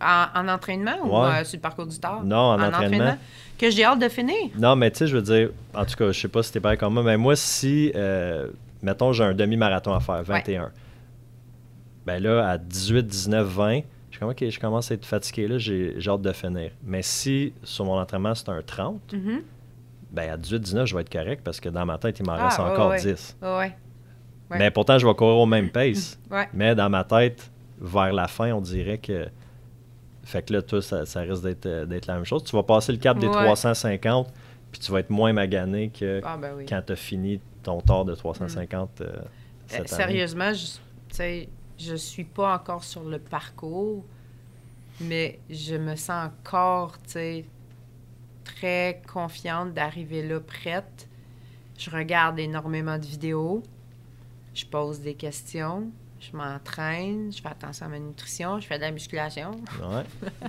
En, 0.00 0.26
en 0.34 0.48
entraînement 0.48 0.96
ou 1.04 1.10
Ouais. 1.22 1.40
euh, 1.40 1.44
sur 1.44 1.58
le 1.58 1.60
parcours 1.60 1.86
du 1.86 1.96
tard? 1.98 2.24
Non, 2.24 2.36
en 2.36 2.60
entraînement. 2.62 3.16
Que 3.56 3.70
j'ai 3.70 3.84
hâte 3.84 4.00
de 4.00 4.08
finir. 4.08 4.34
Non, 4.58 4.74
mais 4.74 4.90
tu 4.90 4.98
sais, 4.98 5.06
je 5.06 5.16
veux 5.16 5.22
dire, 5.22 5.50
en 5.74 5.84
tout 5.84 5.94
cas, 5.94 6.10
je 6.10 6.18
sais 6.20 6.26
pas 6.28 6.42
si 6.42 6.50
t'es 6.50 6.58
pareil 6.58 6.76
comme 6.78 6.94
moi, 6.94 7.04
mais 7.04 7.16
moi, 7.16 7.36
si, 7.36 7.92
euh, 7.94 8.48
mettons, 8.82 9.12
j'ai 9.12 9.22
un 9.22 9.34
demi-marathon 9.34 9.94
à 9.94 10.00
faire, 10.00 10.24
21, 10.24 10.72
ben 12.04 12.20
là, 12.20 12.48
à 12.50 12.58
18, 12.58 13.06
19, 13.06 13.46
20, 13.46 13.74
je 13.74 13.76
suis 13.76 13.84
comme, 14.22 14.30
OK, 14.30 14.50
je 14.50 14.60
commence 14.60 14.90
à 14.90 14.94
être 14.94 15.04
fatigué, 15.06 15.48
là, 15.48 15.58
j'ai 15.58 15.94
j'ai 15.98 16.10
hâte 16.10 16.22
de 16.22 16.32
finir. 16.32 16.70
Mais 16.84 17.02
si, 17.02 17.52
sur 17.62 17.84
mon 17.84 17.98
entraînement, 17.98 18.34
c'est 18.34 18.48
un 18.48 18.62
30, 18.62 19.12
Mhm. 19.12 19.42
ben 20.10 20.30
à 20.30 20.36
18, 20.36 20.60
19, 20.60 20.86
je 20.86 20.94
vais 20.94 21.02
être 21.02 21.12
correct 21.12 21.42
parce 21.44 21.60
que 21.60 21.68
dans 21.68 21.84
ma 21.86 21.98
tête, 21.98 22.18
il 22.20 22.26
m'en 22.26 22.32
Ah, 22.32 22.44
reste 22.46 22.60
encore 22.60 22.90
ouais. 22.90 23.00
10. 23.00 23.36
Ouais, 23.42 23.48
ouais. 23.48 23.76
Ouais. 24.50 24.58
Mais 24.58 24.70
pourtant, 24.70 24.98
je 24.98 25.06
vais 25.06 25.14
courir 25.14 25.36
au 25.38 25.46
même 25.46 25.70
pace. 25.72 26.18
Mais 26.52 26.74
dans 26.74 26.90
ma 26.90 27.04
tête, 27.04 27.50
vers 27.80 28.12
la 28.12 28.28
fin, 28.28 28.52
on 28.52 28.60
dirait 28.60 28.98
que. 28.98 29.26
Fait 30.24 30.42
que 30.42 30.52
là, 30.52 30.62
toi, 30.62 30.80
ça, 30.80 31.04
ça 31.04 31.20
risque 31.22 31.42
d'être 31.42 31.66
euh, 31.66 31.84
d'être 31.84 32.06
la 32.06 32.14
même 32.14 32.24
chose. 32.24 32.44
Tu 32.44 32.54
vas 32.54 32.62
passer 32.62 32.92
le 32.92 32.98
cap 32.98 33.18
des 33.18 33.26
Ouais. 33.26 33.32
350, 33.32 34.28
puis 34.70 34.80
tu 34.80 34.92
vas 34.92 35.00
être 35.00 35.10
moins 35.10 35.32
magané 35.32 35.88
que 35.90 36.20
Ah, 36.24 36.36
ben 36.40 36.52
oui. 36.56 36.64
quand 36.68 36.80
tu 36.86 36.92
as 36.92 36.96
fini 36.96 37.40
ton 37.62 37.80
tort 37.80 38.04
de 38.04 38.14
350 38.14 39.00
euh, 39.00 39.04
Euh, 39.06 39.16
cette 39.66 39.92
année. 39.92 40.02
sérieusement, 40.04 40.52
je, 40.52 40.64
tu 40.66 40.78
sais, 41.10 41.48
je 41.84 41.94
suis 41.96 42.24
pas 42.24 42.54
encore 42.54 42.84
sur 42.84 43.04
le 43.04 43.18
parcours, 43.18 44.04
mais 45.00 45.38
je 45.50 45.74
me 45.76 45.96
sens 45.96 46.26
encore, 46.28 46.98
tu 47.02 47.10
sais, 47.12 47.44
très 48.44 49.02
confiante 49.12 49.72
d'arriver 49.72 50.26
là 50.26 50.40
prête. 50.40 51.08
Je 51.78 51.90
regarde 51.90 52.38
énormément 52.38 52.98
de 52.98 53.04
vidéos, 53.06 53.62
je 54.54 54.64
pose 54.66 55.00
des 55.00 55.14
questions, 55.14 55.90
je 56.20 56.36
m'entraîne, 56.36 57.32
je 57.32 57.40
fais 57.42 57.48
attention 57.48 57.86
à 57.86 57.88
ma 57.88 57.98
nutrition, 57.98 58.60
je 58.60 58.66
fais 58.66 58.76
de 58.76 58.82
la 58.82 58.90
musculation. 58.92 59.50
Ouais. 59.80 60.04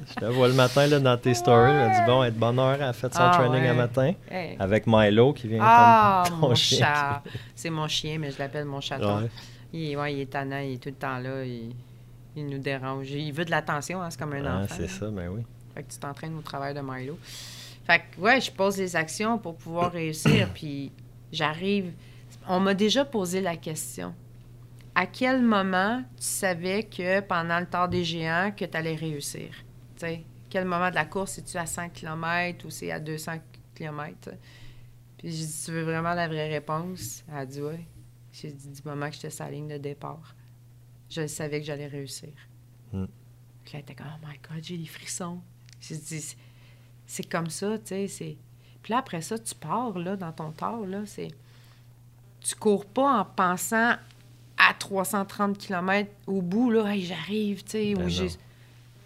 Je 0.08 0.14
te 0.16 0.26
vois 0.26 0.48
le 0.48 0.54
matin 0.54 0.86
là, 0.86 1.00
dans 1.00 1.18
tes 1.18 1.34
stories. 1.34 1.72
Elle 1.72 1.78
a 1.92 2.00
dit 2.02 2.06
Bon, 2.06 2.22
elle 2.22 2.30
est 2.30 2.32
de 2.36 2.40
bonne 2.40 2.60
heure, 2.60 2.76
elle 2.76 2.84
a 2.84 2.94
fait 2.94 3.12
son 3.12 3.22
Ah, 3.22 3.32
training 3.40 3.64
ouais. 3.64 3.70
un 3.70 3.74
matin 3.74 4.14
Hey. 4.30 4.56
avec 4.60 4.86
Milo 4.86 5.34
qui 5.34 5.48
vient 5.48 5.60
Ah, 5.64 6.24
ton 6.28 6.36
mon 6.36 6.56
chien. 6.56 6.86
chat! 6.86 7.24
C'est 7.56 7.72
mon 7.72 7.88
chien, 7.88 8.20
mais 8.20 8.30
je 8.30 8.38
l'appelle 8.38 8.66
mon 8.66 8.82
chaton. 8.82 9.22
Ouais. 9.24 9.30
Il, 9.74 9.98
ouais, 9.98 10.14
il 10.14 10.20
est 10.22 10.26
tannant, 10.32 10.60
il 10.60 10.74
est 10.74 10.78
tout 10.84 10.90
le 10.90 10.96
temps 10.96 11.18
là, 11.18 11.44
il, 11.44 11.74
il 12.36 12.48
nous 12.48 12.60
dérange. 12.60 13.10
Il 13.10 13.32
veut 13.34 13.46
de 13.46 13.52
l'attention, 13.52 14.02
hein, 14.02 14.10
c'est 14.10 14.20
comme 14.20 14.34
un 14.34 14.46
Ah, 14.46 14.64
enfant. 14.64 14.76
c'est 14.78 14.88
ça, 14.88 15.10
ben 15.10 15.30
oui. 15.30 15.42
Fait 15.74 15.84
que 15.84 15.92
tu 15.92 15.98
t'entraînes 15.98 16.36
au 16.38 16.42
travail 16.42 16.74
de 16.74 16.82
Milo. 16.82 17.18
Fait 17.86 18.02
que, 18.16 18.22
ouais, 18.22 18.40
je 18.40 18.52
pose 18.52 18.76
des 18.78 18.96
actions 18.96 19.38
pour 19.40 19.56
pouvoir 19.56 19.92
réussir, 19.94 20.50
puis 20.54 20.92
j'arrive. 21.32 21.92
On 22.48 22.60
m'a 22.60 22.74
déjà 22.74 23.04
posé 23.06 23.42
la 23.42 23.56
question. 23.58 24.14
À 24.96 25.08
quel 25.08 25.42
moment 25.42 26.04
tu 26.18 26.24
savais 26.24 26.84
que 26.84 27.20
pendant 27.22 27.60
le 27.60 27.66
temps 27.66 27.88
des 27.88 28.04
géants, 28.04 28.52
que 28.56 28.66
tu 28.66 28.78
allais 28.78 28.96
réussir? 28.96 29.50
Tu 29.96 30.02
sais, 30.06 30.24
quel 30.52 30.66
moment 30.66 30.90
de 30.92 30.96
la 30.96 31.06
course, 31.06 31.40
es-tu 31.40 31.58
à 31.58 31.66
100 31.66 31.90
km 31.90 32.66
ou 32.68 32.70
c'est 32.70 32.92
à 32.92 33.00
200 33.00 33.40
km? 33.74 34.30
Puis 35.18 35.32
j'ai 35.32 35.46
dit, 35.46 35.62
tu 35.66 35.72
veux 35.72 35.82
vraiment 35.82 36.14
la 36.14 36.28
vraie 36.28 36.48
réponse? 36.50 37.24
Elle 37.32 37.38
a 37.40 37.46
dit, 37.48 37.62
oui. 37.62 37.78
J'ai 38.34 38.52
dit, 38.52 38.68
du 38.70 38.82
moment 38.84 39.08
que 39.10 39.16
j'étais 39.16 39.30
sur 39.30 39.46
la 39.46 39.52
ligne 39.52 39.68
de 39.70 39.78
départ, 39.78 40.36
je 41.10 41.28
savais 41.28 41.60
que 41.62 41.66
j'allais 41.66 41.88
réussir. 41.88 42.30
Mm. 42.92 43.06
Puis 43.64 43.74
là, 43.74 43.80
elle 43.80 43.80
était 43.82 43.96
comme, 43.96 44.08
oh 44.22 44.26
my 44.28 44.38
God, 44.50 44.64
j'ai 44.64 44.78
des 44.78 44.86
frissons. 44.88 45.40
J'ai 45.80 45.96
dit, 45.98 46.36
C'est- 47.06 47.30
comme 47.30 47.50
ça, 47.50 47.78
tu 47.78 47.88
sais. 47.88 48.08
c'est- 48.08 48.38
Puis 48.82 48.92
là, 48.92 48.98
après 49.00 49.22
ça, 49.22 49.38
tu 49.38 49.54
pars, 49.56 49.98
là, 50.00 50.16
dans 50.18 50.32
ton 50.32 50.52
tort, 50.52 50.86
là, 50.86 51.06
c'est... 51.06 51.30
Tu 52.42 52.56
cours 52.56 52.86
pas 52.86 53.20
en 53.22 53.26
pensant 53.26 53.96
à 54.58 54.74
330 54.74 55.58
km 55.58 56.10
au 56.28 56.42
bout, 56.42 56.72
là, 56.72 56.94
hey, 56.94 57.06
j'arrive, 57.06 57.64
tu 57.64 57.72
sais, 57.72 57.94
Ben 57.94 58.06
ou. 58.06 58.10
Tu 58.10 58.40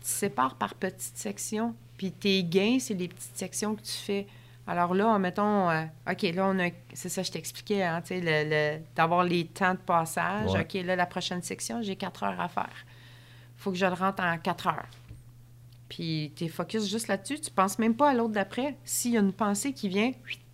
sépares 0.01 0.55
par 0.55 0.73
petites 0.73 1.17
sections, 1.17 1.75
puis 1.97 2.11
tes 2.11 2.43
gains, 2.43 2.77
c'est 2.79 2.93
les 2.93 3.07
petites 3.09 3.37
sections 3.37 3.75
que 3.75 3.81
tu 3.81 3.91
fais. 3.91 4.25
Alors 4.67 4.93
là, 4.93 5.17
mettons, 5.17 5.69
euh, 5.69 5.85
OK, 6.11 6.21
là, 6.23 6.47
on 6.47 6.59
a... 6.59 6.69
C'est 6.93 7.07
ça, 7.09 7.23
je 7.23 7.31
t'expliquais, 7.31 7.83
hein, 7.83 8.01
tu 8.01 8.09
sais, 8.09 8.19
le, 8.19 8.49
le- 8.77 8.83
d'avoir 8.95 9.23
les 9.23 9.45
temps 9.45 9.73
de 9.73 9.79
passage. 9.79 10.51
Ouais. 10.51 10.61
OK, 10.61 10.73
là, 10.85 10.95
la 10.97 11.05
prochaine 11.05 11.41
section, 11.41 11.81
j'ai 11.81 11.95
quatre 11.95 12.23
heures 12.23 12.39
à 12.39 12.49
faire. 12.49 12.85
faut 13.55 13.71
que 13.71 13.77
je 13.77 13.85
le 13.85 13.93
rentre 13.93 14.21
en 14.21 14.37
quatre 14.37 14.67
heures. 14.67 14.87
Puis 15.87 16.33
tu 16.35 16.43
es 16.43 16.47
focus 16.49 16.85
juste 16.89 17.07
là-dessus. 17.07 17.39
Tu 17.39 17.49
penses 17.49 17.79
même 17.79 17.95
pas 17.95 18.09
à 18.09 18.13
l'autre 18.13 18.33
d'après. 18.33 18.75
S'il 18.83 19.11
y 19.13 19.17
a 19.17 19.21
une 19.21 19.31
pensée 19.31 19.71
qui 19.71 19.87
vient, 19.87 20.11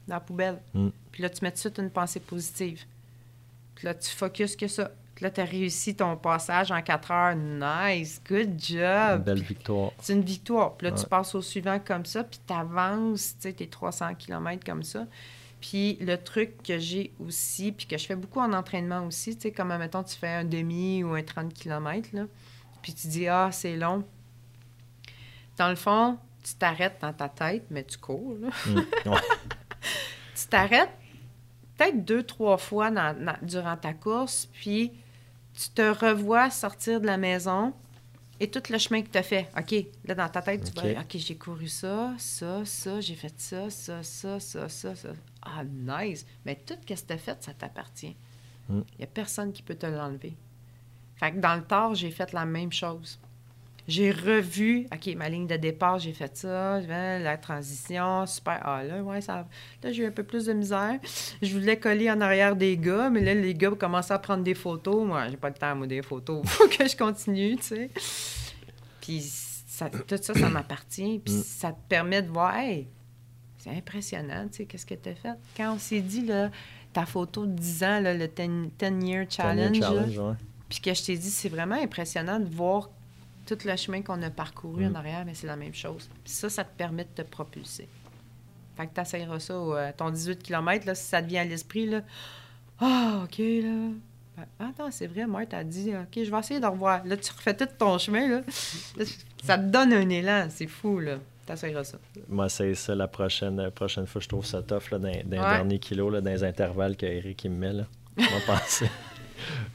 dans 0.07 0.16
la 0.16 0.20
poubelle. 0.20 0.61
Mm. 0.76 0.89
Puis 1.11 1.24
là, 1.24 1.30
tu 1.30 1.43
mets 1.43 1.49
tout 1.49 1.55
de 1.55 1.59
suite 1.61 1.80
une 1.80 1.89
pensée 1.89 2.20
positive. 2.20 2.84
Puis 3.74 3.86
là, 3.86 3.95
tu 3.95 4.09
focuses 4.11 4.55
que 4.55 4.68
ça. 4.68 4.91
Puis 5.16 5.24
là, 5.26 5.30
tu 5.32 5.41
as 5.41 5.45
réussi 5.45 5.95
ton 5.95 6.18
passage 6.18 6.72
en 6.72 6.82
quatre 6.82 7.11
heures. 7.11 7.36
Nice, 7.36 8.22
good 8.28 8.49
Une 8.49 8.59
job. 8.59 9.24
belle 9.24 9.43
victoire. 9.43 9.91
C'est 10.01 10.14
une 10.14 10.24
victoire. 10.24 10.76
Puis 10.76 10.88
là, 10.88 10.93
tu 10.93 11.05
passes 11.05 11.36
au 11.36 11.41
suivant 11.41 11.80
comme 11.80 12.05
ça, 12.05 12.24
puis 12.24 12.39
tu 12.45 12.53
avances, 12.53 13.36
tu 13.36 13.43
sais, 13.49 13.53
tes 13.53 13.68
300 13.68 14.16
km 14.16 14.64
comme 14.66 14.84
ça. 14.84 15.05
Puis 15.61 15.97
le 16.01 16.18
truc 16.18 16.61
que 16.64 16.78
j'ai 16.80 17.14
aussi, 17.26 17.72
puis 17.72 17.86
que 17.86 17.97
je 17.97 18.05
fais 18.05 18.16
beaucoup 18.16 18.39
en 18.39 18.51
entraînement 18.53 19.05
aussi, 19.05 19.36
tu 19.36 19.43
sais, 19.43 19.51
comme, 19.51 19.76
mettons, 19.78 20.03
tu 20.03 20.15
fais 20.18 20.27
un 20.30 20.44
demi 20.44 21.03
ou 21.03 21.14
un 21.14 21.23
30 21.23 21.53
km, 21.53 22.10
là, 22.14 22.23
puis 22.81 22.94
tu 22.94 23.07
dis, 23.07 23.27
ah, 23.30 23.49
c'est 23.52 23.77
long. 23.77 24.03
Dans 25.57 25.69
le 25.69 25.76
fond, 25.76 26.18
tu 26.44 26.56
t'arrêtes 26.56 26.98
dans 27.02 27.14
ta 27.14 27.30
tête, 27.30 27.64
mais 27.69 27.84
tu 27.85 27.98
cours, 27.98 28.35
là. 28.41 28.49
Mm. 28.68 29.10
Ouais. 29.11 29.18
Tu 30.35 30.48
t'arrêtes 30.49 30.90
peut-être 31.77 32.03
deux, 32.03 32.23
trois 32.23 32.57
fois 32.57 32.90
dans- 32.91 33.15
dans- 33.18 33.38
durant 33.44 33.77
ta 33.77 33.94
course, 33.94 34.49
puis 34.52 34.91
tu 35.53 35.69
te 35.69 35.81
revois 35.81 36.49
sortir 36.49 36.99
de 37.01 37.05
la 37.05 37.17
maison 37.17 37.73
et 38.39 38.49
tout 38.49 38.61
le 38.69 38.77
chemin 38.77 39.01
que 39.01 39.09
tu 39.09 39.17
as 39.17 39.23
fait. 39.23 39.49
OK, 39.57 39.75
là, 40.05 40.15
dans 40.15 40.30
ta 40.30 40.41
tête, 40.41 40.63
tu 40.73 40.81
vas, 40.81 41.01
OK, 41.01 41.15
j'ai 41.15 41.35
couru 41.38 41.67
ça, 41.67 42.13
ça, 42.17 42.65
ça, 42.65 42.99
j'ai 42.99 43.15
fait 43.15 43.34
ça, 43.39 43.69
ça, 43.69 44.01
ça, 44.03 44.39
ça, 44.39 44.67
ça, 44.69 44.95
ça. 44.95 45.09
Ah, 45.41 45.63
nice! 45.63 46.25
Mais 46.45 46.55
tout 46.55 46.73
ce 46.81 46.93
que 46.93 46.99
tu 47.07 47.13
as 47.13 47.17
fait, 47.17 47.41
ça 47.43 47.53
t'appartient. 47.53 48.15
Il 48.69 48.75
Mm. 48.75 48.84
n'y 48.97 49.03
a 49.03 49.07
personne 49.07 49.51
qui 49.51 49.61
peut 49.61 49.75
te 49.75 49.85
l'enlever. 49.85 50.35
Fait 51.15 51.31
que 51.34 51.38
dans 51.39 51.55
le 51.55 51.63
tard, 51.63 51.95
j'ai 51.95 52.11
fait 52.11 52.31
la 52.31 52.45
même 52.45 52.71
chose. 52.71 53.19
J'ai 53.88 54.11
revu, 54.11 54.88
OK, 54.93 55.14
ma 55.15 55.27
ligne 55.27 55.45
de 55.45 55.57
départ, 55.57 55.99
j'ai 55.99 56.14
fait 56.14 56.35
ça, 56.38 56.80
la 56.80 57.38
transition, 57.38 58.26
super. 58.26 58.60
Ah 58.64 58.81
là, 58.84 59.01
ouais, 59.03 59.19
ça. 59.19 59.45
Là, 59.84 59.91
j'ai 59.91 60.03
eu 60.03 60.05
un 60.05 60.11
peu 60.11 60.23
plus 60.23 60.45
de 60.45 60.53
misère. 60.53 60.97
Je 61.41 61.53
voulais 61.53 61.77
coller 61.77 62.10
en 62.10 62.22
arrière 62.22 62.55
des 62.55 62.77
gars, 62.77 63.10
mais 63.10 63.19
là, 63.22 63.34
les 63.34 63.53
gars 63.53 63.72
commençaient 63.72 64.14
à 64.14 64.19
prendre 64.19 64.43
des 64.43 64.53
photos. 64.53 65.05
Moi, 65.05 65.27
j'ai 65.30 65.35
pas 65.38 65.49
le 65.49 65.55
temps, 65.55 65.76
moi, 65.76 65.85
des 65.88 66.01
photos. 66.01 66.41
Faut 66.47 66.68
que 66.69 66.88
je 66.88 66.95
continue, 66.95 67.57
tu 67.57 67.64
sais. 67.64 67.89
Puis 69.01 69.22
ça- 69.68 69.89
tout 69.89 70.15
ça, 70.22 70.34
ça 70.34 70.49
m'appartient. 70.49 71.19
Puis 71.23 71.34
Mm. 71.34 71.43
ça 71.43 71.72
te 71.72 71.80
permet 71.89 72.22
de 72.22 72.30
voir, 72.30 72.55
hey, 72.57 72.88
C'est 73.57 73.69
impressionnant, 73.69 74.45
tu 74.49 74.57
sais, 74.57 74.65
qu'est-ce 74.65 74.85
que 74.85 74.93
tu 74.95 75.07
as 75.07 75.15
fait. 75.15 75.35
Quand 75.55 75.76
on 75.76 75.80
s'est 75.80 76.01
dit, 76.01 76.26
là, 76.26 76.51
ta 76.91 77.05
photo 77.05 77.45
de 77.45 77.53
10 77.53 77.84
ans, 77.85 77.99
là, 78.01 78.14
le 78.14 78.27
10-year 78.27 79.26
challenge, 79.30 79.80
Challenge, 79.80 80.18
là, 80.18 80.22
ouais. 80.31 80.35
puis 80.68 80.81
que 80.81 80.93
je 80.93 81.01
t'ai 81.01 81.15
dit, 81.18 81.30
c'est 81.30 81.47
vraiment 81.47 81.76
impressionnant 81.81 82.41
de 82.41 82.53
voir 82.53 82.89
tout 83.45 83.57
le 83.65 83.76
chemin 83.76 84.02
qu'on 84.02 84.22
a 84.22 84.30
parcouru 84.30 84.86
Mm. 84.86 84.91
en 84.91 84.95
arrière, 84.95 85.24
mais 85.26 85.34
c'est 85.34 85.48
la 85.48 85.56
même 85.56 85.74
chose. 85.74 86.10
Puis 86.24 86.34
ça, 86.34 86.49
ça 86.49 86.64
te 86.64 86.76
permet 86.78 87.03
de 87.03 87.24
te 87.24 87.28
propulser. 87.28 87.88
Fait 88.78 88.88
que 88.88 88.94
tu 88.95 89.02
essayeras 89.02 89.40
ça, 89.40 89.53
euh, 89.53 89.91
ton 89.95 90.10
18 90.10 90.41
km, 90.41 90.86
là, 90.88 90.95
si 90.95 91.03
ça 91.06 91.22
te 91.22 91.28
vient 91.28 91.41
à 91.41 91.45
l'esprit, 91.45 91.86
là. 91.86 92.02
Ah, 92.80 93.22
OK, 93.24 93.38
là. 93.38 93.90
Ben, 94.36 94.45
attends, 94.60 94.90
c'est 94.90 95.06
vrai, 95.06 95.28
Marthe 95.28 95.53
a 95.53 95.64
dit, 95.64 95.91
OK, 95.95 96.24
je 96.24 96.32
vais 96.32 96.40
essayer 96.40 96.60
de 96.60 96.65
revoir. 96.65 97.06
Là, 97.06 97.15
tu 97.18 97.32
refais 97.32 97.56
tout 97.56 97.68
ton 97.78 97.98
chemin, 97.99 98.28
là. 98.28 98.41
Là, 98.98 99.06
ça 99.44 99.57
te 99.60 99.64
donne 99.65 99.94
un 99.94 100.10
élan, 100.10 100.48
c'est 100.49 100.65
fou, 100.68 100.99
là. 100.99 101.18
T'essayeras 101.45 101.84
ça. 101.84 101.98
Moi, 102.30 102.48
c'est 102.49 102.74
ça 102.74 102.95
la 102.95 103.07
prochaine, 103.07 103.57
la 103.57 103.70
prochaine 103.70 104.07
fois. 104.07 104.22
Je 104.22 104.28
trouve 104.30 104.45
ça 104.45 104.64
tough 104.64 104.90
là, 104.91 104.98
Ouais. 104.98 105.24
derniers 105.30 105.78
kilos, 105.80 106.11
là, 106.11 106.22
dans 106.22 106.32
les 106.32 106.44
intervalles 106.44 106.95
que 106.98 107.06
Eric 107.06 107.44
il 107.44 107.52
me 107.52 107.57
met. 107.57 107.74
Là. 107.74 107.84
On 108.18 108.22
va 108.22 108.40
penser, 108.60 108.90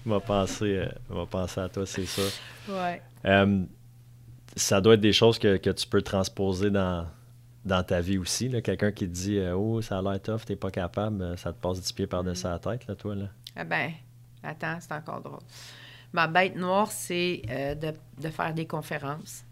on 0.07 0.11
va 0.11 0.21
penser, 0.21 0.89
euh, 1.11 1.27
penser 1.27 1.61
à 1.61 1.69
toi, 1.69 1.85
c'est. 1.87 2.05
Ouais. 2.69 3.03
Euh, 3.25 3.65
ça 4.57 4.81
doit 4.81 4.95
être 4.95 5.01
des 5.01 5.13
choses 5.13 5.39
que, 5.39 5.57
que 5.57 5.71
tu 5.71 5.87
peux 5.87 6.03
transposer 6.03 6.71
dans, 6.71 7.07
dans 7.65 7.83
ta 7.83 8.01
vie 8.01 8.19
aussi. 8.19 8.51
Quelqu'un 8.63 8.93
qui 8.93 9.07
te 9.09 9.13
dit 9.13 9.39
euh, 9.39 9.55
Oh, 9.55 9.81
ça 9.83 9.99
a 9.99 10.03
l'air 10.03 10.21
tough, 10.21 10.41
t'es 10.47 10.57
pas 10.57 10.71
capable, 10.71 11.37
ça 11.39 11.53
te 11.53 11.61
passe 11.61 11.81
du 11.81 11.93
pied 11.93 12.07
par-dessus 12.07 12.47
Mm. 12.47 12.51
la 12.51 12.59
tête, 12.59 12.87
là, 12.87 12.95
toi. 12.95 13.15
Là. 13.15 13.29
Ah 13.57 13.65
ben, 13.65 13.93
attends, 14.43 14.79
c'est 14.81 14.93
encore 14.93 15.21
drôle. 15.21 15.41
Ma 16.13 16.27
bête 16.27 16.57
noire, 16.57 16.91
c'est 16.91 17.43
euh, 17.51 17.75
de, 17.75 17.93
de 18.21 18.29
faire 18.31 18.55
des 18.55 18.67
conférences. 18.67 19.45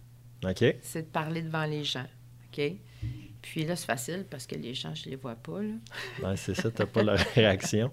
OK? 0.44 0.64
c'est 0.82 1.02
de 1.02 1.06
parler 1.08 1.42
devant 1.42 1.64
les 1.64 1.84
gens. 1.84 2.06
OK? 2.52 2.72
Puis 3.42 3.64
là, 3.64 3.76
c'est 3.76 3.86
facile 3.86 4.24
parce 4.28 4.46
que 4.46 4.54
les 4.56 4.74
gens, 4.74 4.94
je 4.94 5.08
les 5.08 5.16
vois 5.16 5.34
pas. 5.36 5.60
Là. 5.62 6.36
C'est 6.36 6.54
ça, 6.54 6.70
t'as 6.70 6.86
pas 6.86 7.02
leur 7.02 7.18
réaction? 7.34 7.92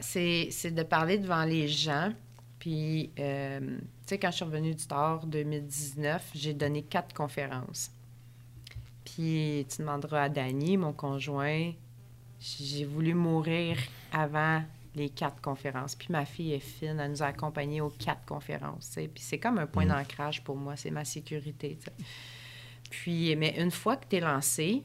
C'est, 0.00 0.70
de 0.70 0.82
parler 0.82 1.18
devant 1.18 1.44
les 1.44 1.68
gens. 1.68 2.12
Puis, 2.58 3.10
euh, 3.18 3.60
tu 3.60 3.84
sais, 4.06 4.18
quand 4.18 4.30
je 4.30 4.36
suis 4.36 4.44
revenue 4.44 4.74
du 4.74 4.86
Tard 4.86 5.26
2019, 5.26 6.30
j'ai 6.34 6.54
donné 6.54 6.82
quatre 6.82 7.14
conférences. 7.14 7.90
Puis, 9.04 9.66
tu 9.70 9.82
demanderas 9.82 10.24
à 10.24 10.28
Danny, 10.28 10.76
mon 10.76 10.92
conjoint, 10.92 11.72
j'ai 12.40 12.84
voulu 12.84 13.14
mourir 13.14 13.76
avant 14.12 14.62
les 14.94 15.10
quatre 15.10 15.40
conférences. 15.42 15.94
Puis 15.94 16.08
ma 16.10 16.24
fille 16.24 16.54
est 16.54 16.58
fine, 16.58 16.98
elle 16.98 17.10
nous 17.10 17.22
a 17.22 17.26
accompagnés 17.26 17.80
aux 17.82 17.90
quatre 17.90 18.24
conférences. 18.24 18.90
Puis 18.94 19.22
c'est 19.22 19.38
comme 19.38 19.58
un 19.58 19.66
point 19.66 19.84
Mm. 19.84 19.88
d'ancrage 19.88 20.42
pour 20.42 20.56
moi, 20.56 20.74
c'est 20.76 20.90
ma 20.90 21.04
sécurité. 21.04 21.78
Puis, 22.90 23.36
mais 23.36 23.54
une 23.60 23.70
fois 23.70 23.96
que 23.96 24.06
tu 24.08 24.16
es 24.16 24.20
lancé, 24.20 24.82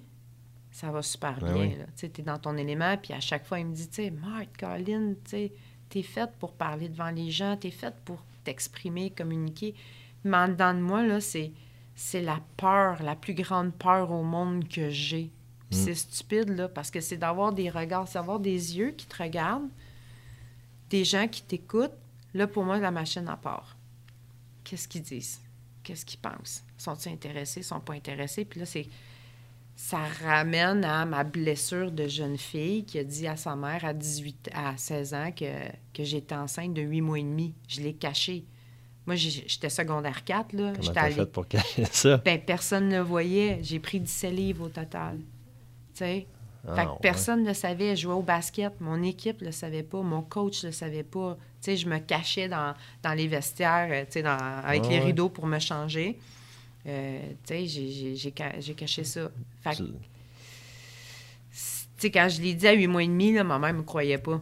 ça 0.72 0.89
va 0.89 1.02
super 1.02 1.39
Ben 1.39 1.53
bien. 1.53 1.64
oui. 1.64 1.85
Tu 1.95 2.06
es 2.06 2.23
dans 2.23 2.39
ton 2.39 2.57
élément, 2.57 2.98
puis 2.98 3.14
à 3.14 3.19
chaque 3.19 3.45
fois, 3.45 3.60
il 3.60 3.68
me 3.68 3.73
dit, 3.76 3.88
tu 3.89 3.95
sais, 3.95 4.11
Marthe, 4.11 4.56
Colin, 4.57 5.14
tu 5.30 5.52
t'es 5.89 6.03
faite 6.03 6.31
pour 6.39 6.53
parler 6.53 6.88
devant 6.88 7.10
les 7.11 7.30
gens, 7.30 7.57
t'es 7.57 7.72
faite 7.72 7.95
pour 8.06 8.23
t'exprimer, 8.45 9.10
communiquer. 9.11 9.76
Mais 10.23 10.38
en 10.38 10.48
dedans 10.48 10.73
de 10.73 10.80
moi, 10.80 11.06
là, 11.06 11.19
c'est, 11.19 11.52
c'est 11.95 12.22
la 12.22 12.39
peur, 12.57 13.03
la 13.03 13.15
plus 13.15 13.34
grande 13.34 13.73
peur 13.73 14.11
au 14.11 14.23
monde 14.23 14.68
que 14.68 14.89
j'ai. 14.89 15.26
Mm. 15.26 15.76
c'est 15.76 15.95
stupide, 15.95 16.49
là, 16.49 16.69
parce 16.69 16.89
que 16.89 17.02
c'est 17.02 17.18
d'avoir 17.18 17.52
des 17.53 17.69
regards, 17.69 18.07
c'est 18.07 18.19
d'avoir 18.19 18.39
des 18.39 18.77
yeux 18.77 18.91
qui 18.91 19.06
te 19.06 19.22
regardent, 19.22 19.69
des 20.89 21.03
gens 21.03 21.27
qui 21.27 21.43
t'écoutent. 21.43 21.91
Là, 22.34 22.48
pour 22.48 22.64
moi, 22.64 22.77
la 22.77 22.91
machine 22.91 23.27
à 23.27 23.35
part. 23.35 23.76
Qu'est-ce 24.64 24.88
qu'ils 24.88 25.02
disent? 25.02 25.41
Qu'est-ce 25.84 26.06
qu'ils 26.06 26.19
pensent? 26.19 26.64
Sont-ils 26.77 27.10
intéressés? 27.10 27.61
Sont 27.64 27.81
pas 27.81 27.93
intéressés? 27.93 28.45
Puis 28.45 28.60
là, 28.61 28.65
c'est... 28.65 28.88
Ça 29.76 29.99
ramène 30.23 30.85
à 30.85 31.06
ma 31.06 31.23
blessure 31.23 31.91
de 31.91 32.07
jeune 32.07 32.38
fille 32.38 32.85
qui 32.85 32.99
a 32.99 33.03
dit 33.03 33.27
à 33.27 33.35
sa 33.35 33.56
mère 33.56 33.84
à 33.84 33.93
18, 33.93 34.49
à 34.53 34.77
16 34.77 35.14
ans 35.15 35.31
que, 35.31 35.45
que 35.93 36.03
j'étais 36.03 36.35
enceinte 36.35 36.73
de 36.73 36.81
8 36.81 37.02
mois 37.02 37.19
et 37.19 37.23
demi. 37.23 37.53
Je 37.68 37.81
l'ai 37.81 37.93
caché. 37.93 38.45
Moi, 39.07 39.15
j'étais 39.15 39.69
secondaire 39.69 40.23
4, 40.23 40.53
là. 40.53 40.73
Comment 40.80 40.91
t'as 40.93 41.02
allée 41.02 41.15
fait 41.15 41.26
pour 41.26 41.48
cacher 41.48 41.85
ça? 41.91 42.18
ben, 42.18 42.39
personne 42.39 42.89
ne 42.89 42.98
le 42.98 43.02
voyait. 43.03 43.60
J'ai 43.64 43.80
pris 43.80 43.99
17 43.99 44.31
livres 44.34 44.65
au 44.65 44.69
total. 44.69 45.18
Tu 45.18 45.23
sais? 45.95 46.27
Ah, 46.68 46.76
fait 46.76 46.85
que 46.85 46.89
ouais. 46.91 46.98
personne 47.02 47.41
ne 47.41 47.48
le 47.48 47.53
savait. 47.56 47.95
Je 47.95 48.03
jouais 48.03 48.14
au 48.14 48.22
basket. 48.22 48.80
Mon 48.80 49.02
équipe 49.02 49.41
ne 49.41 49.48
le 49.48 49.52
savait 49.52 49.81
pas. 49.81 50.02
Mon 50.03 50.22
coach 50.22 50.61
ne 50.64 50.68
le 50.69 50.73
savait 50.73 51.02
pas. 51.03 51.35
Tu 51.60 51.72
sais, 51.72 51.77
je 51.77 51.89
me 51.89 51.98
cachais 51.98 52.48
dans, 52.48 52.76
dans 53.02 53.14
les 53.14 53.27
vestiaires, 53.27 53.88
euh, 53.89 54.06
tu 54.06 54.11
sais, 54.11 54.22
dans- 54.22 54.38
avec 54.64 54.84
Ah, 54.85 54.89
les 54.89 54.99
rideaux 54.99 55.30
pour 55.30 55.48
me 55.48 55.57
changer. 55.57 56.19
Euh, 56.87 57.19
tu 57.45 57.53
sais, 57.53 57.65
j'ai- 57.67 57.91
j'ai- 57.91 58.15
j'ai 58.15 58.33
ca- 58.35 58.59
j'ai 58.59 58.73
caché 58.73 59.03
ça. 59.03 59.29
Fait 59.61 59.71
que, 59.71 59.75
Tu- 59.77 59.83
tu 61.51 62.07
sais, 62.07 62.11
quand 62.11 62.27
je 62.29 62.41
l'ai 62.41 62.53
dit 62.55 62.67
à 62.67 62.73
8 62.73 62.87
mois 62.87 63.03
et 63.03 63.07
demi, 63.07 63.33
là, 63.33 63.43
ma 63.43 63.59
mère 63.59 63.73
ne 63.73 63.79
me 63.79 63.83
croyait 63.83 64.17
pas. 64.17 64.41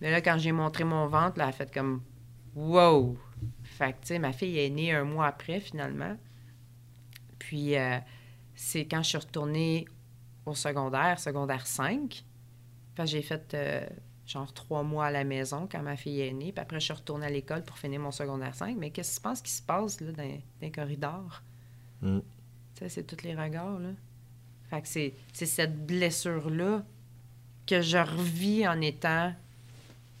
Mais 0.00 0.10
là, 0.10 0.20
quand 0.20 0.36
j'ai 0.38 0.52
montré 0.52 0.84
mon 0.84 1.06
ventre, 1.06 1.38
là, 1.38 1.44
elle 1.44 1.50
a 1.50 1.52
fait 1.52 1.72
comme 1.72 2.02
«Wow!» 2.54 3.16
Fait 3.62 3.92
que, 3.92 4.00
tu 4.02 4.06
sais, 4.08 4.18
ma 4.18 4.32
fille 4.32 4.58
est 4.58 4.68
née 4.70 4.92
un 4.92 5.04
mois 5.04 5.26
après, 5.26 5.60
finalement. 5.60 6.16
Puis, 7.38 7.76
euh, 7.76 7.98
c'est 8.54 8.84
quand 8.84 9.02
je 9.02 9.08
suis 9.10 9.18
retournée 9.18 9.86
au 10.44 10.54
secondaire, 10.54 11.18
secondaire 11.18 11.66
5. 11.66 12.24
Fait 12.94 13.04
que 13.04 13.08
j'ai 13.08 13.22
fait 13.22 13.54
euh, 13.54 13.86
genre 14.28 14.52
trois 14.52 14.82
mois 14.82 15.06
à 15.06 15.10
la 15.10 15.24
maison 15.24 15.66
quand 15.70 15.82
ma 15.82 15.96
fille 15.96 16.20
est 16.20 16.32
née. 16.32 16.52
Puis 16.52 16.60
après, 16.60 16.78
je 16.78 16.84
suis 16.84 16.94
retournée 16.94 17.26
à 17.26 17.30
l'école 17.30 17.62
pour 17.62 17.78
finir 17.78 18.00
mon 18.00 18.10
secondaire 18.10 18.54
5. 18.54 18.76
Mais 18.78 18.90
qu'est-ce 18.90 19.12
que 19.12 19.16
tu 19.16 19.22
penses 19.22 19.40
qui 19.40 19.50
se 19.50 19.62
passe 19.62 20.00
là, 20.00 20.12
dans, 20.12 20.22
dans 20.22 20.40
les 20.60 20.70
corridors? 20.70 21.42
Mm. 22.02 22.18
Tu 22.18 22.24
sais, 22.80 22.88
c'est 22.88 23.04
tous 23.04 23.24
les 23.24 23.34
regards, 23.34 23.78
là. 23.78 23.90
Fait 24.68 24.82
que 24.82 24.88
c'est, 24.88 25.14
c'est 25.32 25.46
cette 25.46 25.86
blessure-là 25.86 26.84
que 27.66 27.80
je 27.80 27.96
revis 27.96 28.68
en 28.68 28.80
étant... 28.82 29.32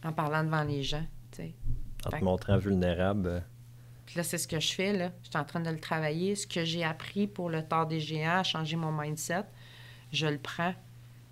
en 0.02 0.12
parlant 0.12 0.42
devant 0.42 0.64
les 0.64 0.82
gens, 0.82 1.04
tu 1.32 1.42
sais. 1.42 1.54
En 2.06 2.10
te 2.10 2.24
montrant 2.24 2.56
vulnérable. 2.56 3.44
Puis 4.06 4.16
là, 4.16 4.22
c'est 4.22 4.38
ce 4.38 4.48
que 4.48 4.58
je 4.58 4.72
fais, 4.72 4.94
là. 4.94 5.12
Je 5.22 5.28
suis 5.28 5.38
en 5.38 5.44
train 5.44 5.60
de 5.60 5.68
le 5.68 5.78
travailler. 5.78 6.34
Ce 6.34 6.46
que 6.46 6.64
j'ai 6.64 6.82
appris 6.82 7.26
pour 7.26 7.50
le 7.50 7.62
tort 7.62 7.86
des 7.86 8.00
géants, 8.00 8.38
à 8.38 8.42
changer 8.42 8.76
mon 8.76 8.90
mindset, 8.90 9.44
je 10.12 10.26
le 10.26 10.38
prends. 10.38 10.74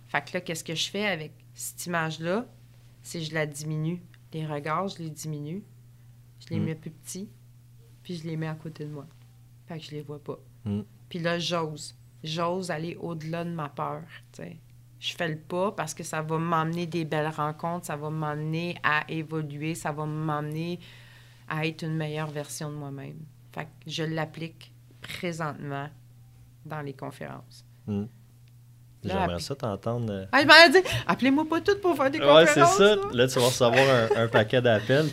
Fait 0.08 0.22
que 0.22 0.34
là, 0.34 0.40
qu'est-ce 0.42 0.62
que 0.62 0.74
je 0.74 0.90
fais 0.90 1.06
avec 1.06 1.32
cette 1.54 1.86
image-là? 1.86 2.44
C'est 3.06 3.20
je 3.20 3.32
la 3.34 3.46
diminue. 3.46 4.02
Les 4.32 4.44
regards, 4.44 4.88
je 4.88 4.98
les 4.98 5.10
diminue. 5.10 5.62
Je 6.40 6.48
les 6.52 6.58
Mm. 6.58 6.64
mets 6.64 6.74
plus 6.74 6.90
petits. 6.90 7.28
Puis 8.02 8.16
je 8.16 8.24
les 8.26 8.36
mets 8.36 8.48
à 8.48 8.54
côté 8.56 8.84
de 8.84 8.90
moi. 8.90 9.06
Fait 9.66 9.78
que 9.78 9.84
je 9.84 9.92
les 9.92 10.02
vois 10.02 10.18
pas. 10.18 10.38
Mm. 10.64 10.80
Puis 11.08 11.20
là, 11.20 11.38
j'ose. 11.38 11.96
J'ose 12.24 12.72
aller 12.72 12.96
au-delà 12.96 13.44
de 13.44 13.50
ma 13.50 13.68
peur, 13.68 14.02
tu 14.32 14.42
sais. 14.42 14.56
Je 14.98 15.14
fais 15.14 15.28
le 15.28 15.38
pas 15.38 15.70
parce 15.70 15.94
que 15.94 16.02
ça 16.02 16.20
va 16.20 16.36
m'emmener 16.38 16.86
des 16.88 17.04
belles 17.04 17.28
rencontres, 17.28 17.86
ça 17.86 17.96
va 17.96 18.10
m'emmener 18.10 18.76
à 18.82 19.04
évoluer, 19.08 19.76
ça 19.76 19.92
va 19.92 20.04
m'emmener 20.04 20.80
à 21.48 21.64
être 21.64 21.82
une 21.84 21.96
meilleure 21.96 22.30
version 22.30 22.70
de 22.72 22.76
moi-même. 22.76 23.20
Fait 23.52 23.66
que 23.66 23.70
je 23.86 24.02
l'applique 24.02 24.72
présentement 25.00 25.88
dans 26.64 26.80
les 26.80 26.94
conférences. 26.94 27.64
mm. 27.86 28.04
J'aimerais 29.08 29.38
ça 29.40 29.54
t'entendre. 29.54 30.12
euh, 30.12 30.24
Ah, 30.32 30.40
je 30.42 30.46
m'en 30.46 30.72
dit, 30.80 30.86
appelez-moi 31.06 31.44
pas 31.48 31.60
toutes 31.60 31.80
pour 31.80 31.96
faire 31.96 32.10
des 32.10 32.18
Ouais, 32.18 32.46
conférences. 32.46 32.72
c'est 32.76 32.78
ça. 32.78 32.96
là. 32.96 33.02
Là, 33.12 33.28
tu 33.28 33.38
vas 33.38 33.46
recevoir 33.46 33.74
un, 34.16 34.22
un 34.24 34.28
paquet 34.28 34.60
d'appels. 34.62 35.10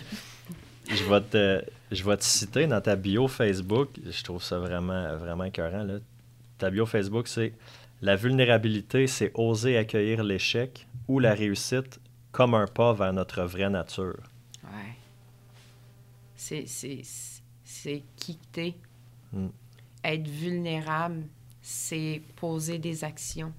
Je 0.90 1.04
vais, 1.06 1.22
te, 1.22 1.64
je 1.92 2.04
vais 2.04 2.18
te 2.18 2.24
citer 2.24 2.68
dans 2.68 2.82
ta 2.82 2.96
bio 2.96 3.28
Facebook. 3.28 3.90
Je 4.06 4.24
trouve 4.24 4.44
ça 4.44 4.60
vraiment, 4.60 5.16
vraiment 5.18 5.46
écœurant. 5.46 5.84
Là. 5.84 5.96
Ta 6.58 6.70
bio 6.70 6.86
Facebook, 6.86 7.28
c'est 7.28 7.54
La 8.02 8.16
vulnérabilité, 8.16 9.08
c'est 9.08 9.32
oser 9.36 9.78
accueillir 9.78 10.24
l'échec 10.24 10.86
ou 11.08 11.20
la 11.20 11.34
réussite 11.34 12.00
comme 12.32 12.54
un 12.56 12.68
pas 12.68 12.94
vers 12.94 13.14
notre 13.14 13.44
vraie 13.44 13.70
nature. 13.70 14.18
Ouais. 14.64 14.96
C'est, 16.36 16.66
c'est, 16.68 17.02
c'est 17.64 18.04
qui 18.18 18.36
que 18.38 18.44
t'es. 18.52 18.74
Mm. 19.32 19.48
Être 20.04 20.28
vulnérable, 20.28 21.24
c'est 21.62 22.22
poser 22.36 22.78
des 22.78 23.04
actions, 23.06 23.54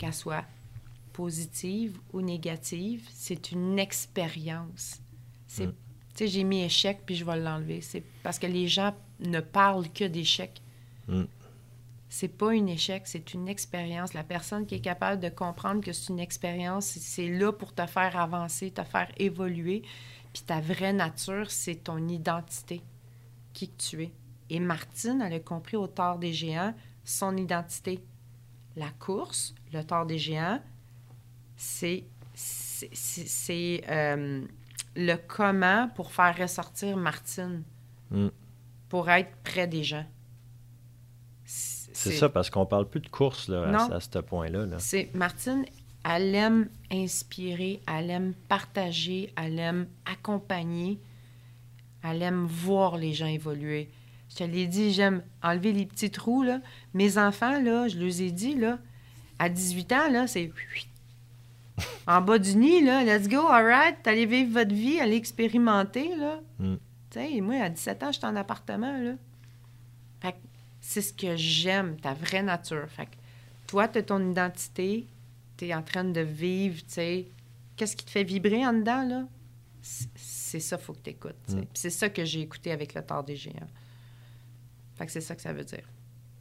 qu'elles 0.00 0.14
soient 0.14 0.44
positives 1.12 1.98
ou 2.12 2.22
négatives. 2.22 3.06
C'est 3.12 3.52
une 3.52 3.78
expérience. 3.78 5.00
C'est, 5.46 5.66
Mm. 5.66 5.74
Tu 6.14 6.24
sais, 6.26 6.28
j'ai 6.28 6.44
mis 6.44 6.62
échec, 6.64 7.02
puis 7.06 7.14
je 7.14 7.24
vais 7.24 7.38
l'enlever. 7.38 7.80
C'est 7.82 8.02
parce 8.22 8.38
que 8.38 8.46
les 8.46 8.66
gens 8.66 8.94
ne 9.20 9.40
parlent 9.40 9.88
que 9.90 10.04
d'échec. 10.04 10.60
Mm. 11.06 11.24
C'est 12.08 12.28
pas 12.28 12.50
un 12.50 12.66
échec, 12.66 13.02
c'est 13.06 13.32
une 13.34 13.48
expérience. 13.48 14.12
La 14.14 14.24
personne 14.24 14.66
qui 14.66 14.74
est 14.76 14.80
capable 14.80 15.20
de 15.22 15.28
comprendre 15.28 15.80
que 15.82 15.92
c'est 15.92 16.08
une 16.12 16.18
expérience, 16.18 16.86
c'est- 16.86 17.00
c'est 17.00 17.28
là 17.28 17.52
pour 17.52 17.72
te 17.72 17.86
faire 17.86 18.16
avancer, 18.16 18.70
te 18.72 18.82
faire 18.82 19.10
évoluer. 19.18 19.82
Puis 20.32 20.42
ta 20.44 20.60
vraie 20.60 20.92
nature, 20.92 21.50
c'est 21.50 21.76
ton 21.84 22.08
identité, 22.08 22.80
qui 23.52 23.68
que 23.68 23.76
tu 23.82 24.02
es. 24.04 24.12
Et 24.48 24.58
Martine, 24.58 25.22
elle 25.24 25.34
a 25.34 25.40
compris 25.40 25.76
au 25.76 25.86
tort 25.86 26.18
des 26.18 26.32
géants 26.32 26.74
son 27.04 27.36
identité. 27.36 28.00
La 28.80 28.88
course, 28.98 29.54
le 29.74 29.82
tort 29.84 30.06
des 30.06 30.18
géants, 30.18 30.60
c'est 31.56 32.04
c'est- 32.34 32.88
c'est- 32.94 33.28
c'est, 33.28 33.82
euh, 33.90 34.42
le 34.96 35.16
comment 35.16 35.88
pour 35.94 36.12
faire 36.12 36.34
ressortir 36.38 36.96
Martine, 36.96 37.62
Mm. 38.10 38.28
pour 38.88 39.10
être 39.10 39.30
près 39.44 39.66
des 39.66 39.84
gens. 39.84 40.06
C'est 41.44 42.12
ça, 42.12 42.28
parce 42.30 42.48
qu'on 42.48 42.64
parle 42.64 42.88
plus 42.88 43.00
de 43.00 43.08
course 43.08 43.48
là, 43.48 43.88
à, 43.92 44.00
ce 44.00 44.18
point-là. 44.20 44.64
là. 44.64 44.78
C'est 44.78 45.10
Martine, 45.14 45.64
elle 46.08 46.34
aime 46.34 46.68
inspirer, 46.90 47.82
elle 47.86 48.08
aime 48.10 48.32
partager, 48.48 49.32
elle 49.36 49.58
aime 49.58 49.86
accompagner, 50.06 50.98
elle 52.02 52.22
aime 52.22 52.46
voir 52.46 52.96
les 52.96 53.12
gens 53.12 53.26
évoluer. 53.26 53.90
Je 54.30 54.36
te 54.36 54.44
l'ai 54.44 54.66
dit, 54.66 54.92
j'aime 54.92 55.22
enlever 55.42 55.72
les 55.72 55.86
petits 55.86 56.10
trous. 56.10 56.42
Là. 56.42 56.60
Mes 56.94 57.18
enfants, 57.18 57.60
là, 57.60 57.88
je 57.88 57.98
leur 57.98 58.20
ai 58.20 58.30
dit, 58.30 58.54
là, 58.54 58.78
à 59.38 59.48
18 59.48 59.92
ans, 59.92 60.10
là, 60.10 60.26
c'est 60.26 60.52
en 62.06 62.20
bas 62.20 62.38
du 62.38 62.56
nid, 62.56 62.82
là, 62.82 63.02
let's 63.04 63.28
go, 63.28 63.46
all 63.48 63.64
right, 63.64 64.06
allez 64.06 64.26
vivre 64.26 64.52
votre 64.52 64.74
vie, 64.74 65.00
allez 65.00 65.16
expérimenter, 65.16 66.14
là. 66.16 66.40
Mm. 66.58 66.76
Moi, 67.42 67.56
à 67.56 67.68
17 67.68 68.02
ans, 68.04 68.12
j'étais 68.12 68.26
en 68.26 68.36
appartement, 68.36 68.96
là. 69.00 69.12
Fait 70.20 70.32
que 70.32 70.38
c'est 70.80 71.02
ce 71.02 71.12
que 71.12 71.34
j'aime, 71.36 71.96
ta 71.96 72.14
vraie 72.14 72.42
nature. 72.42 72.86
Fait 72.88 73.06
que 73.06 73.16
toi, 73.66 73.88
tu 73.88 73.98
as 73.98 74.02
ton 74.02 74.30
identité, 74.30 75.06
tu 75.56 75.66
es 75.66 75.74
en 75.74 75.82
train 75.82 76.04
de 76.04 76.20
vivre, 76.20 76.78
tu 76.82 76.84
sais, 76.88 77.26
qu'est-ce 77.76 77.96
qui 77.96 78.04
te 78.04 78.10
fait 78.10 78.24
vibrer 78.24 78.64
en 78.64 78.74
dedans, 78.74 79.02
là? 79.02 79.26
C'est 79.82 80.60
ça, 80.60 80.76
faut 80.78 80.92
que 80.92 81.00
tu 81.02 81.10
écoutes. 81.10 81.48
Mm. 81.48 81.62
C'est 81.74 81.90
ça 81.90 82.10
que 82.10 82.24
j'ai 82.24 82.42
écouté 82.42 82.70
avec 82.70 82.94
le 82.94 83.02
tort 83.02 83.24
des 83.24 83.36
géants. 83.36 83.68
Fait 85.00 85.06
que 85.06 85.12
c'est 85.12 85.22
ça 85.22 85.34
que 85.34 85.40
ça 85.40 85.52
veut 85.54 85.64
dire. 85.64 85.82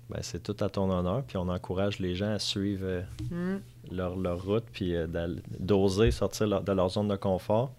Ben, 0.09 0.19
c'est 0.21 0.43
tout 0.43 0.55
à 0.63 0.69
ton 0.69 0.91
honneur, 0.91 1.23
puis 1.23 1.37
on 1.37 1.47
encourage 1.47 1.99
les 1.99 2.13
gens 2.13 2.33
à 2.33 2.39
suivre 2.39 2.83
euh, 2.85 3.01
Mm. 3.31 3.61
leur, 3.91 4.17
leur 4.17 4.43
route, 4.43 4.65
puis 4.71 4.95
euh, 4.95 5.07
d'oser 5.59 6.11
sortir 6.11 6.47
leur- 6.47 6.61
de 6.63 6.71
leur 6.73 6.89
zone 6.89 7.07
de 7.07 7.15
confort, 7.15 7.71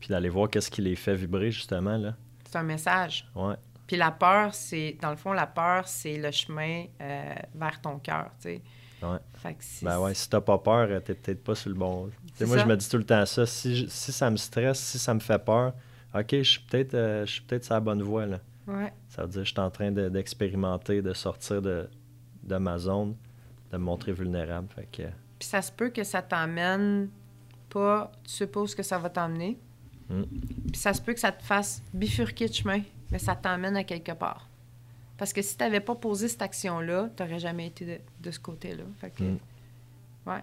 puis 0.00 0.08
d'aller 0.10 0.28
voir 0.28 0.50
qu'est-ce 0.50 0.70
qui 0.70 0.82
les 0.82 0.94
fait 0.96 1.14
vibrer, 1.14 1.50
justement. 1.50 1.96
Là. 1.96 2.14
C'est 2.50 2.58
un 2.58 2.64
message. 2.64 3.26
Ouais. 3.34 3.54
Puis 3.86 3.96
la 3.96 4.10
peur, 4.10 4.52
c'est, 4.54 4.96
dans 5.00 5.10
le 5.10 5.16
fond, 5.16 5.32
la 5.32 5.46
peur, 5.46 5.88
c'est 5.88 6.18
le 6.18 6.30
chemin 6.32 6.84
euh, 7.00 7.34
vers 7.54 7.80
ton 7.80 7.98
cœur, 7.98 8.30
tu 8.40 8.48
sais. 8.48 8.62
Ouais. 9.02 9.18
Fait 9.34 9.52
que 9.54 9.58
c'est... 9.62 9.84
Ben 9.86 9.98
ouais, 10.00 10.14
si 10.14 10.28
t'as 10.28 10.40
pas 10.40 10.58
peur, 10.58 10.88
t'es 11.02 11.14
peut-être 11.14 11.44
pas 11.44 11.54
sur 11.54 11.68
le 11.70 11.76
bon. 11.76 12.10
Moi, 12.40 12.58
je 12.58 12.64
me 12.64 12.76
dis 12.76 12.88
tout 12.88 12.96
le 12.98 13.04
temps 13.04 13.24
ça. 13.26 13.44
Si, 13.46 13.76
je- 13.76 13.86
si 13.86 14.12
ça 14.12 14.30
me 14.30 14.36
stresse, 14.36 14.78
si 14.80 14.98
ça 14.98 15.12
me 15.14 15.20
fait 15.20 15.38
peur, 15.44 15.72
OK, 16.14 16.26
je 16.30 16.42
suis 16.42 16.60
peut-être 16.60 16.92
je 17.26 17.30
suis 17.30 17.42
peut-être 17.42 17.64
sur 17.64 17.74
la 17.74 17.80
bonne 17.80 18.02
voie. 18.02 18.24
Là. 18.26 18.38
Ouais. 18.66 18.92
Ça 19.08 19.22
veut 19.22 19.28
dire 19.28 19.40
que 19.42 19.46
je 19.48 19.52
suis 19.52 19.60
en 19.60 19.70
train 19.70 19.90
de- 19.92 20.08
d'expérimenter, 20.08 21.02
de, 21.02 21.12
sortir 21.12 21.60
de, 21.60 21.88
de 22.42 22.56
ma 22.56 22.78
zone, 22.78 23.14
de 23.72 23.76
me 23.76 23.82
montrer 23.84 24.12
vulnérable. 24.12 24.68
Fait 24.74 24.88
que, 24.90 25.02
Puis 25.38 25.48
ça 25.48 25.60
se 25.62 25.70
peut 25.72 25.90
que 25.90 26.02
ça 26.04 26.22
t'emmène 26.22 27.08
pas, 27.68 28.10
tu 28.24 28.32
supposes 28.32 28.74
que 28.74 28.82
ça 28.82 28.98
va 28.98 29.10
t'emmener. 29.10 29.58
Mm. 30.08 30.22
Puis 30.72 30.80
ça 30.80 30.92
se 30.94 31.02
peut 31.02 31.12
que 31.12 31.20
ça 31.20 31.32
te 31.32 31.42
fasse 31.42 31.82
bifurquer 31.92 32.48
de 32.48 32.54
chemin, 32.54 32.80
mais 33.10 33.18
ça 33.18 33.34
t'emmène 33.36 33.76
à 33.76 33.84
quelque 33.84 34.12
part. 34.12 34.48
Parce 35.18 35.32
que 35.32 35.42
si 35.42 35.56
tu 35.56 35.62
n'avais 35.62 35.80
pas 35.80 35.94
posé 35.94 36.28
cette 36.28 36.42
action-là, 36.42 37.10
tu 37.16 37.22
n'aurais 37.22 37.38
jamais 37.38 37.66
été 37.68 37.84
de, 37.84 37.98
de 38.20 38.30
ce 38.30 38.38
côté-là. 38.40 38.84
Fait 39.00 39.10
que, 39.10 39.22
Mm. 39.24 39.38
ouais. 40.26 40.42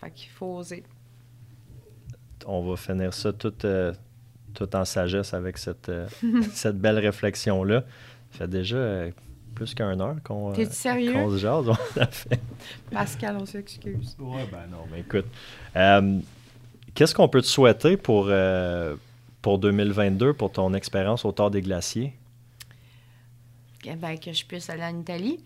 Fait 0.00 0.10
qu'il 0.10 0.30
faut 0.30 0.56
oser. 0.58 0.84
on 2.46 2.68
va 2.68 2.76
finir 2.76 3.12
ça 3.14 3.32
tout, 3.32 3.54
euh, 3.64 3.92
tout 4.56 4.74
en 4.74 4.84
sagesse 4.84 5.34
avec 5.34 5.58
cette, 5.58 5.88
euh, 5.88 6.08
cette 6.52 6.78
belle 6.78 6.98
réflexion-là. 6.98 7.84
Ça 8.32 8.38
fait 8.38 8.48
déjà 8.48 8.76
euh, 8.76 9.10
plus 9.54 9.74
qu'un 9.74 9.98
heure 10.00 10.16
qu'on 10.24 10.52
euh, 10.52 10.64
qu'on 11.12 11.30
se 11.30 11.36
jase. 11.38 11.68
On 11.68 12.00
a 12.00 12.06
fait. 12.06 12.40
Pascal, 12.90 13.36
on 13.40 13.46
s'excuse. 13.46 14.16
Ouais, 14.18 14.46
ben 14.50 14.66
non, 14.70 14.84
mais 14.90 15.00
écoute. 15.00 15.26
euh, 15.76 16.18
Qu'est-ce 16.94 17.14
qu'on 17.14 17.28
peut 17.28 17.42
te 17.42 17.46
souhaiter 17.46 17.96
pour, 17.98 18.26
euh, 18.30 18.96
pour 19.42 19.58
2022, 19.58 20.32
pour 20.32 20.50
ton 20.50 20.72
expérience 20.74 21.24
au 21.26 21.32
Tort 21.32 21.50
des 21.50 21.60
Glaciers? 21.60 22.14
Eh 23.84 23.94
ben, 23.94 24.18
que 24.18 24.32
je 24.32 24.44
puisse 24.44 24.68
aller 24.70 24.82
en 24.82 24.98
Italie. 24.98 25.38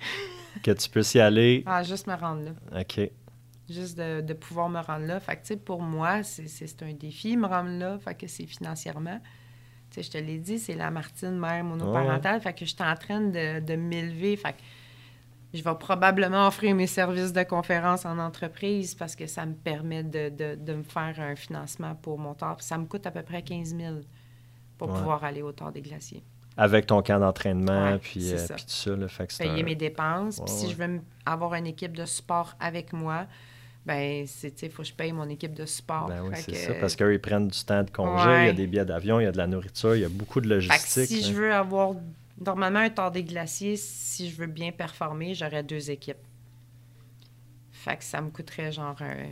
Que 0.63 0.71
tu 0.71 0.89
puisses 0.89 1.15
y 1.15 1.21
aller. 1.21 1.63
Ah, 1.67 1.83
juste 1.83 2.07
me 2.07 2.15
rendre 2.15 2.43
là. 2.45 2.81
OK. 2.81 3.11
Juste 3.71 3.97
de, 3.97 4.21
de 4.21 4.35
pouvoir 4.35 4.69
me 4.69 4.81
rendre 4.81 5.07
là. 5.07 5.21
Fait 5.21 5.37
que, 5.37 5.55
pour 5.55 5.81
moi, 5.81 6.23
c'est- 6.25 6.83
un 6.83 6.93
défi, 6.93 7.37
me 7.37 7.47
rendre 7.47 7.71
là. 7.71 7.99
Fait 7.99 8.15
que 8.15 8.27
c'est 8.27 8.47
financièrement. 8.47 9.21
Tu 9.91 9.97
sais, 9.97 10.03
je 10.03 10.11
te 10.11 10.19
l'ai 10.19 10.39
dit, 10.39 10.59
c'est 10.59 10.75
la 10.75 10.91
Martine 10.91 11.39
mère 11.39 11.63
monoparentale. 11.65 12.41
Fait 12.41 12.53
que 12.53 12.65
je 12.65 12.75
suis 12.75 12.83
en 12.83 12.95
train 12.97 13.21
de, 13.21 13.61
de 13.61 13.77
m'élever. 13.77 14.37
Fait 14.37 14.53
que 14.53 14.59
je 15.55 15.63
vais 15.63 15.75
probablement 15.75 16.47
offrir 16.47 16.75
mes 16.75 16.87
services 16.87 17.33
de 17.33 17.43
conférence 17.43 18.05
en 18.07 18.19
entreprise 18.19 18.95
parce 18.95 19.15
que 19.17 19.27
ça 19.27 19.47
me 19.47 19.55
permet 19.55 20.03
de, 20.05 20.29
de- 20.31 20.55
de 20.57 20.75
me 20.75 20.83
faire 20.83 21.15
un 21.21 21.35
financement 21.37 21.95
pour 21.97 22.19
mon 22.19 22.35
tort. 22.35 22.57
Puis 22.57 22.67
ça 22.67 22.77
me 22.79 22.87
coûte 22.87 23.07
à 23.07 23.11
peu 23.11 23.23
près 23.23 23.43
15 23.43 23.75
000 23.77 23.97
pour 24.79 24.89
Ouais. 24.91 24.95
pouvoir 24.99 25.23
aller 25.25 25.43
au 25.43 25.53
tort 25.53 25.71
des 25.73 25.83
glaciers. 25.83 26.23
Avec 26.57 26.87
ton 26.87 27.03
camp 27.03 27.19
d'entraînement, 27.21 27.93
Ouais, 27.93 27.99
puis, 27.99 28.33
euh, 28.33 28.37
ça. 28.37 28.55
puis 28.55 28.65
tout 28.65 28.71
ça. 28.71 28.95
Là, 28.97 29.09
fait 29.09 29.27
que 29.29 29.37
payer 29.39 29.61
un- 29.61 29.65
mes 29.65 29.77
dépenses. 29.77 30.41
Puis 30.41 30.53
si 30.53 30.71
je 30.71 30.77
veux 30.77 31.01
avoir 31.27 31.55
une 31.55 31.67
équipe 31.67 31.97
de 31.97 32.05
support 32.05 32.55
avec 32.61 32.93
moi, 32.93 33.27
ben 33.87 34.27
c'est, 34.27 34.51
tu 34.53 34.59
sais, 34.61 34.69
faut 34.69 34.83
que 34.83 34.89
je 34.89 34.95
paye 34.95 35.13
mon 35.13 35.29
équipe 35.29 35.55
de 35.55 35.65
support. 35.67 36.07
Ben 36.09 36.23
oui, 36.23 36.35
c'est 36.37 36.53
que- 36.53 36.59
ça. 36.59 36.75
Parce 36.75 36.97
qu'eux, 36.97 37.13
ils 37.15 37.21
prennent 37.21 37.49
du 37.49 37.65
temps 37.65 37.83
de 37.83 37.91
congé, 37.91 38.43
il 38.43 38.47
y 38.47 38.49
a 38.49 38.53
des 38.53 38.67
billets 38.67 38.85
d'avion, 38.85 39.21
il 39.21 39.25
y 39.25 39.27
a 39.27 39.33
de 39.33 39.39
la 39.39 39.47
nourriture, 39.47 39.95
il 39.97 40.03
y 40.03 40.05
a 40.05 40.09
beaucoup 40.09 40.41
de 40.41 40.49
logistique. 40.49 41.07
si 41.07 41.23
je 41.23 41.33
veux 41.33 41.53
avoir 41.53 41.95
normalement 42.45 42.79
un 42.81 42.91
tort 42.91 43.11
des 43.11 43.25
glaciers, 43.25 43.77
si 43.77 44.31
je 44.31 44.37
veux 44.37 44.47
bien 44.47 44.71
performer, 44.73 45.35
j'aurais 45.35 45.63
deux 45.63 45.91
équipes. 45.91 46.17
Fait 47.73 47.97
que 47.97 48.05
ça 48.05 48.21
me 48.21 48.31
coûterait 48.31 48.73
genre 48.73 48.97
un 49.01 49.27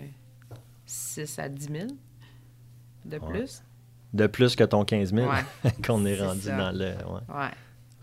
6 0.87 1.39
à 1.39 1.49
10 1.49 1.69
000 1.71 1.87
de 3.05 3.19
Ouais. 3.19 3.29
plus. 3.31 3.63
De 4.15 4.27
plus 4.27 4.57
que 4.57 4.65
ton 4.65 4.85
15 4.85 5.13
000 5.15 5.29
Ouais. 5.31 5.73
qu'on 5.87 6.07
est 6.07 6.19
rendu 6.21 6.41
ça. 6.41 6.57
dans 6.57 6.71
le 6.73 6.93
ouais, 6.95 7.51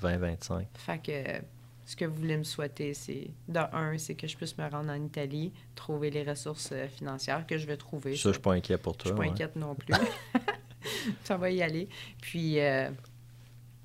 Ouais. 0.03 0.17
20-25. 0.17 0.65
Fait 0.75 0.99
que 0.99 1.41
ce 1.85 1.95
que 1.95 2.05
vous 2.05 2.15
voulez 2.15 2.37
me 2.37 2.43
souhaiter, 2.43 2.93
c'est 2.93 3.29
de 3.47 3.59
un, 3.59 3.97
c'est 3.97 4.15
que 4.15 4.27
je 4.27 4.35
puisse 4.35 4.57
me 4.57 4.67
rendre 4.69 4.89
en 4.91 5.03
Italie, 5.03 5.53
trouver 5.75 6.09
les 6.09 6.23
ressources 6.23 6.71
euh, 6.71 6.87
financières 6.87 7.45
que 7.45 7.57
je 7.57 7.67
vais 7.67 7.77
trouver. 7.77 8.15
Ça, 8.15 8.29
je 8.29 8.33
suis 8.33 8.41
pas 8.41 8.53
inquiet 8.53 8.77
pour 8.77 8.93
Je 8.93 8.97
toi. 8.99 9.07
suis 9.09 9.15
pas 9.15 9.21
ouais. 9.21 9.29
inquiète 9.29 9.55
non 9.55 9.75
plus. 9.75 9.93
ça 11.23 11.37
va 11.37 11.49
y 11.51 11.61
aller. 11.61 11.87
Puis 12.21 12.59
euh, 12.59 12.89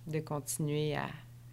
de 0.06 0.20
continuer 0.20 0.96
à, 0.96 1.06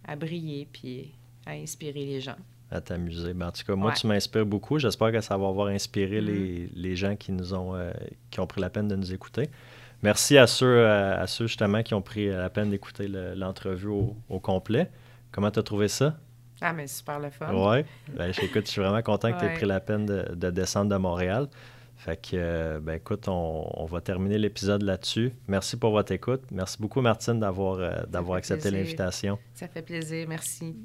à 0.08 0.16
briller 0.16 0.68
puis 0.72 1.14
à 1.46 1.52
inspirer 1.52 2.06
les 2.06 2.20
gens. 2.22 2.36
à 2.72 2.82
t'amuser. 2.82 3.34
Ben, 3.34 3.48
en 3.48 3.52
tout 3.52 3.64
cas, 3.64 3.76
moi, 3.76 3.92
Ouais. 3.92 3.98
tu 3.98 4.08
m'inspires 4.08 4.46
beaucoup. 4.46 4.80
J'espère 4.80 5.12
que 5.12 5.22
ça 5.22 5.38
va 5.38 5.48
avoir 5.48 5.68
inspiré 5.68 6.20
Mhm. 6.22 6.28
les, 6.28 6.70
les 6.74 6.96
gens 6.96 7.16
qui 7.16 7.32
nous 7.32 7.54
ont 7.54 7.76
euh, 7.76 7.92
qui 8.32 8.40
ont 8.40 8.48
pris 8.48 8.62
la 8.62 8.70
peine 8.70 8.88
de 8.88 8.96
nous 8.96 9.14
écouter. 9.14 9.50
Merci 10.04 10.38
à 10.38 10.46
ceux, 10.48 10.86
à 10.88 11.26
ceux 11.28 11.48
justement 11.48 11.82
qui 11.82 11.94
ont 11.94 12.02
pris 12.04 12.28
la 12.30 12.50
peine 12.52 12.70
d'écouter 12.70 13.08
le- 13.08 13.34
l'entrevue 13.34 13.88
au, 13.88 14.16
au 14.30 14.40
complet. 14.40 14.92
Comment 15.32 15.50
tu 15.50 15.58
as 15.60 15.64
trouvé 15.64 15.88
ça? 15.88 16.18
Ah, 16.62 16.74
mais 16.74 16.88
super 16.88 17.20
le 17.20 17.30
fun. 17.30 17.54
Ouais. 17.54 17.86
Ben, 18.16 18.32
je- 18.34 18.42
écoute, 18.42 18.66
je 18.66 18.72
suis 18.72 18.82
vraiment 18.82 19.02
content 19.02 19.32
que 19.32 19.40
tu 19.40 19.46
aies 19.46 19.50
Ouais. 19.50 19.56
pris 19.56 19.66
la 19.66 19.80
peine 19.80 20.06
de, 20.06 20.34
de 20.36 20.50
descendre 20.50 20.90
de 20.92 20.98
Montréal. 20.98 21.48
Fait 22.00 22.16
que, 22.18 22.30
euh, 22.36 22.80
ben 22.80 22.94
écoute, 22.94 23.28
on, 23.28 23.68
on 23.74 23.86
va 23.86 24.02
terminer 24.02 24.38
l'épisode 24.38 24.84
là-dessus. 24.84 25.34
Merci 25.48 25.78
pour 25.78 25.92
votre 25.92 26.12
écoute. 26.12 26.44
Merci 26.52 26.78
beaucoup, 26.80 27.02
Martine, 27.02 27.40
d'avoir 27.40 27.80
euh, 27.80 27.92
d'avoir 28.08 28.38
accepté 28.38 28.70
l'invitation. 28.72 29.40
Ça 29.56 29.68
fait 29.68 29.82
plaisir. 29.82 30.28
Merci. 30.30 30.76